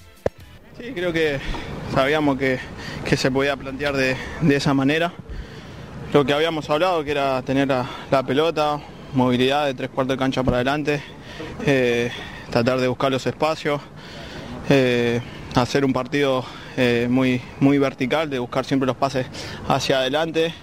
Sí, 0.78 0.92
creo 0.94 1.12
que 1.12 1.40
sabíamos 1.92 2.38
que, 2.38 2.58
que 3.04 3.16
se 3.16 3.30
podía 3.30 3.56
plantear 3.56 3.96
de, 3.96 4.16
de 4.42 4.56
esa 4.56 4.74
manera. 4.74 5.12
Lo 6.12 6.24
que 6.24 6.32
habíamos 6.32 6.70
hablado, 6.70 7.02
que 7.02 7.10
era 7.10 7.42
tener 7.42 7.66
la, 7.66 7.88
la 8.10 8.22
pelota, 8.22 8.80
movilidad 9.12 9.66
de 9.66 9.74
tres 9.74 9.90
cuartos 9.90 10.14
de 10.14 10.18
cancha 10.18 10.44
para 10.44 10.58
adelante, 10.58 11.02
eh, 11.66 12.12
tratar 12.50 12.78
de 12.78 12.86
buscar 12.86 13.10
los 13.10 13.26
espacios, 13.26 13.80
hacer 15.56 15.84
un 15.84 15.92
partido 15.92 16.44
muy, 17.08 17.42
muy 17.60 17.78
vertical, 17.78 18.30
de 18.30 18.38
buscar 18.38 18.64
siempre 18.64 18.86
los 18.86 18.96
pases 18.96 19.26
hacia 19.68 19.98
adelante, 19.98 20.54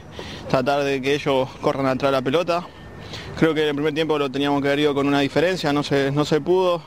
tratar 0.52 0.84
de 0.84 1.02
que 1.02 1.14
ellos 1.14 1.48
corran 1.62 1.86
atrás 1.86 2.12
de 2.12 2.18
la 2.18 2.22
pelota. 2.22 2.68
Creo 3.40 3.54
que 3.54 3.62
en 3.62 3.70
el 3.70 3.76
primer 3.76 3.94
tiempo 3.94 4.20
lo 4.20 4.30
teníamos 4.30 4.62
que 4.62 4.68
haber 4.68 4.80
ido 4.80 4.94
con 4.94 5.08
una 5.08 5.22
diferencia, 5.22 5.72
no 5.72 5.82
se, 5.82 6.12
no 6.12 6.26
se 6.26 6.42
pudo 6.42 6.84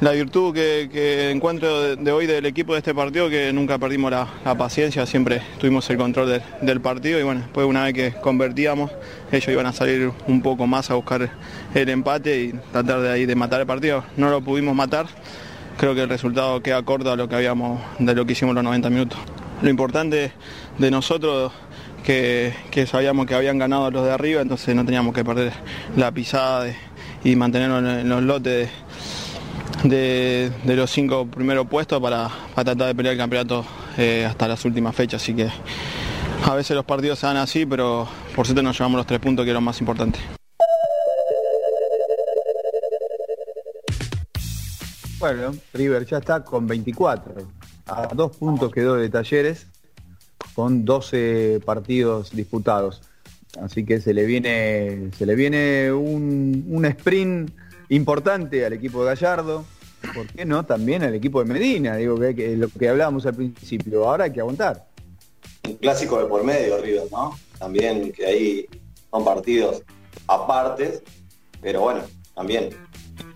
la 0.00 0.12
virtud 0.12 0.54
que, 0.54 1.30
encuentro 1.30 1.96
de, 1.96 2.12
hoy 2.12 2.26
del 2.26 2.46
equipo 2.46 2.72
de 2.72 2.78
este 2.78 2.94
partido, 2.94 3.28
que 3.28 3.52
nunca 3.52 3.78
perdimos 3.78 4.10
la, 4.10 4.26
paciencia, 4.56 5.04
siempre 5.04 5.42
tuvimos 5.58 5.90
el 5.90 5.98
control 5.98 6.42
del 6.62 6.80
partido 6.80 7.20
y 7.20 7.24
bueno, 7.24 7.42
después 7.42 7.66
una 7.66 7.84
vez 7.84 7.92
que 7.92 8.12
convertíamos, 8.22 8.90
ellos 9.32 9.48
iban 9.48 9.66
a 9.66 9.74
salir 9.74 10.10
un 10.26 10.40
poco 10.40 10.66
más 10.66 10.90
a 10.90 10.94
buscar 10.94 11.28
el 11.74 11.88
empate 11.90 12.40
y 12.40 12.52
tratar 12.72 13.02
de 13.02 13.10
ahí 13.10 13.26
de 13.26 13.34
matar 13.34 13.60
el 13.60 13.66
partido. 13.66 14.02
No 14.16 14.30
lo 14.30 14.40
pudimos 14.40 14.74
matar, 14.74 15.08
creo 15.76 15.94
que 15.94 16.04
el 16.04 16.08
resultado 16.08 16.62
queda 16.62 16.82
corto 16.84 17.12
a 17.12 17.16
lo 17.16 17.28
que 17.28 17.34
habíamos, 17.34 17.82
de 17.98 18.14
lo 18.14 18.24
que 18.24 18.32
hicimos 18.32 18.54
los 18.54 18.64
90 18.64 18.88
minutos. 18.88 19.18
Lo 19.60 19.68
importante 19.68 20.32
de 20.78 20.90
nosotros 20.90 21.52
que, 22.04 22.86
sabíamos 22.86 23.26
que 23.26 23.34
habían 23.34 23.58
ganado 23.58 23.90
los 23.90 24.04
de 24.04 24.12
arriba, 24.12 24.40
entonces 24.40 24.74
no 24.74 24.84
teníamos 24.84 25.14
que 25.14 25.24
perder 25.24 25.52
la 25.96 26.10
pisada 26.12 26.66
y 27.24 27.36
mantenernos 27.36 27.82
en, 27.82 28.08
los 28.08 28.22
lotes 28.22 28.70
de, 29.84 30.50
los 30.64 30.90
cinco 30.90 31.26
primeros 31.26 31.66
puestos 31.68 32.00
para, 32.00 32.28
para 32.54 32.64
tratar 32.64 32.88
de 32.88 32.94
pelear 32.94 33.12
el 33.12 33.18
campeonato 33.18 33.64
eh, 33.96 34.24
hasta 34.24 34.48
las 34.48 34.64
últimas 34.64 34.94
fechas. 34.94 35.22
Así 35.22 35.34
que 35.34 35.48
a 36.44 36.54
veces 36.54 36.74
los 36.76 36.84
partidos 36.84 37.18
se 37.18 37.26
dan 37.26 37.36
así, 37.36 37.66
pero 37.66 38.08
por 38.34 38.46
suerte 38.46 38.62
nos 38.62 38.78
llevamos 38.78 38.98
los 38.98 39.06
tres 39.06 39.20
puntos 39.20 39.44
que 39.44 39.52
lo 39.52 39.60
más 39.60 39.80
importante. 39.80 40.18
Bueno, 45.18 45.52
River 45.74 46.06
ya 46.06 46.18
está 46.18 46.44
con 46.44 46.66
24. 46.66 47.34
A 47.86 48.06
dos 48.14 48.36
puntos 48.36 48.70
quedó 48.70 48.94
de 48.94 49.08
Talleres 49.08 49.66
con 50.58 50.84
12 50.84 51.60
partidos 51.64 52.32
disputados. 52.32 53.00
Así 53.62 53.84
que 53.84 54.00
se 54.00 54.12
le 54.12 54.26
viene, 54.26 55.12
se 55.16 55.24
le 55.24 55.36
viene 55.36 55.92
un, 55.92 56.66
un 56.68 56.84
sprint 56.84 57.52
importante 57.90 58.66
al 58.66 58.72
equipo 58.72 59.04
de 59.04 59.14
Gallardo. 59.14 59.64
¿Por 60.12 60.26
qué 60.26 60.44
no? 60.44 60.66
También 60.66 61.04
al 61.04 61.14
equipo 61.14 61.44
de 61.44 61.52
Medina, 61.52 61.94
digo 61.94 62.18
que, 62.18 62.34
que 62.34 62.56
lo 62.56 62.68
que 62.70 62.88
hablábamos 62.88 63.24
al 63.26 63.36
principio. 63.36 64.08
Ahora 64.08 64.24
hay 64.24 64.32
que 64.32 64.40
aguantar. 64.40 64.84
Un 65.64 65.74
clásico 65.74 66.18
de 66.18 66.26
por 66.26 66.42
medio, 66.42 66.82
River, 66.82 67.04
¿no? 67.12 67.38
También 67.56 68.10
que 68.10 68.26
ahí 68.26 68.66
son 69.12 69.24
partidos 69.24 69.84
aparte, 70.26 71.04
pero 71.60 71.82
bueno, 71.82 72.00
también. 72.34 72.70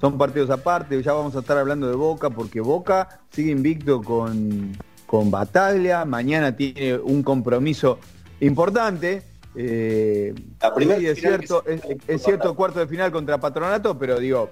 Son 0.00 0.18
partidos 0.18 0.50
aparte, 0.50 1.00
ya 1.00 1.12
vamos 1.12 1.36
a 1.36 1.38
estar 1.38 1.56
hablando 1.56 1.88
de 1.88 1.94
Boca, 1.94 2.30
porque 2.30 2.60
Boca 2.60 3.20
sigue 3.30 3.52
invicto 3.52 4.02
con, 4.02 4.72
con 5.12 5.30
Bataglia, 5.30 6.06
mañana 6.06 6.56
tiene 6.56 6.96
un 6.96 7.22
compromiso 7.22 7.98
importante. 8.40 9.22
eh, 9.54 10.34
La 10.58 10.74
primera 10.74 10.98
sí, 10.98 11.06
es 11.06 11.20
cierto, 11.20 11.62
es, 11.66 11.82
es 12.08 12.22
cierto 12.22 12.56
cuarto 12.56 12.78
de 12.78 12.86
final 12.86 13.12
contra 13.12 13.36
Patronato, 13.38 13.98
pero 13.98 14.18
digo, 14.18 14.48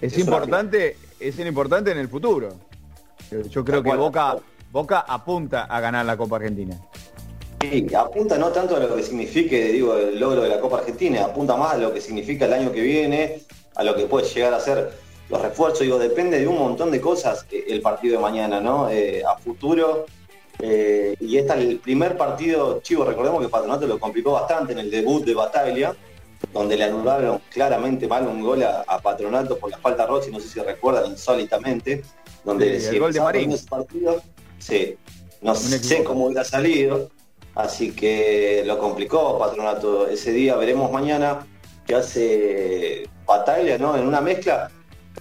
es, 0.00 0.16
importante, 0.16 0.96
es 1.18 1.36
importante 1.40 1.90
en 1.90 1.98
el 1.98 2.06
futuro. 2.06 2.50
Yo, 3.28 3.42
yo 3.42 3.64
creo 3.64 3.82
que 3.82 3.92
Boca, 3.96 4.36
Boca 4.70 5.00
apunta 5.00 5.64
a 5.64 5.80
ganar 5.80 6.06
la 6.06 6.16
Copa 6.16 6.36
Argentina. 6.36 6.80
Sí, 7.60 7.84
apunta 7.92 8.38
no 8.38 8.50
tanto 8.50 8.76
a 8.76 8.78
lo 8.78 8.94
que 8.94 9.02
signifique, 9.02 9.72
digo, 9.72 9.96
el 9.96 10.20
logro 10.20 10.42
de 10.42 10.48
la 10.48 10.60
Copa 10.60 10.78
Argentina, 10.78 11.24
apunta 11.24 11.56
más 11.56 11.74
a 11.74 11.78
lo 11.78 11.92
que 11.92 12.00
significa 12.00 12.44
el 12.44 12.52
año 12.52 12.70
que 12.70 12.82
viene, 12.82 13.42
a 13.74 13.82
lo 13.82 13.96
que 13.96 14.04
puede 14.04 14.28
llegar 14.28 14.54
a 14.54 14.60
ser 14.60 14.92
los 15.28 15.42
refuerzos, 15.42 15.80
digo, 15.80 15.98
depende 15.98 16.38
de 16.40 16.46
un 16.48 16.58
montón 16.58 16.90
de 16.90 17.00
cosas 17.00 17.46
eh, 17.50 17.64
el 17.68 17.80
partido 17.82 18.16
de 18.16 18.22
mañana, 18.22 18.60
¿no? 18.60 18.88
Eh, 18.90 19.22
a 19.24 19.36
futuro. 19.36 20.06
eh, 20.60 21.14
y 21.20 21.36
este 21.38 21.52
es 21.52 21.58
el 21.60 21.78
primer 21.78 22.16
partido, 22.16 22.80
chivo, 22.82 23.04
recordemos 23.04 23.40
que 23.42 23.48
Patronato 23.48 23.86
lo 23.86 23.98
complicó 24.00 24.32
bastante 24.32 24.72
en 24.72 24.80
el 24.80 24.90
debut 24.90 25.24
de 25.24 25.34
Bataglia, 25.34 25.94
donde 26.52 26.76
le 26.76 26.84
anularon 26.84 27.40
claramente 27.50 28.06
mal 28.08 28.26
un 28.26 28.42
gol 28.42 28.62
a, 28.62 28.80
a 28.86 29.00
Patronato 29.00 29.56
por 29.58 29.70
la 29.70 29.78
falta 29.78 30.02
de 30.04 30.08
Rossi, 30.08 30.30
no 30.30 30.40
sé 30.40 30.48
si 30.48 30.60
recuerdan 30.60 31.06
insólitamente, 31.10 32.02
donde 32.44 32.80
Sí, 32.80 32.88
si 32.88 32.94
el 32.96 33.00
gol 33.00 33.12
de 33.12 33.20
Marín. 33.20 33.52
ese 33.52 33.66
partido, 33.68 34.20
sí, 34.58 34.96
no 35.42 35.54
sé 35.54 36.02
cómo 36.04 36.26
hubiera 36.26 36.44
salido, 36.44 37.10
así 37.54 37.92
que 37.92 38.62
lo 38.66 38.78
complicó 38.78 39.38
Patronato 39.38 40.08
ese 40.08 40.32
día, 40.32 40.56
veremos 40.56 40.90
mañana 40.90 41.46
qué 41.86 41.94
hace 41.94 43.08
Bataglia, 43.26 43.78
¿no? 43.78 43.96
En 43.96 44.06
una 44.06 44.20
mezcla, 44.20 44.70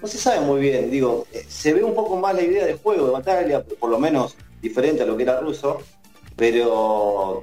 no 0.01 0.07
se 0.07 0.17
sabe 0.17 0.41
muy 0.41 0.59
bien, 0.61 0.89
digo, 0.91 1.25
eh, 1.33 1.45
se 1.47 1.73
ve 1.73 1.83
un 1.83 1.93
poco 1.95 2.15
más 2.17 2.35
la 2.35 2.41
idea 2.43 2.65
de 2.65 2.75
juego 2.75 3.05
de 3.07 3.11
Bataglia, 3.11 3.63
por 3.63 3.89
lo 3.89 3.99
menos 3.99 4.35
diferente 4.61 5.03
a 5.03 5.05
lo 5.05 5.15
que 5.17 5.23
era 5.23 5.39
ruso, 5.39 5.79
pero 6.35 7.41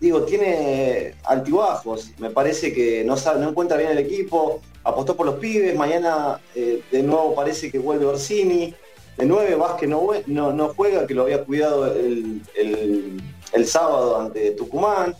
digo, 0.00 0.22
tiene 0.22 1.14
altibajos, 1.24 2.10
me 2.18 2.30
parece 2.30 2.72
que 2.72 3.04
no 3.04 3.16
sabe, 3.16 3.40
no 3.40 3.48
encuentra 3.50 3.76
bien 3.76 3.90
el 3.90 3.98
equipo, 3.98 4.60
apostó 4.84 5.16
por 5.16 5.26
los 5.26 5.36
pibes, 5.36 5.74
mañana 5.76 6.40
eh, 6.54 6.82
de 6.90 7.02
nuevo 7.02 7.34
parece 7.34 7.70
que 7.70 7.78
vuelve 7.78 8.06
Orsini, 8.06 8.74
de 9.16 9.26
9, 9.26 9.56
Vázquez 9.56 9.88
no, 9.88 10.06
no, 10.26 10.52
no 10.52 10.68
juega, 10.74 11.06
que 11.06 11.14
lo 11.14 11.22
había 11.22 11.42
cuidado 11.44 11.86
el, 11.92 12.40
el- 12.54 13.20
el 13.52 13.66
sábado 13.66 14.20
ante 14.20 14.50
Tucumán. 14.52 15.16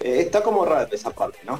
Eh, 0.00 0.20
está 0.20 0.42
como 0.42 0.64
raro 0.64 0.86
esa 0.92 1.10
parte, 1.10 1.38
¿no? 1.44 1.58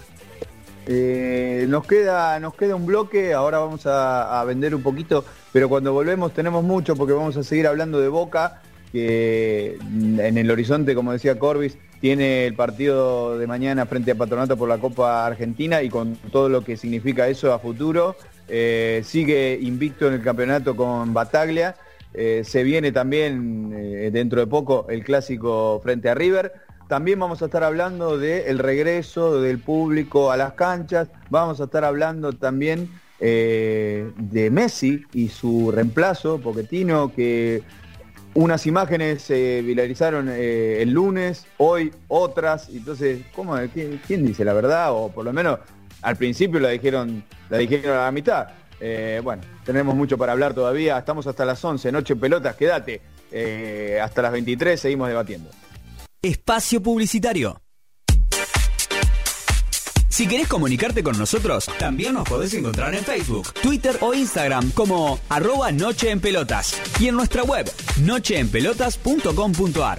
Eh, 0.86 1.64
nos 1.68 1.86
queda 1.86 2.38
nos 2.40 2.54
queda 2.54 2.74
un 2.74 2.84
bloque, 2.84 3.32
ahora 3.32 3.58
vamos 3.58 3.86
a, 3.86 4.44
vender 4.46 4.74
un 4.74 4.82
poquito, 4.82 5.24
pero 5.52 5.68
cuando 5.68 5.92
volvemos 5.92 6.34
tenemos 6.34 6.62
mucho 6.62 6.94
porque 6.94 7.14
vamos 7.14 7.36
a 7.36 7.42
seguir 7.42 7.66
hablando 7.66 8.00
de 8.00 8.08
Boca, 8.08 8.60
que 8.92 9.78
mm, 9.80 10.20
en 10.20 10.38
el 10.38 10.50
horizonte, 10.50 10.94
como 10.94 11.12
decía 11.12 11.38
Corbis, 11.38 11.78
tiene 12.00 12.46
el 12.46 12.54
partido 12.54 13.38
de 13.38 13.46
mañana 13.46 13.86
frente 13.86 14.10
a 14.10 14.14
Patronato 14.14 14.58
por 14.58 14.68
la 14.68 14.78
Copa 14.78 15.24
Argentina 15.24 15.82
y 15.82 15.88
con 15.88 16.16
todo 16.30 16.50
lo 16.50 16.62
que 16.62 16.76
significa 16.76 17.28
eso 17.28 17.54
a 17.54 17.58
futuro. 17.58 18.16
Eh, 18.46 19.00
sigue 19.04 19.58
invicto 19.62 20.06
en 20.08 20.14
el 20.14 20.22
campeonato 20.22 20.76
con 20.76 21.14
Bataglia. 21.14 21.76
Eh, 22.12 22.42
se 22.44 22.62
viene 22.62 22.92
también 22.92 23.70
dentro 24.12 24.38
de 24.38 24.46
poco 24.46 24.86
el 24.90 25.02
clásico 25.02 25.80
frente 25.82 26.10
a 26.10 26.14
River. 26.14 26.52
También 26.88 27.18
vamos 27.18 27.40
a 27.42 27.46
estar 27.46 27.64
hablando 27.64 28.18
del 28.18 28.58
regreso 28.58 29.40
del 29.40 29.58
público 29.58 30.30
a 30.30 30.36
las 30.36 30.52
canchas. 30.52 31.08
Vamos 31.30 31.60
a 31.60 31.64
estar 31.64 31.84
hablando 31.84 32.32
también 32.32 32.90
eh, 33.20 34.10
de 34.16 34.50
Messi 34.50 35.02
y 35.12 35.28
su 35.28 35.70
reemplazo, 35.70 36.38
Poquetino, 36.40 37.12
que 37.14 37.62
unas 38.34 38.66
imágenes 38.66 39.22
se 39.22 39.62
viralizaron 39.62 40.28
eh, 40.28 40.82
el 40.82 40.90
lunes, 40.90 41.46
hoy 41.56 41.92
otras. 42.08 42.68
Entonces, 42.68 43.22
¿cómo, 43.34 43.56
quién, 43.72 44.26
dice 44.26 44.44
la 44.44 44.52
verdad? 44.52 44.92
O 44.92 45.10
por 45.10 45.24
lo 45.24 45.32
menos 45.32 45.60
al 46.02 46.16
principio 46.16 46.60
la 46.60 46.70
dijeron, 46.70 47.24
la 47.48 47.58
dijeron 47.58 47.96
a 47.96 48.04
la 48.04 48.12
mitad. 48.12 48.48
Eh, 48.80 49.20
bueno, 49.22 49.42
tenemos 49.64 49.94
mucho 49.94 50.18
para 50.18 50.32
hablar 50.32 50.52
todavía. 50.52 50.98
Estamos 50.98 51.26
hasta 51.26 51.44
las 51.44 51.64
11, 51.64 51.92
Noche 51.92 52.16
Pelotas, 52.16 52.56
quédate. 52.56 53.00
Eh, 53.30 53.98
hasta 54.02 54.22
las 54.22 54.32
23 54.32 54.78
seguimos 54.78 55.08
debatiendo. 55.08 55.50
Espacio 56.24 56.82
Publicitario. 56.82 57.60
Si 60.08 60.26
querés 60.26 60.48
comunicarte 60.48 61.02
con 61.02 61.18
nosotros, 61.18 61.68
también 61.78 62.14
nos 62.14 62.26
podés 62.26 62.54
encontrar 62.54 62.94
en 62.94 63.04
Facebook, 63.04 63.52
Twitter 63.52 63.98
o 64.00 64.14
Instagram 64.14 64.70
como 64.70 65.18
arroba 65.28 65.70
Noche 65.70 66.16
y 66.98 67.08
en 67.08 67.16
nuestra 67.16 67.42
web 67.42 67.70
nocheenpelotas.com.ar. 68.00 69.98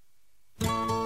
Thank 0.61 0.91
you. 0.91 1.00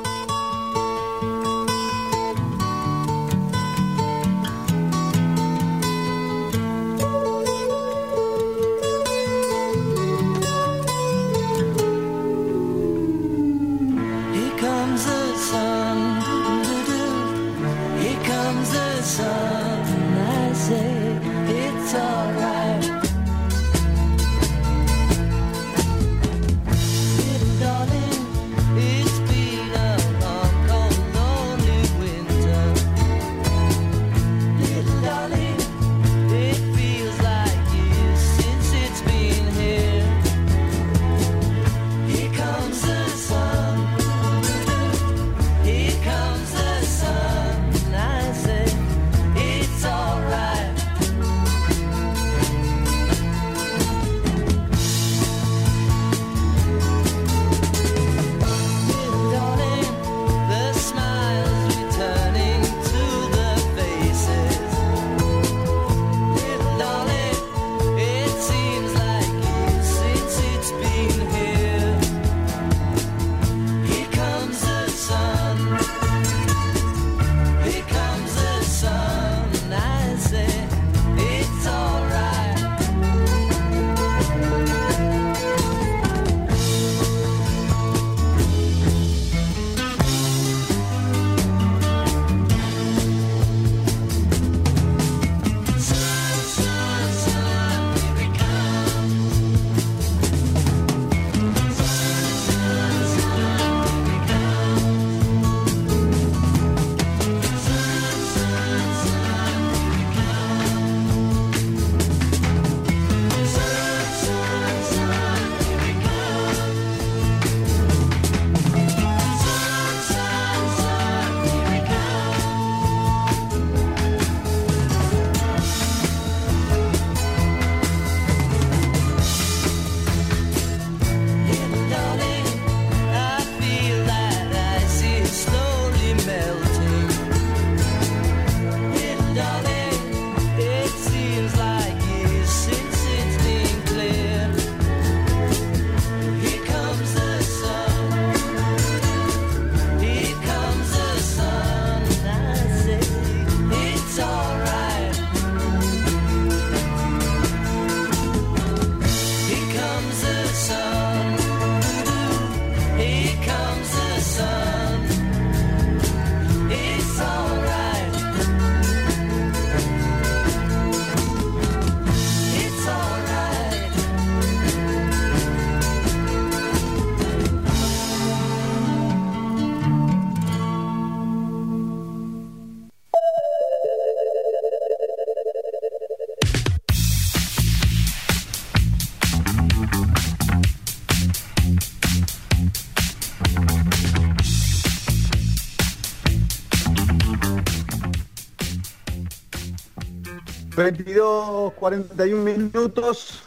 22, 200.85 201.73
41 201.73 202.43
minutos. 202.43 203.41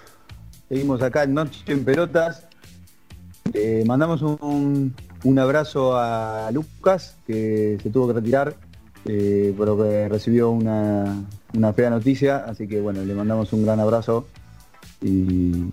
Seguimos 0.68 1.00
acá 1.02 1.22
en 1.22 1.34
Noche 1.34 1.62
en 1.68 1.84
Pelotas. 1.84 2.48
Mandamos 3.86 4.22
un, 4.22 4.92
un 5.22 5.38
abrazo 5.38 5.96
a 5.96 6.50
Lucas, 6.50 7.16
que 7.28 7.78
se 7.80 7.90
tuvo 7.90 8.08
que 8.08 8.14
retirar, 8.14 8.56
eh, 9.04 9.54
pero 9.56 9.78
que 9.78 10.08
recibió 10.08 10.50
una, 10.50 11.22
una 11.54 11.72
fea 11.72 11.90
noticia. 11.90 12.38
Así 12.38 12.66
que 12.66 12.80
bueno, 12.80 13.04
le 13.04 13.14
mandamos 13.14 13.52
un 13.52 13.64
gran 13.64 13.78
abrazo. 13.78 14.26
Y, 15.00 15.66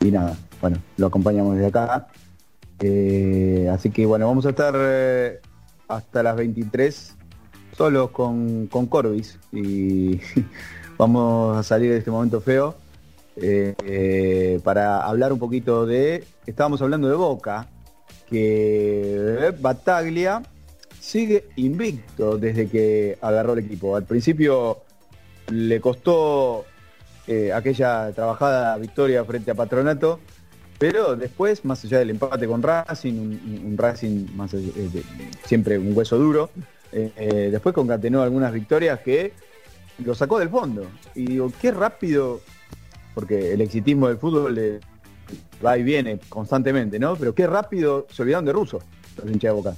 y 0.00 0.10
nada, 0.10 0.34
bueno, 0.62 0.78
lo 0.96 1.08
acompañamos 1.08 1.56
desde 1.56 1.68
acá. 1.68 2.06
Eh, 2.80 3.68
así 3.70 3.90
que 3.90 4.06
bueno, 4.06 4.28
vamos 4.28 4.46
a 4.46 4.50
estar 4.50 4.74
eh, 4.78 5.40
hasta 5.88 6.22
las 6.22 6.36
23 6.36 7.16
solos 7.76 8.10
con, 8.12 8.66
con 8.68 8.86
Corbis 8.86 9.38
y 9.52 10.20
vamos 10.98 11.56
a 11.56 11.62
salir 11.62 11.90
de 11.90 11.98
este 11.98 12.10
momento 12.10 12.40
feo 12.40 12.74
eh, 13.36 13.74
eh, 13.84 14.60
para 14.64 15.02
hablar 15.02 15.32
un 15.32 15.38
poquito 15.38 15.84
de, 15.84 16.24
estábamos 16.46 16.80
hablando 16.80 17.08
de 17.08 17.14
Boca, 17.14 17.68
que 18.28 19.52
Bataglia 19.60 20.42
sigue 20.98 21.44
invicto 21.56 22.38
desde 22.38 22.68
que 22.68 23.18
agarró 23.20 23.52
el 23.52 23.60
equipo. 23.60 23.94
Al 23.94 24.04
principio 24.04 24.78
le 25.52 25.80
costó 25.80 26.64
eh, 27.26 27.52
aquella 27.52 28.10
trabajada 28.12 28.76
victoria 28.78 29.24
frente 29.24 29.50
a 29.50 29.54
Patronato, 29.54 30.18
pero 30.78 31.14
después, 31.14 31.64
más 31.64 31.84
allá 31.84 31.98
del 31.98 32.10
empate 32.10 32.46
con 32.46 32.62
Racing, 32.62 33.14
un, 33.64 33.74
Racing 33.76 34.26
siempre 35.44 35.78
un 35.78 35.96
hueso 35.96 36.18
duro, 36.18 36.50
después 36.92 37.74
concatenó 37.74 38.22
algunas 38.22 38.52
victorias 38.52 39.00
que 39.00 39.32
lo 40.04 40.14
sacó 40.14 40.38
del 40.38 40.50
fondo. 40.50 40.86
Y 41.14 41.26
digo, 41.26 41.52
qué 41.60 41.70
rápido, 41.70 42.40
porque 43.14 43.52
el 43.52 43.60
exitismo 43.60 44.08
del 44.08 44.18
fútbol 44.18 44.80
va 45.64 45.78
y 45.78 45.82
viene 45.82 46.20
constantemente, 46.28 46.98
¿no? 46.98 47.16
Pero 47.16 47.34
qué 47.34 47.46
rápido 47.46 48.06
se 48.10 48.22
olvidaron 48.22 48.44
de 48.44 48.52
Russo, 48.52 48.80
los 49.16 49.26
hinchas 49.26 49.50
de 49.50 49.50
Boca. 49.50 49.76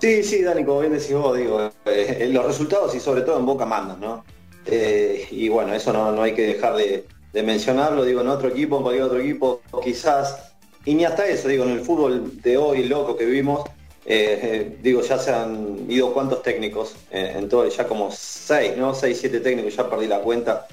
Sí, 0.00 0.22
sí, 0.22 0.42
Dani, 0.42 0.64
como 0.64 0.80
bien 0.80 0.92
decís 0.92 1.12
vos, 1.12 1.36
digo, 1.36 1.70
eh, 1.86 2.30
los 2.32 2.46
resultados 2.46 2.94
y 2.94 3.00
sobre 3.00 3.22
todo 3.22 3.38
en 3.38 3.46
Boca 3.46 3.66
mandan, 3.66 4.00
¿no? 4.00 4.24
Eh, 4.64 5.26
y 5.30 5.48
bueno, 5.48 5.74
eso 5.74 5.92
no, 5.92 6.12
no 6.12 6.22
hay 6.22 6.34
que 6.34 6.46
dejar 6.46 6.76
de, 6.76 7.06
de 7.32 7.42
mencionarlo, 7.42 8.04
digo, 8.04 8.20
en 8.20 8.28
otro 8.28 8.48
equipo, 8.48 8.76
en 8.76 8.82
cualquier 8.82 9.04
otro 9.04 9.18
equipo, 9.18 9.60
quizás, 9.82 10.52
y 10.84 10.94
ni 10.94 11.04
hasta 11.04 11.26
eso, 11.26 11.48
digo, 11.48 11.64
en 11.64 11.70
el 11.70 11.80
fútbol 11.80 12.40
de 12.40 12.56
hoy, 12.56 12.84
loco 12.84 13.16
que 13.16 13.24
vivimos, 13.24 13.68
eh, 14.10 14.40
eh, 14.42 14.76
digo, 14.80 15.02
ya 15.02 15.18
se 15.18 15.30
han 15.30 15.84
ido 15.86 16.14
cuántos 16.14 16.42
técnicos, 16.42 16.96
eh, 17.10 17.34
en 17.36 17.46
todo, 17.46 17.68
ya 17.68 17.86
como 17.86 18.10
seis, 18.10 18.74
¿no? 18.74 18.94
Seis, 18.94 19.18
siete 19.20 19.38
técnicos, 19.40 19.76
ya 19.76 19.90
perdí 19.90 20.06
la 20.06 20.20
cuenta 20.20 20.66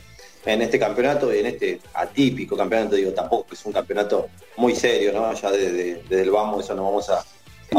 en 0.46 0.62
este 0.62 0.80
campeonato 0.80 1.36
y 1.36 1.40
en 1.40 1.48
este 1.48 1.82
atípico 1.96 2.56
campeonato, 2.56 2.96
digo, 2.96 3.12
tampoco 3.12 3.48
es 3.52 3.66
un 3.66 3.74
campeonato 3.74 4.30
muy 4.56 4.74
serio, 4.74 5.12
¿no? 5.12 5.34
Ya 5.34 5.52
desde 5.52 5.74
de, 5.74 6.04
desde 6.08 6.22
el 6.22 6.32
vamos, 6.32 6.64
eso 6.64 6.76
no 6.76 6.86
vamos 6.86 7.10
a, 7.10 7.26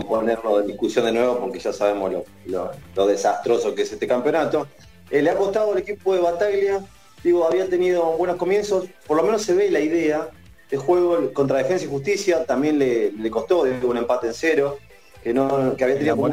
ponerlo 0.06 0.60
en 0.60 0.66
discusión 0.66 1.06
de 1.06 1.12
nuevo 1.12 1.38
porque 1.38 1.58
ya 1.58 1.72
sabemos 1.72 2.12
lo, 2.44 3.06
desastroso 3.06 3.74
que 3.74 3.82
es 3.82 3.92
este 3.92 4.06
campeonato. 4.06 4.66
Le 5.10 5.30
ha 5.30 5.36
costado 5.36 5.72
al 5.72 5.78
equipo 5.78 6.12
de 6.12 6.20
Bataglia, 6.20 6.84
digo, 7.24 7.46
había 7.46 7.66
tenido 7.66 8.02
buenos 8.18 8.36
comienzos, 8.36 8.88
por 9.06 9.16
lo 9.16 9.22
menos 9.22 9.40
se 9.40 9.54
ve 9.54 9.70
la 9.70 9.80
idea 9.80 10.28
de 10.70 10.76
juego 10.76 11.32
contra 11.32 11.58
Defensa 11.58 11.86
y 11.86 11.88
Justicia, 11.88 12.44
también 12.44 12.78
le, 12.78 13.10
le 13.12 13.30
costó 13.30 13.64
digo, 13.64 13.88
un 13.88 13.96
empate 13.96 14.26
en 14.26 14.34
cero, 14.34 14.78
que, 15.26 15.34
no, 15.34 15.76
que 15.76 15.82
había 15.82 15.96
tenido 15.96 16.14
como 16.14 16.28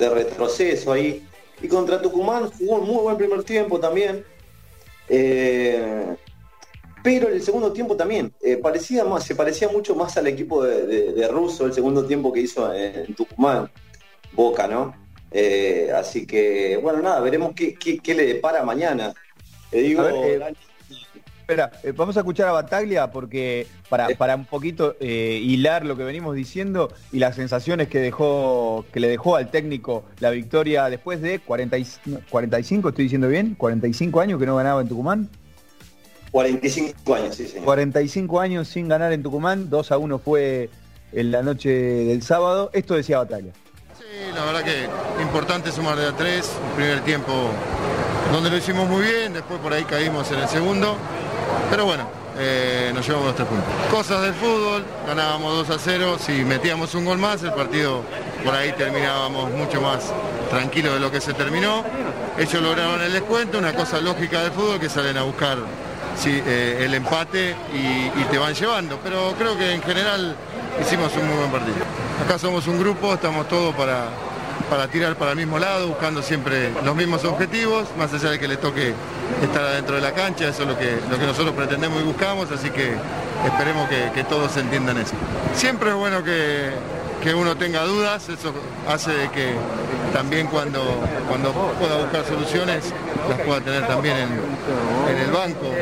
de 0.00 0.08
retroceso 0.10 0.90
ahí. 0.92 1.24
Y 1.62 1.68
contra 1.68 2.02
Tucumán 2.02 2.50
jugó 2.50 2.74
un 2.80 2.86
muy 2.88 3.02
buen 3.04 3.16
primer 3.16 3.44
tiempo 3.44 3.78
también. 3.78 4.24
Eh, 5.08 6.16
pero 7.04 7.28
el 7.28 7.40
segundo 7.40 7.72
tiempo 7.72 7.94
también 7.96 8.32
eh, 8.42 8.56
parecía 8.56 9.04
más, 9.04 9.22
se 9.22 9.36
parecía 9.36 9.68
mucho 9.68 9.94
más 9.94 10.16
al 10.16 10.26
equipo 10.26 10.64
de, 10.64 10.86
de- 10.86 11.12
de 11.12 11.28
Russo 11.28 11.66
el 11.66 11.72
segundo 11.72 12.04
tiempo 12.04 12.32
que 12.32 12.40
hizo 12.40 12.74
en 12.74 13.14
Tucumán, 13.14 13.70
Boca, 14.32 14.66
¿no? 14.66 14.92
Eh, 15.30 15.92
así 15.94 16.26
que, 16.26 16.76
bueno, 16.82 17.00
nada, 17.00 17.20
veremos 17.20 17.52
qué, 17.54 17.74
qué- 17.76 17.98
qué 18.00 18.14
le 18.14 18.26
depara 18.26 18.64
mañana. 18.64 19.14
Te 19.70 19.78
digo, 19.82 20.02
ver, 20.02 20.56
Espera, 21.44 21.70
eh, 21.82 21.92
vamos 21.94 22.16
a 22.16 22.20
escuchar 22.20 22.48
a 22.48 22.52
Bataglia 22.52 23.10
porque 23.10 23.66
para, 23.90 24.08
para 24.16 24.34
un 24.34 24.46
poquito 24.46 24.96
eh, 24.98 25.38
hilar 25.42 25.84
lo 25.84 25.94
que 25.94 26.02
venimos 26.02 26.34
diciendo 26.34 26.90
y 27.12 27.18
las 27.18 27.36
sensaciones 27.36 27.88
que 27.88 27.98
dejó 27.98 28.86
que 28.90 28.98
le 28.98 29.08
dejó 29.08 29.36
al 29.36 29.50
técnico 29.50 30.06
la 30.20 30.30
victoria 30.30 30.88
después 30.88 31.20
de 31.20 31.40
40 31.40 31.76
y- 31.76 31.86
no, 32.06 32.20
45, 32.30 32.88
estoy 32.88 33.04
diciendo 33.04 33.28
bien, 33.28 33.56
45 33.56 34.20
años 34.22 34.40
que 34.40 34.46
no 34.46 34.56
ganaba 34.56 34.80
en 34.80 34.88
Tucumán. 34.88 35.28
45 36.30 37.14
años, 37.14 37.34
sí, 37.36 37.46
señor. 37.46 37.66
45 37.66 38.40
años 38.40 38.66
sin 38.68 38.88
ganar 38.88 39.12
en 39.12 39.22
Tucumán, 39.22 39.68
2 39.68 39.92
a 39.92 39.98
1 39.98 40.18
fue 40.18 40.70
en 41.12 41.30
la 41.30 41.42
noche 41.42 41.68
del 41.68 42.22
sábado. 42.22 42.70
Esto 42.72 42.94
decía 42.94 43.18
Bataglia. 43.18 43.52
Sí, 43.98 44.04
la 44.34 44.46
verdad 44.46 44.62
que 44.64 45.22
importante 45.22 45.70
sumar 45.70 45.96
de 45.98 46.06
a 46.06 46.12
tres, 46.16 46.50
un 46.70 46.74
primer 46.74 47.00
tiempo 47.02 47.32
donde 48.32 48.48
lo 48.48 48.56
hicimos 48.56 48.88
muy 48.88 49.02
bien, 49.04 49.34
después 49.34 49.60
por 49.60 49.74
ahí 49.74 49.84
caímos 49.84 50.32
en 50.32 50.38
el 50.40 50.48
segundo, 50.48 50.96
pero 51.70 51.84
bueno, 51.84 52.08
eh, 52.38 52.90
nos 52.94 53.06
llevamos 53.06 53.28
los 53.28 53.36
tres 53.36 53.48
puntos. 53.48 53.66
Cosas 53.90 54.22
del 54.22 54.34
fútbol, 54.34 54.84
ganábamos 55.06 55.68
2 55.68 55.76
a 55.76 55.78
0, 55.78 56.16
si 56.18 56.32
metíamos 56.44 56.94
un 56.94 57.04
gol 57.04 57.18
más, 57.18 57.42
el 57.42 57.52
partido 57.52 58.02
por 58.44 58.54
ahí 58.54 58.72
terminábamos 58.72 59.50
mucho 59.52 59.80
más 59.80 60.12
tranquilo 60.50 60.94
de 60.94 61.00
lo 61.00 61.10
que 61.10 61.20
se 61.20 61.32
terminó. 61.32 61.84
Ellos 62.36 62.62
lograron 62.62 63.00
el 63.02 63.12
descuento, 63.12 63.58
una 63.58 63.74
cosa 63.74 64.00
lógica 64.00 64.42
del 64.42 64.52
fútbol 64.52 64.80
que 64.80 64.88
salen 64.88 65.16
a 65.16 65.22
buscar 65.22 65.58
sí, 66.16 66.42
eh, 66.44 66.82
el 66.84 66.94
empate 66.94 67.56
y, 67.72 68.20
y 68.20 68.24
te 68.30 68.38
van 68.38 68.54
llevando, 68.54 68.98
pero 69.02 69.34
creo 69.38 69.56
que 69.56 69.72
en 69.72 69.82
general 69.82 70.36
hicimos 70.80 71.12
un 71.16 71.26
muy 71.28 71.36
buen 71.36 71.50
partido. 71.50 71.76
Acá 72.24 72.38
somos 72.38 72.66
un 72.66 72.78
grupo, 72.78 73.14
estamos 73.14 73.48
todos 73.48 73.74
para, 73.74 74.08
para 74.68 74.88
tirar 74.88 75.16
para 75.16 75.32
el 75.32 75.36
mismo 75.36 75.58
lado, 75.58 75.88
buscando 75.88 76.22
siempre 76.22 76.70
los 76.84 76.96
mismos 76.96 77.24
objetivos, 77.24 77.88
más 77.98 78.12
allá 78.12 78.30
de 78.30 78.38
que 78.38 78.48
le 78.48 78.56
toque 78.56 78.94
estar 79.42 79.62
adentro 79.62 79.96
de 79.96 80.02
la 80.02 80.12
cancha, 80.12 80.48
eso 80.48 80.62
es 80.62 80.68
lo 80.68 80.78
que, 80.78 80.98
lo 81.10 81.18
que 81.18 81.26
nosotros 81.26 81.54
pretendemos 81.54 82.00
y 82.00 82.04
buscamos, 82.04 82.50
así 82.50 82.70
que 82.70 82.94
esperemos 83.44 83.88
que, 83.88 84.24
todos 84.24 84.56
entiendan 84.56 84.98
eso. 84.98 85.14
Siempre 85.54 85.90
es 85.90 85.96
bueno 85.96 86.24
que, 86.24 86.70
que 87.22 87.34
uno 87.34 87.56
tenga 87.56 87.84
dudas, 87.84 88.28
eso 88.28 88.52
hace 88.88 89.12
de 89.12 89.30
que 89.30 89.54
también 90.12 90.46
cuando, 90.46 90.80
cuando 91.28 91.52
pueda 91.52 91.98
buscar 91.98 92.24
soluciones 92.24 92.92
las 93.28 93.40
pueda 93.40 93.60
tener 93.60 93.86
también 93.86 94.16
en, 94.16 94.30
en 95.10 95.22
el 95.22 95.30
banco, 95.30 95.72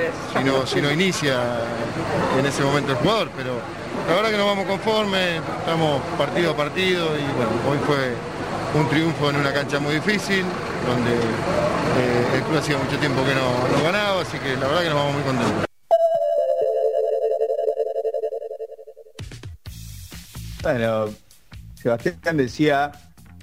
si 0.66 0.80
no, 0.80 0.90
inicia 0.90 1.38
en 2.38 2.46
ese 2.46 2.62
momento 2.62 2.92
el 2.92 2.98
jugador, 2.98 3.30
pero 3.36 3.52
la 4.08 4.14
verdad 4.14 4.30
que 4.30 4.36
nos 4.36 4.46
vamos 4.46 4.66
conformes, 4.66 5.40
estamos 5.60 6.02
partido 6.18 6.52
a 6.52 6.56
partido 6.56 7.06
y 7.16 7.22
bueno, 7.36 7.50
hoy 7.68 7.78
fue 7.86 8.14
un 8.74 8.88
triunfo 8.88 9.30
en 9.30 9.36
una 9.36 9.52
cancha 9.52 9.78
muy 9.78 9.94
difícil, 9.94 10.44
donde 10.86 11.10
eh, 11.12 12.36
el 12.36 12.42
club 12.42 12.58
hacía 12.58 12.78
mucho 12.78 12.98
tiempo 12.98 13.22
que 13.24 13.34
no, 13.34 13.76
no 13.76 13.82
ganaba, 13.82 14.22
así 14.22 14.38
que 14.38 14.56
la 14.56 14.66
verdad 14.66 14.82
que 14.82 14.88
nos 14.88 14.94
vamos 14.94 15.14
muy 15.14 15.22
contentos. 15.22 15.64
Bueno, 20.62 21.06
Sebastián 21.74 22.36
decía, 22.36 22.92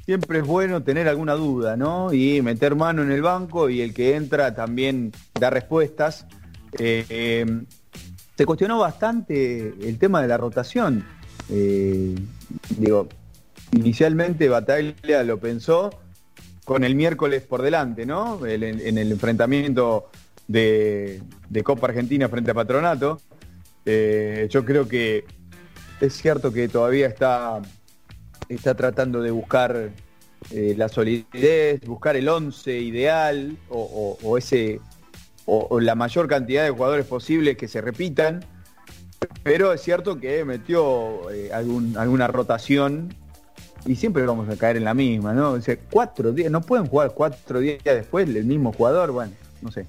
siempre 0.06 0.40
es 0.40 0.46
bueno 0.46 0.82
tener 0.82 1.08
alguna 1.08 1.34
duda, 1.34 1.76
¿no? 1.76 2.14
Y 2.14 2.42
meter 2.42 2.76
mano 2.76 3.04
en 3.04 3.12
el 3.12 3.22
banco 3.22 3.70
y 3.70 3.82
el 3.82 3.94
que 3.94 4.16
entra 4.16 4.56
también 4.56 5.12
da 5.40 5.50
respuestas. 5.50 6.26
Eh, 6.78 7.46
se 8.38 8.46
cuestionó 8.46 8.80
bastante 8.80 9.74
el 9.82 10.00
tema 10.00 10.22
de 10.22 10.30
la 10.30 10.38
rotación. 10.38 11.06
Eh, 11.50 12.16
digo, 12.78 13.10
inicialmente 13.72 14.50
Bataglia 14.50 15.24
lo 15.24 15.40
pensó 15.40 15.90
con 16.66 16.84
el 16.84 16.96
miércoles 16.96 17.42
por 17.42 17.62
delante, 17.62 18.06
¿no? 18.06 18.46
En, 18.46 18.64
el 18.64 19.12
enfrentamiento 19.12 20.10
de, 20.48 21.22
Copa 21.64 21.88
Argentina 21.88 22.30
frente 22.30 22.52
a 22.52 22.54
Patronato. 22.54 23.20
Eh, 23.86 24.48
yo 24.52 24.66
creo 24.66 24.88
que 24.88 25.26
es 26.00 26.14
cierto 26.14 26.52
que 26.54 26.68
todavía 26.68 27.08
está, 27.08 27.62
está 28.50 28.76
tratando 28.76 29.22
de 29.22 29.32
buscar 29.32 29.90
eh, 30.52 30.74
la 30.78 30.90
solidez, 30.90 31.82
buscar 31.82 32.16
el 32.16 32.30
11 32.30 32.80
ideal 32.80 33.58
o, 33.70 34.38
ese 34.38 34.80
o, 35.46 35.68
o 35.72 35.80
la 35.80 35.96
mayor 35.96 36.28
cantidad 36.28 36.64
de 36.64 36.70
jugadores 36.70 37.06
posibles 37.06 37.58
que 37.58 37.68
se 37.68 37.82
repitan. 37.82 38.46
Pero 39.44 39.74
es 39.74 39.82
cierto 39.82 40.20
que 40.20 40.46
metió 40.46 41.30
eh, 41.32 41.52
algún- 41.52 41.98
alguna 41.98 42.28
rotación 42.28 43.14
y 43.86 43.96
siempre 43.96 44.26
vamos 44.26 44.50
a 44.50 44.56
caer 44.56 44.78
en 44.78 44.84
la 44.84 44.94
misma, 44.94 45.34
¿no? 45.34 45.52
O 45.52 45.62
sea, 45.62 45.78
cuatro 45.92 46.32
días, 46.32 46.52
no 46.52 46.62
pueden 46.62 46.88
jugar 46.88 47.14
cuatro 47.14 47.60
días 47.60 47.84
después 47.84 48.28
el 48.28 48.46
mismo 48.46 48.74
jugador, 48.74 49.12
bueno, 49.12 49.34
no 49.62 49.72
sé. 49.72 49.86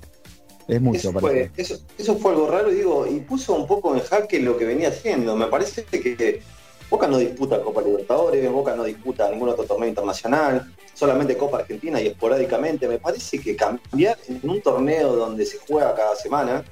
Es 0.68 0.80
mucho 0.80 0.98
Eso 0.98 1.12
para 1.12 1.20
fue, 1.20 1.50
eso, 1.56 1.78
eso 1.98 2.16
fue 2.16 2.32
algo 2.32 2.48
raro, 2.48 2.70
digo, 2.70 3.06
y 3.06 3.18
puso 3.20 3.54
un 3.54 3.66
poco 3.66 3.94
en 3.94 4.02
jaque 4.02 4.38
lo 4.40 4.56
que 4.56 4.64
venía 4.64 4.88
haciendo. 4.88 5.34
Me 5.34 5.46
parece 5.46 5.84
que 5.84 6.42
Boca 6.88 7.06
no 7.06 7.18
disputa 7.18 7.60
Copa 7.62 7.82
Libertadores, 7.82 8.50
Boca 8.50 8.74
no 8.74 8.84
disputa 8.84 9.30
ningún 9.30 9.48
otro 9.48 9.64
torneo 9.64 9.88
internacional, 9.88 10.72
solamente 10.94 11.36
Copa 11.36 11.58
Argentina 11.58 12.00
y 12.00 12.08
esporádicamente. 12.08 12.88
Me 12.88 12.98
parece 12.98 13.40
que 13.40 13.54
cambiar 13.54 14.18
en 14.28 14.48
un 14.48 14.60
torneo 14.60 15.16
donde 15.16 15.46
se 15.46 15.58
juega 15.58 15.94
cada 15.94 16.16
semana 16.16 16.64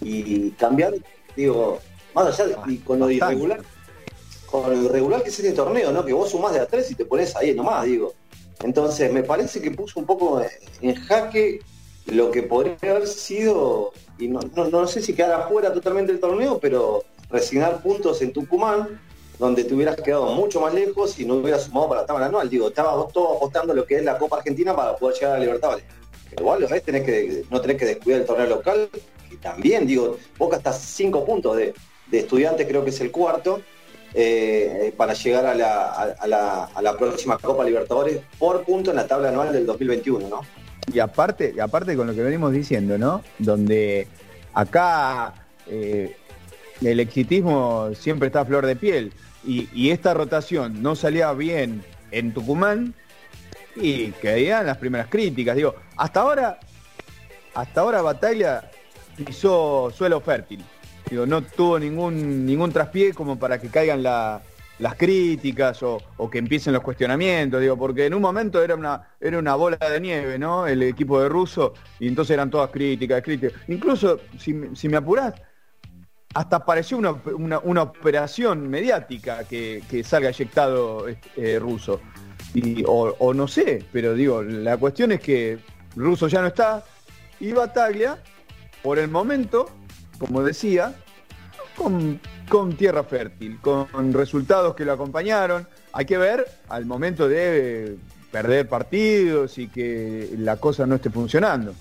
y 0.00 0.50
cambiar, 0.52 0.94
digo, 1.36 1.80
más 2.14 2.26
allá 2.26 2.46
de, 2.46 2.72
y 2.72 2.78
con 2.78 2.98
lo 3.00 3.10
irregular, 3.10 3.60
con 4.62 4.74
lo 4.74 4.82
irregular 4.84 5.22
que 5.22 5.30
es 5.30 5.38
este 5.38 5.52
torneo, 5.52 5.92
¿no? 5.92 6.04
Que 6.04 6.12
vos 6.12 6.30
sumás 6.30 6.52
de 6.52 6.60
a 6.60 6.66
tres 6.66 6.90
y 6.90 6.94
te 6.94 7.04
pones 7.04 7.34
ahí 7.36 7.54
nomás, 7.54 7.84
digo. 7.84 8.14
Entonces 8.62 9.12
me 9.12 9.22
parece 9.22 9.60
que 9.60 9.70
puso 9.70 10.00
un 10.00 10.06
poco 10.06 10.42
en 10.80 10.94
jaque 10.94 11.60
lo 12.06 12.30
que 12.30 12.42
podría 12.42 12.76
haber 12.92 13.06
sido, 13.06 13.92
y 14.18 14.28
no, 14.28 14.40
no, 14.54 14.68
no 14.68 14.86
sé 14.86 15.02
si 15.02 15.12
quedara 15.12 15.48
fuera 15.48 15.72
totalmente 15.72 16.12
del 16.12 16.20
torneo, 16.20 16.58
pero 16.58 17.04
resignar 17.30 17.82
puntos 17.82 18.22
en 18.22 18.32
Tucumán, 18.32 19.00
donde 19.38 19.64
te 19.64 19.74
hubieras 19.74 19.96
quedado 19.96 20.26
mucho 20.26 20.60
más 20.60 20.72
lejos 20.72 21.18
y 21.18 21.24
no 21.24 21.34
hubieras 21.34 21.64
sumado 21.64 21.88
para 21.88 22.00
la 22.02 22.06
tabla 22.06 22.26
anual. 22.26 22.48
Digo, 22.48 22.68
estabas 22.68 23.12
todos 23.12 23.36
apostando 23.36 23.74
lo 23.74 23.84
que 23.84 23.96
es 23.96 24.04
la 24.04 24.16
Copa 24.16 24.36
Argentina 24.36 24.74
para 24.74 24.96
poder 24.96 25.16
llegar 25.16 25.36
a 25.36 25.38
Libertadores. 25.38 25.84
Pero 26.30 26.42
igual 26.42 26.60
los 26.62 26.82
tenés 26.82 27.02
que, 27.02 27.44
no 27.50 27.60
tenés 27.60 27.76
que 27.76 27.84
descuidar 27.86 28.20
el 28.20 28.26
torneo 28.26 28.46
local, 28.46 28.88
y 29.30 29.36
también, 29.36 29.86
digo, 29.86 30.16
Boca 30.38 30.56
hasta 30.56 30.72
cinco 30.72 31.24
puntos 31.24 31.56
de, 31.56 31.74
de 32.06 32.18
estudiantes, 32.18 32.66
creo 32.66 32.84
que 32.84 32.90
es 32.90 33.00
el 33.00 33.10
cuarto, 33.10 33.60
eh, 34.18 34.94
para 34.96 35.12
llegar 35.12 35.44
a 35.44 35.54
la, 35.54 36.96
próxima 36.98 37.36
Copa 37.36 37.64
Libertadores 37.64 38.20
por 38.38 38.64
punto 38.64 38.88
en 38.88 38.96
la 38.96 39.06
tabla 39.06 39.28
anual 39.28 39.52
del 39.52 39.66
2021, 39.66 40.26
¿no? 40.26 40.40
Y 40.90 41.00
aparte, 41.00 41.52
y 41.54 41.60
aparte 41.60 41.94
con 41.94 42.06
lo 42.06 42.14
que 42.14 42.22
venimos 42.22 42.50
diciendo, 42.50 42.96
¿no? 42.96 43.22
Donde 43.38 44.08
acá 44.54 45.34
eh, 45.66 46.16
el 46.80 46.98
exitismo 47.00 47.90
siempre 47.94 48.28
está 48.28 48.40
a 48.40 48.44
flor 48.46 48.64
de 48.64 48.76
piel 48.76 49.12
y, 49.44 49.90
esta 49.90 50.14
rotación 50.14 50.82
no 50.82 50.96
salía 50.96 51.30
bien 51.34 51.84
en 52.10 52.32
Tucumán 52.32 52.94
y 53.76 54.12
caían 54.12 54.64
las 54.64 54.78
primeras 54.78 55.08
críticas. 55.08 55.56
Digo, 55.56 55.74
hasta 55.94 56.20
ahora, 56.20 56.58
hasta 57.54 57.80
ahora 57.82 58.00
Batalla 58.00 58.70
pisó 59.14 59.92
suelo 59.94 60.22
fértil. 60.22 60.64
Digo, 61.08 61.24
no 61.26 61.42
tuvo 61.42 61.78
ningún, 61.78 62.44
ningún 62.44 62.72
traspié 62.72 63.14
como 63.14 63.38
para 63.38 63.58
que 63.60 63.68
caigan 63.68 64.02
la- 64.02 64.42
las 64.78 64.94
críticas 64.96 65.82
o, 65.82 65.98
que 66.30 66.36
empiecen 66.38 66.72
los 66.74 66.82
cuestionamientos, 66.82 67.60
digo, 67.62 67.78
porque 67.78 68.04
en 68.06 68.12
un 68.14 68.20
momento 68.20 68.62
era 68.62 68.74
una, 68.74 69.08
era 69.20 69.38
una 69.38 69.54
bola 69.54 69.78
de 69.78 70.00
nieve, 70.00 70.38
¿no? 70.38 70.66
El 70.66 70.82
equipo 70.82 71.20
de 71.22 71.28
Russo, 71.30 71.72
y 71.98 72.08
entonces 72.08 72.34
eran 72.34 72.50
todas 72.50 72.70
críticas, 72.70 73.22
críticas. 73.22 73.58
Incluso, 73.68 74.20
si, 74.38 74.54
si 74.74 74.88
me 74.90 74.98
apurás, 74.98 75.32
hasta 76.34 76.62
pareció 76.66 76.98
una, 76.98 77.12
una- 77.62 77.82
operación 77.82 78.68
mediática 78.68 79.44
que, 79.44 79.82
que 79.88 80.04
salga 80.04 80.28
eyectado 80.28 81.06
eh, 81.36 81.58
Russo. 81.58 82.00
Y, 82.52 82.84
o, 82.86 83.14
o 83.18 83.32
no 83.32 83.48
sé, 83.48 83.82
pero 83.92 84.12
digo, 84.12 84.42
la 84.42 84.76
cuestión 84.76 85.12
es 85.12 85.20
que 85.20 85.58
Russo 85.94 86.28
ya 86.28 86.42
no 86.42 86.48
está 86.48 86.84
y 87.40 87.52
Bataglia, 87.52 88.18
por 88.82 88.98
el 88.98 89.08
momento, 89.08 89.70
como 90.18 90.42
decía, 90.42 90.94
con, 91.76 92.20
con 92.48 92.76
tierra 92.76 93.04
fértil, 93.04 93.60
con 93.60 94.12
resultados 94.12 94.74
que 94.74 94.84
lo 94.84 94.92
acompañaron. 94.92 95.66
Hay 95.92 96.04
que 96.06 96.18
ver 96.18 96.46
al 96.68 96.84
momento 96.86 97.28
de 97.28 97.96
perder 98.30 98.68
partidos 98.68 99.58
y 99.58 99.68
que 99.68 100.30
la 100.38 100.56
cosa 100.58 100.86
no 100.86 100.96
esté 100.96 101.10
funcionando. 101.10 101.74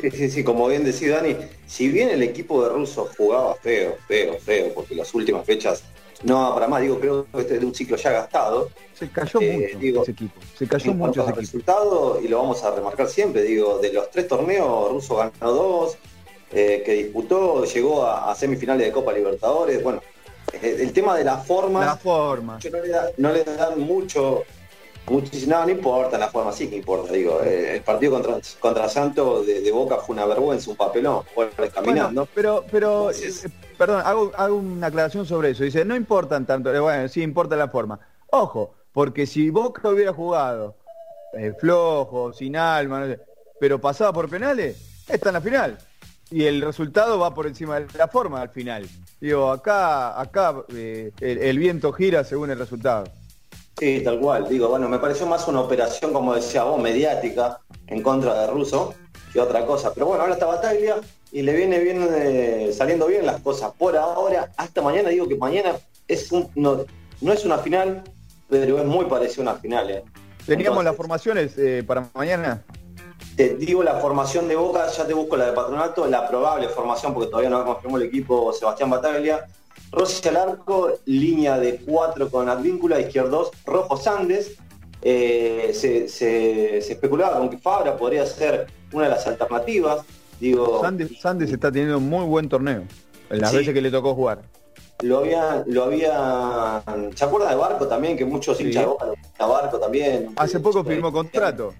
Sí, 0.00 0.10
sí, 0.10 0.30
sí, 0.30 0.44
como 0.44 0.66
bien 0.66 0.84
decía 0.84 1.16
Dani, 1.16 1.36
si 1.66 1.88
bien 1.88 2.10
el 2.10 2.22
equipo 2.22 2.62
de 2.64 2.70
Russo 2.70 3.08
jugaba 3.16 3.54
feo, 3.56 3.96
feo, 4.08 4.38
feo, 4.38 4.72
porque 4.74 4.94
las 4.94 5.14
últimas 5.14 5.46
fechas 5.46 5.84
no 6.22 6.52
para 6.54 6.66
más, 6.68 6.80
digo, 6.82 6.98
creo 6.98 7.26
que 7.30 7.40
este 7.40 7.54
es 7.54 7.60
de 7.60 7.66
un 7.66 7.74
ciclo 7.74 7.96
ya 7.96 8.10
gastado. 8.10 8.70
Se 8.94 9.08
cayó 9.10 9.40
Eh, 9.40 9.52
mucho 9.52 9.78
digo, 9.78 10.02
ese 10.02 10.12
equipo. 10.12 10.40
Se 10.54 10.66
cayó 10.66 10.92
en 10.92 10.98
mucho 10.98 11.20
ese 11.22 11.30
equipo. 11.32 11.40
resultado, 11.40 12.20
y 12.22 12.28
lo 12.28 12.38
vamos 12.38 12.64
a 12.64 12.74
remarcar 12.74 13.08
siempre, 13.08 13.42
digo, 13.42 13.78
de 13.78 13.92
los 13.92 14.10
tres 14.10 14.26
torneos, 14.26 14.90
Russo 14.90 15.16
ganó 15.16 15.52
dos, 15.52 15.96
eh, 16.54 16.82
que 16.84 16.92
disputó, 16.92 17.64
llegó 17.64 18.04
a, 18.06 18.30
a 18.30 18.34
semifinales 18.34 18.86
de 18.86 18.92
Copa 18.92 19.12
Libertadores, 19.12 19.82
bueno, 19.82 20.00
el 20.62 20.92
tema 20.92 21.16
de 21.16 21.24
la 21.24 21.38
forma, 21.38 21.84
La 21.84 21.96
forma. 21.96 22.58
no 22.72 22.80
le, 22.80 22.88
da- 22.88 23.10
no 23.16 23.32
le 23.32 23.42
dan 23.44 23.80
mucho, 23.80 24.44
muchísimo, 25.08 25.54
no, 25.56 25.64
no 25.64 25.70
importa 25.70 26.16
la 26.16 26.28
forma, 26.28 26.52
sí 26.52 26.68
que 26.68 26.76
importa, 26.76 27.12
digo, 27.12 27.40
eh, 27.42 27.76
el 27.76 27.82
partido 27.82 28.12
contra, 28.12 28.38
contra 28.60 28.88
Santos 28.88 29.46
de, 29.46 29.60
de 29.62 29.72
Boca 29.72 29.96
fue 29.96 30.14
una 30.14 30.26
vergüenza, 30.26 30.70
un 30.70 30.76
papelón, 30.76 31.24
caminando. 31.74 32.22
Bueno, 32.22 32.28
pero, 32.34 32.64
pero, 32.70 33.10
eh, 33.10 33.32
perdón, 33.76 34.02
hago, 34.04 34.32
hago 34.36 34.56
una 34.56 34.86
aclaración 34.86 35.26
sobre 35.26 35.50
eso. 35.50 35.64
Dice, 35.64 35.84
no 35.84 35.96
importan 35.96 36.46
tanto, 36.46 36.72
eh, 36.72 36.78
bueno, 36.78 37.08
sí 37.08 37.22
importa 37.22 37.56
la 37.56 37.68
forma. 37.68 37.98
Ojo, 38.30 38.74
porque 38.92 39.26
si 39.26 39.50
Boca 39.50 39.88
hubiera 39.88 40.12
jugado 40.12 40.76
eh, 41.32 41.52
flojo, 41.58 42.32
sin 42.32 42.56
alma, 42.56 43.00
no 43.00 43.06
sé, 43.06 43.18
pero 43.58 43.80
pasaba 43.80 44.12
por 44.12 44.28
penales, 44.30 45.04
está 45.08 45.30
en 45.30 45.34
la 45.34 45.40
final. 45.40 45.78
Y 46.34 46.46
el 46.46 46.62
resultado 46.62 47.16
va 47.20 47.32
por 47.32 47.46
encima 47.46 47.78
de 47.78 47.86
la 47.96 48.08
forma 48.08 48.42
al 48.42 48.48
final. 48.48 48.84
Digo, 49.20 49.52
acá, 49.52 50.20
acá 50.20 50.64
eh, 50.74 51.12
el, 51.20 51.38
el 51.38 51.58
viento 51.60 51.92
gira 51.92 52.24
según 52.24 52.50
el 52.50 52.58
resultado. 52.58 53.04
Sí, 53.78 54.00
tal 54.02 54.18
cual. 54.18 54.48
Digo, 54.48 54.68
bueno, 54.68 54.88
me 54.88 54.98
pareció 54.98 55.26
más 55.26 55.46
una 55.46 55.60
operación, 55.60 56.12
como 56.12 56.34
decía 56.34 56.64
vos, 56.64 56.82
mediática 56.82 57.60
en 57.86 58.02
contra 58.02 58.34
de 58.40 58.48
Russo 58.48 58.94
que 59.32 59.38
otra 59.40 59.64
cosa. 59.64 59.94
Pero 59.94 60.06
bueno, 60.06 60.22
ahora 60.22 60.34
está 60.34 60.46
Bataglia 60.46 60.96
y 61.30 61.42
le 61.42 61.54
viene 61.54 61.78
bien 61.78 62.04
eh, 62.10 62.72
saliendo 62.76 63.06
bien 63.06 63.24
las 63.26 63.40
cosas. 63.40 63.70
Por 63.78 63.96
ahora, 63.96 64.50
hasta 64.56 64.82
mañana, 64.82 65.10
digo 65.10 65.28
que 65.28 65.36
mañana 65.36 65.76
es 66.08 66.32
un, 66.32 66.50
no, 66.56 66.84
no 67.20 67.32
es 67.32 67.44
una 67.44 67.58
final, 67.58 68.02
pero 68.48 68.80
es 68.80 68.84
muy 68.86 69.04
parecida 69.04 69.42
a 69.42 69.52
una 69.52 69.60
final. 69.60 69.88
eh. 69.88 70.02
Teníamos 70.46 70.80
Entonces, 70.80 70.84
las 70.84 70.96
formaciones 70.96 71.58
eh, 71.58 71.84
para 71.86 72.08
mañana. 72.12 72.60
Te 73.36 73.56
digo 73.56 73.82
la 73.82 73.94
formación 73.94 74.46
de 74.46 74.54
Boca, 74.54 74.86
ya 74.88 75.06
te 75.06 75.12
busco 75.14 75.36
la 75.36 75.46
de 75.46 75.52
Patronato, 75.52 76.06
la 76.06 76.28
probable 76.28 76.68
formación, 76.68 77.12
porque 77.12 77.28
todavía 77.30 77.50
no 77.50 77.64
confirmó 77.64 77.96
el 77.96 78.04
equipo 78.04 78.52
Sebastián 78.52 78.90
Bataglia. 78.90 79.44
Rossi 79.90 80.28
al 80.28 80.36
arco, 80.36 80.90
línea 81.06 81.58
de 81.58 81.76
4 81.84 82.30
con 82.30 82.48
Advíncula, 82.48 83.00
izquierdos, 83.00 83.50
Rojo 83.66 83.96
Sandes. 83.96 84.56
Eh, 85.02 85.72
se, 85.74 86.08
se- 86.08 86.80
se 86.80 86.92
especulaba 86.92 87.38
con 87.38 87.50
que 87.50 87.58
Fabra 87.58 87.96
podría 87.96 88.24
ser 88.24 88.66
una 88.92 89.04
de 89.04 89.10
las 89.10 89.26
alternativas. 89.26 90.02
Digo, 90.40 90.80
Sandes, 90.80 91.20
Sandes 91.20 91.52
está 91.52 91.70
teniendo 91.70 91.98
un 91.98 92.08
muy 92.08 92.24
buen 92.24 92.48
torneo. 92.48 92.82
En 93.30 93.40
las 93.40 93.50
Sí. 93.50 93.58
veces 93.58 93.74
que 93.74 93.80
le 93.82 93.90
tocó 93.90 94.14
jugar. 94.14 94.42
lo 95.02 95.18
había, 95.18 95.62
lo 95.66 95.84
había. 95.84 96.82
¿Se 97.14 97.24
acuerda 97.24 97.50
de 97.50 97.56
Barco 97.56 97.86
también? 97.88 98.16
Que 98.16 98.24
muchos 98.24 98.60
hinchas 98.60 98.82
de 98.82 98.86
Boca 98.86 99.06
lo 99.06 99.14
a 99.38 99.46
Barco 99.46 99.78
también. 99.78 100.30
Hace 100.36 100.60
poco 100.60 100.84
firmó 100.84 101.12
contrato. 101.12 101.74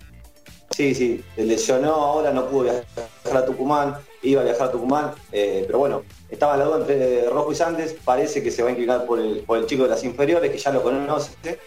Sí, 0.75 0.93
sí, 0.93 1.25
se 1.37 1.45
lesionó, 1.45 1.93
ahora 1.93 2.33
no 2.33 2.49
pudo 2.49 2.65
viajar 2.65 2.85
a 3.33 3.47
Tucumán, 3.47 3.95
iba 4.23 4.41
a 4.41 4.45
viajar 4.45 4.67
a 4.67 4.73
Tucumán, 4.73 5.13
eh, 5.31 5.63
pero 5.69 5.79
bueno, 5.79 6.03
estaba 6.29 6.57
la 6.57 6.65
duda 6.65 6.79
entre 6.79 7.31
Rojo 7.31 7.53
y 7.53 7.55
Sandes, 7.55 7.95
parece 8.05 8.43
que 8.43 8.51
se 8.51 8.61
va 8.61 8.71
a 8.71 8.73
inclinar 8.73 9.07
por 9.07 9.21
el, 9.21 9.45
por 9.47 9.59
el 9.59 9.67
chico 9.67 9.85
de 9.85 9.91
las 9.91 10.03
inferiores, 10.03 10.51
que 10.51 10.59
ya 10.59 10.73
lo 10.73 10.83
conoce. 10.83 11.61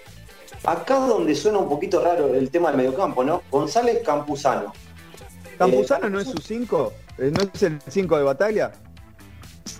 Acá 0.65 0.95
donde 1.07 1.35
suena 1.35 1.59
un 1.59 1.69
poquito 1.69 2.01
raro 2.01 2.33
el 2.33 2.49
tema 2.49 2.67
del 2.67 2.79
mediocampo, 2.79 3.23
¿no? 3.23 3.43
González 3.49 4.03
Campuzano. 4.03 4.73
¿Campuzano 5.57 6.09
no 6.09 6.19
es 6.19 6.27
su 6.27 6.39
5? 6.39 6.93
¿No 7.17 7.49
es 7.53 7.63
el 7.63 7.79
5 7.87 8.17
de 8.17 8.23
batalla? 8.23 8.73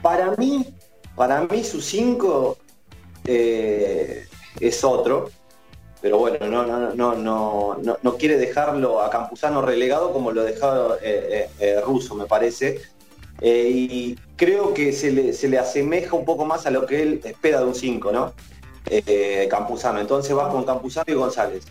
Para 0.02 0.32
mí, 0.38 0.74
para 1.18 1.42
mí 1.42 1.66
su 1.66 1.82
5 1.82 2.58
es 3.26 4.84
otro, 4.86 5.32
pero 6.02 6.18
bueno, 6.20 6.46
no, 6.48 6.66
no, 6.66 6.94
no, 6.94 7.16
no, 7.16 7.78
no, 7.82 7.98
no 8.02 8.18
quiere 8.18 8.38
dejarlo 8.38 9.02
a 9.02 9.10
Campuzano 9.10 9.62
relegado 9.62 10.12
como 10.14 10.32
lo 10.32 10.44
dejaba 10.44 10.96
eh, 11.02 11.28
eh, 11.32 11.50
eh, 11.60 11.82
Russo, 11.86 12.16
me 12.16 12.26
parece. 12.26 12.82
Eh, 13.42 13.70
y 13.72 14.20
creo 14.36 14.74
que 14.74 14.92
se 14.94 15.12
le, 15.12 15.34
se 15.34 15.48
le 15.48 15.60
asemeja 15.60 16.16
un 16.16 16.26
poco 16.26 16.46
más 16.46 16.66
a 16.66 16.72
lo 16.72 16.86
que 16.86 17.02
él 17.02 17.22
espera 17.24 17.60
de 17.60 17.66
un 17.66 17.76
5, 17.76 18.12
¿no? 18.12 18.34
Campuzano. 19.50 20.00
Entonces 20.00 20.36
va 20.36 20.50
con 20.50 20.64
Campuzano 20.64 21.06
y 21.08 21.14
González. 21.14 21.64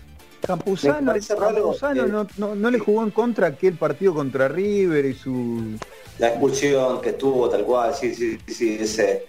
Campuzano, 0.47 1.13
Campuzano 1.39 2.07
no, 2.07 2.27
no- 2.37 2.55
no 2.55 2.71
le 2.71 2.79
jugó 2.79 3.03
en 3.03 3.11
contra 3.11 3.49
aquel 3.49 3.75
partido 3.77 4.15
contra 4.15 4.47
River 4.49 5.05
y 5.07 5.15
su... 5.15 5.77
La 6.19 6.29
expulsión 6.29 7.01
que 7.01 7.15
tuvo 7.15 7.49
tal 7.49 7.65
cual, 7.65 7.95
sí, 7.95 8.15
sí, 8.15 8.39
sí, 8.47 8.79
ese, 8.81 9.27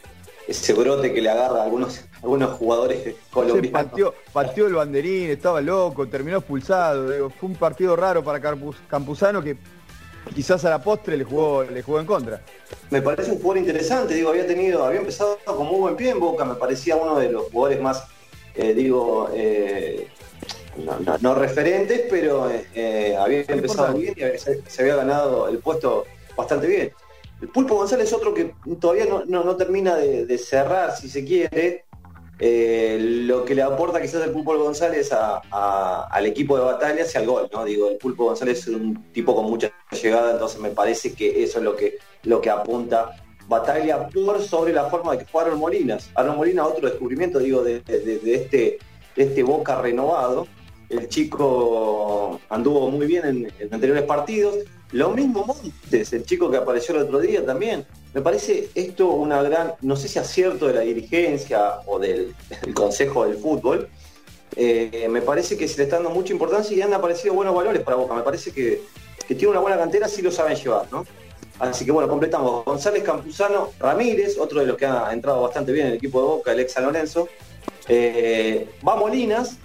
ese 0.47 0.73
brote 0.73 1.13
que 1.13 1.21
le 1.21 1.29
agarra 1.29 1.61
a 1.61 1.63
algunos, 1.65 2.01
algunos 2.23 2.51
jugadores 2.57 3.03
Se 3.03 3.15
colombianos. 3.31 3.71
pateó, 3.91 4.13
pateó 4.31 4.67
el 4.67 4.73
banderín, 4.75 5.29
estaba 5.29 5.59
loco, 5.61 6.07
terminó 6.07 6.37
expulsado. 6.37 7.09
digo, 7.11 7.29
fue 7.29 7.49
un 7.49 7.55
partido 7.55 7.95
raro 7.95 8.23
para 8.23 8.39
Campuz- 8.39 8.77
Campuzano 8.87 9.41
que 9.43 9.57
quizás 10.33 10.63
a 10.65 10.69
la 10.69 10.81
postre 10.81 11.17
le 11.17 11.23
jugó, 11.25 11.63
le 11.63 11.81
jugó 11.81 11.99
en 11.99 12.05
contra. 12.05 12.41
Me 12.89 13.01
parece 13.01 13.31
un 13.31 13.37
jugador 13.37 13.57
interesante, 13.57 14.13
digo, 14.13 14.29
había 14.29 14.47
tenido, 14.47 14.85
había 14.85 14.99
empezado 14.99 15.37
con 15.45 15.67
muy 15.67 15.79
buen 15.79 15.95
pie 15.95 16.11
en 16.11 16.19
Boca, 16.19 16.45
me 16.45 16.55
parecía 16.55 16.95
uno 16.95 17.17
de 17.19 17.31
los 17.31 17.43
jugadores 17.51 17.81
más, 17.81 18.03
eh, 18.55 18.73
digo, 18.73 19.29
eh, 19.33 20.07
no, 20.77 20.97
no- 20.99 21.17
no 21.19 21.35
referentes, 21.35 22.03
pero 22.09 22.49
eh, 22.73 23.15
había 23.19 23.41
empezado 23.47 23.93
bien 23.95 24.13
y 24.17 24.37
se, 24.37 24.61
se 24.67 24.81
había 24.81 24.95
ganado 24.95 25.47
el 25.49 25.57
puesto 25.59 26.05
bastante 26.35 26.67
bien. 26.67 26.91
El 27.41 27.49
Pulpo 27.49 27.75
González 27.75 28.07
es 28.07 28.13
otro 28.13 28.33
que 28.33 28.53
todavía 28.79 29.05
no, 29.27 29.55
termina 29.55 29.95
de, 29.95 30.37
cerrar, 30.37 30.95
si 30.95 31.07
se 31.09 31.23
quiere, 31.23 31.85
eh, 32.39 32.97
lo 33.25 33.45
que 33.45 33.55
le 33.55 33.61
aporta 33.63 34.01
quizás 34.01 34.23
el 34.23 34.31
Pulpo 34.31 34.57
González 34.57 35.11
a- 35.11 36.07
al 36.09 36.25
equipo 36.25 36.57
de 36.57 36.63
batalla 36.63 37.03
hacia 37.03 37.21
el 37.21 37.27
gol, 37.27 37.49
¿no? 37.51 37.63
Digo, 37.65 37.89
el 37.89 37.97
Pulpo 37.97 38.25
González 38.25 38.59
es 38.59 38.67
un 38.67 39.11
tipo 39.11 39.35
con 39.35 39.45
mucha 39.45 39.71
llegada, 40.01 40.31
entonces 40.33 40.59
me 40.59 40.69
parece 40.69 41.13
que 41.13 41.43
eso 41.43 41.59
es 41.59 41.63
lo 41.63 41.75
que, 41.75 41.97
lo 42.23 42.41
que 42.41 42.49
apunta 42.49 43.11
Batalla 43.47 44.09
por 44.09 44.41
sobre 44.41 44.73
la 44.73 44.89
forma 44.89 45.13
de 45.13 45.19
que 45.19 45.25
fue 45.25 45.41
Aaron 45.41 45.57
Molinas. 45.59 46.09
Aaron 46.15 46.35
Molinas, 46.35 46.67
otro 46.67 46.89
descubrimiento, 46.89 47.39
digo, 47.39 47.63
de, 47.63 47.79
de- 47.79 48.19
este, 48.35 48.77
este 49.15 49.41
Boca 49.43 49.79
renovado. 49.81 50.47
El 50.89 51.07
chico 51.07 52.39
anduvo 52.49 52.89
muy 52.91 53.07
bien 53.07 53.25
en, 53.25 53.53
en 53.59 53.73
anteriores 53.73 54.03
partidos. 54.03 54.55
Lo 54.91 55.09
mismo 55.09 55.45
Montes, 55.45 56.13
el 56.13 56.25
chico 56.25 56.49
que 56.49 56.57
apareció 56.57 56.95
el 56.95 57.01
otro 57.01 57.19
día 57.19 57.45
también. 57.45 57.85
Me 58.13 58.21
parece 58.21 58.69
esto 58.73 59.09
una 59.09 59.41
gran, 59.41 59.73
no 59.81 59.95
sé 59.95 60.07
si 60.07 60.17
acierto 60.17 60.67
de 60.67 60.73
la 60.73 60.81
dirigencia 60.81 61.81
o 61.85 61.99
del, 61.99 62.33
Consejo 62.73 63.25
del 63.25 63.37
Fútbol. 63.37 63.89
Eh, 64.55 65.07
me 65.09 65.21
parece 65.21 65.57
que 65.57 65.67
se 65.67 65.77
le 65.77 65.83
está 65.83 65.97
dando 65.97 66.09
mucha 66.09 66.31
importancia 66.31 66.75
y 66.75 66.81
han 66.81 66.93
aparecido 66.93 67.33
buenos 67.33 67.53
valores 67.53 67.81
para 67.81 67.97
Boca. 67.97 68.15
Me 68.15 68.23
parece 68.23 68.51
que, 68.51 68.81
que 69.27 69.35
tiene 69.35 69.51
una 69.51 69.59
buena 69.59 69.77
cantera, 69.77 70.07
sí 70.07 70.21
lo 70.21 70.31
saben 70.31 70.55
llevar, 70.55 70.87
¿no? 70.91 71.05
Así 71.59 71.85
que 71.85 71.91
bueno, 71.91 72.07
completamos. 72.07 72.65
González 72.65 73.03
Campuzano 73.03 73.71
Ramírez, 73.79 74.37
otro 74.37 74.59
de 74.59 74.67
los 74.67 74.77
que 74.77 74.85
ha 74.85 75.11
entrado 75.11 75.41
bastante 75.41 75.71
bien 75.71 75.87
en 75.87 75.91
el 75.93 75.97
equipo 75.97 76.21
de 76.21 76.27
Boca, 76.27 76.51
el 76.53 76.59
ex 76.59 76.73
San 76.73 76.85
Lorenzo. 76.85 77.27
Eh, 77.87 78.69
va 78.87 78.95
Molinas 78.95 79.57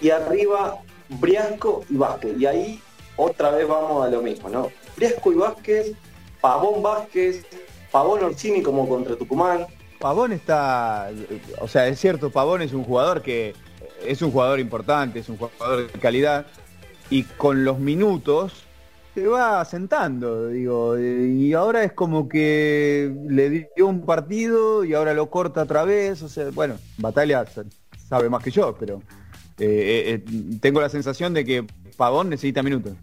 y 0.00 0.10
arriba 0.10 0.80
Briasco 1.08 1.84
y 1.88 1.96
Vázquez. 1.96 2.38
Y 2.38 2.46
ahí 2.46 2.80
otra 3.20 3.50
vez 3.50 3.66
vamos 3.68 4.06
a 4.06 4.10
lo 4.10 4.22
mismo, 4.22 4.48
¿no? 4.48 4.70
Briasco 4.96 5.32
y 5.32 5.36
Vázquez, 5.36 5.92
Pavón 6.40 6.82
Vázquez, 6.82 7.44
Pavón 7.90 8.24
Orsini 8.24 8.62
como 8.62 8.88
contra 8.88 9.16
Tucumán. 9.16 9.66
Pavón 9.98 10.32
está, 10.32 11.10
o 11.60 11.68
sea, 11.68 11.86
es 11.86 12.00
cierto, 12.00 12.30
Pavón 12.30 12.62
es 12.62 12.72
un 12.72 12.84
jugador 12.84 13.22
que 13.22 13.54
es 14.06 14.22
un 14.22 14.30
jugador 14.30 14.58
importante, 14.58 15.18
es 15.18 15.28
un 15.28 15.36
jugador 15.36 15.92
de 15.92 15.98
calidad 15.98 16.46
y 17.10 17.24
con 17.24 17.64
los 17.64 17.78
minutos 17.78 18.64
se 19.14 19.26
va 19.26 19.60
asentando, 19.60 20.48
digo, 20.48 20.98
y 20.98 21.52
ahora 21.52 21.82
es 21.82 21.92
como 21.92 22.28
que 22.28 23.12
le 23.28 23.50
dio 23.50 23.86
un 23.88 24.06
partido 24.06 24.84
y 24.84 24.94
ahora 24.94 25.12
lo 25.14 25.28
corta 25.28 25.62
otra 25.62 25.84
vez, 25.84 26.22
o 26.22 26.28
sea, 26.28 26.50
bueno, 26.54 26.76
Batalla 26.96 27.44
sabe 28.08 28.30
más 28.30 28.42
que 28.42 28.52
yo, 28.52 28.76
pero 28.78 29.02
eh, 29.58 29.66
eh, 29.66 30.24
eh, 30.26 30.58
tengo 30.60 30.80
la 30.80 30.88
sensación 30.88 31.34
de 31.34 31.44
que 31.44 31.66
Pavón 32.00 32.30
necesita 32.30 32.62
minutos. 32.62 32.94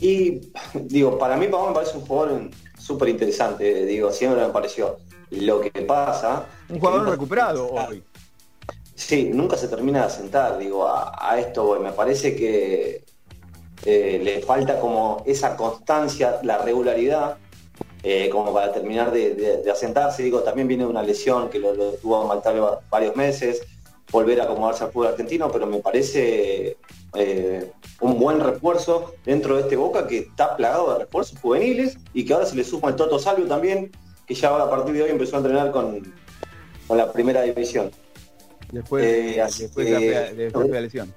Y 0.00 0.40
digo, 0.74 1.18
para 1.18 1.36
mí 1.36 1.48
Pavón 1.48 1.68
me 1.68 1.74
parece 1.74 1.98
un 1.98 2.06
jugador 2.06 2.48
súper 2.78 3.10
interesante, 3.10 3.84
digo, 3.84 4.10
siempre 4.10 4.40
me 4.40 4.48
pareció. 4.48 4.96
Lo 5.30 5.60
que 5.60 5.70
pasa... 5.82 6.46
Un 6.70 6.80
jugador 6.80 7.10
recuperado 7.10 7.68
hoy. 7.70 8.02
Sí, 8.94 9.30
nunca 9.34 9.58
se 9.58 9.68
termina 9.68 9.98
de 10.00 10.06
asentar, 10.06 10.56
digo, 10.56 10.88
a, 10.88 11.12
a 11.20 11.38
esto 11.38 11.62
voy. 11.64 11.80
Me 11.80 11.92
parece 11.92 12.34
que 12.34 13.04
eh, 13.84 14.20
le 14.24 14.40
falta 14.40 14.80
como 14.80 15.22
esa 15.26 15.54
constancia, 15.54 16.40
la 16.44 16.56
regularidad, 16.56 17.36
eh, 18.02 18.30
como 18.30 18.54
para 18.54 18.72
terminar 18.72 19.12
de, 19.12 19.34
de- 19.34 19.56
de 19.58 19.70
asentarse. 19.70 20.22
Digo, 20.22 20.40
también 20.40 20.68
viene 20.68 20.84
de 20.84 20.90
una 20.90 21.02
lesión 21.02 21.50
que 21.50 21.58
lo, 21.58 21.74
lo 21.74 21.92
tuvo 21.92 22.32
a 22.32 22.80
varios 22.90 23.14
meses, 23.14 23.60
volver 24.10 24.40
a 24.40 24.44
acomodarse 24.44 24.84
al 24.84 24.90
fútbol 24.90 25.08
argentino, 25.08 25.50
pero 25.52 25.66
me 25.66 25.80
parece 25.80 26.78
eh, 27.14 27.70
un 28.00 28.18
buen 28.18 28.40
refuerzo 28.40 29.14
dentro 29.24 29.56
de 29.56 29.62
este 29.62 29.76
Boca 29.76 30.06
que 30.06 30.18
está 30.18 30.56
plagado 30.56 30.92
de 30.92 31.04
refuerzos 31.04 31.38
juveniles 31.40 31.98
y 32.12 32.24
que 32.24 32.32
ahora 32.34 32.46
se 32.46 32.56
le 32.56 32.64
suma 32.64 32.88
el 32.90 32.96
Toto 32.96 33.18
Salvio 33.18 33.46
también, 33.46 33.90
que 34.26 34.34
ya 34.34 34.54
a 34.54 34.70
partir 34.70 34.94
de 34.94 35.02
hoy 35.04 35.10
empezó 35.10 35.36
a 35.36 35.38
entrenar 35.38 35.70
con, 35.72 36.02
con 36.86 36.96
la 36.98 37.12
primera 37.12 37.42
división. 37.42 37.90
Después, 38.72 39.04
Eh, 39.04 39.40
así 39.40 39.62
después 39.62 39.86
de, 39.86 40.50
la 40.52 40.60
de 40.62 40.80
lesión. 40.82 41.14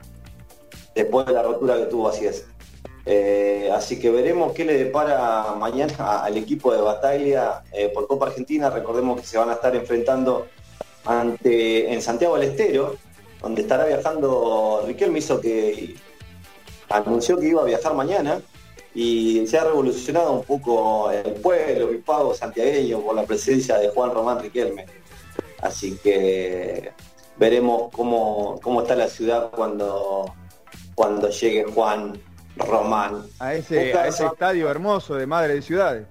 después 0.96 1.26
de 1.26 1.34
la 1.34 1.44
rotura 1.44 1.76
que 1.78 1.86
tuvo, 1.86 2.08
así 2.08 2.26
es. 2.26 2.46
Eh, 3.06 3.70
así 3.74 4.00
que 4.00 4.12
veremos 4.12 4.54
qué 4.54 4.64
le 4.64 4.78
depara 4.78 5.56
mañana 5.58 6.20
al 6.24 6.38
equipo 6.38 6.72
de 6.72 6.80
Batalla 6.82 7.64
eh, 7.74 7.90
por 7.94 8.08
Copa 8.08 8.28
Argentina. 8.28 8.70
Recordemos 8.70 9.20
que 9.20 9.28
se 9.28 9.38
van 9.38 9.50
a 9.50 9.54
estar 9.54 9.76
enfrentando 9.76 10.48
ante 11.04 11.92
en 11.92 12.02
Santiago 12.02 12.38
del 12.38 12.50
Estero, 12.52 12.96
donde 13.42 13.62
estará 13.62 13.86
viajando 13.86 14.84
Riquelme 14.86 15.20
hizo 15.20 15.42
que 15.42 15.96
anunció 16.90 17.38
que 17.40 17.48
iba 17.48 17.62
a 17.62 17.66
viajar 17.66 17.94
mañana 17.94 18.42
y 18.94 19.46
se 19.48 19.58
ha 19.58 19.64
revolucionado 19.64 20.34
un 20.34 20.44
poco 20.44 21.12
el 21.12 21.34
pueblo, 21.36 21.90
el 21.90 22.00
pago 22.00 22.34
santiagueño 22.34 23.00
por 23.00 23.16
la 23.16 23.24
presencia 23.24 23.78
de 23.78 23.90
Juan 23.90 24.12
Román 24.12 24.42
Riquelme. 24.42 24.86
Así 25.62 25.98
que 26.04 26.92
veremos 27.38 27.90
cómo, 27.92 28.60
cómo 28.62 28.82
está 28.82 28.96
la 28.96 29.08
ciudad 29.08 29.50
cuando, 29.52 30.34
cuando 30.96 31.30
llegue 31.30 31.64
Juan 31.64 32.20
Román. 32.58 33.24
A 33.40 33.54
ese, 33.54 33.94
a 33.94 34.08
ese 34.08 34.26
estadio 34.26 34.70
hermoso 34.70 35.16
de 35.16 35.26
Madre 35.26 35.56
de 35.56 35.62
Ciudades. 35.62 36.08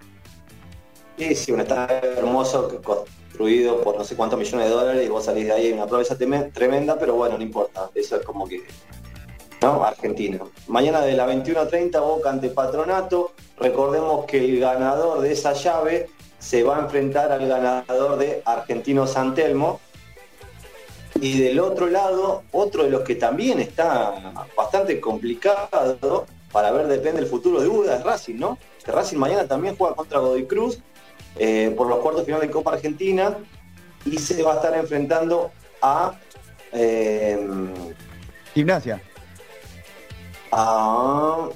Sí, 1.18 1.34
sí, 1.34 1.52
un 1.52 1.60
estadio 1.60 2.12
hermoso 2.16 2.68
que 2.68 2.78
construido 3.40 3.80
por 3.80 3.96
no 3.96 4.04
sé 4.04 4.16
cuántos 4.16 4.38
millones 4.38 4.68
de 4.68 4.74
dólares 4.74 5.06
y 5.06 5.08
vos 5.08 5.24
salís 5.24 5.46
de 5.46 5.52
ahí 5.52 5.66
hay 5.68 5.72
una 5.72 5.86
promesa 5.86 6.14
tremenda, 6.16 6.98
pero 6.98 7.14
bueno, 7.14 7.38
no 7.38 7.42
importa. 7.42 7.88
Eso 7.94 8.16
es 8.16 8.22
como 8.22 8.46
que, 8.46 8.62
¿no? 9.62 9.82
Argentino. 9.82 10.50
Mañana 10.68 11.00
de 11.00 11.14
la 11.14 11.26
21.30 11.26 12.00
Boca 12.02 12.28
ante 12.28 12.50
Patronato. 12.50 13.32
Recordemos 13.58 14.26
que 14.26 14.44
el 14.44 14.60
ganador 14.60 15.22
de 15.22 15.32
esa 15.32 15.54
llave 15.54 16.10
se 16.38 16.62
va 16.62 16.76
a 16.76 16.80
enfrentar 16.80 17.32
al 17.32 17.48
ganador 17.48 18.18
de 18.18 18.42
Argentino 18.44 19.06
San 19.06 19.34
Telmo. 19.34 19.80
Y 21.18 21.40
del 21.40 21.60
otro 21.60 21.86
lado, 21.86 22.42
otro 22.52 22.84
de 22.84 22.90
los 22.90 23.02
que 23.02 23.14
también 23.14 23.58
está 23.60 24.44
bastante 24.54 25.00
complicado 25.00 26.26
para 26.52 26.72
ver 26.72 26.88
depende 26.88 27.22
del 27.22 27.30
futuro 27.30 27.62
de 27.62 27.68
Buda 27.68 27.96
es 27.96 28.02
Racing, 28.02 28.36
¿no? 28.36 28.58
Racing 28.84 29.16
mañana 29.16 29.48
también 29.48 29.76
juega 29.76 29.94
contra 29.94 30.18
Godoy 30.18 30.46
Cruz 30.46 30.78
eh, 31.36 31.72
por 31.76 31.86
los 31.88 31.98
cuartos 32.00 32.24
finales 32.24 32.48
de 32.48 32.52
Copa 32.52 32.72
Argentina 32.74 33.36
y 34.04 34.18
se 34.18 34.42
va 34.42 34.52
a 34.52 34.56
estar 34.56 34.74
enfrentando 34.76 35.50
a 35.82 36.14
eh, 36.72 37.38
Gimnasia. 38.54 39.00
a, 40.52 41.48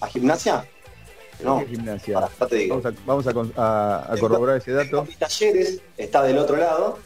a 0.00 0.06
Gimnasia. 0.08 0.64
No, 1.42 1.58
¿Qué 1.60 1.66
gimnasia? 1.66 2.28
ya 2.40 2.46
te 2.46 2.56
digo. 2.56 2.80
Vamos, 2.80 2.86
a, 2.96 3.02
vamos 3.06 3.26
a 3.26 3.32
con- 3.34 3.52
a- 3.56 4.06
a 4.12 4.16
corroborar 4.18 4.56
ese 4.58 4.70
dato. 4.72 5.06
Talleres 5.18 5.80
está 5.96 6.22
del 6.22 6.38
otro 6.38 6.56
lado. 6.56 6.98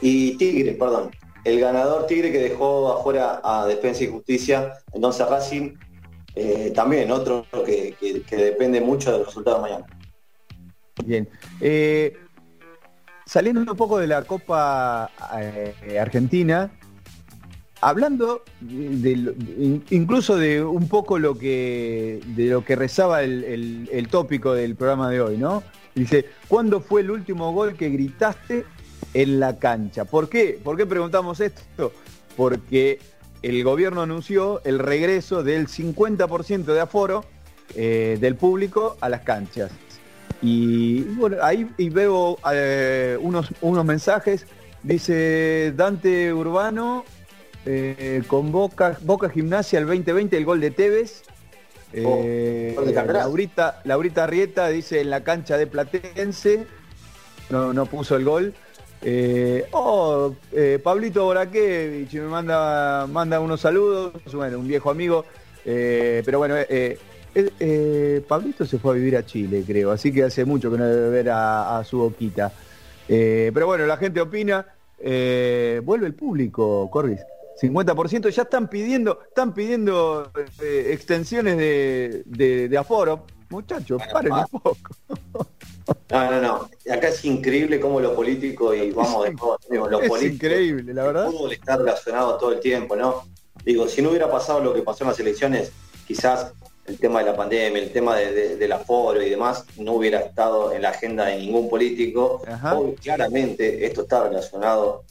Y 0.00 0.36
Tigre, 0.38 0.72
perdón. 0.72 1.10
El 1.44 1.58
ganador 1.58 2.06
Tigre 2.06 2.30
que 2.30 2.38
dejó 2.38 2.92
afuera 2.92 3.40
a 3.42 3.66
Defensa 3.66 4.04
y 4.04 4.08
Justicia. 4.08 4.74
Entonces 4.92 5.28
Racing 5.28 5.74
eh, 6.36 6.72
también, 6.74 7.10
otro 7.10 7.44
que, 7.66 7.96
que- 7.98 8.22
que 8.22 8.36
depende 8.36 8.80
mucho 8.80 9.12
del 9.12 9.26
resultado 9.26 9.56
de 9.56 9.62
mañana. 9.62 9.86
Bien. 11.04 11.28
Eh, 11.60 12.16
saliendo 13.26 13.60
un 13.60 13.76
poco 13.76 13.98
de 13.98 14.06
la 14.06 14.22
Copa 14.24 15.10
eh, 15.38 15.98
Argentina, 16.00 16.70
hablando 17.80 18.42
incluso 19.90 20.36
de 20.36 20.62
un 20.62 20.88
poco 20.88 21.18
lo 21.18 21.36
que 21.38 22.20
de 22.36 22.46
lo 22.46 22.64
que 22.64 22.76
rezaba 22.76 23.22
el, 23.22 23.44
el- 23.44 23.88
el 23.92 24.08
tópico 24.08 24.52
del 24.52 24.76
programa 24.76 25.10
de 25.10 25.20
hoy, 25.20 25.36
¿no? 25.38 25.62
Dice, 25.94 26.26
¿cuándo 26.48 26.80
fue 26.80 27.00
el 27.00 27.10
último 27.10 27.52
gol 27.52 27.74
que 27.74 27.88
gritaste 27.88 28.64
en 29.14 29.40
la 29.40 29.58
cancha? 29.58 30.04
¿Por 30.04 30.28
qué? 30.28 30.60
¿Por 30.62 30.76
qué 30.76 30.86
preguntamos 30.86 31.40
esto? 31.40 31.92
Porque 32.36 33.00
el 33.42 33.64
gobierno 33.64 34.02
anunció 34.02 34.62
el 34.64 34.78
regreso 34.78 35.42
del 35.42 35.66
50% 35.66 36.64
de 36.64 36.80
aforo 36.80 37.24
eh, 37.74 38.18
del 38.20 38.36
público 38.36 38.96
a 39.00 39.08
las 39.08 39.22
canchas. 39.22 39.72
Y 40.42 41.02
bueno, 41.02 41.36
ahí 41.42 41.70
y 41.76 41.90
veo 41.90 42.38
eh, 42.52 43.18
unos, 43.20 43.48
unos 43.60 43.84
mensajes. 43.84 44.46
Dice 44.82 45.72
Dante 45.76 46.32
Urbano, 46.32 47.04
eh, 47.66 48.22
con 48.26 48.50
Boca, 48.50 48.96
Boca 49.02 49.28
Gimnasia 49.28 49.78
el 49.78 49.86
2020, 49.86 50.36
el 50.36 50.44
gol 50.44 50.60
de 50.60 50.70
Tevez. 50.70 51.22
Eh, 51.92 52.76
de 52.84 52.94
Candelas. 52.94 53.24
Laurita, 53.24 53.80
Laurita 53.84 54.26
Rieta 54.26 54.68
dice 54.68 55.00
en 55.00 55.10
la 55.10 55.22
cancha 55.22 55.58
de 55.58 55.66
Platense. 55.66 56.66
No, 57.50 57.72
no 57.72 57.86
puso 57.86 58.16
el 58.16 58.24
gol. 58.24 58.54
Eh, 59.02 59.66
oh, 59.72 60.34
eh, 60.52 60.78
Pablito 60.82 61.24
Borakevich 61.24 62.12
me 62.14 62.28
manda, 62.28 63.06
manda 63.06 63.40
unos 63.40 63.60
saludos. 63.60 64.12
Bueno, 64.32 64.58
un 64.58 64.68
viejo 64.68 64.90
amigo. 64.90 65.24
Eh, 65.64 66.22
pero 66.24 66.38
bueno, 66.38 66.54
eh, 67.34 67.50
eh, 67.60 68.24
Pablito 68.26 68.64
se 68.66 68.78
fue 68.78 68.92
a 68.92 68.94
vivir 68.96 69.16
a 69.16 69.24
Chile, 69.24 69.62
creo, 69.66 69.90
así 69.90 70.12
que 70.12 70.24
hace 70.24 70.44
mucho 70.44 70.70
que 70.70 70.78
no 70.78 70.86
debe 70.86 71.08
ver 71.10 71.30
a, 71.30 71.78
a 71.78 71.84
su 71.84 71.98
boquita. 71.98 72.52
Eh, 73.08 73.50
pero 73.52 73.66
bueno, 73.66 73.86
la 73.86 73.96
gente 73.96 74.20
opina, 74.20 74.66
vuelve 74.98 76.06
el 76.06 76.14
público, 76.14 76.88
Corris. 76.90 77.20
50%, 77.60 78.30
ya 78.30 78.42
están 78.42 78.68
pidiendo, 78.70 79.20
están 79.28 79.52
pidiendo 79.52 80.30
extensiones 80.62 81.58
de, 81.58 82.22
de- 82.24 82.68
de 82.68 82.78
aforo. 82.78 83.26
Muchachos, 83.50 84.00
paren 84.12 84.32
un 84.32 84.44
poco. 84.46 84.78
No, 86.10 86.30
no, 86.30 86.40
no. 86.40 86.70
acá 86.92 87.08
es 87.08 87.24
increíble 87.24 87.80
cómo 87.80 87.98
lo 88.00 88.14
político 88.14 88.72
y 88.72 88.92
vamos 88.92 89.24
de 89.24 89.34
todo, 89.34 89.58
digo, 89.68 89.88
lo 89.88 90.00
Es 90.00 90.08
político, 90.08 90.46
increíble, 90.46 90.94
la 90.94 91.02
verdad. 91.04 91.26
el 91.26 91.32
fútbol 91.32 91.52
está 91.52 91.76
relacionado 91.76 92.36
todo 92.38 92.52
el 92.52 92.60
tiempo, 92.60 92.94
¿no? 92.96 93.24
Digo, 93.64 93.88
si 93.88 94.00
no 94.00 94.10
hubiera 94.10 94.30
pasado 94.30 94.60
lo 94.60 94.72
que 94.72 94.82
pasó 94.82 95.02
en 95.04 95.10
las 95.10 95.18
elecciones, 95.20 95.72
quizás 96.06 96.52
el 96.90 96.98
tema 96.98 97.20
de 97.20 97.26
la 97.26 97.36
pandemia, 97.36 97.80
el 97.82 97.92
tema 97.92 98.16
de, 98.16 98.32
de- 98.32 98.56
del 98.56 98.72
aforo 98.72 99.22
y 99.22 99.30
demás, 99.30 99.64
no 99.78 99.92
hubiera 99.94 100.20
estado 100.20 100.72
en 100.72 100.82
la 100.82 100.90
agenda 100.90 101.26
de 101.26 101.38
ningún 101.38 101.68
político. 101.68 102.42
Hoy, 102.76 102.94
claramente 102.96 103.84
esto 103.86 104.02
está 104.02 104.24
relacionado 104.28 105.04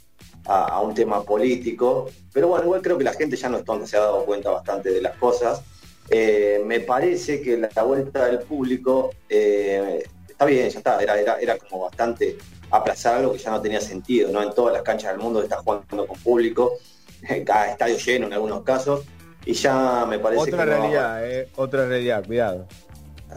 a, 0.45 0.65
a 0.65 0.81
un 0.81 0.93
tema 0.93 1.23
político, 1.23 2.09
pero 2.33 2.47
bueno, 2.49 2.65
igual 2.65 2.81
creo 2.81 2.97
que 2.97 3.03
la 3.03 3.13
gente 3.13 3.35
ya 3.35 3.49
no 3.49 3.57
es 3.57 3.65
tonta, 3.65 3.87
se 3.87 3.97
ha 3.97 4.01
dado 4.01 4.25
cuenta 4.25 4.49
bastante 4.51 4.91
de 4.91 5.01
las 5.01 5.15
cosas. 5.17 5.61
Eh, 6.09 6.61
me 6.65 6.79
parece 6.79 7.41
que 7.41 7.55
la, 7.57 7.69
la 7.75 7.83
vuelta 7.83 8.25
del 8.25 8.39
público 8.39 9.11
eh, 9.29 10.03
está 10.27 10.45
bien, 10.45 10.69
ya 10.69 10.79
está, 10.79 11.01
era, 11.01 11.19
era, 11.19 11.39
era 11.39 11.57
como 11.57 11.83
bastante 11.83 12.37
aplazar 12.71 13.15
algo 13.17 13.33
que 13.33 13.39
ya 13.39 13.51
no 13.51 13.61
tenía 13.61 13.79
sentido, 13.81 14.31
¿no? 14.31 14.41
En 14.43 14.53
todas 14.53 14.73
las 14.73 14.81
canchas 14.83 15.11
del 15.11 15.19
mundo 15.21 15.39
se 15.39 15.45
está 15.45 15.57
jugando 15.57 16.07
con 16.07 16.17
público, 16.19 16.73
cada 17.45 17.71
estadio 17.71 17.97
lleno 17.97 18.27
en 18.27 18.33
algunos 18.33 18.63
casos, 18.63 19.05
y 19.45 19.53
ya 19.53 20.05
me 20.07 20.19
parece 20.19 20.41
Otra 20.43 20.51
que 20.65 20.69
no- 20.71 20.77
realidad, 20.77 21.25
eh, 21.29 21.49
otra 21.55 21.85
realidad, 21.87 22.23
cuidado. 22.25 22.67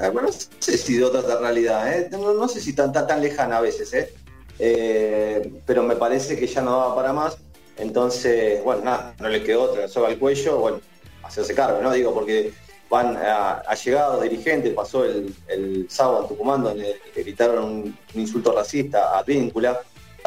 eh, 0.01 0.09
bueno, 0.11 0.29
no 0.29 0.35
sé 0.59 0.77
si 0.79 0.97
de 0.97 1.05
otra 1.05 1.39
realidad, 1.39 1.93
¿eh? 1.93 2.09
no, 2.11 2.35
no 2.35 2.49
sé 2.49 2.61
si 2.61 2.75
tan, 2.75 2.93
tan, 2.93 3.07
tan 3.07 3.21
lejana 3.21 3.59
a 3.59 3.61
veces, 3.61 3.93
¿eh? 3.95 4.13
Eh, 4.59 5.53
pero 5.67 5.83
me 5.83 5.97
parece 5.97 6.37
que 6.39 6.47
ya 6.47 6.61
no 6.63 6.73
daba 6.73 6.95
para 6.95 7.13
más. 7.13 7.37
Entonces, 7.79 8.63
bueno, 8.63 8.83
nada, 8.85 9.15
no 9.19 9.29
le 9.29 9.43
quedó 9.43 9.63
otra, 9.63 9.89
soga 9.89 10.09
al 10.09 10.19
cuello, 10.19 10.59
bueno, 10.59 10.81
hacerse 11.23 11.55
cargo, 11.55 11.81
¿no? 11.81 11.91
Digo, 11.93 12.13
porque 12.13 12.53
van 12.91 13.17
a, 13.17 13.59
a 13.61 13.75
llegado 13.75 14.21
dirigentes, 14.21 14.75
pasó 14.75 15.05
el, 15.05 15.35
el 15.49 15.87
sábado 15.89 16.23
en 16.23 16.29
Tucumán, 16.29 16.63
donde 16.63 17.01
gritaron 17.17 17.65
un, 17.65 17.99
un 18.15 18.21
insulto 18.21 18.53
racista 18.53 19.19
a 19.19 19.23
Víncula, 19.23 19.81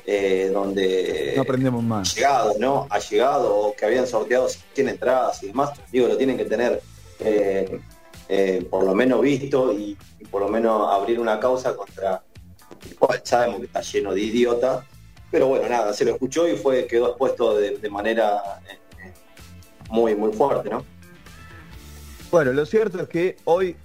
eh, 0.07 0.51
donde 0.53 1.33
No 1.35 1.41
aprendemos 1.41 1.83
más. 1.83 2.13
llegado, 2.15 2.53
¿no? 2.59 2.87
Ha 2.89 2.99
llegado 2.99 3.55
o 3.55 3.75
que 3.75 3.85
habían 3.85 4.05
sorteado 4.07 4.47
100 4.73 4.89
entradas 4.89 5.41
y 5.43 5.47
demás, 5.47 5.71
digo, 5.91 6.07
lo 6.07 6.17
tienen 6.17 6.37
que 6.37 6.45
tener 6.45 6.81
eh, 7.19 7.79
eh, 8.29 8.67
por 8.69 8.83
lo 8.83 8.93
menos 8.93 9.21
visto 9.21 9.73
y, 9.73 9.97
y 10.19 10.25
por 10.25 10.41
lo 10.41 10.47
menos 10.49 10.91
abrir 10.93 11.19
una 11.19 11.39
causa 11.39 11.75
contra 11.75 12.23
el 12.89 12.95
cual 12.97 13.21
sabemos 13.23 13.59
que 13.59 13.65
está 13.65 13.81
lleno 13.81 14.13
de 14.13 14.21
idiotas, 14.21 14.83
pero 15.31 15.47
bueno, 15.47 15.67
nada, 15.67 15.93
se 15.93 16.05
lo 16.05 16.11
escuchó 16.11 16.47
y 16.47 16.55
fue 16.55 16.85
quedó 16.87 17.09
expuesto 17.09 17.57
de, 17.57 17.77
de 17.77 17.89
manera 17.89 18.41
muy, 19.89 20.15
muy 20.15 20.33
fuerte, 20.33 20.69
¿no? 20.69 20.85
Bueno, 22.31 22.53
lo 22.53 22.65
cierto 22.65 23.01
es 23.01 23.07
que 23.07 23.37
hoy, 23.45 23.75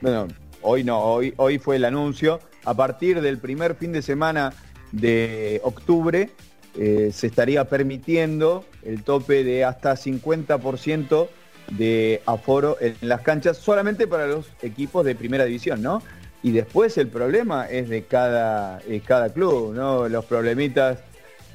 bueno, 0.00 0.28
hoy 0.62 0.84
no, 0.84 1.00
hoy, 1.02 1.32
hoy 1.36 1.58
fue 1.58 1.76
el 1.76 1.84
anuncio, 1.84 2.40
a 2.64 2.74
partir 2.74 3.20
del 3.20 3.38
primer 3.38 3.74
fin 3.76 3.92
de 3.92 4.02
semana 4.02 4.52
de 4.92 5.60
octubre 5.64 6.30
eh, 6.78 7.10
se 7.12 7.26
estaría 7.26 7.64
permitiendo 7.64 8.64
el 8.82 9.02
tope 9.02 9.44
de 9.44 9.64
hasta 9.64 9.94
50% 9.94 11.28
de 11.72 12.22
aforo 12.26 12.76
en 12.80 12.96
las 13.00 13.20
canchas 13.22 13.56
solamente 13.56 14.06
para 14.06 14.26
los 14.26 14.46
equipos 14.62 15.04
de 15.04 15.14
primera 15.14 15.44
división, 15.44 15.82
¿no? 15.82 16.02
Y 16.42 16.52
después 16.52 16.96
el 16.98 17.08
problema 17.08 17.66
es 17.68 17.88
de 17.88 18.04
cada, 18.04 18.80
cada 19.06 19.28
club, 19.30 19.74
¿no? 19.74 20.08
Los 20.08 20.24
problemitas 20.24 21.00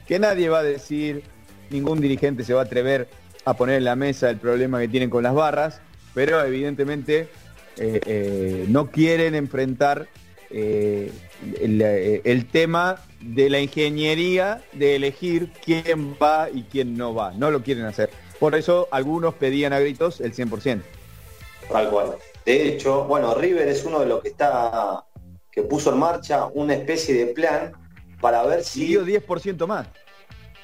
que 0.08 0.20
nadie 0.20 0.50
va 0.50 0.60
a 0.60 0.64
decir, 0.64 1.24
ningún 1.70 2.02
dirigente 2.02 2.44
se 2.44 2.54
va 2.54 2.62
a 2.62 2.66
atrever 2.66 3.08
a 3.46 3.56
poner 3.56 3.78
en 3.78 3.86
la 3.86 3.96
mesa 3.96 4.30
el 4.30 4.38
problema 4.38 4.80
que 4.80 4.88
tienen 4.88 5.10
con 5.10 5.24
las 5.24 5.34
barras, 5.34 5.82
pero 6.14 6.44
evidentemente 6.44 7.28
eh, 7.78 8.00
eh, 8.06 8.66
no 8.70 8.92
quieren 8.92 9.36
enfrentar 9.36 10.08
eh, 10.50 11.12
el, 11.62 11.82
eh, 11.82 12.22
el 12.24 12.46
tema 12.48 13.02
de 13.22 13.50
la 13.50 13.60
ingeniería 13.60 14.62
de 14.74 14.96
elegir 14.96 15.52
quién 15.64 16.16
va 16.22 16.50
y 16.50 16.64
quién 16.64 16.96
no 16.98 17.14
va. 17.14 17.32
No 17.32 17.52
lo 17.52 17.62
quieren 17.64 17.86
hacer. 17.86 18.10
Por 18.40 18.56
eso 18.56 18.88
algunos 18.92 19.34
pedían 19.36 19.74
a 19.74 19.80
gritos 19.80 20.22
el 20.22 20.34
100%. 20.34 20.82
Tal 21.72 21.90
cual. 21.90 22.16
De 22.46 22.68
hecho, 22.68 23.06
bueno, 23.06 23.34
River 23.34 23.68
es 23.68 23.84
uno 23.86 24.00
de 24.00 24.06
los 24.06 24.22
que 24.22 24.30
está, 24.30 25.04
que 25.52 25.64
puso 25.64 25.92
en 25.92 25.98
marcha 26.00 26.46
una 26.54 26.74
especie 26.76 27.16
de 27.16 27.34
plan 27.34 27.72
para 28.22 28.44
ver 28.44 28.64
si... 28.64 28.86
dio 28.86 29.06
10% 29.06 29.66
más. 29.66 29.88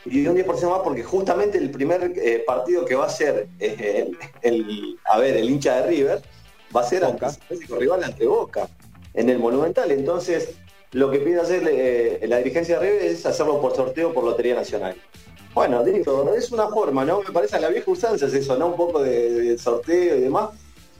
Y 0.06 0.22
dio 0.22 0.32
un 0.32 0.38
10% 0.38 0.70
más 0.70 0.80
porque 0.84 1.04
justamente 1.04 1.58
el 1.58 1.70
primer 1.72 2.14
eh, 2.16 2.44
partido 2.46 2.86
que 2.86 2.96
va 2.96 3.06
a 3.06 3.10
ser 3.10 3.48
eh, 3.60 4.12
el, 4.44 4.56
el- 4.60 5.00
a 5.06 5.18
ver, 5.20 5.38
el 5.38 5.50
hincha 5.50 5.82
de 5.82 5.88
River 5.88 6.22
va 6.76 6.82
a 6.82 6.84
ser 6.84 7.04
ante 7.04 7.26
rival 7.78 8.04
ante 8.04 8.26
Boca 8.26 8.68
en 9.14 9.30
el 9.30 9.40
Monumental. 9.40 9.92
Entonces, 9.92 10.56
lo 10.92 11.10
que 11.10 11.20
pide 11.20 11.40
hacer 11.40 11.64
eh, 11.68 12.20
la 12.28 12.38
dirigencia 12.38 12.80
de 12.80 12.86
River 12.86 13.06
es 13.06 13.26
hacerlo 13.26 13.62
por 13.62 13.76
sorteo 13.76 14.14
por 14.14 14.24
Lotería 14.24 14.56
Nacional. 14.56 14.96
Bueno, 15.54 15.84
digo, 15.84 16.34
es 16.36 16.52
una 16.52 16.68
forma, 16.68 17.04
¿no? 17.04 17.22
Me 17.22 17.32
parece 17.32 17.58
a 17.58 17.60
la 17.60 17.70
vieja 17.70 17.92
usanza 17.92 18.26
es 18.26 18.34
eso, 18.34 18.58
¿no? 18.58 18.68
Un 18.68 18.78
poco 18.78 19.02
de, 19.02 19.58
sorteo 19.58 20.18
y 20.18 20.22
demás. 20.22 20.50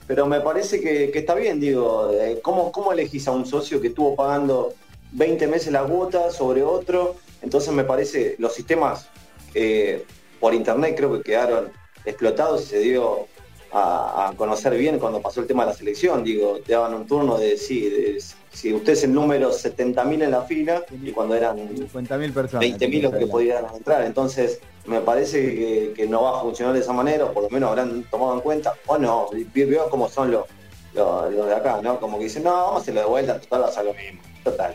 Pero 0.06 0.26
me 0.26 0.40
parece 0.40 0.80
que, 0.80 1.10
que 1.10 1.20
está 1.20 1.34
bien, 1.34 1.60
digo, 1.60 2.10
eh, 2.12 2.40
¿cómo, 2.42 2.70
¿cómo 2.72 2.92
elegís 2.92 3.26
a 3.28 3.30
un 3.32 3.46
socio 3.46 3.80
que 3.80 3.88
estuvo 3.88 4.14
pagando 4.14 4.74
20 5.12 5.46
meses 5.46 5.72
la 5.72 5.84
cuota 5.84 6.30
sobre 6.30 6.62
otro? 6.62 7.16
Entonces 7.40 7.72
me 7.72 7.84
parece, 7.84 8.36
los 8.38 8.52
sistemas 8.54 9.08
eh, 9.54 10.04
por 10.40 10.54
internet 10.54 10.94
creo 10.96 11.12
que 11.12 11.22
quedaron 11.22 11.70
explotados 12.04 12.62
y 12.62 12.66
se 12.66 12.78
dio 12.80 13.26
a, 13.72 14.28
a 14.28 14.32
conocer 14.36 14.76
bien 14.76 14.98
cuando 14.98 15.20
pasó 15.20 15.40
el 15.40 15.46
tema 15.46 15.64
de 15.64 15.70
la 15.70 15.76
selección. 15.76 16.22
Digo, 16.22 16.58
te 16.64 16.72
daban 16.72 16.94
un 16.94 17.06
turno 17.06 17.38
de, 17.38 17.56
sí, 17.56 17.88
de, 17.88 18.22
si 18.52 18.72
usted 18.72 18.92
es 18.92 19.04
el 19.04 19.14
número 19.14 19.50
70.000 19.50 20.24
en 20.24 20.30
la 20.30 20.42
fila 20.42 20.84
y 20.90 21.10
cuando 21.12 21.34
eran 21.34 21.56
50.000 21.58 22.32
personas. 22.32 22.64
20.000 22.64 23.02
los 23.02 23.14
que 23.14 23.26
podían 23.26 23.64
entrar. 23.74 24.02
Entonces, 24.04 24.60
me 24.86 25.00
parece 25.00 25.40
que, 25.40 25.92
que 25.96 26.06
no 26.06 26.22
va 26.22 26.38
a 26.38 26.42
funcionar 26.42 26.74
de 26.74 26.80
esa 26.80 26.92
manera, 26.92 27.24
o 27.24 27.32
por 27.32 27.44
lo 27.44 27.50
menos 27.50 27.70
habrán 27.70 28.04
tomado 28.10 28.34
en 28.34 28.40
cuenta, 28.40 28.74
o 28.86 28.98
no, 28.98 29.28
veo 29.54 29.88
cómo 29.88 30.08
son 30.08 30.30
los, 30.30 30.46
los, 30.94 31.32
los 31.32 31.46
de 31.46 31.54
acá, 31.54 31.80
¿no? 31.82 31.98
Como 31.98 32.18
que 32.18 32.24
dicen, 32.24 32.42
no, 32.42 32.50
vamos 32.50 32.74
a 32.74 32.82
hacerlo 32.82 33.00
de 33.00 33.06
vuelta, 33.06 33.40
total, 33.40 33.62
va 33.62 33.68
a 33.68 33.82
lo 33.82 33.94
mismo. 33.94 34.20
Total. 34.44 34.74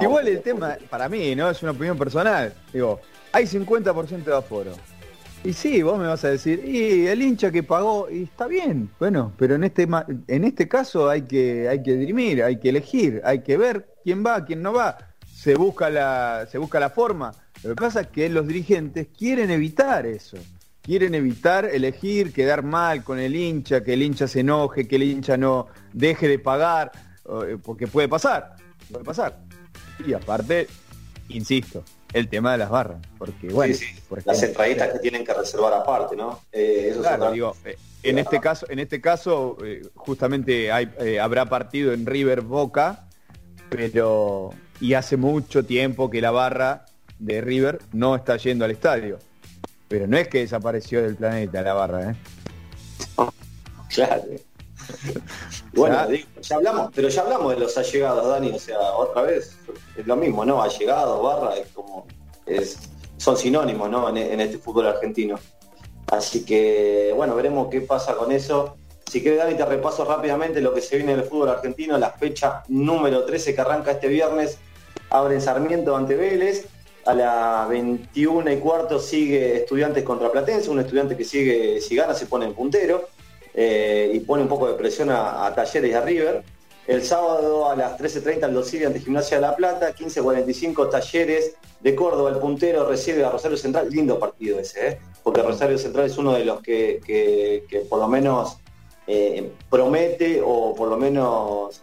Igual 0.00 0.26
el 0.26 0.40
tema, 0.40 0.76
para 0.90 1.08
mí, 1.08 1.36
¿no? 1.36 1.50
Es 1.50 1.62
una 1.62 1.72
opinión 1.72 1.96
personal. 1.96 2.52
Digo, 2.72 3.00
hay 3.30 3.44
50% 3.44 4.24
de 4.24 4.36
aforo. 4.36 4.72
Y 5.44 5.52
sí, 5.52 5.82
vos 5.82 5.98
me 5.98 6.06
vas 6.06 6.24
a 6.24 6.30
decir, 6.30 6.64
y 6.64 7.06
el 7.06 7.20
hincha 7.20 7.52
que 7.52 7.62
pagó, 7.62 8.08
y 8.10 8.22
está 8.22 8.46
bien, 8.46 8.88
bueno, 8.98 9.30
pero 9.36 9.56
en 9.56 9.64
este 9.64 9.86
en 10.26 10.44
este 10.44 10.66
caso 10.68 11.10
hay 11.10 11.22
que, 11.22 11.68
hay 11.68 11.82
que 11.82 11.96
dirimir, 11.96 12.42
hay 12.42 12.58
que 12.58 12.70
elegir, 12.70 13.20
hay 13.26 13.42
que 13.42 13.58
ver 13.58 13.94
quién 14.02 14.24
va, 14.24 14.42
quién 14.46 14.62
no 14.62 14.72
va. 14.72 14.96
Se 15.30 15.54
busca 15.54 15.90
la, 15.90 16.48
se 16.50 16.56
busca 16.56 16.80
la 16.80 16.88
forma. 16.88 17.32
Lo 17.62 17.70
que 17.70 17.76
pasa 17.76 18.00
es 18.00 18.06
que 18.06 18.30
los 18.30 18.46
dirigentes 18.46 19.08
quieren 19.16 19.50
evitar 19.50 20.06
eso. 20.06 20.38
Quieren 20.80 21.14
evitar 21.14 21.66
elegir, 21.66 22.32
quedar 22.32 22.62
mal 22.62 23.04
con 23.04 23.18
el 23.18 23.36
hincha, 23.36 23.84
que 23.84 23.92
el 23.92 24.02
hincha 24.02 24.26
se 24.26 24.40
enoje, 24.40 24.88
que 24.88 24.96
el 24.96 25.02
hincha 25.02 25.36
no 25.36 25.66
deje 25.92 26.26
de 26.26 26.38
pagar, 26.38 26.90
eh, 27.46 27.58
porque 27.62 27.86
puede 27.86 28.08
pasar, 28.08 28.56
puede 28.90 29.04
pasar. 29.04 29.40
Y 30.06 30.14
aparte, 30.14 30.68
insisto, 31.28 31.84
el 32.14 32.28
tema 32.28 32.52
de 32.52 32.58
las 32.58 32.70
barras, 32.70 32.98
porque 33.18 33.48
bueno, 33.48 33.74
Sí, 33.74 33.84
sí, 33.84 34.00
por 34.08 34.24
las 34.24 34.42
entraditas 34.42 34.92
que 34.92 34.98
tienen 35.00 35.24
que 35.24 35.34
reservar 35.34 35.74
aparte, 35.74 36.16
¿no? 36.16 36.40
Eh, 36.52 36.86
eso 36.90 37.00
es 37.00 37.06
Claro, 37.06 37.32
digo, 37.32 37.56
eh, 37.64 37.76
en 38.04 38.18
este 38.18 38.40
caso, 38.40 38.66
en 38.70 38.78
este 38.78 39.00
caso, 39.00 39.56
eh, 39.64 39.82
justamente 39.94 40.70
hay, 40.70 40.88
eh, 41.00 41.18
habrá 41.18 41.46
partido 41.46 41.92
en 41.92 42.06
River 42.06 42.42
Boca, 42.42 43.06
pero 43.68 44.50
y 44.80 44.94
hace 44.94 45.16
mucho 45.16 45.64
tiempo 45.64 46.08
que 46.08 46.20
la 46.20 46.30
barra 46.30 46.84
de 47.18 47.40
River 47.40 47.80
no 47.92 48.14
está 48.14 48.36
yendo 48.36 48.64
al 48.64 48.70
estadio. 48.70 49.18
Pero 49.88 50.06
no 50.06 50.16
es 50.16 50.28
que 50.28 50.38
desapareció 50.38 51.02
del 51.02 51.16
planeta 51.16 51.62
la 51.62 51.74
barra, 51.74 52.10
¿eh? 52.10 52.14
Claro. 53.88 54.22
Bueno, 55.72 55.96
Ya. 55.96 56.06
digo, 56.06 56.28
ya 56.40 56.56
hablamos, 56.56 56.90
pero 56.94 57.08
ya 57.08 57.22
hablamos 57.22 57.54
de 57.54 57.60
los 57.60 57.76
allegados, 57.76 58.28
Dani, 58.28 58.50
o 58.50 58.58
sea, 58.58 58.78
otra 58.78 59.22
vez 59.22 59.56
es 59.96 60.06
lo 60.06 60.16
mismo, 60.16 60.44
¿no? 60.44 60.62
Allegados, 60.62 61.22
barra, 61.22 61.56
es 61.56 61.68
como, 61.68 62.06
es, 62.46 62.78
son 63.16 63.36
sinónimos, 63.36 63.90
¿no? 63.90 64.08
En, 64.16 64.40
este 64.40 64.58
fútbol 64.58 64.86
argentino. 64.86 65.38
Así 66.10 66.44
que, 66.44 67.12
bueno, 67.16 67.34
veremos 67.34 67.68
qué 67.70 67.80
pasa 67.80 68.14
con 68.14 68.30
eso. 68.30 68.76
Si 69.10 69.22
quieres, 69.22 69.40
Dani, 69.40 69.54
te 69.56 69.64
repaso 69.64 70.04
rápidamente 70.04 70.60
lo 70.60 70.72
que 70.72 70.80
se 70.80 70.96
viene 70.96 71.12
en 71.12 71.20
el 71.20 71.24
fútbol 71.24 71.48
argentino, 71.48 71.98
la 71.98 72.10
fecha 72.10 72.62
número 72.68 73.24
13 73.24 73.54
que 73.54 73.60
arranca 73.60 73.92
este 73.92 74.08
viernes, 74.08 74.58
abre 75.10 75.34
en 75.34 75.40
Sarmiento 75.40 75.96
ante 75.96 76.14
Vélez, 76.14 76.66
a 77.06 77.14
las 77.14 77.68
21 77.68 78.50
y 78.50 78.56
cuarto 78.58 78.98
sigue 78.98 79.56
Estudiantes 79.56 80.04
contra 80.04 80.32
Platense, 80.32 80.70
un 80.70 80.80
estudiante 80.80 81.16
que 81.16 81.24
sigue, 81.24 81.80
si 81.80 81.96
gana 81.96 82.14
se 82.14 82.26
pone 82.26 82.46
en 82.46 82.54
puntero 82.54 83.08
eh, 83.54 84.10
y 84.12 84.20
pone 84.20 84.42
un 84.42 84.48
poco 84.48 84.66
de 84.68 84.74
presión 84.74 85.10
a, 85.10 85.52
Talleres 85.54 85.90
y 85.90 85.94
a 85.94 86.00
River. 86.00 86.42
El 86.86 87.02
sábado 87.02 87.70
a 87.70 87.76
las 87.76 87.98
13.30 87.98 88.44
el 88.48 88.54
Dosirio 88.54 88.88
ante 88.88 89.00
Gimnasia 89.00 89.38
de 89.38 89.40
La 89.42 89.56
Plata, 89.56 89.94
15.45 89.94 90.90
Talleres 90.90 91.54
de 91.80 91.94
Córdoba, 91.94 92.30
el 92.30 92.36
puntero 92.38 92.86
recibe 92.86 93.24
a 93.24 93.30
Rosario 93.30 93.56
Central, 93.56 93.88
lindo 93.90 94.18
partido 94.18 94.58
ese, 94.58 94.88
¿eh? 94.88 94.98
porque 95.22 95.40
Rosario 95.42 95.78
Central 95.78 96.06
es 96.06 96.18
uno 96.18 96.32
de 96.34 96.44
los 96.44 96.60
que, 96.60 97.00
que- 97.06 97.80
por 97.88 97.98
lo 98.00 98.08
menos 98.08 98.58
eh, 99.06 99.50
promete 99.70 100.42
o 100.44 100.74
por 100.74 100.88
lo 100.88 100.96
menos 100.98 101.82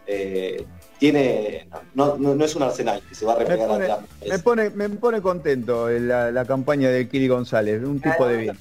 tiene, 1.02 1.68
no, 1.96 2.16
no, 2.18 2.36
no 2.36 2.46
es 2.46 2.56
un 2.56 2.62
arsenal 2.62 3.02
que 3.10 3.16
se 3.16 3.26
va 3.26 3.34
a 3.34 3.38
Me 3.38 3.46
replegar 3.46 3.68
pone, 3.68 3.86
atrás. 3.86 4.00
me 4.30 4.38
pone, 4.38 4.70
me 4.70 4.88
pone 4.90 5.20
contento 5.20 5.90
la, 5.90 6.30
la 6.30 6.46
campaña 6.46 6.92
de 6.92 7.10
Kiri 7.10 7.28
González, 7.28 7.82
un 7.84 8.00
tipo 8.00 8.28
de 8.28 8.38
bien. 8.38 8.60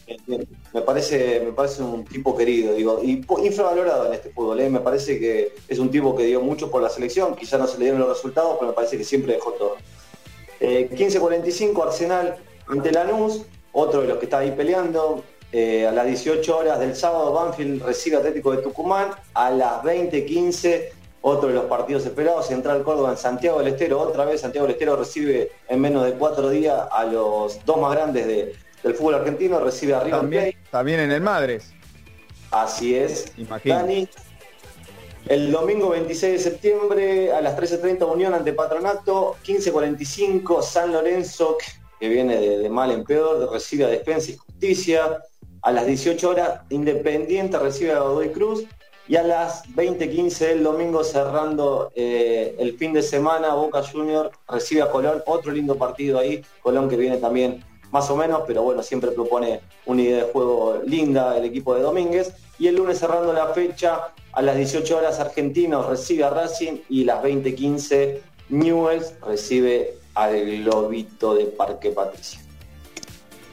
Me 0.72 0.80
parece, 0.80 1.42
me 1.44 1.52
parece 1.52 1.82
un 1.82 2.02
tipo 2.06 2.34
querido, 2.34 2.72
digo, 2.72 2.98
y 3.04 3.22
infravalorado 3.44 4.06
en 4.06 4.14
este 4.14 4.30
fútbol, 4.30 4.58
¿eh? 4.58 4.70
me 4.70 4.80
parece 4.80 5.18
que 5.20 5.52
es 5.68 5.78
un 5.78 5.90
tipo 5.90 6.16
que 6.16 6.24
dio 6.24 6.40
mucho 6.40 6.70
por 6.70 6.80
la 6.80 6.88
selección, 6.88 7.36
quizá 7.36 7.58
no 7.58 7.66
se 7.66 7.76
le 7.76 7.84
dieron 7.84 8.00
los 8.00 8.08
resultados, 8.08 8.56
pero 8.58 8.70
me 8.70 8.74
parece 8.74 8.96
que 8.96 9.04
siempre 9.04 9.34
dejó 9.34 9.52
todo. 9.52 9.76
Eh, 10.60 10.88
15.45 10.90 11.86
Arsenal 11.88 12.36
ante 12.68 12.90
Lanús, 12.90 13.42
otro 13.72 14.00
de 14.00 14.08
los 14.08 14.16
que 14.16 14.24
está 14.24 14.38
ahí 14.38 14.52
peleando. 14.52 15.22
Eh, 15.52 15.86
a 15.86 15.90
las 15.92 16.06
18 16.06 16.56
horas 16.56 16.78
del 16.80 16.96
sábado 16.96 17.32
Banfield 17.34 17.82
recibe 17.82 18.16
Atlético 18.16 18.52
de 18.52 18.62
Tucumán. 18.62 19.10
A 19.34 19.50
las 19.50 19.82
20.15 19.82 20.99
otro 21.22 21.48
de 21.48 21.54
los 21.54 21.64
partidos 21.64 22.04
esperados, 22.06 22.46
Central 22.46 22.82
Córdoba 22.82 23.10
en 23.10 23.16
Santiago 23.16 23.58
del 23.58 23.68
Estero. 23.74 24.00
Otra 24.00 24.24
vez 24.24 24.40
Santiago 24.40 24.66
del 24.66 24.74
Estero 24.74 24.96
recibe 24.96 25.52
en 25.68 25.80
menos 25.80 26.04
de 26.04 26.12
cuatro 26.14 26.48
días 26.50 26.80
a 26.90 27.04
los 27.04 27.64
dos 27.64 27.78
más 27.78 27.92
grandes 27.92 28.26
de- 28.26 28.54
del 28.82 28.94
fútbol 28.94 29.14
argentino. 29.16 29.60
Recibe 29.60 29.94
a 29.94 30.00
River 30.00 30.20
También, 30.20 30.42
Plate. 30.44 30.58
también 30.70 31.00
en 31.00 31.12
el 31.12 31.20
Madres. 31.20 31.72
Así 32.50 32.94
es. 32.96 33.32
Imagino. 33.36 33.74
Dani. 33.76 34.08
El 35.28 35.52
domingo 35.52 35.90
26 35.90 36.32
de 36.32 36.38
septiembre 36.38 37.32
a 37.32 37.40
las 37.42 37.54
13.30 37.54 38.06
Unión 38.06 38.32
ante 38.34 38.52
Patronato, 38.54 39.36
15.45 39.44 40.62
San 40.62 40.92
Lorenzo, 40.92 41.58
que 42.00 42.08
viene 42.08 42.36
de, 42.40 42.58
de 42.58 42.68
mal 42.70 42.90
en 42.90 43.04
peor, 43.04 43.48
recibe 43.52 43.84
a 43.84 43.88
Defensa 43.88 44.30
y 44.30 44.36
Justicia. 44.36 45.18
A 45.62 45.72
las 45.72 45.86
18 45.86 46.26
horas 46.30 46.60
Independiente 46.70 47.58
recibe 47.58 47.92
a 47.92 47.98
Godoy 48.00 48.30
Cruz. 48.30 48.64
Y 49.10 49.16
a 49.16 49.24
las 49.24 49.64
20.15 49.74 50.38
del 50.38 50.62
domingo 50.62 51.02
cerrando 51.02 51.90
eh, 51.96 52.54
el 52.60 52.78
fin 52.78 52.92
de 52.92 53.02
semana, 53.02 53.54
Boca 53.54 53.82
Junior 53.82 54.30
recibe 54.48 54.82
a 54.82 54.90
Colón, 54.92 55.20
otro 55.26 55.50
lindo 55.50 55.74
partido 55.74 56.16
ahí, 56.16 56.44
Colón 56.62 56.88
que 56.88 56.96
viene 56.96 57.16
también 57.16 57.64
más 57.90 58.08
o 58.08 58.16
menos, 58.16 58.42
pero 58.46 58.62
bueno, 58.62 58.84
siempre 58.84 59.10
propone 59.10 59.62
una 59.86 60.00
idea 60.00 60.18
de 60.18 60.32
juego 60.32 60.80
linda 60.86 61.36
el 61.36 61.44
equipo 61.44 61.74
de 61.74 61.82
Domínguez. 61.82 62.32
Y 62.60 62.68
el 62.68 62.76
lunes 62.76 63.00
cerrando 63.00 63.32
la 63.32 63.48
fecha, 63.48 64.12
a 64.32 64.42
las 64.42 64.56
18 64.56 64.98
horas 64.98 65.18
Argentinos 65.18 65.88
recibe 65.88 66.22
a 66.22 66.30
Racing 66.30 66.78
y 66.88 67.02
las 67.02 67.20
20.15 67.20 68.20
Newells 68.50 69.14
recibe 69.26 69.94
al 70.14 70.62
Globito 70.62 71.34
de 71.34 71.46
Parque 71.46 71.90
Patricio. 71.90 72.38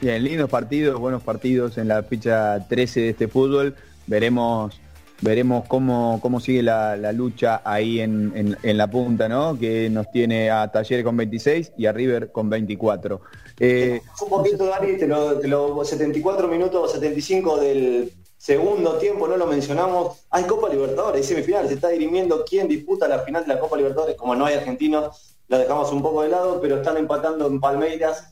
Bien, 0.00 0.22
lindos 0.22 0.48
partidos, 0.48 1.00
buenos 1.00 1.24
partidos 1.24 1.78
en 1.78 1.88
la 1.88 2.04
fecha 2.04 2.64
13 2.68 3.00
de 3.00 3.08
este 3.08 3.26
fútbol. 3.26 3.74
Veremos 4.06 4.80
veremos 5.20 5.64
cómo, 5.66 6.18
cómo 6.22 6.40
sigue 6.40 6.62
la, 6.62 6.96
lucha 7.12 7.60
ahí 7.64 8.00
en, 8.00 8.32
en- 8.34 8.56
la 8.78 8.88
punta, 8.88 9.28
¿no? 9.28 9.58
Que 9.58 9.90
nos 9.90 10.10
tiene 10.10 10.50
a 10.50 10.70
Talleres 10.70 11.04
con 11.04 11.16
26 11.16 11.72
y 11.76 11.86
a 11.86 11.92
River 11.92 12.30
con 12.30 12.48
24. 12.48 13.20
Eh, 13.58 14.00
Un 14.22 14.28
poquito, 14.28 14.66
Dani, 14.66 14.96
te 14.96 15.06
lo, 15.06 15.38
te 15.40 15.48
lo- 15.48 15.84
74 15.84 16.46
minutos, 16.48 16.92
75 16.92 17.58
del 17.58 18.12
segundo 18.36 18.98
tiempo, 18.98 19.26
no 19.26 19.36
lo 19.36 19.46
mencionamos. 19.46 20.26
Hay 20.30 20.44
Copa 20.44 20.68
Libertadores, 20.68 21.22
hay 21.22 21.26
semifinales, 21.26 21.68
se 21.70 21.74
está 21.74 21.88
dirimiendo 21.88 22.44
quién 22.48 22.68
disputa 22.68 23.08
la 23.08 23.18
final 23.20 23.42
de 23.44 23.54
la 23.54 23.60
Copa 23.60 23.76
Libertadores. 23.76 24.14
Como 24.16 24.36
no 24.36 24.44
hay 24.46 24.54
argentinos, 24.54 25.36
la 25.48 25.58
dejamos 25.58 25.90
un 25.92 26.02
poco 26.02 26.22
de 26.22 26.28
lado, 26.28 26.60
pero 26.60 26.76
están 26.76 26.96
empatando 26.96 27.46
en 27.48 27.58
Palmeiras. 27.58 28.30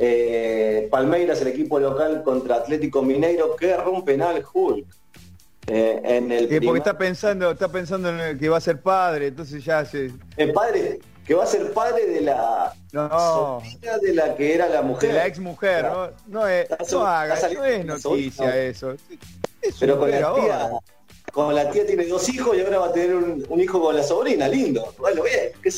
Eh, 0.00 0.86
Palmeiras, 0.92 1.40
el 1.42 1.48
equipo 1.48 1.80
local 1.80 2.22
contra 2.22 2.56
Atlético 2.56 3.02
Mineiro, 3.02 3.56
que 3.56 3.74
un 3.90 4.04
penal 4.04 4.44
Hulk. 4.52 4.86
Eh, 5.70 6.00
en 6.02 6.32
el 6.32 6.50
eh, 6.52 6.60
porque 6.64 6.78
está 6.78 6.96
pensando, 6.96 7.50
está 7.50 7.68
pensando 7.70 8.08
en 8.08 8.20
el 8.20 8.38
que 8.38 8.48
va 8.48 8.56
a 8.56 8.60
ser 8.60 8.80
padre, 8.80 9.26
entonces 9.26 9.62
ya 9.62 9.84
se. 9.84 10.10
el 10.38 10.52
padre, 10.52 10.98
que 11.26 11.34
va 11.34 11.44
a 11.44 11.46
ser 11.46 11.72
padre 11.74 12.06
de 12.06 12.22
la 12.22 12.72
No. 12.92 13.60
sobrina 13.60 13.98
de 13.98 14.14
la 14.14 14.34
que 14.34 14.54
era 14.54 14.66
la 14.68 14.80
mujer. 14.80 15.10
De 15.10 15.16
la 15.16 15.26
ex 15.26 15.38
mujer, 15.38 15.84
¿no? 15.84 16.08
No 16.26 16.46
es, 16.48 16.70
Está 16.70 16.84
no 16.92 17.06
haga, 17.06 17.34
no 17.54 17.64
es 17.64 17.84
noticia 17.84 18.32
sobrina. 18.46 18.56
eso. 18.56 18.92
Es 19.60 19.76
Pero 19.78 19.98
con 19.98 20.10
la 20.10 20.34
tía, 20.34 20.70
con 21.32 21.54
la 21.54 21.70
tía 21.70 21.86
tiene 21.86 22.06
dos 22.06 22.26
hijos 22.30 22.56
y 22.56 22.60
ahora 22.62 22.78
va 22.78 22.86
a 22.86 22.92
tener 22.92 23.14
un, 23.14 23.44
un 23.46 23.60
hijo 23.60 23.78
con 23.80 23.94
la 23.94 24.02
sobrina, 24.02 24.48
lindo. 24.48 24.94
Bueno, 24.98 25.22
bien, 25.22 25.52
qué 25.62 25.70
yo. 25.70 25.76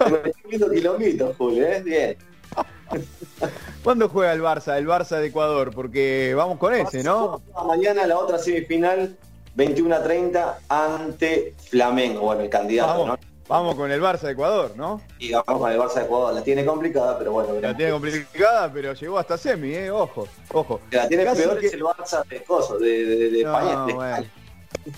Me 0.10 0.16
estoy 0.30 0.42
viendo 0.48 0.70
quilomitos, 0.70 1.36
Julio, 1.36 1.64
¿eh? 1.66 1.82
Bien. 1.84 2.16
¿Cuándo 3.88 4.10
juega 4.10 4.34
el 4.34 4.42
Barça? 4.42 4.76
El 4.76 4.86
Barça 4.86 5.18
de 5.18 5.28
Ecuador, 5.28 5.70
porque 5.74 6.34
vamos 6.36 6.58
con 6.58 6.74
ese, 6.74 7.02
¿no? 7.02 7.40
Mañana 7.66 8.06
la 8.06 8.18
otra 8.18 8.38
semifinal, 8.38 9.16
21 9.54 9.94
a 9.94 10.02
30 10.02 10.58
ante 10.68 11.54
Flamengo. 11.70 12.20
Bueno, 12.20 12.42
el 12.42 12.50
candidato, 12.50 12.90
Vamos, 12.90 13.06
¿no? 13.08 13.18
vamos 13.48 13.74
con 13.76 13.90
el 13.90 14.02
Barça 14.02 14.20
de 14.26 14.32
Ecuador, 14.32 14.72
¿no? 14.76 15.00
Y 15.18 15.32
vamos 15.32 15.58
con 15.62 15.72
el 15.72 15.78
Barça 15.78 15.94
de 15.94 16.02
Ecuador. 16.02 16.34
La 16.34 16.42
tiene 16.42 16.66
complicada, 16.66 17.18
pero 17.18 17.32
bueno. 17.32 17.48
La 17.48 17.54
veremos. 17.72 17.76
tiene 17.78 17.92
complicada, 17.92 18.70
pero 18.70 18.92
llegó 18.92 19.18
hasta 19.18 19.38
semi, 19.38 19.72
¿eh? 19.74 19.90
Ojo, 19.90 20.28
ojo. 20.52 20.80
La 20.90 21.08
tiene 21.08 21.24
Casi 21.24 21.40
peor 21.44 21.58
que- 21.58 21.66
es 21.68 21.72
el 21.72 21.82
Barça 21.82 22.26
de 22.28 22.42
Coso, 22.42 22.78
de, 22.78 23.04
de, 23.06 23.30
de 23.30 23.42
No, 23.42 23.58
España. 23.58 23.86
de 23.86 23.92
bueno. 23.94 24.26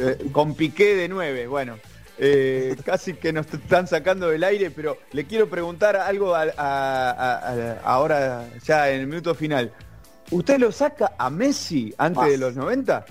Eh, 0.00 0.18
con 0.32 0.54
Piqué 0.56 0.96
de 0.96 1.08
9, 1.08 1.46
bueno. 1.46 1.78
Eh, 2.22 2.76
casi 2.84 3.14
que 3.14 3.32
nos 3.32 3.46
están 3.52 3.86
sacando 3.88 4.28
del 4.28 4.44
aire, 4.44 4.70
pero 4.70 4.98
le 5.12 5.26
quiero 5.26 5.48
preguntar 5.48 5.96
algo 5.96 6.34
a- 6.34 6.42
a- 6.42 7.10
a- 7.10 7.38
a- 7.48 7.80
ahora 7.82 8.46
ya 8.62 8.90
en 8.90 9.00
el 9.00 9.06
minuto 9.06 9.34
final. 9.34 9.72
¿Usted 10.30 10.58
lo 10.58 10.70
saca 10.70 11.12
a 11.18 11.30
Messi 11.30 11.94
antes 11.96 12.28
de 12.28 12.36
los 12.38 12.54
90? 12.54 13.04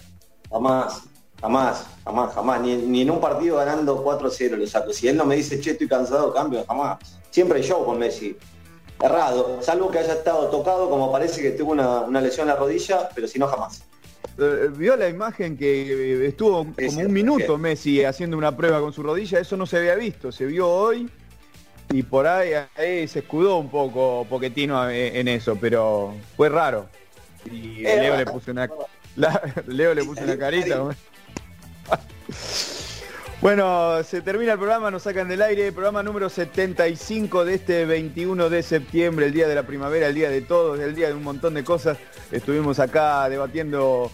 Jamás, 0.52 1.02
jamás, 1.42 1.86
jamás, 2.06 2.34
jamás. 2.34 2.62
Ni, 2.62 2.76
ni 2.78 3.02
en 3.02 3.10
un 3.12 3.20
partido 3.20 3.58
ganando 3.58 4.04
4-0 4.04 4.56
lo 4.56 4.68
saco. 4.68 4.94
Si 4.94 5.08
él 5.08 5.18
no 5.18 5.26
me 5.26 5.36
dice, 5.36 5.60
che, 5.60 5.72
estoy 5.72 5.88
cansado, 5.88 6.32
cambio, 6.34 6.64
jamás. 6.68 7.00
Siempre 7.32 7.62
show 7.64 7.84
con 7.84 7.98
Messi. 8.00 8.38
Errado, 9.02 9.60
salvo 9.62 9.90
que 9.90 10.00
haya 10.00 10.14
estado 10.14 10.50
tocado, 10.50 10.90
como 10.90 11.12
parece 11.12 11.42
que 11.42 11.52
tuvo 11.52 11.72
una, 11.72 12.02
una 12.02 12.22
lesión 12.22 12.48
en 12.48 12.54
la 12.54 12.60
rodilla, 12.60 13.10
pero 13.16 13.28
si 13.28 13.40
no, 13.40 13.48
jamás. 13.48 13.82
Eh, 14.40 14.70
¿Vio 14.76 14.96
la 14.96 15.10
imagen 15.10 15.58
que 15.58 16.24
eh, 16.24 16.28
estuvo 16.28 16.66
como 16.74 17.00
un 17.02 17.12
minuto. 17.14 17.58
Messi 17.58 18.04
haciendo 18.04 18.38
una 18.38 18.56
prueba 18.56 18.80
con 18.80 18.94
su 18.94 19.04
rodilla? 19.04 19.40
Eso 19.40 19.58
no 19.58 19.66
se 19.66 19.78
había 19.78 19.96
visto, 19.96 20.32
se 20.32 20.46
vio 20.46 20.68
hoy 20.70 21.10
y 21.92 22.04
por 22.04 22.28
ahí, 22.28 22.52
ahí 22.76 23.08
se 23.08 23.20
escudó 23.20 23.58
un 23.58 23.70
poco 23.70 24.26
Poquetino 24.30 24.90
eh, 24.90 25.20
en 25.20 25.28
eso, 25.28 25.58
pero 25.60 26.14
fue 26.38 26.48
raro. 26.50 26.88
Y 27.52 27.86
Eh, 27.86 27.98
Leo 28.02 28.18
le 28.18 28.26
puso 28.26 28.52
una 28.52 28.70
la- 29.16 29.42
Leo 29.68 29.94
le 29.94 30.04
puso 30.04 30.24
una 30.24 30.38
carita. 30.38 30.84
Bueno, 33.42 34.04
se 34.04 34.22
termina 34.22 34.52
el 34.52 34.58
programa, 34.58 34.92
nos 34.92 35.04
sacan 35.04 35.30
del 35.30 35.42
aire, 35.42 35.72
programa 35.72 36.04
número 36.04 36.28
75 36.28 37.46
de 37.46 37.54
este 37.54 37.86
21 37.86 38.50
de 38.50 38.62
septiembre, 38.62 39.28
el 39.28 39.34
día 39.34 39.48
de 39.48 39.56
la 39.56 39.64
primavera, 39.64 40.08
el 40.08 40.16
día 40.16 40.30
de 40.30 40.42
todos, 40.42 40.78
el 40.82 40.94
día 40.94 41.08
de 41.08 41.14
un 41.14 41.24
montón 41.24 41.54
de 41.54 41.64
cosas. 41.64 41.98
Estuvimos 42.34 42.80
acá 42.82 43.30
debatiendo 43.30 44.12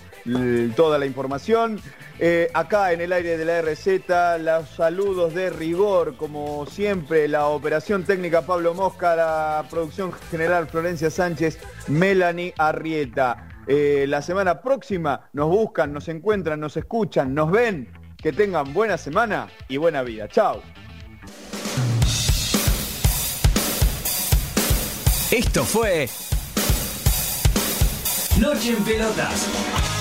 toda 0.75 0.97
la 0.97 1.05
información. 1.05 1.79
Eh, 2.19 2.49
acá 2.53 2.93
en 2.93 3.01
el 3.01 3.11
aire 3.13 3.37
de 3.37 3.45
la 3.45 3.61
RZ, 3.61 4.41
los 4.41 4.69
saludos 4.69 5.33
de 5.33 5.49
rigor, 5.49 6.15
como 6.15 6.65
siempre, 6.65 7.27
la 7.27 7.47
operación 7.47 8.03
técnica 8.03 8.41
Pablo 8.43 8.73
Mosca, 8.73 9.15
la 9.15 9.65
producción 9.69 10.11
general 10.31 10.67
Florencia 10.67 11.09
Sánchez, 11.09 11.59
Melanie 11.87 12.53
Arrieta. 12.57 13.49
Eh, 13.67 14.05
la 14.07 14.21
semana 14.21 14.61
próxima 14.61 15.29
nos 15.33 15.49
buscan, 15.49 15.91
nos 15.91 16.07
encuentran, 16.07 16.59
nos 16.59 16.77
escuchan, 16.77 17.33
nos 17.33 17.51
ven. 17.51 17.91
Que 18.17 18.31
tengan 18.31 18.73
buena 18.73 18.97
semana 18.97 19.47
y 19.67 19.77
buena 19.77 20.01
vida. 20.01 20.27
Chao. 20.27 20.61
Esto 25.31 25.63
fue 25.63 26.07
Noche 28.39 28.71
en 28.71 28.83
Pelotas. 28.83 29.94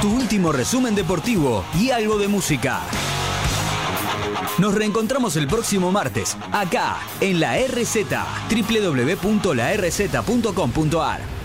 Tu 0.00 0.08
último 0.08 0.52
resumen 0.52 0.94
deportivo 0.94 1.66
y 1.78 1.90
algo 1.90 2.16
de 2.18 2.28
música. 2.28 2.80
Nos 4.58 4.74
reencontramos 4.74 5.36
el 5.36 5.46
próximo 5.46 5.92
martes, 5.92 6.36
acá, 6.50 6.96
en 7.20 7.40
la 7.40 7.58
RZ, 7.58 8.06
www.larz.com.ar. 8.50 11.35